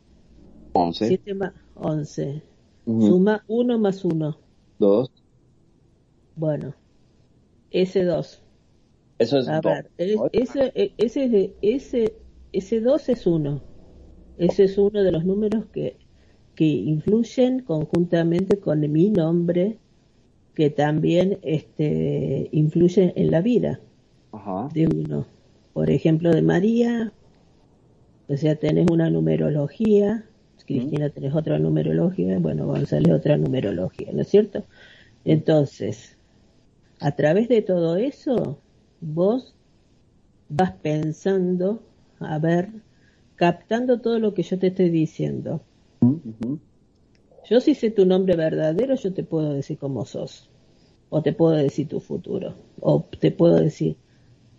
11. 0.72 1.08
7 1.08 1.34
más 1.34 1.52
11. 1.74 2.42
Uh 2.84 2.92
-huh. 3.00 3.08
Suma 3.08 3.44
1 3.48 3.78
más 3.78 4.04
1. 4.04 4.38
2. 4.78 5.10
Bueno, 6.36 6.74
ese 7.70 8.04
2. 8.04 8.42
Eso 9.18 9.38
es 9.38 9.48
A 9.48 9.60
2. 9.60 9.72
ver, 9.72 9.90
es- 9.96 10.18
ese, 10.32 10.72
e- 10.74 10.92
ese, 10.98 11.54
ese, 11.62 12.14
ese 12.52 12.80
2 12.80 13.08
es 13.08 13.26
1. 13.26 13.62
Ese 14.38 14.64
es 14.64 14.76
uno 14.76 15.02
de 15.02 15.12
los 15.12 15.24
números 15.24 15.64
que, 15.72 15.96
que 16.54 16.66
influyen 16.66 17.60
conjuntamente 17.60 18.58
con 18.60 18.80
mi 18.92 19.08
nombre, 19.08 19.78
que 20.54 20.68
también 20.68 21.38
este, 21.42 22.48
influyen 22.52 23.12
en 23.16 23.30
la 23.30 23.40
vida 23.40 23.80
Ajá. 24.32 24.68
de 24.74 24.86
uno. 24.86 25.26
Por 25.76 25.90
ejemplo, 25.90 26.30
de 26.30 26.40
María, 26.40 27.12
o 28.28 28.36
sea, 28.38 28.56
tenés 28.56 28.86
una 28.90 29.10
numerología, 29.10 30.24
Cristina 30.64 31.10
tenés 31.10 31.34
otra 31.34 31.58
numerología, 31.58 32.38
bueno, 32.38 32.64
González 32.64 33.12
otra 33.12 33.36
numerología, 33.36 34.10
¿no 34.14 34.22
es 34.22 34.28
cierto? 34.28 34.64
Entonces, 35.26 36.16
a 36.98 37.14
través 37.14 37.50
de 37.50 37.60
todo 37.60 37.96
eso, 37.96 38.58
vos 39.02 39.54
vas 40.48 40.72
pensando, 40.80 41.82
a 42.20 42.38
ver, 42.38 42.70
captando 43.34 44.00
todo 44.00 44.18
lo 44.18 44.32
que 44.32 44.44
yo 44.44 44.58
te 44.58 44.68
estoy 44.68 44.88
diciendo. 44.88 45.60
Yo 47.50 47.60
si 47.60 47.74
sé 47.74 47.90
tu 47.90 48.06
nombre 48.06 48.34
verdadero, 48.34 48.94
yo 48.94 49.12
te 49.12 49.24
puedo 49.24 49.52
decir 49.52 49.76
cómo 49.76 50.06
sos. 50.06 50.48
O 51.10 51.20
te 51.20 51.34
puedo 51.34 51.52
decir 51.52 51.86
tu 51.86 52.00
futuro. 52.00 52.54
O 52.80 53.04
te 53.20 53.30
puedo 53.30 53.56
decir, 53.56 53.98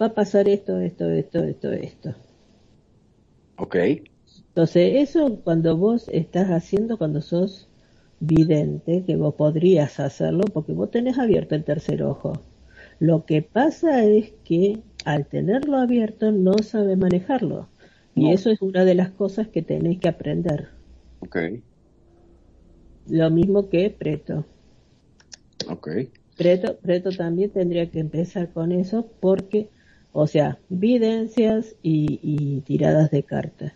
va 0.01 0.07
a 0.07 0.13
pasar 0.13 0.47
esto, 0.47 0.79
esto, 0.79 1.09
esto, 1.09 1.39
esto, 1.43 1.71
esto. 1.73 2.15
Ok. 3.57 3.75
Entonces, 4.49 5.09
eso 5.09 5.39
cuando 5.43 5.77
vos 5.77 6.09
estás 6.09 6.49
haciendo, 6.49 6.97
cuando 6.97 7.21
sos 7.21 7.67
vidente, 8.19 9.03
que 9.05 9.15
vos 9.15 9.35
podrías 9.35 9.99
hacerlo, 9.99 10.45
porque 10.53 10.73
vos 10.73 10.89
tenés 10.91 11.17
abierto 11.19 11.55
el 11.55 11.63
tercer 11.63 12.03
ojo. 12.03 12.33
Lo 12.99 13.25
que 13.25 13.41
pasa 13.43 14.03
es 14.03 14.33
que 14.43 14.81
al 15.05 15.27
tenerlo 15.27 15.77
abierto 15.77 16.31
no 16.31 16.57
sabes 16.63 16.97
manejarlo. 16.97 17.69
Y 18.15 18.29
No. 18.29 18.31
eso 18.31 18.49
es 18.49 18.61
una 18.61 18.85
de 18.85 18.95
las 18.95 19.11
cosas 19.11 19.47
que 19.47 19.61
tenés 19.61 19.99
que 19.99 20.09
aprender. 20.09 20.69
Ok. 21.19 21.37
Lo 23.07 23.29
mismo 23.29 23.69
que 23.69 23.89
Preto. 23.89 24.45
Ok. 25.69 25.87
Preto, 26.35 26.77
Preto 26.77 27.11
también 27.11 27.49
tendría 27.51 27.89
que 27.89 27.99
empezar 27.99 28.51
con 28.51 28.71
eso 28.71 29.07
porque, 29.19 29.69
o 30.19 30.25
sea, 30.25 30.57
videncias 30.67 31.75
y, 31.83 32.19
y 32.23 32.61
tiradas 32.61 33.11
de 33.11 33.21
cartas. 33.21 33.73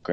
Ok. 0.00 0.10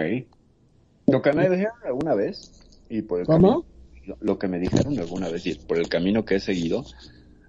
Lo 1.07 1.21
que 1.23 1.33
me 1.33 1.49
dijeron 1.49 1.73
alguna 1.83 2.13
vez, 2.13 2.61
y 2.87 3.01
por 3.01 3.21
el 3.21 3.25
¿Cómo? 3.25 3.65
camino- 4.03 4.17
lo, 4.19 4.37
que 4.37 4.47
me 4.47 4.59
dijeron 4.59 4.99
alguna 4.99 5.29
vez, 5.29 5.47
y 5.47 5.55
por 5.55 5.79
el 5.79 5.89
camino 5.89 6.25
que 6.25 6.35
he 6.35 6.39
seguido, 6.39 6.83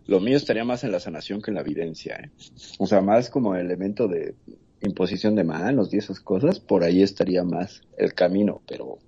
lo 0.07 0.21
mío 0.21 0.39
estaría 0.39 0.65
más 0.65 0.85
en 0.85 0.93
la 0.93 1.01
sanación 1.01 1.43
que 1.43 1.51
en 1.51 1.57
la 1.57 1.61
evidencia. 1.61 2.17
¿eh? 2.17 2.31
O 2.79 2.87
sea, 2.87 3.03
más 3.03 3.29
como 3.29 3.55
elemento 3.57 4.09
de 4.09 4.35
imposición 4.81 5.35
de 5.35 5.45
manos 5.45 5.93
y 5.93 5.99
esas 5.99 6.19
cosas, 6.19 6.61
por 6.61 6.83
ahí 6.83 7.03
estaría 7.03 7.45
más 7.45 7.83
el 7.99 8.15
camino, 8.15 8.63
pero 8.67 8.99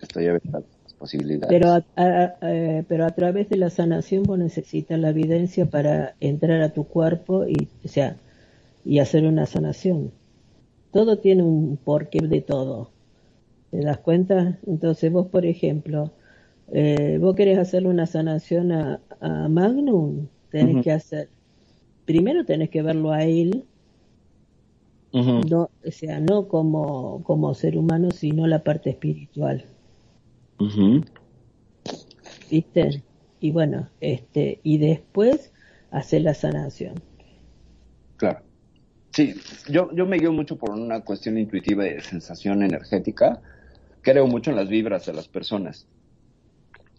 estoy 0.00 0.26
abierto 0.26 0.56
a 0.58 0.60
las 0.60 0.77
posibilidades. 0.98 1.48
Pero 1.48 1.68
a, 1.70 1.84
a- 1.96 2.36
eh, 2.42 2.84
pero 2.88 3.04
a 3.06 3.10
través 3.12 3.48
de 3.48 3.56
la 3.56 3.70
sanación 3.70 4.22
vos 4.24 4.38
necesitas 4.38 4.98
la 4.98 5.10
evidencia 5.10 5.66
para 5.66 6.14
entrar 6.20 6.60
a 6.62 6.72
tu 6.72 6.84
cuerpo 6.84 7.46
y, 7.46 7.68
o 7.84 7.88
sea, 7.88 8.16
y 8.84 8.98
hacer 9.00 9.26
una 9.26 9.46
sanación. 9.46 10.12
Todo 10.92 11.18
tiene 11.18 11.42
un 11.44 11.78
porqué 11.78 12.20
de 12.26 12.42
todo. 12.42 12.90
¿Te 13.70 13.80
das 13.82 13.98
cuenta? 13.98 14.58
Entonces 14.66 15.12
vos, 15.12 15.28
por 15.28 15.46
ejemplo, 15.46 16.12
eh, 16.72 17.18
vos 17.20 17.34
querés 17.36 17.58
hacerle 17.58 17.88
una 17.90 18.06
sanación 18.06 18.72
a, 18.72 19.00
a 19.20 19.48
Magnum, 19.48 20.28
tenés 20.50 20.80
que 20.80 20.92
hacer, 20.92 21.28
primero 22.06 22.44
tenés 22.46 22.70
que 22.70 22.82
verlo 22.82 23.12
a 23.12 23.24
él, 23.24 23.64
no, 25.32 25.70
o 25.86 25.90
sea, 25.90 26.20
no 26.20 26.48
como, 26.48 27.22
como 27.24 27.54
ser 27.54 27.78
humano, 27.78 28.10
sino 28.10 28.46
la 28.46 28.62
parte 28.62 28.90
espiritual. 28.90 29.64
Ujú. 30.58 31.02
¿viste? 32.50 33.02
Y 33.40 33.50
bueno, 33.52 33.88
este, 34.00 34.60
y 34.62 34.78
después 34.78 35.52
hacer 35.90 36.22
la 36.22 36.34
sanación. 36.34 36.94
Claro. 38.16 38.40
Sí, 39.12 39.34
yo, 39.68 39.90
yo 39.94 40.06
me 40.06 40.18
guío 40.18 40.32
mucho 40.32 40.56
por 40.56 40.70
una 40.70 41.00
cuestión 41.00 41.38
intuitiva 41.38 41.84
de 41.84 42.00
sensación 42.00 42.62
energética. 42.62 43.40
Creo 44.02 44.26
mucho 44.26 44.50
en 44.50 44.56
las 44.56 44.68
vibras 44.68 45.06
de 45.06 45.12
las 45.12 45.28
personas. 45.28 45.86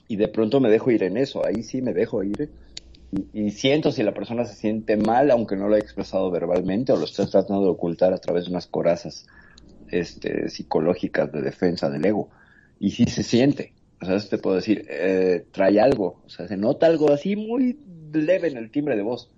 Y 0.07 0.15
de 0.15 0.27
pronto 0.27 0.60
me 0.60 0.69
dejo 0.69 0.91
ir 0.91 1.03
en 1.03 1.18
eso. 1.18 1.45
Ahí 1.45 1.64
sí 1.64 1.81
me 1.81 1.94
dejo 1.94 2.23
ir. 2.23 2.49
Y, 3.11 3.45
y 3.45 3.52
siento 3.52 3.91
si 3.91 4.03
la 4.03 4.14
persona 4.14 4.45
se 4.45 4.56
siente 4.56 4.98
mal, 4.98 5.30
aunque 5.31 5.56
no 5.56 5.68
lo 5.68 5.76
haya 5.76 5.84
expresado 5.84 6.31
verbalmente, 6.31 6.91
o 6.91 6.98
lo 6.98 7.06
está 7.06 7.27
tratando 7.27 7.64
de 7.64 7.69
ocultar 7.69 8.14
a 8.14 8.18
través 8.18 8.45
de 8.45 8.52
unas 8.52 8.68
corazas 8.68 9.27
este, 9.91 10.49
psicológicas 10.49 11.31
de 11.31 11.41
defensa 11.41 11.90
del 11.90 12.06
ego. 12.06 12.30
Y 12.80 12.91
sí 12.91 13.06
se 13.06 13.23
siente. 13.23 13.73
O 14.01 14.06
sea, 14.06 14.15
eso 14.15 14.30
te 14.30 14.38
puedo 14.38 14.56
decir, 14.56 14.85
eh, 14.89 15.45
trae 15.51 15.80
algo. 15.80 16.22
O 16.26 16.30
sea, 16.30 16.47
se 16.47 16.57
nota 16.57 16.88
algo 16.88 17.11
así 17.11 17.35
muy 17.35 17.77
leve 18.14 18.47
en 18.47 18.57
el 18.57 18.72
timbre 18.72 18.95
de 18.95 19.03
voz 19.03 19.30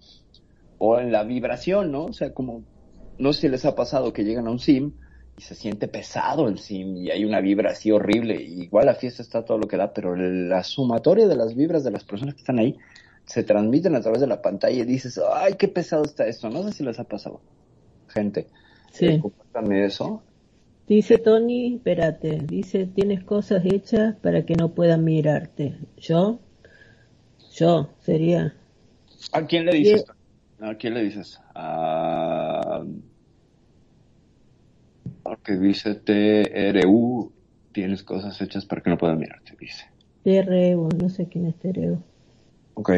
o 0.78 1.00
en 1.00 1.12
la 1.12 1.24
vibración, 1.24 1.92
¿no? 1.92 2.06
O 2.06 2.14
sea, 2.14 2.34
como, 2.34 2.64
no 3.18 3.34
sé 3.34 3.42
si 3.42 3.50
les 3.50 3.66
ha 3.66 3.76
pasado 3.76 4.14
que 4.14 4.24
llegan 4.24 4.48
a 4.48 4.52
un 4.52 4.60
sim 4.60 4.94
y 5.38 5.42
se 5.42 5.56
siente 5.56 5.88
pesado 5.88 6.48
el 6.48 6.60
sim 6.60 6.98
y 6.98 7.10
hay 7.12 7.26
una 7.26 7.42
vibra 7.42 7.72
así 7.72 7.92
horrible. 7.92 8.36
igual 8.42 8.86
la 8.86 8.96
fiesta 8.96 9.22
está 9.22 9.44
todo 9.44 9.58
lo 9.58 9.68
que 9.68 9.78
da, 9.78 9.94
pero 9.94 10.16
la 10.16 10.64
sumatoria 10.64 11.28
de 11.28 11.36
las 11.36 11.56
vibras 11.56 11.84
de 11.84 11.92
las 11.92 12.04
personas 12.04 12.36
que 12.36 12.42
están 12.42 12.60
ahí 12.60 12.78
se 13.26 13.44
transmiten 13.44 13.96
a 13.96 14.02
través 14.02 14.22
de 14.22 14.28
la 14.28 14.42
pantalla 14.42 14.82
y 14.82 14.86
dices, 14.86 15.20
ay, 15.34 15.54
qué 15.54 15.68
pesado 15.68 16.04
está 16.04 16.26
esto. 16.28 16.50
No 16.50 16.64
sé 16.64 16.74
si 16.74 16.84
les 16.84 17.00
ha 17.00 17.04
pasado. 17.04 17.42
Gente, 18.08 18.48
Sí. 18.92 19.06
eh, 19.06 19.22
eso. 19.86 20.22
Dice 20.92 21.20
Tony, 21.20 21.76
espérate, 21.76 22.42
dice, 22.46 22.86
tienes 22.86 23.24
cosas 23.24 23.64
hechas 23.64 24.14
para 24.18 24.46
que 24.46 24.56
no 24.56 24.74
puedan 24.74 25.06
mirarte. 25.06 25.78
¿Yo? 25.96 26.42
Yo, 27.54 27.92
sería. 28.02 28.54
¿A 29.32 29.46
quién 29.46 29.66
le 29.66 29.72
dices? 29.72 30.04
¿A 30.60 30.76
quién 30.76 30.96
le 30.96 31.04
dices? 31.04 31.40
A... 31.56 32.84
Que 35.46 35.56
dice 35.56 35.96
TRU, 35.96 37.32
tienes 37.72 38.04
cosas 38.04 38.42
hechas 38.42 38.66
para 38.66 38.82
que 38.82 38.90
no 38.90 38.98
puedan 38.98 39.18
mirarte, 39.18 39.56
dice. 39.58 39.86
Tereo, 40.26 40.90
no 41.02 41.08
sé 41.08 41.28
quién 41.28 41.46
es 41.46 41.56
Tereo. 41.56 42.04
Ok. 42.74 42.92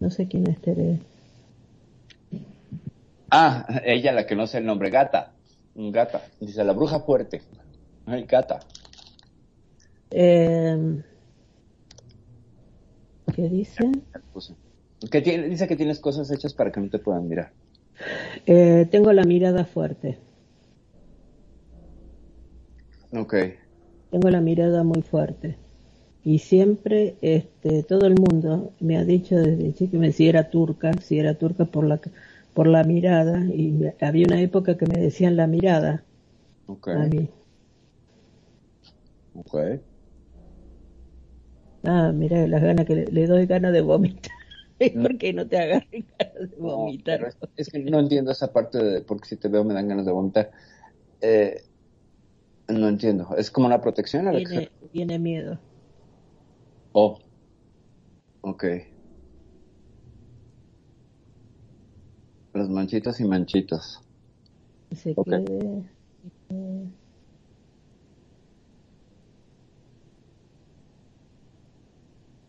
No 0.00 0.10
sé 0.10 0.26
quién 0.26 0.50
es 0.50 0.60
Tereo. 0.60 0.98
Ah, 3.30 3.64
ella 3.84 4.10
la 4.10 4.26
que 4.26 4.34
no 4.34 4.48
sé 4.48 4.58
el 4.58 4.66
nombre, 4.66 4.90
Gata. 4.90 5.37
Gata. 5.78 6.22
Dice 6.40 6.64
la 6.64 6.72
bruja 6.72 7.00
fuerte. 7.00 7.40
Ay, 8.06 8.24
Gata. 8.24 8.60
Eh, 10.10 11.02
¿Qué 13.34 13.48
dice? 13.48 13.90
Que 15.10 15.20
tiene, 15.20 15.48
dice 15.48 15.68
que 15.68 15.76
tienes 15.76 16.00
cosas 16.00 16.30
hechas 16.30 16.54
para 16.54 16.72
que 16.72 16.80
no 16.80 16.90
te 16.90 16.98
puedan 16.98 17.28
mirar. 17.28 17.52
Eh, 18.46 18.86
tengo 18.90 19.12
la 19.12 19.24
mirada 19.24 19.64
fuerte. 19.64 20.18
Ok. 23.12 23.34
Tengo 24.10 24.30
la 24.30 24.40
mirada 24.40 24.82
muy 24.82 25.02
fuerte. 25.02 25.56
Y 26.24 26.40
siempre, 26.40 27.16
este, 27.20 27.84
todo 27.84 28.06
el 28.06 28.14
mundo 28.14 28.72
me 28.80 28.96
ha 28.96 29.04
dicho 29.04 29.36
desde 29.36 29.72
chico 29.72 29.96
me 29.98 30.12
si 30.12 30.28
era 30.28 30.50
turca, 30.50 30.92
si 31.00 31.18
era 31.18 31.34
turca 31.34 31.64
por 31.64 31.86
la, 31.86 32.00
por 32.58 32.66
la 32.66 32.82
mirada. 32.82 33.38
Y 33.54 33.72
había 34.00 34.26
una 34.26 34.40
época 34.40 34.76
que 34.76 34.84
me 34.86 34.98
decían 34.98 35.36
la 35.36 35.46
mirada 35.46 36.02
Ok. 36.66 36.88
a 36.88 37.04
mí. 37.04 37.30
Ok. 39.34 39.54
Ah, 41.84 42.10
mira, 42.12 42.44
las 42.48 42.60
ganas 42.60 42.84
que 42.84 42.96
le, 42.96 43.04
le 43.06 43.26
doy 43.28 43.46
ganas 43.46 43.72
de 43.72 43.80
vomitar. 43.80 44.32
¿Por 45.02 45.18
qué 45.18 45.32
no 45.32 45.46
te 45.46 45.56
agarren 45.56 46.08
ganas 46.18 46.50
de 46.50 46.56
No, 46.56 46.66
vomitar? 46.66 47.18
pero 47.18 47.28
es, 47.28 47.36
es 47.54 47.68
que 47.68 47.78
no 47.78 48.00
entiendo 48.00 48.32
esa 48.32 48.52
parte 48.52 48.78
de 48.82 49.00
porque 49.02 49.28
si 49.28 49.36
te 49.36 49.46
veo 49.46 49.62
me 49.62 49.72
dan 49.74 49.86
ganas 49.86 50.04
de 50.04 50.10
vomitar. 50.10 50.50
Eh, 51.20 51.62
no 52.66 52.88
entiendo. 52.88 53.36
Es 53.36 53.52
como 53.52 53.68
una 53.68 53.80
protección 53.80 54.26
a 54.26 54.32
la 54.32 54.40
que 54.40 54.48
Viene, 54.48 54.64
se- 54.80 54.88
viene 54.92 55.18
miedo. 55.20 55.60
Oh. 56.94 57.18
Ok. 58.42 58.64
Manchitas, 62.66 62.68
manchitas 62.70 63.20
y 63.20 63.24
manchitas. 63.24 64.00
Se 64.94 65.12
Ok. 65.14 65.26
quede- 65.26 65.82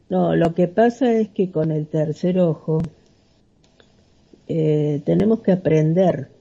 No, 0.10 0.36
lo 0.36 0.56
que 0.56 0.68
pasa 0.68 1.12
es 1.14 1.30
que 1.30 1.52
con 1.52 1.72
el 1.72 1.86
tercer 1.88 2.40
ojo 2.40 2.82
eh, 4.48 5.02
tenemos 5.06 5.42
que 5.42 5.52
aprender, 5.52 6.32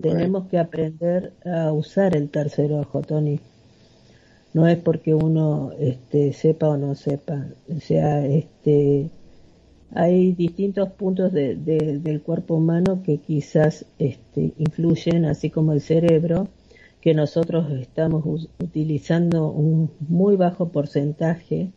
tenemos 0.00 0.46
que 0.48 0.58
aprender 0.58 1.32
a 1.44 1.72
usar 1.72 2.16
el 2.16 2.28
tercer 2.30 2.72
ojo, 2.72 3.02
Tony. 3.02 3.40
No 4.52 4.68
es 4.68 4.78
porque 4.78 5.12
uno 5.14 5.72
este, 5.80 6.32
sepa 6.32 6.68
o 6.68 6.76
no 6.76 6.94
sepa, 6.94 7.46
o 7.68 7.80
sea, 7.80 8.24
este, 8.24 9.10
hay 9.94 10.32
distintos 10.32 10.90
puntos 10.90 11.32
de- 11.32 11.56
de- 11.56 11.98
del 12.00 12.22
cuerpo 12.22 12.56
humano 12.56 13.02
que 13.02 13.18
quizás 13.18 13.86
este, 13.98 14.52
influyen, 14.58 15.24
así 15.24 15.50
como 15.50 15.72
el 15.72 15.80
cerebro, 15.80 16.48
que 17.00 17.14
nosotros 17.14 17.70
estamos 17.72 18.24
utilizando 18.62 19.50
un 19.50 19.90
muy 20.08 20.36
bajo 20.36 20.68
porcentaje, 20.70 21.72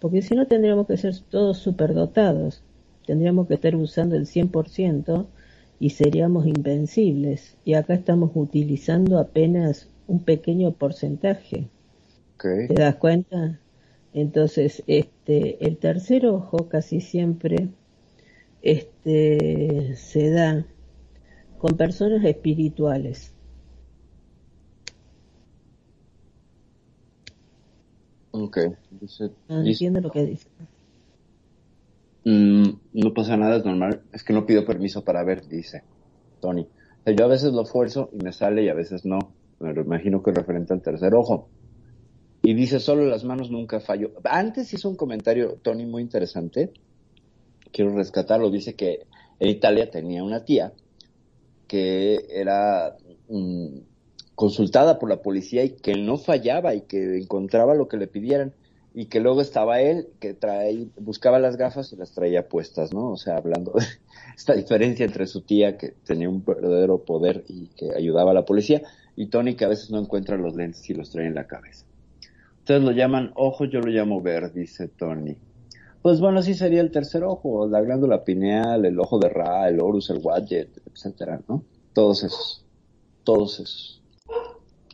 porque 0.00 0.22
si 0.22 0.34
no 0.34 0.46
tendríamos 0.46 0.86
que 0.86 0.96
ser 0.98 1.14
todos 1.30 1.58
superdotados, 1.58 2.62
tendríamos 3.06 3.48
que 3.48 3.54
estar 3.54 3.74
usando 3.76 4.16
el 4.16 4.26
100% 4.26 5.26
y 5.80 5.90
seríamos 5.90 6.46
invencibles. 6.46 7.56
Y 7.64 7.74
acá 7.74 7.94
estamos 7.94 8.32
utilizando 8.34 9.18
apenas 9.18 9.88
un 10.08 10.20
pequeño 10.24 10.72
porcentaje. 10.72 11.68
¿Te 12.66 12.74
das 12.74 12.96
cuenta? 12.96 13.60
Entonces, 14.14 14.82
este, 14.86 15.64
el 15.66 15.78
tercer 15.78 16.26
ojo 16.26 16.68
casi 16.68 17.00
siempre 17.00 17.68
este, 18.62 19.96
se 19.96 20.30
da 20.30 20.66
con 21.58 21.76
personas 21.76 22.24
espirituales. 22.24 23.32
Ok. 28.32 28.58
Dice, 28.90 29.30
entiendo 29.48 30.00
lo 30.00 30.10
que 30.10 30.24
dice. 30.26 30.48
"Mm, 32.24 32.68
no 32.94 33.14
pasa 33.14 33.36
nada, 33.36 33.56
es 33.56 33.64
normal. 33.64 34.02
Es 34.12 34.22
que 34.24 34.32
no 34.32 34.46
pido 34.46 34.64
permiso 34.64 35.04
para 35.04 35.24
ver, 35.24 35.46
dice 35.48 35.82
Tony. 36.40 36.62
O 36.62 37.02
sea, 37.04 37.14
yo 37.14 37.24
a 37.24 37.28
veces 37.28 37.52
lo 37.52 37.64
fuerzo 37.64 38.10
y 38.12 38.22
me 38.22 38.32
sale 38.32 38.62
y 38.64 38.68
a 38.68 38.74
veces 38.74 39.04
no. 39.04 39.18
Me 39.60 39.72
imagino 39.72 40.22
que 40.22 40.30
es 40.30 40.36
referente 40.36 40.72
al 40.72 40.82
tercer 40.82 41.14
ojo. 41.14 41.48
Y 42.42 42.54
dice, 42.54 42.80
solo 42.80 43.06
las 43.06 43.22
manos 43.22 43.50
nunca 43.50 43.78
fallo. 43.78 44.12
Antes 44.24 44.72
hizo 44.74 44.88
un 44.88 44.96
comentario, 44.96 45.58
Tony, 45.62 45.86
muy 45.86 46.02
interesante. 46.02 46.72
Quiero 47.70 47.94
rescatarlo. 47.94 48.50
Dice 48.50 48.74
que 48.74 49.06
en 49.38 49.48
Italia 49.48 49.90
tenía 49.90 50.24
una 50.24 50.44
tía 50.44 50.72
que 51.68 52.26
era 52.28 52.96
mm, 53.28 53.78
consultada 54.34 54.98
por 54.98 55.08
la 55.08 55.22
policía 55.22 55.62
y 55.62 55.70
que 55.70 55.94
no 55.94 56.18
fallaba 56.18 56.74
y 56.74 56.82
que 56.82 57.16
encontraba 57.16 57.74
lo 57.74 57.86
que 57.86 57.96
le 57.96 58.08
pidieran 58.08 58.54
y 58.92 59.06
que 59.06 59.20
luego 59.20 59.40
estaba 59.40 59.80
él 59.80 60.08
que 60.20 60.34
traía, 60.34 60.84
buscaba 60.96 61.38
las 61.38 61.56
gafas 61.56 61.92
y 61.92 61.96
las 61.96 62.12
traía 62.12 62.48
puestas, 62.48 62.92
¿no? 62.92 63.12
O 63.12 63.16
sea, 63.16 63.36
hablando 63.36 63.72
de 63.72 63.84
esta 64.36 64.54
diferencia 64.54 65.06
entre 65.06 65.26
su 65.26 65.42
tía 65.42 65.78
que 65.78 65.94
tenía 66.04 66.28
un 66.28 66.44
verdadero 66.44 67.04
poder 67.04 67.44
y 67.48 67.68
que 67.68 67.94
ayudaba 67.96 68.32
a 68.32 68.34
la 68.34 68.44
policía 68.44 68.82
y 69.16 69.28
Tony 69.28 69.54
que 69.54 69.64
a 69.64 69.68
veces 69.68 69.90
no 69.90 69.98
encuentra 69.98 70.36
los 70.36 70.54
lentes 70.54 70.90
y 70.90 70.94
los 70.94 71.10
trae 71.10 71.26
en 71.26 71.34
la 71.34 71.46
cabeza. 71.46 71.86
Ustedes 72.72 72.88
lo 72.88 72.96
llaman 72.96 73.32
ojo, 73.34 73.66
yo 73.66 73.80
lo 73.80 73.88
llamo 73.88 74.22
ver, 74.22 74.50
dice 74.50 74.88
Tony. 74.88 75.36
Pues 76.00 76.20
bueno, 76.20 76.40
sí 76.40 76.54
sería 76.54 76.80
el 76.80 76.90
tercer 76.90 77.22
ojo, 77.22 77.68
la 77.68 77.82
glándula 77.82 78.24
pineal, 78.24 78.86
el 78.86 78.98
ojo 78.98 79.18
de 79.18 79.28
Ra, 79.28 79.68
el 79.68 79.78
orus, 79.78 80.08
el 80.08 80.20
wadjet, 80.22 80.70
etcétera, 80.90 81.42
¿no? 81.46 81.64
Todos 81.92 82.24
esos. 82.24 82.64
Todos 83.24 83.60
esos. 83.60 84.02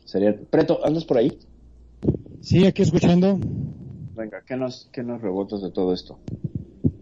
Sería... 0.03 0.37
Preto, 0.37 0.85
¿andas 0.85 1.05
por 1.05 1.19
ahí? 1.19 1.39
Sí, 2.41 2.65
aquí 2.65 2.81
escuchando. 2.81 3.39
Venga, 4.13 4.43
¿qué 4.45 4.57
nos, 4.57 4.89
qué 4.91 5.01
nos 5.01 5.21
rebotas 5.21 5.61
de 5.61 5.71
todo 5.71 5.93
esto? 5.93 6.19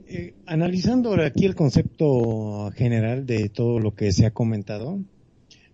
Eh, 0.05 0.35
analizando 0.45 1.15
aquí 1.15 1.47
el 1.47 1.55
concepto 1.55 2.69
general 2.75 3.25
de 3.25 3.49
todo 3.49 3.79
lo 3.79 3.95
que 3.95 4.11
se 4.11 4.27
ha 4.27 4.31
comentado, 4.31 4.99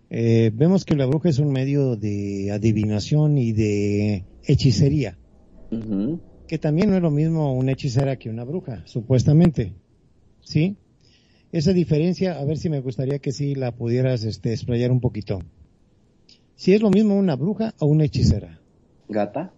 eh, 0.08 0.50
vemos 0.54 0.86
que 0.86 0.96
la 0.96 1.04
bruja 1.04 1.28
es 1.28 1.40
un 1.40 1.52
medio 1.52 1.94
de 1.94 2.52
adivinación 2.52 3.36
y 3.36 3.52
de 3.52 4.24
hechicería, 4.46 5.16
que 6.46 6.58
también 6.58 6.90
no 6.90 6.96
es 6.96 7.02
lo 7.02 7.10
mismo 7.10 7.54
una 7.54 7.72
hechicera 7.72 8.16
que 8.16 8.30
una 8.30 8.44
bruja, 8.44 8.82
supuestamente. 8.86 9.72
¿Sí? 10.40 10.76
Esa 11.52 11.72
diferencia, 11.72 12.38
a 12.38 12.44
ver 12.44 12.58
si 12.58 12.68
me 12.68 12.80
gustaría 12.80 13.18
que 13.18 13.32
sí 13.32 13.54
la 13.54 13.72
pudieras 13.72 14.24
este, 14.24 14.52
explayar 14.52 14.90
un 14.90 15.00
poquito. 15.00 15.40
Si 16.56 16.74
es 16.74 16.82
lo 16.82 16.90
mismo 16.90 17.16
una 17.16 17.36
bruja 17.36 17.74
o 17.78 17.86
una 17.86 18.04
hechicera. 18.04 18.60
¿Gata? 19.08 19.52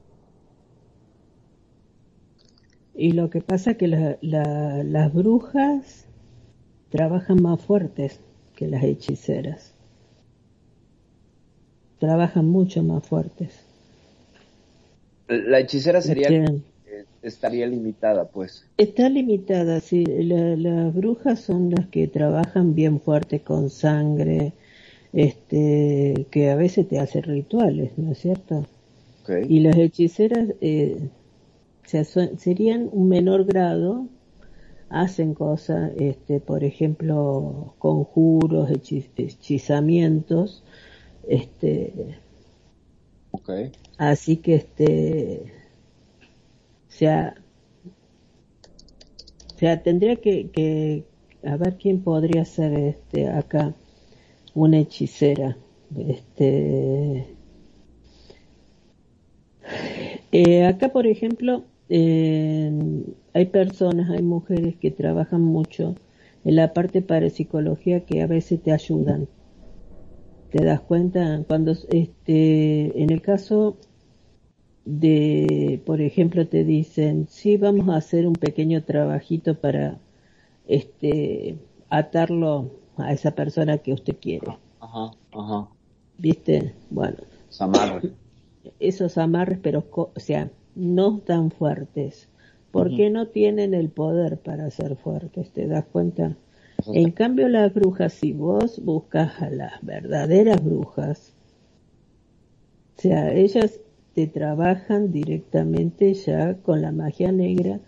Y 2.95 3.13
lo 3.13 3.29
que 3.31 3.41
pasa 3.41 3.73
es 3.73 3.77
que 3.77 3.89
la- 3.89 4.19
la- 4.23 4.83
las 4.85 5.13
brujas 5.13 6.07
trabajan 6.91 7.43
más 7.43 7.61
fuertes 7.61 8.21
que 8.55 8.69
las 8.69 8.85
hechiceras. 8.85 9.75
Trabajan 11.99 12.47
mucho 12.49 12.83
más 12.83 13.07
fuertes. 13.07 13.66
La 15.29 15.61
hechicera 15.61 16.01
sería... 16.01 16.29
Eh, 16.31 17.05
estaría 17.23 17.67
limitada, 17.67 18.29
pues. 18.29 18.65
Está 18.79 19.09
limitada, 19.09 19.81
sí. 19.81 20.05
La- 20.05 20.57
las 20.57 20.95
brujas 20.95 21.41
son 21.41 21.71
las 21.71 21.87
que 21.87 22.07
trabajan 22.07 22.75
bien 22.75 23.01
fuerte 23.01 23.41
con 23.41 23.71
sangre, 23.71 24.53
este, 25.13 26.27
que 26.31 26.51
a 26.51 26.57
veces 26.57 26.87
te 26.89 26.99
hacen 26.99 27.23
rituales, 27.23 27.93
¿no 27.97 28.13
es 28.13 28.19
cierto? 28.19 28.67
Ok. 29.25 29.31
Y 29.49 29.61
las 29.61 29.77
hechiceras 29.77 30.51
eh, 30.61 30.99
se 31.85 32.05
serían 32.05 32.89
un 32.93 33.09
menor 33.09 33.45
grado, 33.47 34.07
hacen 34.91 35.35
cosas, 35.35 35.93
este, 35.99 36.39
por 36.41 36.63
ejemplo, 36.65 37.75
conjuros, 37.79 38.71
hechi- 38.71 39.09
hechizamientos, 39.17 40.63
este, 41.29 41.93
Ok. 43.33 43.51
Así 43.99 44.37
que 44.39 44.55
este, 44.57 45.53
o 46.89 46.93
sea, 46.93 47.35
o 49.55 49.59
sea, 49.59 49.83
tendría 49.83 50.17
que, 50.17 50.51
que 50.51 51.05
a 51.45 51.57
ver 51.57 51.77
quién 51.79 52.03
podría 52.03 52.45
ser 52.45 52.73
este 52.75 53.29
acá 53.29 53.75
una 54.57 54.79
hechicera, 54.79 55.57
este. 55.97 57.27
Eh, 60.33 60.65
acá, 60.65 60.89
por 60.89 61.07
ejemplo, 61.07 61.65
hay 61.89 63.47
personas, 63.53 64.11
hay 64.11 64.23
mujeres 64.23 64.77
que 64.77 64.91
trabajan 64.91 65.43
mucho 65.43 65.95
en 66.45 66.57
la 66.57 66.73
parte 66.73 67.03
parapsicología 67.03 68.01
que 68.07 68.23
a 68.23 68.27
veces 68.27 68.63
te 68.63 68.73
ayudan. 68.73 69.29
¿Te 70.51 70.65
das 70.65 70.81
cuenta? 70.81 71.45
Cuando, 71.47 71.73
este, 71.73 73.03
en 73.03 73.11
el 73.11 73.21
caso 73.21 73.77
de, 74.87 75.83
por 75.85 76.01
ejemplo, 76.01 76.47
te 76.47 76.65
dicen, 76.65 77.27
sí, 77.29 77.57
vamos 77.57 77.89
a 77.89 77.97
hacer 77.97 78.27
un 78.27 78.35
pequeño 78.35 78.85
trabajito 78.85 79.57
para, 79.57 79.99
este, 80.69 81.59
atarlo 81.91 82.71
a 82.97 83.13
esa 83.13 83.33
persona 83.33 83.79
que 83.79 83.93
usted 83.93 84.17
quiere. 84.19 84.57
Ajá, 84.81 85.11
ajá. 85.33 85.69
¿Viste? 86.19 86.73
Bueno, 86.89 87.19
Samarre. 87.49 88.13
esos 88.79 89.19
amarres, 89.19 89.59
pero, 89.61 89.85
o 89.93 90.13
sea, 90.17 90.51
no 90.77 91.19
tan 91.19 91.51
fuertes, 91.51 92.29
porque 92.71 93.11
no 93.11 93.27
tienen 93.27 93.75
el 93.75 93.89
poder 93.89 94.39
para 94.39 94.71
ser 94.71 94.97
fuertes, 94.97 95.51
¿te 95.51 95.67
das 95.67 95.85
cuenta? 95.87 96.37
En 96.93 97.11
cambio, 97.11 97.49
las 97.49 97.75
brujas, 97.75 98.13
si 98.13 98.33
vos 98.33 98.85
buscas 98.85 99.43
a 99.43 99.51
las 99.51 99.83
verdaderas 99.83 100.63
brujas, 100.63 101.33
o 102.99 103.01
sea, 103.01 103.33
ellas 103.33 103.81
te 104.17 104.27
trabajan 104.27 105.13
directamente 105.13 106.15
ya 106.15 106.55
con 106.55 106.81
la 106.81 106.91
magia 106.91 107.33
negra, 107.33 107.81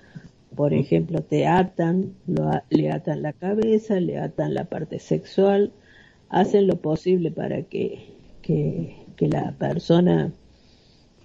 por 0.54 0.74
ejemplo, 0.74 1.22
te 1.22 1.46
atan, 1.46 2.16
lo 2.26 2.50
le 2.68 2.92
atan 2.92 3.22
la 3.22 3.32
cabeza, 3.32 3.98
le 3.98 4.18
atan 4.18 4.52
la 4.52 4.66
parte 4.66 4.98
sexual, 4.98 5.72
hacen 6.28 6.66
lo 6.66 6.76
posible 6.82 7.30
para 7.30 7.62
que, 7.62 8.12
que, 8.42 9.06
que 9.16 9.28
la 9.28 9.52
persona 9.52 10.30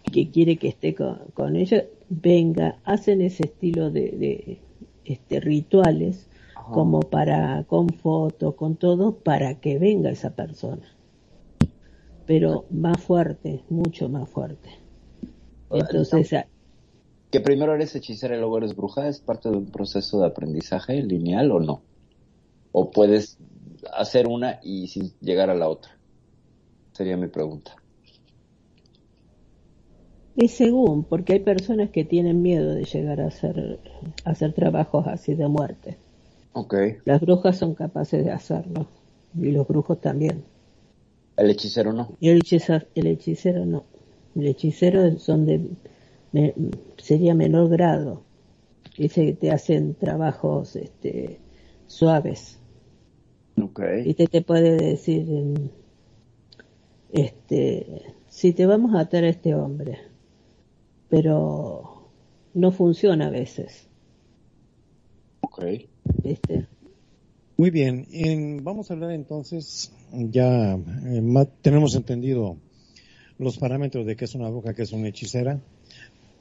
que 0.10 0.30
quiere 0.30 0.56
que 0.56 0.70
esté 0.70 0.96
con, 0.96 1.18
con 1.34 1.58
ella 1.58 1.84
venga, 2.08 2.78
hacen 2.86 3.20
ese 3.20 3.44
estilo 3.44 3.92
de, 3.92 4.10
de 4.12 4.60
este, 5.04 5.42
rituales 5.42 6.30
como 6.72 7.02
para 7.02 7.66
con 7.66 7.90
fotos, 7.90 8.56
con 8.56 8.78
todo, 8.78 9.18
para 9.18 9.56
que 9.56 9.80
venga 9.80 10.12
esa 10.12 10.34
persona. 10.34 10.96
Pero 12.26 12.64
más 12.70 13.02
fuerte, 13.02 13.66
mucho 13.70 14.08
más 14.08 14.30
fuerte. 14.30 14.83
Entonces, 15.74 16.46
Que 17.32 17.40
primero 17.40 17.74
eres 17.74 17.96
hechicera 17.96 18.36
y 18.36 18.40
luego 18.40 18.58
eres 18.58 18.76
bruja, 18.76 19.08
¿es 19.08 19.20
parte 19.20 19.50
de 19.50 19.58
un 19.58 19.72
proceso 19.72 20.20
de 20.20 20.28
aprendizaje 20.28 21.02
lineal 21.02 21.52
o 21.52 21.60
no? 21.60 21.82
¿O 22.72 22.92
puedes 22.92 23.38
hacer 23.96 24.28
una 24.28 24.60
y 24.64 24.88
sin 24.88 25.14
llegar 25.20 25.50
a 25.50 25.56
la 25.56 25.68
otra? 25.68 25.98
Sería 26.92 27.18
mi 27.18 27.28
pregunta. 27.28 27.76
Y 30.36 30.48
según, 30.48 31.04
porque 31.04 31.34
hay 31.34 31.40
personas 31.40 31.92
que 31.92 32.06
tienen 32.06 32.42
miedo 32.42 32.74
de 32.74 32.86
llegar 32.86 33.22
a 33.22 33.28
hacer, 33.28 33.80
a 34.26 34.32
hacer 34.32 34.54
trabajos 34.54 35.06
así 35.08 35.36
de 35.36 35.48
muerte. 35.48 35.98
Ok. 36.54 36.76
Las 37.06 37.22
brujas 37.22 37.58
son 37.58 37.76
capaces 37.76 38.24
de 38.26 38.32
hacerlo. 38.32 38.88
Y 39.40 39.52
los 39.52 39.68
brujos 39.68 40.00
también. 40.02 40.44
El 41.38 41.50
hechicero 41.50 41.94
no. 41.94 42.16
Y 42.20 42.30
el 42.30 42.38
hechicero, 42.38 42.86
el 42.96 43.08
hechicero 43.08 43.66
no. 43.66 43.86
El 44.36 44.48
hechicero 44.48 45.18
son 45.20 45.46
de, 45.46 45.62
me- 46.32 46.54
sería 46.98 47.36
menor 47.36 47.70
grado. 47.70 48.24
Dice 48.98 49.26
que 49.26 49.34
te 49.34 49.52
hacen 49.52 49.96
trabajos 49.96 50.76
este, 50.76 51.40
suaves. 51.88 52.60
Ok. 53.62 53.82
Y 54.06 54.14
te, 54.14 54.28
te 54.28 54.42
puede 54.42 54.78
decir, 54.78 55.26
este, 57.12 58.04
si 58.30 58.54
te 58.54 58.66
vamos 58.66 58.96
a 58.96 59.02
atar 59.02 59.24
a 59.24 59.30
este 59.30 59.54
hombre, 59.56 60.00
pero 61.10 62.10
no 62.54 62.72
funciona 62.72 63.28
a 63.28 63.32
veces, 63.32 63.88
Ok. 65.42 65.64
¿viste? 66.24 66.66
Muy 67.58 67.70
bien, 67.70 68.08
en- 68.12 68.64
vamos 68.64 68.90
a 68.90 68.96
hablar 68.96 69.12
entonces, 69.12 69.92
ya 70.12 70.74
eh, 70.76 71.48
tenemos 71.62 71.96
entendido 71.96 72.58
los 73.40 73.58
parámetros 73.58 74.06
de 74.06 74.16
qué 74.16 74.26
es 74.26 74.36
una 74.36 74.50
bruja, 74.50 74.74
qué 74.74 74.84
es 74.84 74.92
una 74.92 75.08
hechicera. 75.10 75.60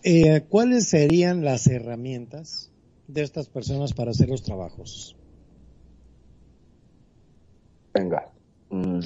Eh, 0.05 0.43
¿Cuáles 0.48 0.89
serían 0.89 1.44
las 1.44 1.66
herramientas 1.66 2.70
de 3.09 3.23
estas 3.23 3.48
personas 3.48 3.93
para 3.93 4.10
hacer 4.10 4.28
los 4.28 4.43
trabajos? 4.43 5.16
Venga. 7.94 8.28
Mm, 8.70 9.01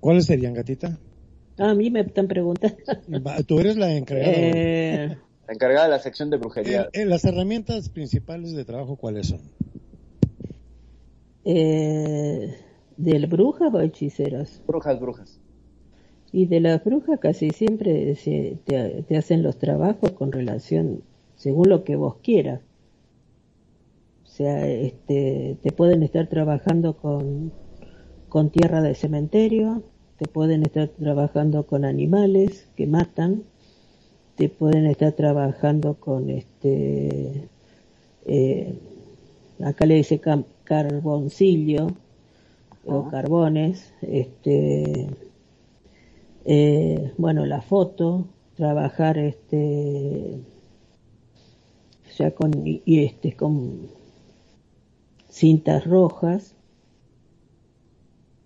¿Cuáles 0.00 0.26
serían, 0.26 0.54
gatita? 0.54 0.98
A 1.58 1.74
mí 1.74 1.90
me 1.90 2.00
están 2.00 2.28
preguntando. 2.28 2.76
Tú 3.46 3.58
eres 3.60 3.76
la 3.76 3.92
encargada. 3.96 4.30
hoy. 4.30 4.36
Eh, 4.54 5.16
La 5.48 5.54
encargada 5.54 5.84
de 5.86 5.90
la 5.90 5.98
sección 5.98 6.30
de 6.30 6.36
brujería. 6.36 6.82
Eh, 6.92 7.02
eh, 7.02 7.04
las 7.06 7.24
herramientas 7.24 7.88
principales 7.88 8.52
de 8.52 8.64
trabajo, 8.64 8.96
¿cuáles 8.96 9.28
son? 9.28 9.40
eh, 11.44 12.54
¿De 12.96 13.26
brujas 13.26 13.72
o 13.74 13.80
hechiceros? 13.80 14.60
Brujas, 14.66 15.00
brujas. 15.00 15.40
Y 16.32 16.46
de 16.46 16.60
las 16.60 16.82
brujas 16.84 17.20
casi 17.20 17.50
siempre 17.50 18.14
se- 18.14 18.56
te, 18.64 19.02
te 19.02 19.16
hacen 19.18 19.42
los 19.42 19.58
trabajos 19.58 20.12
con 20.12 20.32
relación, 20.32 21.02
según 21.36 21.68
lo 21.68 21.84
que 21.84 21.96
vos 21.96 22.16
quieras. 22.22 22.60
O 24.24 24.28
sea, 24.30 24.68
este, 24.68 25.56
te 25.62 25.72
pueden 25.72 26.02
estar 26.02 26.28
trabajando 26.28 26.96
con, 26.96 27.52
con 28.28 28.50
tierra 28.50 28.82
de 28.82 28.94
cementerio, 28.94 29.82
te 30.18 30.26
pueden 30.28 30.62
estar 30.64 30.88
trabajando 30.88 31.66
con 31.66 31.84
animales 31.84 32.68
que 32.76 32.86
matan, 32.86 33.44
te 34.36 34.48
pueden 34.48 34.86
estar 34.86 35.12
trabajando 35.12 35.94
con 35.94 36.30
este, 36.30 37.48
eh, 38.26 38.74
acá 39.64 39.86
le 39.86 39.96
dice 39.96 40.20
carboncillo 40.64 41.88
o 42.86 43.08
carbones, 43.08 43.92
este, 44.02 45.08
eh, 46.44 47.12
bueno, 47.18 47.46
la 47.46 47.60
foto, 47.60 48.26
trabajar 48.56 49.18
este, 49.18 50.40
ya 52.16 52.30
con, 52.32 52.66
y, 52.66 52.82
y, 52.84 53.04
este, 53.04 53.34
con 53.34 53.88
cintas 55.28 55.86
rojas, 55.86 56.54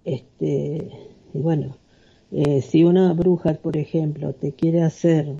este, 0.05 0.91
y 1.33 1.39
bueno, 1.39 1.77
eh, 2.33 2.63
si 2.63 2.85
una 2.85 3.13
bruja, 3.13 3.55
por 3.55 3.77
ejemplo, 3.77 4.33
te 4.33 4.53
quiere 4.53 4.83
hacer 4.83 5.35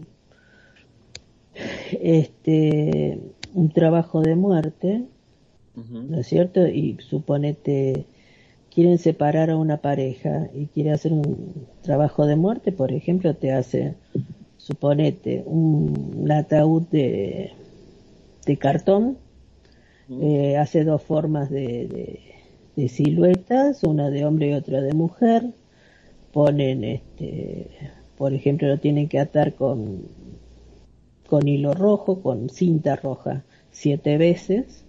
este, 2.01 3.19
un 3.55 3.71
trabajo 3.71 4.21
de 4.21 4.35
muerte, 4.37 5.05
¿no 5.75 6.19
es 6.21 6.27
cierto? 6.27 6.67
Y 6.67 6.99
suponete, 7.01 8.05
quieren 8.73 8.99
separar 8.99 9.51
a 9.51 9.57
una 9.57 9.79
pareja 9.79 10.49
y 10.55 10.67
quiere 10.67 10.93
hacer 10.93 11.13
un 11.13 11.67
trabajo 11.83 12.27
de 12.27 12.37
muerte, 12.37 12.73
por 12.73 12.93
ejemplo, 12.93 13.35
te 13.35 13.53
hace, 13.53 13.95
suponete, 14.57 15.43
un, 15.45 16.15
un 16.17 16.33
ataúd 16.33 16.83
de, 16.89 17.53
de 18.47 18.57
cartón, 18.57 19.19
eh, 20.21 20.57
hace 20.57 20.85
dos 20.85 21.03
formas 21.03 21.51
de, 21.51 21.87
de, 21.87 22.21
de 22.77 22.89
siluetas, 22.89 23.85
una 23.85 24.11
de 24.11 24.25
hombre 24.25 24.51
y 24.51 24.55
otra 24.55 24.81
de 24.81 24.95
mujer, 24.95 25.51
ponen, 26.33 26.85
este, 26.85 27.69
por 28.17 28.33
ejemplo, 28.33 28.69
lo 28.69 28.79
tienen 28.79 29.09
que 29.09 29.19
atar 29.19 29.55
con, 29.55 30.07
con 31.27 31.47
hilo 31.47 31.75
rojo, 31.75 32.23
con 32.23 32.49
cinta 32.49 32.97
roja, 32.97 33.45
siete 33.71 34.17
veces, 34.17 34.85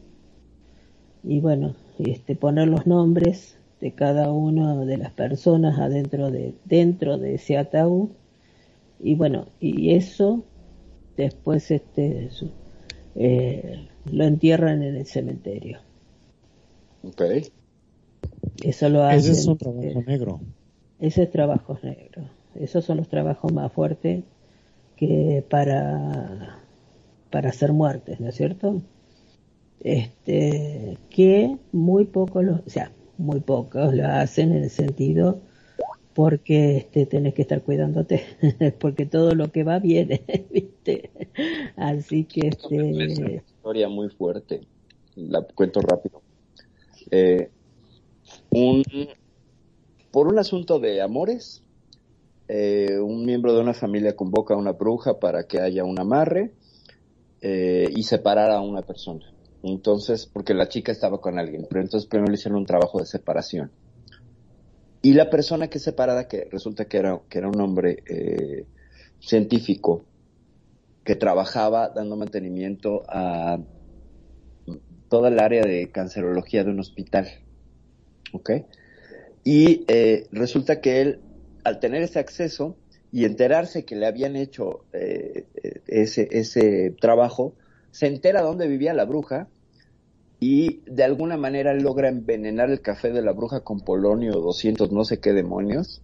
y 1.24 1.42
bueno, 1.42 1.76
este, 2.00 2.36
poner 2.36 2.68
los 2.70 2.88
nombres 2.88 3.58
de 3.84 3.92
cada 3.92 4.32
una 4.32 4.86
de 4.86 4.98
las 4.98 5.12
personas 5.12 5.78
adentro 5.78 6.32
de, 6.32 6.54
dentro 6.64 7.18
de 7.18 7.36
ese 7.36 7.58
ataúd, 7.58 8.12
y 9.02 9.16
bueno, 9.16 9.48
y 9.60 9.94
eso 9.94 10.46
después 11.18 11.70
este, 11.70 12.30
su- 12.32 12.50
eh, 13.16 13.90
lo 14.10 14.24
entierran 14.24 14.84
en 14.84 14.96
el 14.96 15.06
cementerio. 15.06 15.80
Ok. 17.04 17.22
Eso 18.64 18.88
lo 18.88 19.04
hacen. 19.04 19.20
Ese 19.20 19.42
es 19.42 19.48
un 19.48 19.56
eh, 19.56 19.58
trabajo 19.58 20.04
negro. 20.08 20.40
Ese 21.02 21.24
es 21.24 21.32
trabajo 21.32 21.78
negro. 21.84 22.24
Esos 22.56 22.86
son 22.86 22.98
los 22.98 23.10
trabajos 23.10 23.52
más 23.52 23.70
fuertes 23.74 24.24
que 24.96 25.44
para, 25.50 26.60
para 27.32 27.50
hacer 27.50 27.74
muertes, 27.74 28.22
¿no 28.22 28.30
es 28.30 28.36
cierto? 28.36 28.82
Este, 29.84 30.98
que 31.10 31.58
muy 31.74 32.06
pocos 32.06 32.46
lo, 32.46 32.54
o 32.66 32.70
sea, 32.70 32.92
muy 33.24 33.40
pocos 33.40 33.94
lo 33.94 34.06
hacen 34.06 34.52
en 34.52 34.64
el 34.64 34.70
sentido 34.70 35.42
porque 36.14 36.78
este 36.78 37.06
tenés 37.06 37.34
que 37.34 37.42
estar 37.42 37.64
cuidándote, 37.64 38.24
porque 38.80 39.06
todo 39.06 39.34
lo 39.34 39.52
que 39.52 39.64
va 39.64 39.80
viene, 39.80 40.22
¿viste? 40.52 41.10
Así 41.76 42.26
que 42.26 42.50
Es 42.50 42.66
una 42.66 43.06
este, 43.06 43.44
historia 43.48 43.90
muy 43.90 44.10
fuerte. 44.10 44.62
La 45.16 45.42
cuento 45.42 45.82
rápido. 45.82 46.22
Eh, 47.12 47.50
un, 48.50 48.84
por 50.12 50.28
un 50.28 50.40
asunto 50.40 50.80
de 50.80 51.02
amores, 51.02 51.64
eh, 52.48 53.00
un 53.00 53.26
miembro 53.26 53.54
de 53.54 53.62
una 53.62 53.74
familia 53.74 54.16
convoca 54.16 54.54
a 54.54 54.58
una 54.58 54.74
bruja 54.74 55.20
para 55.20 55.44
que 55.44 55.60
haya 55.60 55.84
un 55.84 56.00
amarre 56.00 56.52
eh, 57.42 57.90
y 57.96 58.04
separar 58.04 58.52
a 58.52 58.62
una 58.62 58.82
persona. 58.82 59.34
Entonces, 59.64 60.26
porque 60.26 60.54
la 60.54 60.68
chica 60.68 60.92
estaba 60.92 61.22
con 61.22 61.40
alguien, 61.40 61.66
pero 61.70 61.82
entonces 61.82 62.08
primero 62.08 62.30
le 62.30 62.36
hicieron 62.36 62.60
un 62.60 62.66
trabajo 62.66 63.00
de 63.00 63.06
separación. 63.06 63.72
Y 65.02 65.14
la 65.14 65.30
persona 65.30 65.70
que 65.70 65.78
es 65.78 65.84
separada, 65.84 66.28
que 66.28 66.48
resulta 66.52 66.86
que 66.86 66.98
era, 66.98 67.20
que 67.30 67.38
era 67.38 67.48
un 67.48 67.60
hombre 67.60 68.04
eh, 68.06 68.66
científico, 69.20 70.06
que 71.04 71.16
trabajaba 71.16 71.90
dando 71.90 72.16
mantenimiento 72.16 73.04
a 73.08 73.60
toda 75.10 75.30
el 75.30 75.40
área 75.40 75.64
de 75.64 75.92
cancerología 75.92 76.64
de 76.64 76.72
un 76.72 76.80
hospital. 76.80 77.28
¿Ok? 78.32 78.52
Y 79.44 79.84
eh, 79.88 80.28
resulta 80.32 80.82
que 80.82 81.02
él, 81.02 81.20
al 81.64 81.80
tener 81.80 82.02
ese 82.02 82.20
acceso 82.20 82.78
y 83.12 83.26
enterarse 83.26 83.86
que 83.86 83.96
le 83.96 84.08
habían 84.08 84.36
hecho 84.36 84.86
eh, 84.94 85.46
eh, 85.62 85.82
ese, 85.88 86.30
ese 86.32 86.96
trabajo, 87.00 87.54
se 87.92 88.08
entera 88.08 88.42
dónde 88.42 88.68
vivía 88.68 88.94
la 88.94 89.06
bruja 89.06 89.50
y 90.46 90.82
de 90.86 91.06
alguna 91.06 91.38
manera 91.38 91.74
logra 91.74 92.10
envenenar 92.10 92.70
el 92.70 92.82
café 92.82 93.14
de 93.14 93.22
la 93.22 93.32
bruja 93.32 93.62
con 93.62 93.80
polonio 93.80 94.34
200 94.34 94.92
no 94.92 95.06
sé 95.06 95.22
qué 95.22 95.32
demonios 95.32 96.02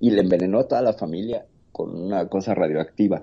y 0.00 0.10
le 0.10 0.22
envenenó 0.22 0.58
a 0.58 0.66
toda 0.66 0.82
la 0.82 0.92
familia 0.92 1.46
con 1.70 1.94
una 1.94 2.26
cosa 2.26 2.52
radioactiva. 2.52 3.22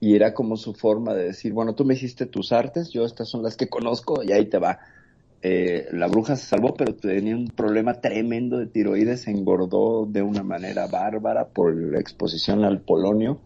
Y 0.00 0.16
era 0.16 0.32
como 0.32 0.56
su 0.56 0.72
forma 0.72 1.12
de 1.12 1.24
decir, 1.24 1.52
bueno, 1.52 1.74
tú 1.74 1.84
me 1.84 1.92
hiciste 1.92 2.24
tus 2.24 2.52
artes, 2.52 2.88
yo 2.88 3.04
estas 3.04 3.28
son 3.28 3.42
las 3.42 3.58
que 3.58 3.68
conozco 3.68 4.22
y 4.22 4.32
ahí 4.32 4.46
te 4.46 4.56
va. 4.56 4.78
Eh, 5.42 5.88
la 5.92 6.06
bruja 6.06 6.36
se 6.36 6.46
salvó, 6.46 6.72
pero 6.72 6.94
tenía 6.94 7.36
un 7.36 7.48
problema 7.48 8.00
tremendo 8.00 8.56
de 8.56 8.66
tiroides, 8.66 9.22
se 9.22 9.30
engordó 9.30 10.06
de 10.06 10.22
una 10.22 10.42
manera 10.42 10.86
bárbara 10.86 11.48
por 11.48 11.76
la 11.76 12.00
exposición 12.00 12.64
al 12.64 12.80
polonio 12.80 13.40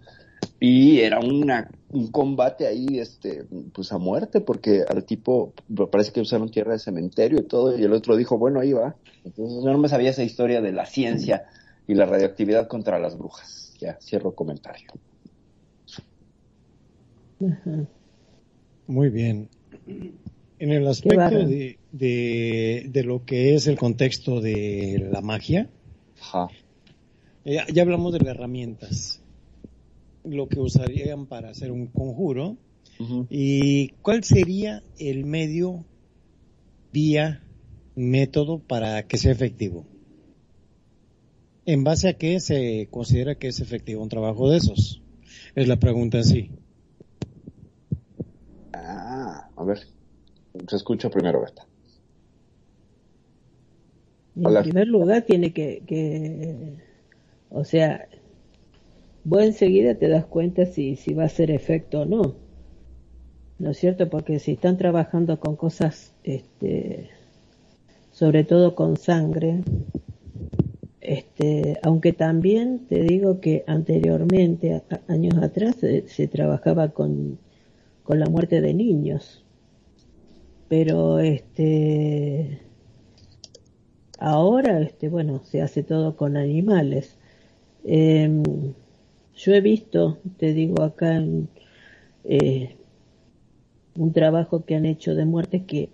y 0.61 1.01
era 1.01 1.21
una, 1.21 1.71
un 1.91 2.11
combate 2.11 2.67
ahí, 2.67 2.99
este, 2.99 3.45
pues 3.73 3.93
a 3.93 3.99
muerte, 3.99 4.41
porque 4.41 4.83
al 4.89 5.05
tipo 5.05 5.53
parece 5.91 6.13
que 6.13 6.21
usaron 6.21 6.51
tierra 6.51 6.73
de 6.73 6.79
cementerio 6.79 7.41
y 7.41 7.45
todo, 7.45 7.79
y 7.79 7.83
el 7.83 7.93
otro 7.93 8.17
dijo, 8.17 8.39
bueno, 8.39 8.61
ahí 8.61 8.73
va. 8.73 8.97
Entonces 9.25 9.63
yo 9.65 9.73
no 9.73 9.79
me 9.79 9.89
sabía 9.89 10.11
esa 10.11 10.23
historia 10.23 10.61
de 10.61 10.73
la 10.73 10.87
ciencia 10.87 11.47
y 11.87 11.95
la 11.95 12.07
radioactividad 12.07 12.69
contra 12.69 12.99
las 12.99 13.17
brujas. 13.19 13.75
Ya, 13.81 13.99
cierro 14.01 14.35
comentario. 14.35 14.87
ajá. 17.41 17.87
Muy 18.87 19.09
bien. 19.09 19.49
En 20.59 20.71
el 20.71 20.87
aspecto 20.87 21.47
de, 21.47 21.79
de, 21.93 22.87
de, 22.89 23.03
lo 23.03 23.25
que 23.25 23.55
es 23.55 23.67
el 23.67 23.77
contexto 23.77 24.41
de 24.41 25.09
la 25.11 25.21
magia, 25.21 25.69
Ajá. 26.21 26.49
ya, 27.45 27.67
ya 27.73 27.83
hablamos 27.83 28.13
de 28.13 28.21
las 28.21 28.29
herramientas, 28.29 29.21
lo 30.25 30.49
que 30.49 30.61
usarían 30.61 31.27
para 31.27 31.51
hacer 31.51 31.71
un 31.71 31.87
conjuro 31.87 32.57
y 33.29 33.89
cuál 34.03 34.25
sería 34.25 34.83
el 34.99 35.25
medio, 35.25 35.85
vía, 36.93 37.43
método 37.95 38.61
para 38.61 39.07
que 39.07 39.19
sea 39.19 39.33
efectivo. 39.33 39.85
¿En 41.67 41.83
base 41.83 42.09
a 42.09 42.15
qué 42.15 42.41
se 42.41 42.89
considera 42.91 43.37
que 43.37 43.49
es 43.49 43.61
efectivo 43.61 44.03
un 44.03 44.09
trabajo 44.09 44.51
de 44.51 44.59
esos? 44.59 45.03
Es 45.55 45.67
la 45.67 45.79
pregunta 45.79 46.19
en 46.19 46.25
sí. 46.25 46.51
Ah, 48.73 49.49
a 49.57 49.65
ver. 49.65 49.81
Se 50.69 50.77
escucha 50.77 51.11
primero, 51.11 51.41
Berta. 51.41 51.67
En 54.37 54.47
Hola. 54.47 54.63
primer 54.63 54.89
lugar, 54.89 55.23
tiene 55.23 55.53
que, 55.53 55.83
que, 55.87 56.77
o 57.51 57.65
sea, 57.65 58.09
vos 59.25 59.43
enseguida 59.43 59.95
te 59.95 60.09
das 60.09 60.27
cuenta 60.27 60.67
si, 60.67 60.97
si 60.97 61.15
va 61.15 61.25
a 61.25 61.29
ser 61.29 61.51
efecto 61.51 62.03
o 62.03 62.05
no. 62.05 62.37
¿No 63.59 63.71
es 63.71 63.79
cierto? 63.79 64.11
Porque 64.11 64.39
si 64.39 64.53
están 64.53 64.77
trabajando 64.77 65.39
con 65.39 65.57
cosas, 65.57 66.13
este, 66.25 67.11
sobre 68.11 68.45
todo 68.45 68.75
con 68.75 68.97
sangre, 68.97 69.63
este, 71.01 71.79
aunque 71.83 72.13
también 72.13 72.87
te 72.89 73.03
digo 73.03 73.41
que 73.41 73.65
anteriormente, 73.67 74.83
años 75.09 75.37
atrás, 75.43 75.77
se, 75.77 76.09
se 76.09 76.27
trabajaba 76.27 76.89
con, 76.89 77.39
con 78.03 78.19
la 78.19 78.27
muerte 78.27 78.61
de 78.61 78.75
niños. 78.75 79.45
Pero 80.69 81.21
este, 81.21 82.61
Ahora, 84.19 84.81
este, 84.81 85.09
bueno, 85.09 85.43
se 85.45 85.61
hace 85.61 85.83
todo 85.83 86.17
con 86.17 86.37
animales. 86.37 87.19
Em, 87.85 88.43
yo 89.37 89.55
he 89.55 89.61
visto, 89.61 90.19
te 90.39 90.53
digo 90.53 90.83
acá, 90.83 91.17
en, 91.17 91.49
eh, 92.25 92.77
un 93.97 94.13
trabajo 94.13 94.65
que 94.65 94.75
han 94.75 94.87
hecho 94.87 95.15
de 95.15 95.25
muerte 95.25 95.65
que, 95.65 95.91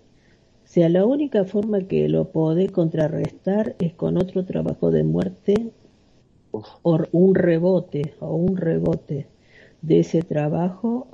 o 0.63 0.67
sea, 0.67 0.89
la 0.89 1.05
única 1.05 1.45
forma 1.45 1.81
que 1.87 2.07
lo 2.09 2.31
podés 2.31 2.71
contrarrestar 2.71 3.75
es 3.79 3.93
con 3.93 4.17
otro 4.17 4.45
trabajo 4.45 4.91
de 4.91 5.03
muerte 5.03 5.71
Uf. 6.51 6.67
o 6.83 6.99
un 7.11 7.35
rebote, 7.35 8.15
o 8.19 8.35
un 8.35 8.57
rebote 8.57 9.27
de 9.81 9.99
ese 9.99 10.21
trabajo 10.21 11.07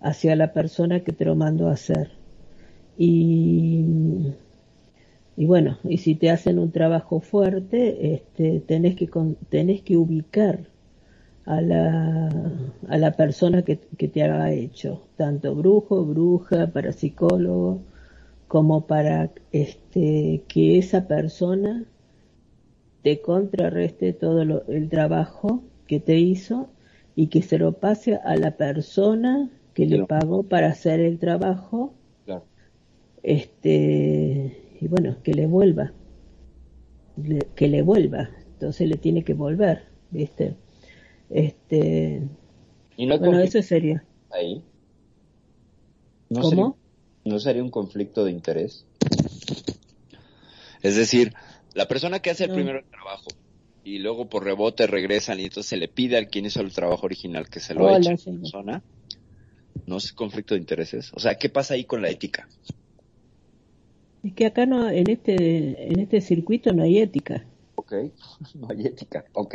hacia 0.00 0.36
la 0.36 0.52
persona 0.52 1.00
que 1.00 1.12
te 1.12 1.24
lo 1.24 1.34
mandó 1.36 1.68
a 1.68 1.72
hacer. 1.72 2.10
Y 2.96 3.84
y 5.40 5.46
bueno, 5.46 5.78
y 5.84 5.96
si 5.96 6.16
te 6.16 6.30
hacen 6.30 6.58
un 6.58 6.70
trabajo 6.70 7.20
fuerte, 7.20 8.12
este, 8.14 8.60
tenés 8.60 8.94
que 8.94 9.08
tenés 9.48 9.80
que 9.80 9.96
ubicar 9.96 10.69
a 11.46 11.60
la, 11.60 12.28
a 12.88 12.98
la 12.98 13.12
persona 13.12 13.62
que, 13.62 13.78
que 13.98 14.08
te 14.08 14.22
haga 14.22 14.52
hecho, 14.52 15.02
tanto 15.16 15.54
brujo, 15.54 16.04
bruja, 16.04 16.68
parapsicólogo, 16.68 17.80
como 18.48 18.86
para 18.86 19.30
este, 19.52 20.42
que 20.48 20.78
esa 20.78 21.06
persona 21.08 21.84
te 23.02 23.20
contrarreste 23.20 24.14
todo 24.14 24.44
lo- 24.46 24.64
el 24.68 24.88
trabajo 24.88 25.62
que 25.86 26.00
te 26.00 26.18
hizo 26.18 26.70
y 27.16 27.26
que 27.26 27.42
se 27.42 27.58
lo 27.58 27.72
pase 27.72 28.14
a 28.14 28.36
la 28.36 28.52
persona 28.56 29.50
que 29.74 29.86
le 29.86 30.06
pagó 30.06 30.44
para 30.44 30.68
hacer 30.68 31.00
el 31.00 31.18
trabajo 31.18 31.92
Claro. 32.24 32.44
este 33.22 34.56
y 34.80 34.88
bueno 34.88 35.16
que 35.22 35.34
le 35.34 35.46
vuelva 35.46 35.92
Le- 37.16 37.46
que 37.54 37.68
le 37.68 37.82
vuelva. 37.82 38.30
Entonces 38.54 38.88
le 38.88 38.96
tiene 38.96 39.22
que 39.24 39.34
volver 39.34 39.82
viste 40.10 40.54
este 41.30 42.22
Y 42.96 43.06
no 43.06 43.14
hay 43.14 43.18
bueno 43.20 43.40
eso 43.40 43.62
sería 43.62 44.04
ahí. 44.30 44.62
¿No 46.28 46.40
cómo 46.42 46.50
Sería, 46.50 46.74
¿No 47.32 47.38
sería 47.40 47.62
un 47.62 47.70
conflicto 47.70 48.24
de 48.24 48.30
interés? 48.30 48.84
Es 50.82 50.96
decir, 50.96 51.34
la 51.74 51.86
persona 51.88 52.20
que 52.20 52.30
hace 52.30 52.44
el 52.44 52.50
No. 52.50 52.56
primero 52.56 52.78
el 52.78 52.84
trabajo 52.86 53.28
y 53.84 53.98
luego 53.98 54.28
por 54.28 54.44
rebote 54.44 54.86
regresan 54.86 55.40
y 55.40 55.44
entonces 55.44 55.68
se 55.70 55.76
le 55.76 55.88
pide 55.88 56.16
al 56.16 56.28
quien 56.28 56.46
hizo 56.46 56.60
el 56.60 56.72
trabajo 56.72 57.06
original 57.06 57.48
que 57.48 57.60
se 57.60 57.74
lo 57.74 57.84
Hola, 57.84 57.98
eche 57.98 58.08
a 58.08 58.12
la 58.12 58.16
señor. 58.18 58.40
persona. 58.40 58.82
¿No 59.86 59.96
es 59.96 60.12
conflicto 60.12 60.54
de 60.54 60.60
intereses? 60.60 61.10
O 61.14 61.20
sea, 61.20 61.34
¿qué 61.36 61.48
pasa 61.48 61.74
ahí 61.74 61.84
con 61.84 62.02
la 62.02 62.10
ética? 62.10 62.48
es 64.22 64.34
que 64.34 64.44
acá 64.46 64.66
no 64.66 64.88
en 64.90 65.08
este 65.08 65.90
en 65.92 65.98
este 65.98 66.20
circuito 66.20 66.72
no 66.74 66.82
hay 66.82 66.98
ética 66.98 67.46
Ok, 67.74 67.92
no 68.54 68.68
hay 68.70 68.86
ética, 68.86 69.24
ok. 69.32 69.54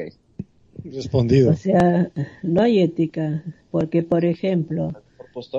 Respondido. 0.93 1.51
o 1.51 1.55
sea 1.55 2.11
no 2.43 2.61
hay 2.61 2.79
ética 2.79 3.43
porque 3.71 4.03
por 4.03 4.25
ejemplo. 4.25 4.93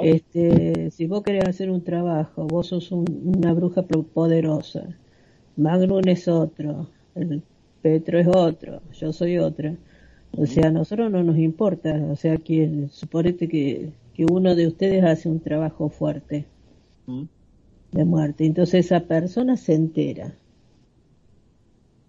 Este, 0.03 0.91
si 0.91 1.07
vos 1.07 1.23
querés 1.23 1.45
hacer 1.47 1.71
un 1.71 1.83
trabajo, 1.85 2.47
vos 2.47 2.69
sos 2.69 2.91
un- 2.93 3.05
una 3.37 3.53
bruja 3.53 3.83
poderosa, 3.83 4.89
Magnum 5.57 6.01
es 6.07 6.29
otro, 6.29 6.89
el 7.15 7.43
Petro 7.83 8.19
es 8.19 8.27
otro, 8.27 8.81
yo 8.99 9.13
soy 9.13 9.37
otra. 9.39 9.75
O 10.33 10.47
sea, 10.47 10.69
a 10.69 10.71
nosotros 10.71 11.11
no 11.11 11.23
nos 11.23 11.37
importa, 11.39 11.95
o 12.11 12.17
sea, 12.17 12.37
que 12.39 12.89
suponete 12.91 13.49
que, 13.49 13.91
que 14.15 14.25
uno 14.25 14.55
de 14.55 14.67
ustedes 14.67 15.05
hace 15.05 15.29
un 15.29 15.41
trabajo 15.41 15.89
fuerte 15.91 16.47
¿Mm? 17.07 17.25
de 17.93 18.05
muerte, 18.05 18.45
entonces 18.47 18.87
esa 18.87 19.01
persona 19.01 19.57
se 19.59 19.75
entera. 19.75 20.35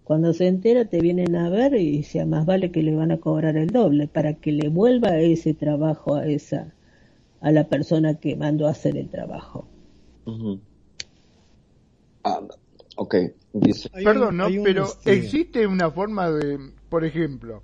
Cuando 0.08 0.32
se 0.32 0.46
entera 0.46 0.86
te 0.86 1.02
vienen 1.02 1.36
a 1.36 1.50
ver 1.50 1.74
y 1.74 2.02
sea 2.02 2.24
más 2.24 2.46
vale 2.46 2.70
que 2.70 2.82
le 2.82 2.96
van 2.96 3.12
a 3.12 3.18
cobrar 3.18 3.58
el 3.58 3.66
doble 3.66 4.08
para 4.08 4.32
que 4.32 4.52
le 4.52 4.70
vuelva 4.70 5.18
ese 5.18 5.52
trabajo 5.52 6.14
a 6.14 6.26
esa 6.26 6.72
a 7.42 7.52
la 7.52 7.68
persona 7.68 8.14
que 8.14 8.34
mandó 8.34 8.66
a 8.66 8.70
hacer 8.70 8.96
el 8.96 9.10
trabajo. 9.10 9.68
Ujú. 10.24 10.60
Ah, 12.24 12.40
ok, 12.96 13.16
dice. 13.52 13.90
Perdón, 14.02 14.38
¿no? 14.38 14.46
un, 14.46 14.62
Pero 14.62 14.84
este, 14.84 15.12
existe 15.12 15.66
una 15.66 15.90
forma 15.90 16.30
de, 16.30 16.58
por 16.88 17.04
ejemplo, 17.04 17.62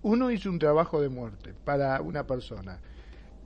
uno 0.00 0.30
hizo 0.30 0.48
un 0.48 0.58
trabajo 0.58 1.02
de 1.02 1.10
muerte 1.10 1.52
para 1.66 2.00
una 2.00 2.26
persona. 2.26 2.80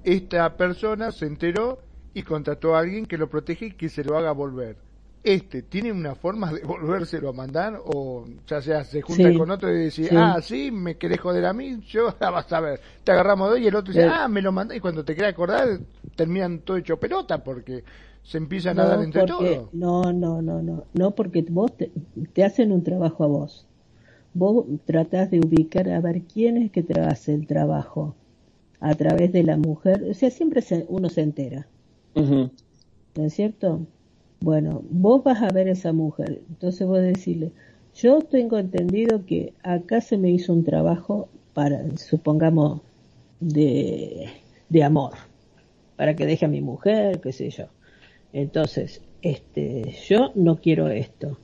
Esta 0.05 0.57
persona 0.57 1.11
se 1.11 1.27
enteró 1.27 1.81
y 2.15 2.23
contrató 2.23 2.77
a 2.77 2.79
alguien 2.79 3.07
que 3.07 3.19
lo 3.19 3.29
protege 3.29 3.67
y 3.67 3.73
que 3.73 3.89
se 3.89 4.05
lo 4.05 4.17
haga 4.17 4.31
volver. 4.31 4.77
Este, 5.23 5.61
¿tiene 5.63 5.93
una 5.93 6.15
forma 6.15 6.51
de 6.53 6.63
volvérselo 6.65 7.29
a 7.29 7.33
mandar? 7.33 7.79
O 7.85 8.25
ya 8.47 8.63
sea, 8.63 8.85
se 8.85 9.03
junta 9.03 9.31
Sí. 9.31 9.37
con 9.37 9.51
otro 9.51 9.71
y 9.75 9.85
dice, 9.85 10.05
Sí. 10.05 10.15
ah, 10.17 10.39
sí, 10.43 10.71
me 10.71 10.97
querés 10.97 11.21
joder 11.21 11.45
a 11.45 11.53
mí, 11.53 11.81
yo 11.89 12.15
la 12.21 12.31
vas 12.31 12.51
a 12.53 12.61
ver. 12.61 12.81
Te 13.05 13.13
agarramos 13.13 13.51
de 13.51 13.57
hoy 13.57 13.65
y 13.65 13.69
el 13.69 13.75
otro 13.75 13.93
dice, 13.93 14.07
Sí. 14.07 14.13
ah, 14.13 14.29
me 14.29 14.41
lo 14.41 14.51
mandé. 14.53 14.77
Y 14.77 14.81
cuando 14.81 15.05
te 15.05 15.15
quieras 15.15 15.33
acordar, 15.35 15.79
terminan 16.17 16.61
todo 16.61 16.79
hecho 16.79 16.97
pelota 16.99 17.45
porque 17.45 17.85
se 18.23 18.39
empiezan 18.39 18.79
a 18.81 18.85
dar 18.87 19.03
entre 19.03 19.27
porque, 19.27 19.57
todos. 19.57 19.75
no, 19.75 20.13
no, 20.13 20.41
no, 20.41 20.63
no, 20.63 20.85
no, 20.93 21.11
porque 21.13 21.45
vos 21.49 21.77
te, 21.77 21.91
te 22.33 22.45
hacen 22.45 22.73
un 22.73 22.83
trabajo 22.83 23.25
a 23.25 23.27
vos. 23.27 23.67
Vos 24.33 24.65
tratás 24.87 25.31
de 25.31 25.41
ubicar 25.41 25.89
a 25.91 26.01
ver 26.01 26.23
quién 26.23 26.57
es 26.57 26.71
que 26.71 26.83
te 26.83 26.99
hace 27.01 27.35
el 27.35 27.47
trabajo 27.47 28.15
a 28.81 28.95
través 28.95 29.33
de 29.33 29.43
la 29.43 29.57
mujer. 29.59 30.05
O 30.09 30.15
sea, 30.15 30.31
siempre 30.31 30.63
se- 30.63 30.87
uno 30.89 31.09
se 31.11 31.21
entera. 31.23 31.67
¿no 32.15 32.51
es 33.25 33.35
cierto? 33.35 33.87
Bueno, 34.41 34.83
vos 34.91 35.23
vas 35.23 35.43
a 35.43 35.49
ver 35.49 35.69
a 35.69 35.73
esa 35.73 35.93
mujer, 35.93 36.41
entonces 36.49 36.87
vos 36.87 37.01
decirle, 37.01 37.53
yo 37.95 38.21
tengo 38.21 38.59
entendido 38.59 39.27
que 39.27 39.53
acá 39.63 40.01
se 40.01 40.17
me 40.17 40.31
hizo 40.31 40.53
un 40.55 40.65
trabajo 40.65 41.29
para, 41.53 41.85
supongamos, 41.99 42.81
de, 43.41 44.29
de 44.69 44.83
amor, 44.83 45.13
para 45.97 46.17
que 46.17 46.27
deje 46.27 46.47
a 46.47 46.49
mi 46.49 46.63
mujer, 46.63 47.21
qué 47.21 47.33
sé 47.33 47.51
yo. 47.51 47.67
Entonces, 48.33 49.03
este, 49.23 49.95
yo 50.09 50.33
no 50.35 50.57
quiero 50.57 50.89
esto. 50.89 51.39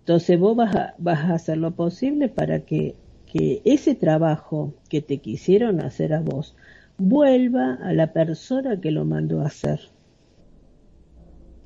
Entonces 0.00 0.38
vos 0.38 0.56
vas 0.56 0.74
a, 0.74 0.94
vas 0.98 1.20
a 1.20 1.34
hacer 1.34 1.58
lo 1.58 1.70
posible 1.72 2.28
para 2.28 2.60
que, 2.60 2.96
que 3.26 3.62
ese 3.64 3.94
trabajo 3.94 4.74
que 4.88 5.00
te 5.00 5.18
quisieron 5.18 5.80
hacer 5.80 6.12
a 6.14 6.20
vos 6.20 6.56
vuelva 6.98 7.74
a 7.74 7.92
la 7.92 8.12
persona 8.12 8.80
que 8.80 8.90
lo 8.90 9.04
mandó 9.04 9.42
a 9.42 9.46
hacer. 9.46 9.91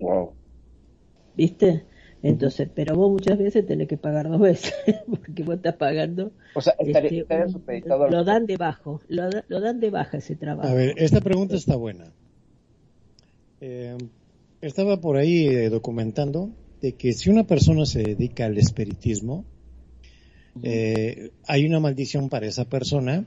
Wow. 0.00 0.32
¿Viste? 1.36 1.84
Entonces, 2.22 2.68
pero 2.74 2.96
vos 2.96 3.10
muchas 3.10 3.38
veces 3.38 3.66
tenés 3.66 3.86
que 3.88 3.96
pagar 3.98 4.28
dos 4.28 4.40
veces, 4.40 4.72
porque 5.06 5.42
vos 5.42 5.56
estás 5.56 5.76
pagando. 5.76 6.32
O 6.54 6.60
sea, 6.60 6.74
estaría, 6.78 7.08
este, 7.08 7.20
estaría 7.20 7.44
un- 7.46 7.52
supeditado 7.52 8.04
al- 8.04 8.10
lo 8.10 8.24
dan 8.24 8.46
de 8.46 8.56
bajo, 8.56 9.00
lo, 9.08 9.30
da- 9.30 9.44
lo 9.48 9.60
dan 9.60 9.80
de 9.80 9.90
baja 9.90 10.18
ese 10.18 10.34
trabajo. 10.36 10.68
A 10.68 10.74
ver, 10.74 10.94
esta 10.96 11.20
pregunta 11.20 11.54
está 11.56 11.76
buena. 11.76 12.12
Eh, 13.60 13.96
estaba 14.60 15.00
por 15.00 15.16
ahí 15.16 15.46
eh, 15.46 15.68
documentando 15.70 16.50
de 16.80 16.94
que 16.94 17.12
si 17.12 17.30
una 17.30 17.44
persona 17.46 17.86
se 17.86 18.02
dedica 18.02 18.46
al 18.46 18.58
espiritismo, 18.58 19.44
eh, 20.62 21.32
hay 21.46 21.66
una 21.66 21.80
maldición 21.80 22.28
para 22.28 22.46
esa 22.46 22.64
persona 22.64 23.24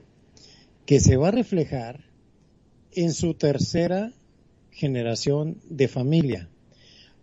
que 0.86 1.00
se 1.00 1.16
va 1.16 1.28
a 1.28 1.32
reflejar 1.32 2.04
en 2.92 3.14
su 3.14 3.36
tercera 3.36 4.12
generación 4.72 5.58
de 5.70 5.88
familia. 5.88 6.50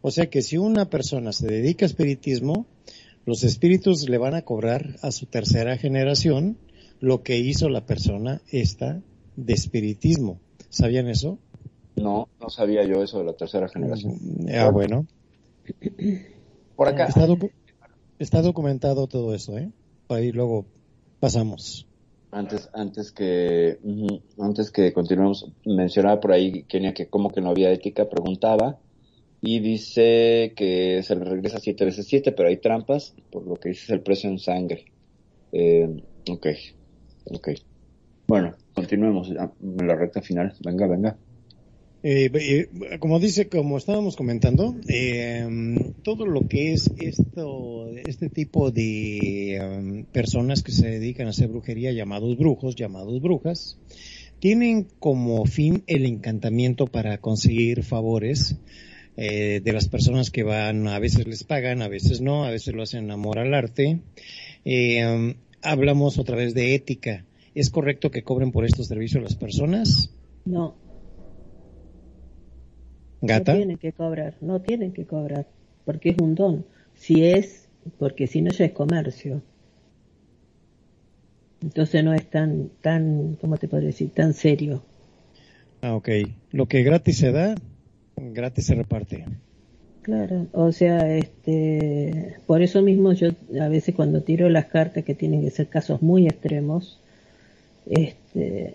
O 0.06 0.12
sea 0.12 0.30
que 0.30 0.40
si 0.40 0.56
una 0.56 0.88
persona 0.88 1.32
se 1.32 1.48
dedica 1.48 1.84
a 1.84 1.88
espiritismo, 1.88 2.64
los 3.24 3.42
espíritus 3.42 4.08
le 4.08 4.18
van 4.18 4.34
a 4.36 4.42
cobrar 4.42 4.94
a 5.02 5.10
su 5.10 5.26
tercera 5.26 5.76
generación 5.78 6.58
lo 7.00 7.24
que 7.24 7.38
hizo 7.38 7.68
la 7.68 7.86
persona 7.86 8.40
esta 8.52 9.02
de 9.34 9.52
espiritismo. 9.52 10.38
¿Sabían 10.68 11.08
eso? 11.08 11.40
No, 11.96 12.28
no 12.40 12.50
sabía 12.50 12.84
yo 12.84 13.02
eso 13.02 13.18
de 13.18 13.24
la 13.24 13.32
tercera 13.32 13.68
generación. 13.68 14.14
Ah, 14.56 14.70
bueno. 14.70 15.08
Por 16.76 16.86
acá. 16.86 17.06
Está, 17.06 17.26
docu- 17.26 17.50
está 18.20 18.42
documentado 18.42 19.08
todo 19.08 19.34
eso, 19.34 19.58
¿eh? 19.58 19.72
Ahí 20.08 20.30
luego 20.30 20.66
pasamos. 21.18 21.84
Antes, 22.30 22.70
antes 22.74 23.10
que, 23.10 23.80
antes 24.38 24.70
que 24.70 24.92
continuemos, 24.92 25.50
mencionaba 25.64 26.20
por 26.20 26.30
ahí 26.30 26.62
Kenia 26.68 26.94
que 26.94 27.08
como 27.08 27.30
que 27.30 27.40
no 27.40 27.48
había 27.50 27.72
ética, 27.72 28.08
preguntaba, 28.08 28.78
y 29.40 29.60
dice 29.60 30.52
que 30.56 31.02
se 31.02 31.16
le 31.16 31.24
regresa 31.24 31.58
7 31.58 31.84
veces 31.84 32.06
7, 32.06 32.32
pero 32.32 32.48
hay 32.48 32.56
trampas, 32.56 33.14
por 33.30 33.46
lo 33.46 33.54
que 33.56 33.70
dice 33.70 33.92
el 33.92 34.00
precio 34.00 34.30
en 34.30 34.38
sangre. 34.38 34.86
Eh, 35.52 35.88
ok, 36.28 36.46
ok. 37.26 37.48
Bueno, 38.26 38.54
continuemos 38.74 39.28
ya 39.28 39.52
en 39.62 39.86
la 39.86 39.94
recta 39.94 40.20
final. 40.20 40.54
Venga, 40.64 40.86
venga. 40.86 41.16
Eh, 42.08 42.30
eh, 42.32 42.98
como 43.00 43.18
dice, 43.18 43.48
como 43.48 43.78
estábamos 43.78 44.14
comentando, 44.14 44.76
eh, 44.88 45.44
todo 46.02 46.26
lo 46.26 46.46
que 46.46 46.72
es 46.72 46.90
esto, 46.98 47.88
este 48.06 48.28
tipo 48.28 48.70
de 48.70 49.58
um, 49.60 50.04
personas 50.04 50.62
que 50.62 50.70
se 50.70 50.88
dedican 50.88 51.26
a 51.26 51.30
hacer 51.30 51.48
brujería, 51.48 51.90
llamados 51.92 52.36
brujos, 52.38 52.76
llamados 52.76 53.20
brujas, 53.20 53.78
tienen 54.38 54.86
como 55.00 55.46
fin 55.46 55.82
el 55.88 56.04
encantamiento 56.04 56.86
para 56.86 57.18
conseguir 57.18 57.82
favores 57.82 58.56
eh, 59.16 59.60
de 59.62 59.72
las 59.72 59.88
personas 59.88 60.30
que 60.30 60.42
van, 60.42 60.88
a 60.88 60.98
veces 60.98 61.26
les 61.26 61.44
pagan, 61.44 61.82
a 61.82 61.88
veces 61.88 62.20
no, 62.20 62.44
a 62.44 62.50
veces 62.50 62.74
lo 62.74 62.82
hacen 62.82 63.10
amor 63.10 63.38
al 63.38 63.54
arte. 63.54 64.00
Eh, 64.64 65.06
um, 65.06 65.34
hablamos 65.62 66.18
otra 66.18 66.36
vez 66.36 66.54
de 66.54 66.74
ética. 66.74 67.24
¿Es 67.54 67.70
correcto 67.70 68.10
que 68.10 68.22
cobren 68.22 68.52
por 68.52 68.64
estos 68.64 68.86
servicios 68.86 69.22
las 69.22 69.34
personas? 69.34 70.10
No, 70.44 70.76
Gata. 73.20 73.52
no 73.52 73.58
tienen 73.58 73.78
que 73.78 73.92
cobrar, 73.92 74.34
no 74.40 74.60
tienen 74.60 74.92
que 74.92 75.06
cobrar, 75.06 75.46
porque 75.84 76.10
es 76.10 76.16
un 76.20 76.34
don. 76.34 76.66
Si 76.94 77.24
es, 77.24 77.68
porque 77.98 78.26
si 78.26 78.42
no 78.42 78.50
ya 78.50 78.66
es 78.66 78.72
comercio. 78.72 79.42
Entonces 81.62 82.04
no 82.04 82.12
es 82.12 82.28
tan, 82.28 82.70
tan, 82.80 83.36
¿cómo 83.40 83.56
te 83.56 83.68
podría 83.68 83.88
decir? 83.88 84.10
Tan 84.10 84.34
serio. 84.34 84.82
Ah, 85.80 85.94
ok. 85.94 86.08
Lo 86.52 86.66
que 86.66 86.82
gratis 86.82 87.18
se 87.18 87.32
da, 87.32 87.54
gratis 88.16 88.66
se 88.66 88.74
reparte. 88.74 89.24
Claro, 90.02 90.46
o 90.52 90.70
sea, 90.72 91.16
este, 91.16 92.36
por 92.46 92.62
eso 92.62 92.80
mismo 92.80 93.12
yo 93.12 93.30
a 93.60 93.68
veces 93.68 93.94
cuando 93.94 94.22
tiro 94.22 94.48
las 94.48 94.66
cartas 94.66 95.04
que 95.04 95.14
tienen 95.16 95.42
que 95.42 95.50
ser 95.50 95.68
casos 95.68 96.00
muy 96.00 96.26
extremos, 96.28 97.00
este, 97.86 98.74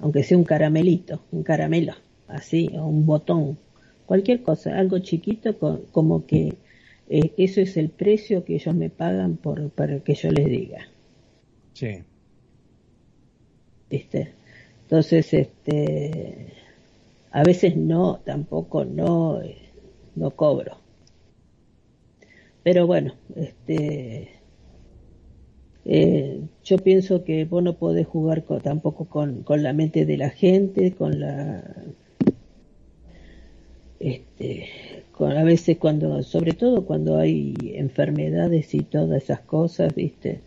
aunque 0.00 0.24
sea 0.24 0.38
un 0.38 0.44
caramelito, 0.44 1.22
un 1.32 1.42
caramelo, 1.44 1.94
así, 2.28 2.70
o 2.78 2.86
un 2.86 3.06
botón, 3.06 3.58
cualquier 4.06 4.42
cosa, 4.42 4.78
algo 4.78 4.98
chiquito, 5.00 5.58
co- 5.58 5.82
como 5.92 6.26
que 6.26 6.54
eh, 7.10 7.32
eso 7.38 7.60
es 7.62 7.76
el 7.76 7.90
precio 7.90 8.44
que 8.44 8.56
ellos 8.56 8.74
me 8.74 8.90
pagan 8.90 9.36
por 9.38 9.70
para 9.70 10.00
que 10.00 10.14
yo 10.14 10.30
les 10.32 10.46
diga, 10.46 10.88
Sí. 11.74 12.06
¿viste? 13.90 14.32
Entonces, 14.82 15.32
este, 15.34 16.52
a 17.38 17.42
veces 17.44 17.76
no, 17.76 18.20
tampoco 18.24 18.84
no, 18.84 19.40
eh, 19.42 19.58
no 20.16 20.30
cobro. 20.32 20.78
Pero 22.62 22.86
bueno, 22.86 23.14
este, 23.36 24.28
eh, 25.86 26.40
yo 26.64 26.76
pienso 26.78 27.24
que 27.24 27.46
vos 27.46 27.62
no 27.62 27.78
podés 27.78 28.06
jugar 28.06 28.44
co- 28.44 28.60
tampoco 28.60 29.06
con, 29.06 29.42
con 29.42 29.62
la 29.62 29.72
mente 29.72 30.04
de 30.04 30.16
la 30.18 30.28
gente, 30.30 30.92
con 30.92 31.18
la, 31.20 31.62
este, 34.00 34.68
con, 35.12 35.32
a 35.32 35.44
veces 35.44 35.78
cuando, 35.78 36.22
sobre 36.22 36.52
todo 36.52 36.84
cuando 36.84 37.18
hay 37.18 37.54
enfermedades 37.76 38.74
y 38.74 38.80
todas 38.80 39.22
esas 39.22 39.40
cosas, 39.40 39.94
viste, 39.94 40.40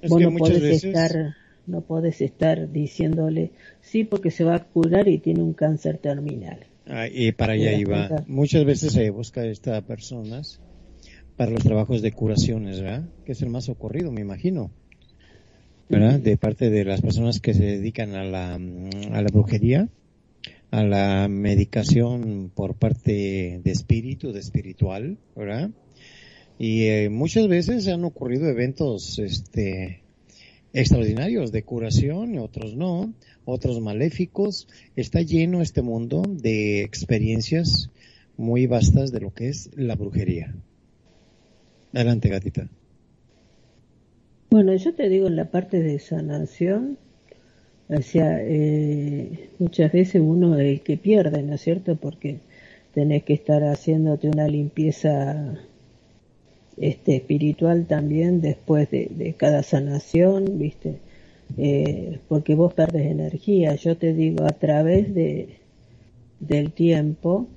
Es 0.00 0.12
vos 0.12 0.22
no 0.22 0.36
podés 0.36 0.70
veces, 0.70 0.82
estar, 0.84 1.36
no 1.68 1.82
podés 1.82 2.20
estar 2.20 2.70
diciéndole, 2.72 3.52
sí, 3.80 4.04
porque 4.04 4.30
se 4.30 4.44
va 4.44 4.56
a 4.56 4.64
curar 4.64 5.08
y 5.08 5.18
tiene 5.18 5.42
un 5.42 5.52
cáncer 5.54 5.98
terminal. 5.98 6.66
ah, 6.86 7.06
y 7.08 7.32
para 7.32 7.52
allá 7.54 7.70
¿Te 7.70 7.72
das 7.72 7.80
iba, 7.80 8.08
cuenta? 8.08 8.24
muchas 8.26 8.64
veces 8.64 8.92
se 8.92 9.10
busca 9.10 9.42
a 9.42 9.46
estas 9.46 9.82
personas 9.84 10.60
para 11.36 11.50
los 11.52 11.62
trabajos 11.62 12.02
de 12.02 12.12
curaciones, 12.12 12.80
¿verdad? 12.80 13.04
Que 13.24 13.32
es 13.32 13.42
el 13.42 13.50
más 13.50 13.68
ocurrido, 13.68 14.10
me 14.12 14.20
imagino. 14.22 14.70
¿Verdad? 15.90 16.20
De 16.20 16.36
parte 16.36 16.68
de 16.68 16.84
las 16.84 17.00
personas 17.00 17.40
que 17.40 17.54
se 17.54 17.64
dedican 17.64 18.14
a 18.14 18.22
la, 18.24 18.54
a 18.56 19.22
la 19.22 19.28
brujería, 19.32 19.88
a 20.70 20.82
la 20.82 21.28
medicación 21.28 22.50
por 22.54 22.74
parte 22.74 23.60
de 23.64 23.70
espíritu, 23.70 24.32
de 24.32 24.40
espiritual, 24.40 25.16
¿verdad? 25.34 25.70
Y 26.58 26.82
eh, 26.86 27.08
muchas 27.08 27.48
veces 27.48 27.88
han 27.88 28.04
ocurrido 28.04 28.48
eventos, 28.48 29.18
este, 29.18 30.02
extraordinarios 30.72 31.52
de 31.52 31.62
curación 31.62 32.38
otros 32.38 32.76
no, 32.76 33.12
otros 33.44 33.80
maléficos. 33.80 34.68
Está 34.96 35.22
lleno 35.22 35.62
este 35.62 35.82
mundo 35.82 36.22
de 36.28 36.82
experiencias 36.82 37.90
muy 38.36 38.66
vastas 38.66 39.12
de 39.12 39.20
lo 39.20 39.32
que 39.32 39.48
es 39.48 39.70
la 39.74 39.96
brujería. 39.96 40.54
Adelante, 41.92 42.28
gatita. 42.28 42.68
Bueno, 44.50 44.74
yo 44.76 44.94
te 44.94 45.08
digo 45.08 45.26
en 45.26 45.36
la 45.36 45.50
parte 45.50 45.82
de 45.82 45.98
sanación, 45.98 46.98
o 47.88 48.02
sea, 48.02 48.38
eh, 48.40 49.50
muchas 49.58 49.92
veces 49.92 50.22
uno 50.24 50.58
es 50.58 50.66
el 50.66 50.80
que 50.82 50.96
pierde, 50.96 51.42
¿no 51.42 51.54
es 51.54 51.60
cierto? 51.60 51.96
Porque 51.96 52.40
tenés 52.94 53.24
que 53.24 53.34
estar 53.34 53.62
haciéndote 53.64 54.28
una 54.28 54.48
limpieza 54.48 55.58
este, 56.80 57.16
espiritual 57.16 57.86
también 57.86 58.40
después 58.40 58.90
de, 58.90 59.34
cada 59.36 59.62
sanación, 59.62 60.58
¿viste? 60.58 60.98
Eh, 61.56 62.18
porque 62.28 62.54
vos 62.54 62.74
perdes 62.74 63.06
energía. 63.06 63.74
Yo 63.74 63.96
te 63.96 64.12
digo, 64.12 64.44
a 64.44 64.52
través 64.52 65.14
de, 65.14 65.58
del 66.40 66.72
tiempo, 66.72 67.48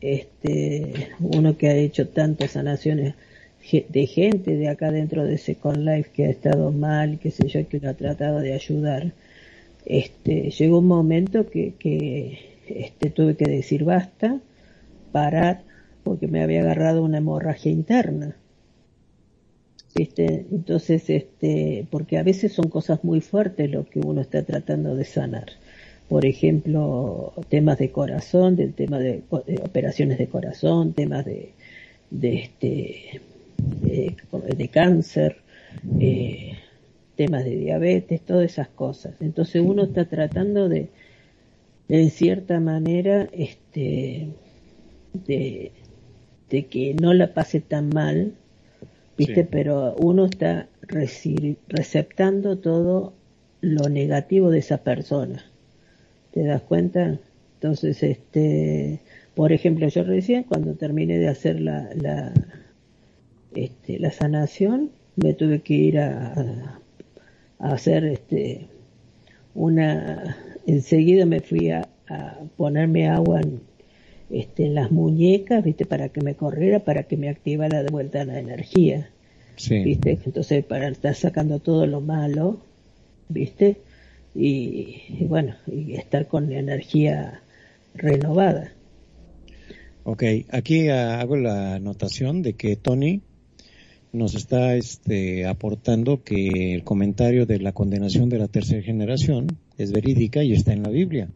este, 0.00 1.10
uno 1.20 1.56
que 1.56 1.68
ha 1.68 1.74
hecho 1.74 2.08
tantas 2.08 2.52
sanaciones 2.52 3.14
de 3.88 4.06
gente 4.06 4.56
de 4.56 4.68
acá 4.68 4.92
dentro 4.92 5.24
de 5.24 5.38
Second 5.38 5.78
Life 5.78 6.10
que 6.12 6.26
ha 6.26 6.30
estado 6.30 6.70
mal, 6.70 7.18
qué 7.18 7.30
sé 7.30 7.48
yo, 7.48 7.68
que 7.68 7.80
lo 7.80 7.90
ha 7.90 7.94
tratado 7.94 8.38
de 8.38 8.52
ayudar, 8.52 9.12
este, 9.84 10.50
llegó 10.50 10.78
un 10.78 10.86
momento 10.86 11.48
que, 11.48 11.74
que 11.78 12.38
este, 12.68 13.10
tuve 13.10 13.36
que 13.36 13.50
decir 13.50 13.84
basta, 13.84 14.40
parar, 15.12 15.62
porque 16.04 16.28
me 16.28 16.42
había 16.42 16.60
agarrado 16.60 17.02
una 17.02 17.18
hemorragia 17.18 17.72
interna. 17.72 18.36
¿Viste? 19.96 20.44
Entonces, 20.52 21.08
este, 21.08 21.86
porque 21.90 22.18
a 22.18 22.22
veces 22.22 22.52
son 22.52 22.68
cosas 22.68 23.02
muy 23.02 23.22
fuertes 23.22 23.70
lo 23.70 23.86
que 23.86 23.98
uno 24.00 24.20
está 24.20 24.42
tratando 24.42 24.94
de 24.94 25.04
sanar. 25.04 25.46
Por 26.06 26.26
ejemplo, 26.26 27.32
temas 27.48 27.78
de 27.78 27.90
corazón, 27.90 28.56
del 28.56 28.74
tema 28.74 28.98
de, 28.98 29.22
operaciones 29.30 30.18
de 30.18 30.28
corazón, 30.28 30.92
temas 30.92 31.24
de, 31.24 31.54
de 32.10 32.34
este, 32.36 33.22
de, 33.80 34.14
de 34.54 34.68
cáncer, 34.68 35.38
eh, 35.98 36.52
temas 37.16 37.44
de 37.46 37.56
diabetes, 37.56 38.20
todas 38.20 38.44
esas 38.44 38.68
cosas. 38.68 39.14
Entonces 39.22 39.62
uno 39.64 39.84
está 39.84 40.04
tratando 40.04 40.68
de, 40.68 40.90
en 41.88 42.10
cierta 42.10 42.60
manera, 42.60 43.30
este, 43.32 44.28
de 45.24 45.72
que 46.66 46.94
no 47.00 47.14
la 47.14 47.32
pase 47.32 47.62
tan 47.62 47.88
mal, 47.88 48.34
¿viste? 49.16 49.42
Sí. 49.42 49.48
Pero 49.50 49.94
uno 49.98 50.26
está 50.26 50.68
receptando 51.68 52.58
todo 52.58 53.12
lo 53.60 53.88
negativo 53.88 54.50
de 54.50 54.58
esa 54.58 54.78
persona. 54.78 55.44
¿Te 56.32 56.44
das 56.44 56.62
cuenta? 56.62 57.18
Entonces, 57.54 58.02
este, 58.02 59.00
por 59.34 59.52
ejemplo, 59.52 59.88
yo 59.88 60.04
recién 60.04 60.44
cuando 60.44 60.74
terminé 60.74 61.18
de 61.18 61.28
hacer 61.28 61.60
la, 61.60 61.88
la, 61.94 62.32
este, 63.54 63.98
la 63.98 64.10
sanación, 64.10 64.90
me 65.16 65.32
tuve 65.32 65.60
que 65.60 65.74
ir 65.74 65.98
a 65.98 66.78
hacer 67.58 68.04
este, 68.04 68.68
una, 69.54 70.36
enseguida 70.66 71.24
me 71.24 71.40
fui 71.40 71.70
a, 71.70 71.88
a 72.08 72.38
ponerme 72.56 73.08
agua 73.08 73.40
en, 73.40 73.60
este, 74.30 74.66
en 74.66 74.74
las 74.74 74.90
muñecas, 74.90 75.64
viste, 75.64 75.86
para 75.86 76.08
que 76.08 76.20
me 76.20 76.34
corriera, 76.34 76.80
para 76.80 77.04
que 77.04 77.16
me 77.16 77.28
activara 77.28 77.82
de 77.82 77.90
vuelta 77.90 78.24
la 78.24 78.38
energía, 78.38 79.10
Sí. 79.56 79.78
viste, 79.82 80.18
entonces 80.24 80.64
para 80.64 80.88
estar 80.88 81.14
sacando 81.14 81.60
todo 81.60 81.86
lo 81.86 82.00
malo, 82.00 82.60
viste, 83.28 83.78
y, 84.34 85.02
y 85.08 85.24
bueno, 85.24 85.54
y 85.66 85.94
estar 85.94 86.26
con 86.28 86.52
energía 86.52 87.40
renovada. 87.94 88.72
Ok, 90.04 90.22
aquí 90.50 90.88
ah, 90.88 91.20
hago 91.20 91.36
la 91.36 91.76
anotación 91.76 92.42
de 92.42 92.52
que 92.52 92.76
Tony 92.76 93.22
nos 94.12 94.34
está 94.34 94.76
este, 94.76 95.46
aportando 95.46 96.22
que 96.22 96.74
el 96.74 96.84
comentario 96.84 97.44
de 97.44 97.58
la 97.58 97.72
condenación 97.72 98.28
de 98.28 98.38
la 98.38 98.48
tercera 98.48 98.82
generación 98.82 99.46
es 99.78 99.92
verídica 99.92 100.42
y 100.44 100.52
está 100.52 100.72
en 100.72 100.82
la 100.84 100.90
Biblia. 100.90 101.28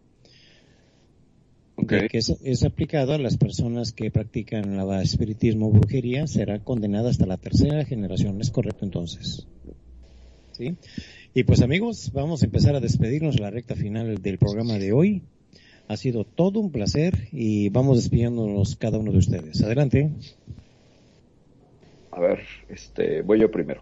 Okay. 1.82 2.09
Que 2.09 2.19
es, 2.19 2.35
es, 2.43 2.65
aplicado 2.65 3.12
a 3.15 3.19
las 3.19 3.36
personas 3.36 3.93
que 3.93 4.11
practican 4.11 4.78
el 4.78 5.01
espiritismo 5.01 5.69
o 5.69 5.70
brujería, 5.70 6.27
será 6.27 6.59
condenada 6.59 7.11
hasta 7.11 7.27
la 7.27 7.36
tercera 7.36 7.85
generación. 7.85 8.40
¿Es 8.40 8.51
correcto 8.51 8.85
entonces? 8.85 9.47
¿Sí? 10.52 10.77
Y 11.32 11.44
pues 11.44 11.62
amigos, 11.62 12.11
vamos 12.12 12.43
a 12.43 12.47
empezar 12.47 12.74
a 12.74 12.81
despedirnos 12.81 13.39
la 13.39 13.51
recta 13.51 13.77
final 13.77 14.20
del 14.20 14.39
programa 14.39 14.78
de 14.78 14.93
hoy. 14.93 15.23
Ha 15.86 15.97
sido 15.97 16.24
todo 16.24 16.61
un 16.61 16.70
placer 16.70 17.28
y 17.32 17.69
vamos 17.69 17.98
despidiéndonos 17.98 18.77
cada 18.77 18.98
uno 18.98 19.12
de 19.12 19.19
ustedes. 19.19 19.62
Adelante. 19.62 20.11
A 22.11 22.20
ver, 22.20 22.40
este, 22.69 23.23
voy 23.23 23.40
yo 23.40 23.51
primero. 23.51 23.81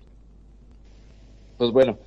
Pues 1.56 1.72
bueno, 1.72 1.98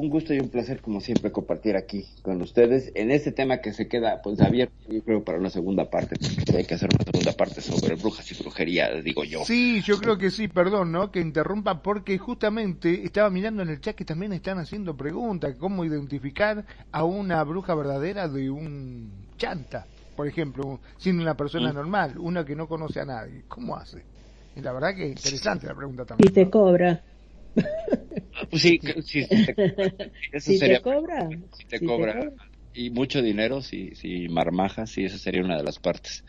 un 0.00 0.08
gusto 0.08 0.32
y 0.32 0.40
un 0.40 0.48
placer 0.48 0.80
como 0.80 1.00
siempre 1.00 1.30
compartir 1.30 1.76
aquí 1.76 2.08
con 2.22 2.40
ustedes. 2.40 2.90
En 2.94 3.10
este 3.10 3.32
tema 3.32 3.58
que 3.58 3.72
se 3.72 3.86
queda 3.86 4.22
pues 4.22 4.40
abierto 4.40 4.74
yo 4.88 5.02
creo 5.02 5.22
para 5.22 5.38
una 5.38 5.50
segunda 5.50 5.90
parte 5.90 6.16
porque 6.36 6.56
hay 6.56 6.64
que 6.64 6.74
hacer 6.74 6.88
una 6.94 7.04
segunda 7.04 7.32
parte 7.32 7.60
sobre 7.60 7.94
brujas 7.96 8.30
y 8.32 8.42
brujería 8.42 8.90
digo 9.02 9.24
yo. 9.24 9.44
Sí 9.44 9.82
yo 9.82 9.98
creo 9.98 10.16
que 10.16 10.30
sí 10.30 10.48
perdón 10.48 10.90
no 10.92 11.10
que 11.10 11.20
interrumpa 11.20 11.82
porque 11.82 12.16
justamente 12.18 13.04
estaba 13.04 13.28
mirando 13.30 13.62
en 13.62 13.68
el 13.68 13.80
chat 13.80 13.94
que 13.94 14.04
también 14.06 14.32
están 14.32 14.58
haciendo 14.58 14.96
preguntas 14.96 15.54
cómo 15.58 15.84
identificar 15.84 16.64
a 16.92 17.04
una 17.04 17.44
bruja 17.44 17.74
verdadera 17.74 18.26
de 18.28 18.48
un 18.50 19.10
chanta 19.36 19.86
por 20.16 20.26
ejemplo 20.26 20.80
siendo 20.98 21.22
una 21.22 21.36
persona 21.36 21.72
Mm. 21.72 21.74
normal 21.74 22.18
una 22.18 22.44
que 22.44 22.56
no 22.56 22.66
conoce 22.66 23.00
a 23.00 23.04
nadie. 23.04 23.42
Cómo 23.48 23.76
hace 23.76 24.02
y 24.56 24.60
la 24.62 24.72
verdad 24.72 24.94
que 24.94 25.08
interesante 25.08 25.66
la 25.66 25.74
pregunta 25.74 26.04
también 26.06 26.30
Y 26.30 26.32
te 26.32 26.48
cobra. 26.48 27.02
Pues 28.50 28.62
sí, 28.62 28.80
sí, 28.82 29.22
sí, 29.22 29.26
eso 30.32 30.52
Si 30.52 30.58
sería 30.58 30.78
te 30.78 30.82
cobra. 30.82 31.28
si 31.52 31.66
te 31.66 31.80
cobra. 31.84 32.32
y 32.72 32.90
mucho 32.90 33.20
dinero 33.22 33.62
si 33.62 33.94
si 33.94 34.28
marmaja 34.28 34.86
sí 34.86 35.04
esa 35.04 35.18
sería 35.18 35.42
una 35.42 35.56
de 35.56 35.64
las 35.64 35.78
partes 35.78 36.24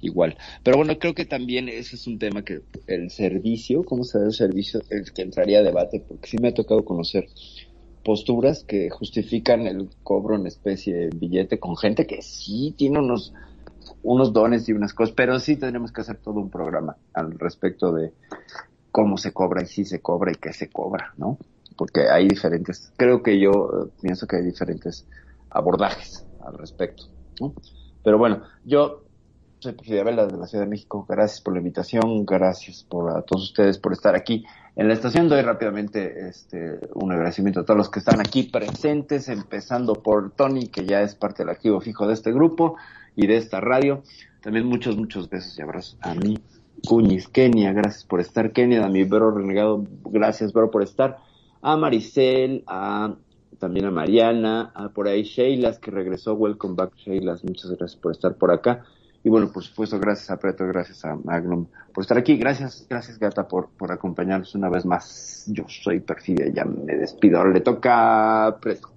igual. 0.00 0.36
Pero 0.62 0.76
bueno 0.76 0.98
creo 0.98 1.14
que 1.14 1.24
también 1.24 1.68
ese 1.68 1.96
es 1.96 2.06
un 2.06 2.18
tema 2.18 2.44
que 2.44 2.60
el 2.86 3.10
servicio 3.10 3.84
cómo 3.84 4.04
se 4.04 4.18
da 4.18 4.26
el 4.26 4.32
servicio 4.32 4.82
el 4.90 5.12
que 5.12 5.22
entraría 5.22 5.60
a 5.60 5.62
debate 5.62 6.04
porque 6.06 6.28
sí 6.28 6.36
me 6.38 6.48
ha 6.48 6.54
tocado 6.54 6.84
conocer 6.84 7.26
posturas 8.02 8.64
que 8.64 8.90
justifican 8.90 9.66
el 9.66 9.88
cobro 10.02 10.36
en 10.36 10.46
especie 10.46 10.94
de 10.94 11.10
billete 11.14 11.58
con 11.58 11.76
gente 11.76 12.06
que 12.06 12.20
sí 12.22 12.74
tiene 12.76 12.98
unos 12.98 13.32
unos 14.02 14.32
dones 14.32 14.68
y 14.68 14.72
unas 14.72 14.92
cosas 14.92 15.14
pero 15.14 15.38
sí 15.40 15.56
tendremos 15.56 15.90
que 15.92 16.02
hacer 16.02 16.18
todo 16.18 16.34
un 16.40 16.50
programa 16.50 16.98
al 17.14 17.38
respecto 17.38 17.92
de 17.92 18.12
cómo 18.96 19.16
se 19.18 19.32
cobra 19.32 19.62
y 19.62 19.66
si 19.66 19.84
se 19.84 20.00
cobra 20.00 20.30
y 20.30 20.36
qué 20.36 20.52
se 20.52 20.68
cobra 20.70 21.12
no 21.16 21.38
porque 21.76 22.08
hay 22.08 22.28
diferentes 22.28 22.92
creo 22.96 23.22
que 23.22 23.40
yo 23.40 23.50
eh, 23.50 23.90
pienso 24.00 24.26
que 24.28 24.36
hay 24.36 24.44
diferentes 24.44 25.06
abordajes 25.54 26.26
al 26.44 26.58
respecto. 26.58 27.04
¿no? 27.40 27.54
Pero 28.02 28.18
bueno, 28.18 28.42
yo 28.64 29.04
soy 29.60 29.72
Porfirio 29.72 30.04
Vela 30.04 30.26
de 30.26 30.36
la 30.36 30.46
Ciudad 30.46 30.64
de 30.64 30.70
México. 30.70 31.06
Gracias 31.08 31.40
por 31.40 31.54
la 31.54 31.60
invitación, 31.60 32.26
gracias 32.26 32.84
por 32.84 33.16
a 33.16 33.22
todos 33.22 33.44
ustedes 33.44 33.78
por 33.78 33.92
estar 33.92 34.14
aquí 34.14 34.44
en 34.76 34.88
la 34.88 34.94
estación. 34.94 35.28
Doy 35.28 35.40
rápidamente 35.40 36.28
este 36.28 36.80
un 36.94 37.12
agradecimiento 37.12 37.60
a 37.60 37.64
todos 37.64 37.78
los 37.78 37.90
que 37.90 38.00
están 38.00 38.20
aquí 38.20 38.42
presentes, 38.42 39.28
empezando 39.28 39.94
por 39.94 40.32
Tony, 40.32 40.66
que 40.66 40.84
ya 40.84 41.00
es 41.00 41.14
parte 41.14 41.44
del 41.44 41.50
activo 41.50 41.80
fijo 41.80 42.06
de 42.06 42.12
este 42.12 42.30
grupo 42.32 42.76
y 43.16 43.26
de 43.26 43.36
esta 43.36 43.60
radio. 43.60 44.02
También 44.42 44.66
muchos, 44.66 44.98
muchos 44.98 45.30
besos 45.30 45.58
y 45.58 45.62
abrazos 45.62 45.96
a 46.02 46.14
mí. 46.14 46.36
Cuñis, 46.86 47.28
Kenia, 47.28 47.72
gracias 47.72 48.04
por 48.04 48.20
estar. 48.20 48.52
Kenia, 48.52 48.84
a 48.84 48.88
mi 48.88 49.04
renegado, 49.04 49.84
gracias 50.04 50.52
bro 50.52 50.70
por 50.70 50.82
estar. 50.82 51.18
A 51.62 51.76
Maricel, 51.76 52.62
a 52.66 53.14
también 53.58 53.86
a 53.86 53.90
Mariana, 53.90 54.72
a 54.74 54.90
por 54.90 55.08
ahí 55.08 55.22
Sheilas 55.22 55.78
que 55.78 55.90
regresó, 55.90 56.34
welcome 56.34 56.74
back 56.74 56.94
Sheilas, 56.96 57.44
muchas 57.44 57.70
gracias 57.70 58.00
por 58.00 58.12
estar 58.12 58.34
por 58.34 58.50
acá. 58.50 58.84
Y 59.22 59.30
bueno, 59.30 59.50
por 59.50 59.62
supuesto, 59.64 59.98
gracias 59.98 60.30
a 60.30 60.36
Preto, 60.36 60.66
gracias 60.66 61.02
a 61.06 61.16
Magnum 61.16 61.66
por 61.94 62.02
estar 62.02 62.18
aquí. 62.18 62.36
Gracias, 62.36 62.86
gracias 62.90 63.18
Gata 63.18 63.48
por, 63.48 63.70
por 63.70 63.90
acompañarnos 63.90 64.54
una 64.54 64.68
vez 64.68 64.84
más. 64.84 65.44
Yo 65.48 65.64
soy 65.66 66.00
Perfidia, 66.00 66.52
ya 66.52 66.66
me 66.66 66.94
despido. 66.94 67.38
Ahora 67.38 67.50
le 67.50 67.60
toca 67.60 68.46
a 68.46 68.60
Preto. 68.60 68.90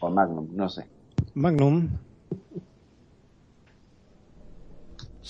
O 0.00 0.08
a 0.08 0.10
Magnum, 0.10 0.48
no 0.54 0.68
sé. 0.68 0.84
Magnum, 1.32 1.88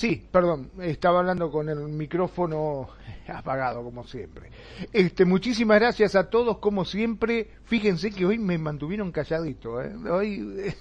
Sí, 0.00 0.26
perdón, 0.32 0.70
estaba 0.80 1.18
hablando 1.18 1.50
con 1.50 1.68
el 1.68 1.76
micrófono 1.76 2.88
apagado 3.28 3.84
como 3.84 4.06
siempre. 4.06 4.50
Este, 4.94 5.26
muchísimas 5.26 5.78
gracias 5.78 6.14
a 6.14 6.30
todos 6.30 6.56
como 6.56 6.86
siempre. 6.86 7.50
Fíjense 7.64 8.10
que 8.10 8.24
hoy 8.24 8.38
me 8.38 8.56
mantuvieron 8.56 9.12
calladito, 9.12 9.82
¿eh? 9.82 9.94
Hoy 10.10 10.72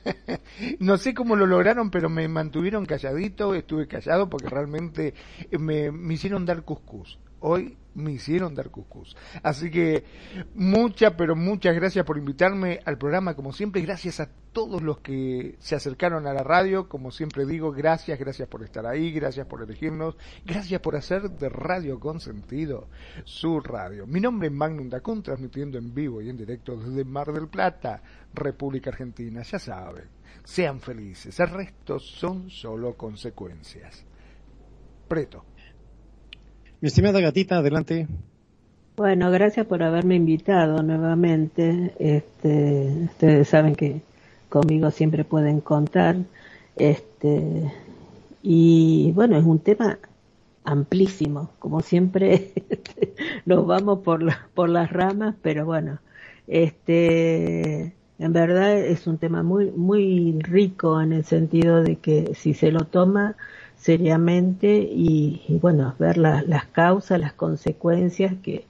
no 0.78 0.96
sé 0.96 1.12
cómo 1.12 1.36
lo 1.36 1.44
lograron, 1.44 1.90
pero 1.90 2.08
me 2.08 2.26
mantuvieron 2.28 2.86
calladito, 2.86 3.54
estuve 3.54 3.86
callado 3.86 4.30
porque 4.30 4.48
realmente 4.48 5.12
me, 5.50 5.92
me 5.92 6.14
hicieron 6.14 6.46
dar 6.46 6.62
cuscús. 6.62 7.18
Hoy 7.40 7.76
me 7.96 8.12
hicieron 8.12 8.54
dar 8.54 8.70
cuscús. 8.70 9.16
Así 9.42 9.70
que 9.70 10.04
muchas, 10.54 11.14
pero 11.14 11.34
muchas 11.34 11.74
gracias 11.74 12.04
por 12.04 12.18
invitarme 12.18 12.80
al 12.84 12.98
programa, 12.98 13.34
como 13.34 13.52
siempre. 13.52 13.80
Gracias 13.80 14.20
a 14.20 14.28
todos 14.52 14.82
los 14.82 14.98
que 14.98 15.56
se 15.58 15.74
acercaron 15.74 16.26
a 16.26 16.34
la 16.34 16.42
radio. 16.42 16.88
Como 16.88 17.10
siempre 17.10 17.46
digo, 17.46 17.72
gracias, 17.72 18.18
gracias 18.18 18.48
por 18.48 18.62
estar 18.62 18.86
ahí, 18.86 19.10
gracias 19.10 19.46
por 19.46 19.62
elegirnos, 19.62 20.16
gracias 20.44 20.80
por 20.80 20.94
hacer 20.94 21.30
de 21.30 21.48
Radio 21.48 21.98
Consentido 21.98 22.88
su 23.24 23.60
radio. 23.60 24.06
Mi 24.06 24.20
nombre 24.20 24.48
es 24.48 24.54
Magnum 24.54 24.90
Dacun, 24.90 25.22
transmitiendo 25.22 25.78
en 25.78 25.94
vivo 25.94 26.20
y 26.20 26.28
en 26.28 26.36
directo 26.36 26.76
desde 26.76 27.04
Mar 27.04 27.32
del 27.32 27.48
Plata, 27.48 28.02
República 28.34 28.90
Argentina. 28.90 29.42
Ya 29.42 29.58
saben, 29.58 30.04
sean 30.44 30.80
felices. 30.80 31.40
El 31.40 31.48
resto 31.48 31.98
son 31.98 32.50
solo 32.50 32.94
consecuencias. 32.94 34.04
Preto. 35.08 35.44
Mi 36.80 36.88
estimada 36.88 37.20
gatita, 37.20 37.58
adelante. 37.58 38.06
Bueno, 38.96 39.30
gracias 39.30 39.66
por 39.66 39.82
haberme 39.82 40.14
invitado 40.14 40.82
nuevamente. 40.82 41.92
Este, 41.98 42.92
ustedes 43.04 43.48
saben 43.48 43.74
que 43.74 44.00
conmigo 44.48 44.90
siempre 44.90 45.24
pueden 45.24 45.60
contar. 45.60 46.16
Este, 46.76 47.72
y 48.42 49.12
bueno, 49.12 49.36
es 49.36 49.44
un 49.44 49.58
tema 49.58 49.98
amplísimo. 50.64 51.50
Como 51.58 51.80
siempre, 51.80 52.52
nos 53.46 53.66
vamos 53.66 54.00
por, 54.00 54.22
la, 54.22 54.48
por 54.54 54.68
las 54.68 54.90
ramas, 54.90 55.34
pero 55.42 55.66
bueno, 55.66 55.98
este, 56.46 57.94
en 58.18 58.32
verdad 58.32 58.78
es 58.78 59.06
un 59.06 59.18
tema 59.18 59.42
muy, 59.42 59.70
muy 59.72 60.38
rico 60.40 61.00
en 61.00 61.12
el 61.12 61.24
sentido 61.24 61.82
de 61.82 61.96
que 61.96 62.34
si 62.34 62.54
se 62.54 62.70
lo 62.70 62.84
toma 62.84 63.36
seriamente 63.76 64.78
y, 64.90 65.58
bueno, 65.60 65.94
ver 65.98 66.16
la, 66.18 66.42
las 66.42 66.66
causas, 66.66 67.20
las 67.20 67.32
consecuencias 67.32 68.34
que, 68.42 68.66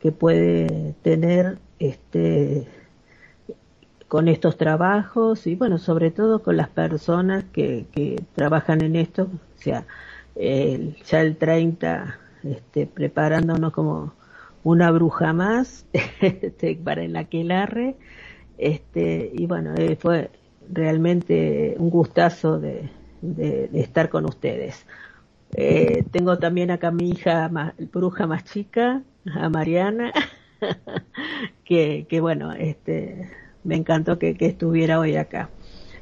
que 0.00 0.12
puede 0.12 0.94
tener 1.02 1.58
este 1.78 2.66
con 4.08 4.28
estos 4.28 4.56
trabajos 4.56 5.46
y 5.46 5.56
bueno, 5.56 5.78
sobre 5.78 6.10
todo 6.10 6.42
con 6.42 6.56
las 6.56 6.68
personas 6.68 7.44
que, 7.52 7.86
que 7.92 8.22
trabajan 8.34 8.82
en 8.82 8.96
esto, 8.96 9.24
o 9.24 9.60
sea, 9.60 9.84
el, 10.36 10.96
ya 11.04 11.20
el 11.22 11.36
30, 11.36 12.18
este, 12.44 12.86
preparándonos 12.86 13.72
como 13.72 14.12
una 14.62 14.90
bruja 14.90 15.32
más 15.32 15.86
este, 16.20 16.76
para 16.76 17.02
el 17.02 17.16
aquelarre, 17.16 17.96
este, 18.58 19.30
y 19.34 19.46
bueno, 19.46 19.74
eh, 19.76 19.96
fue 19.96 20.30
realmente 20.70 21.74
un 21.78 21.90
gustazo 21.90 22.58
de, 22.60 22.88
de, 23.34 23.68
de 23.68 23.80
estar 23.80 24.08
con 24.08 24.24
ustedes. 24.24 24.86
Eh, 25.54 26.04
tengo 26.10 26.38
también 26.38 26.70
acá 26.70 26.88
a 26.88 26.92
mi 26.92 27.10
hija 27.10 27.48
más, 27.48 27.74
bruja 27.92 28.26
más 28.26 28.44
chica, 28.44 29.02
a 29.34 29.48
Mariana, 29.48 30.12
que, 31.64 32.06
que 32.08 32.20
bueno, 32.20 32.52
este, 32.52 33.30
me 33.64 33.76
encantó 33.76 34.18
que, 34.18 34.36
que 34.36 34.46
estuviera 34.46 34.98
hoy 34.98 35.16
acá. 35.16 35.50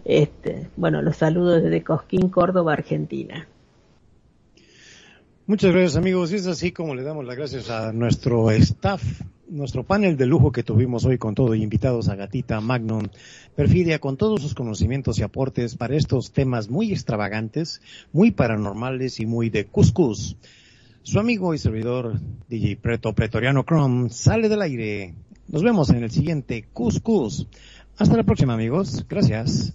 Este, 0.05 0.69
bueno, 0.77 1.03
los 1.03 1.17
saludos 1.17 1.63
desde 1.63 1.83
Cosquín, 1.83 2.29
Córdoba, 2.29 2.73
Argentina. 2.73 3.47
Muchas 5.47 5.73
gracias 5.73 5.97
amigos, 5.97 6.33
y 6.33 6.37
es 6.37 6.47
así 6.47 6.73
como 6.73 6.95
le 6.95 7.03
damos 7.03 7.27
las 7.27 7.37
gracias 7.37 7.69
a 7.71 7.93
nuestro 7.93 8.51
staff, 8.51 9.03
nuestro 9.49 9.85
panel 9.85 10.17
de 10.17 10.27
lujo 10.27 10.53
que 10.53 10.63
tuvimos 10.63 11.05
hoy 11.05 11.19
con 11.19 11.35
todo 11.35 11.55
y 11.55 11.63
invitados 11.63 12.09
a 12.09 12.17
Gatita, 12.17 12.61
Magnum, 12.61 13.09
Perfidia, 13.55 13.99
con 13.99 14.17
todos 14.17 14.43
sus 14.43 14.55
conocimientos 14.55 15.19
y 15.19 15.23
aportes 15.23 15.77
para 15.77 15.97
estos 15.97 16.33
temas 16.33 16.71
muy 16.71 16.93
extravagantes, 16.93 17.81
muy 18.13 18.31
paranormales 18.31 19.21
y 19.21 19.27
muy 19.27 19.51
de 19.51 19.67
cuscús. 19.67 20.37
Su 21.03 21.21
amigo 21.21 21.53
y 21.53 21.59
servidor 21.59 22.19
DJ 22.49 22.77
Preto 22.77 23.13
Pretoriano 23.13 23.65
Chrome 23.65 24.09
sale 24.11 24.49
del 24.49 24.63
aire. 24.63 25.15
Nos 25.49 25.63
vemos 25.63 25.91
en 25.91 26.03
el 26.03 26.11
siguiente 26.11 26.65
Cuscús. 26.73 27.47
Hasta 27.99 28.17
la 28.17 28.25
próxima 28.25 28.55
amigos. 28.55 29.05
Gracias. 29.09 29.75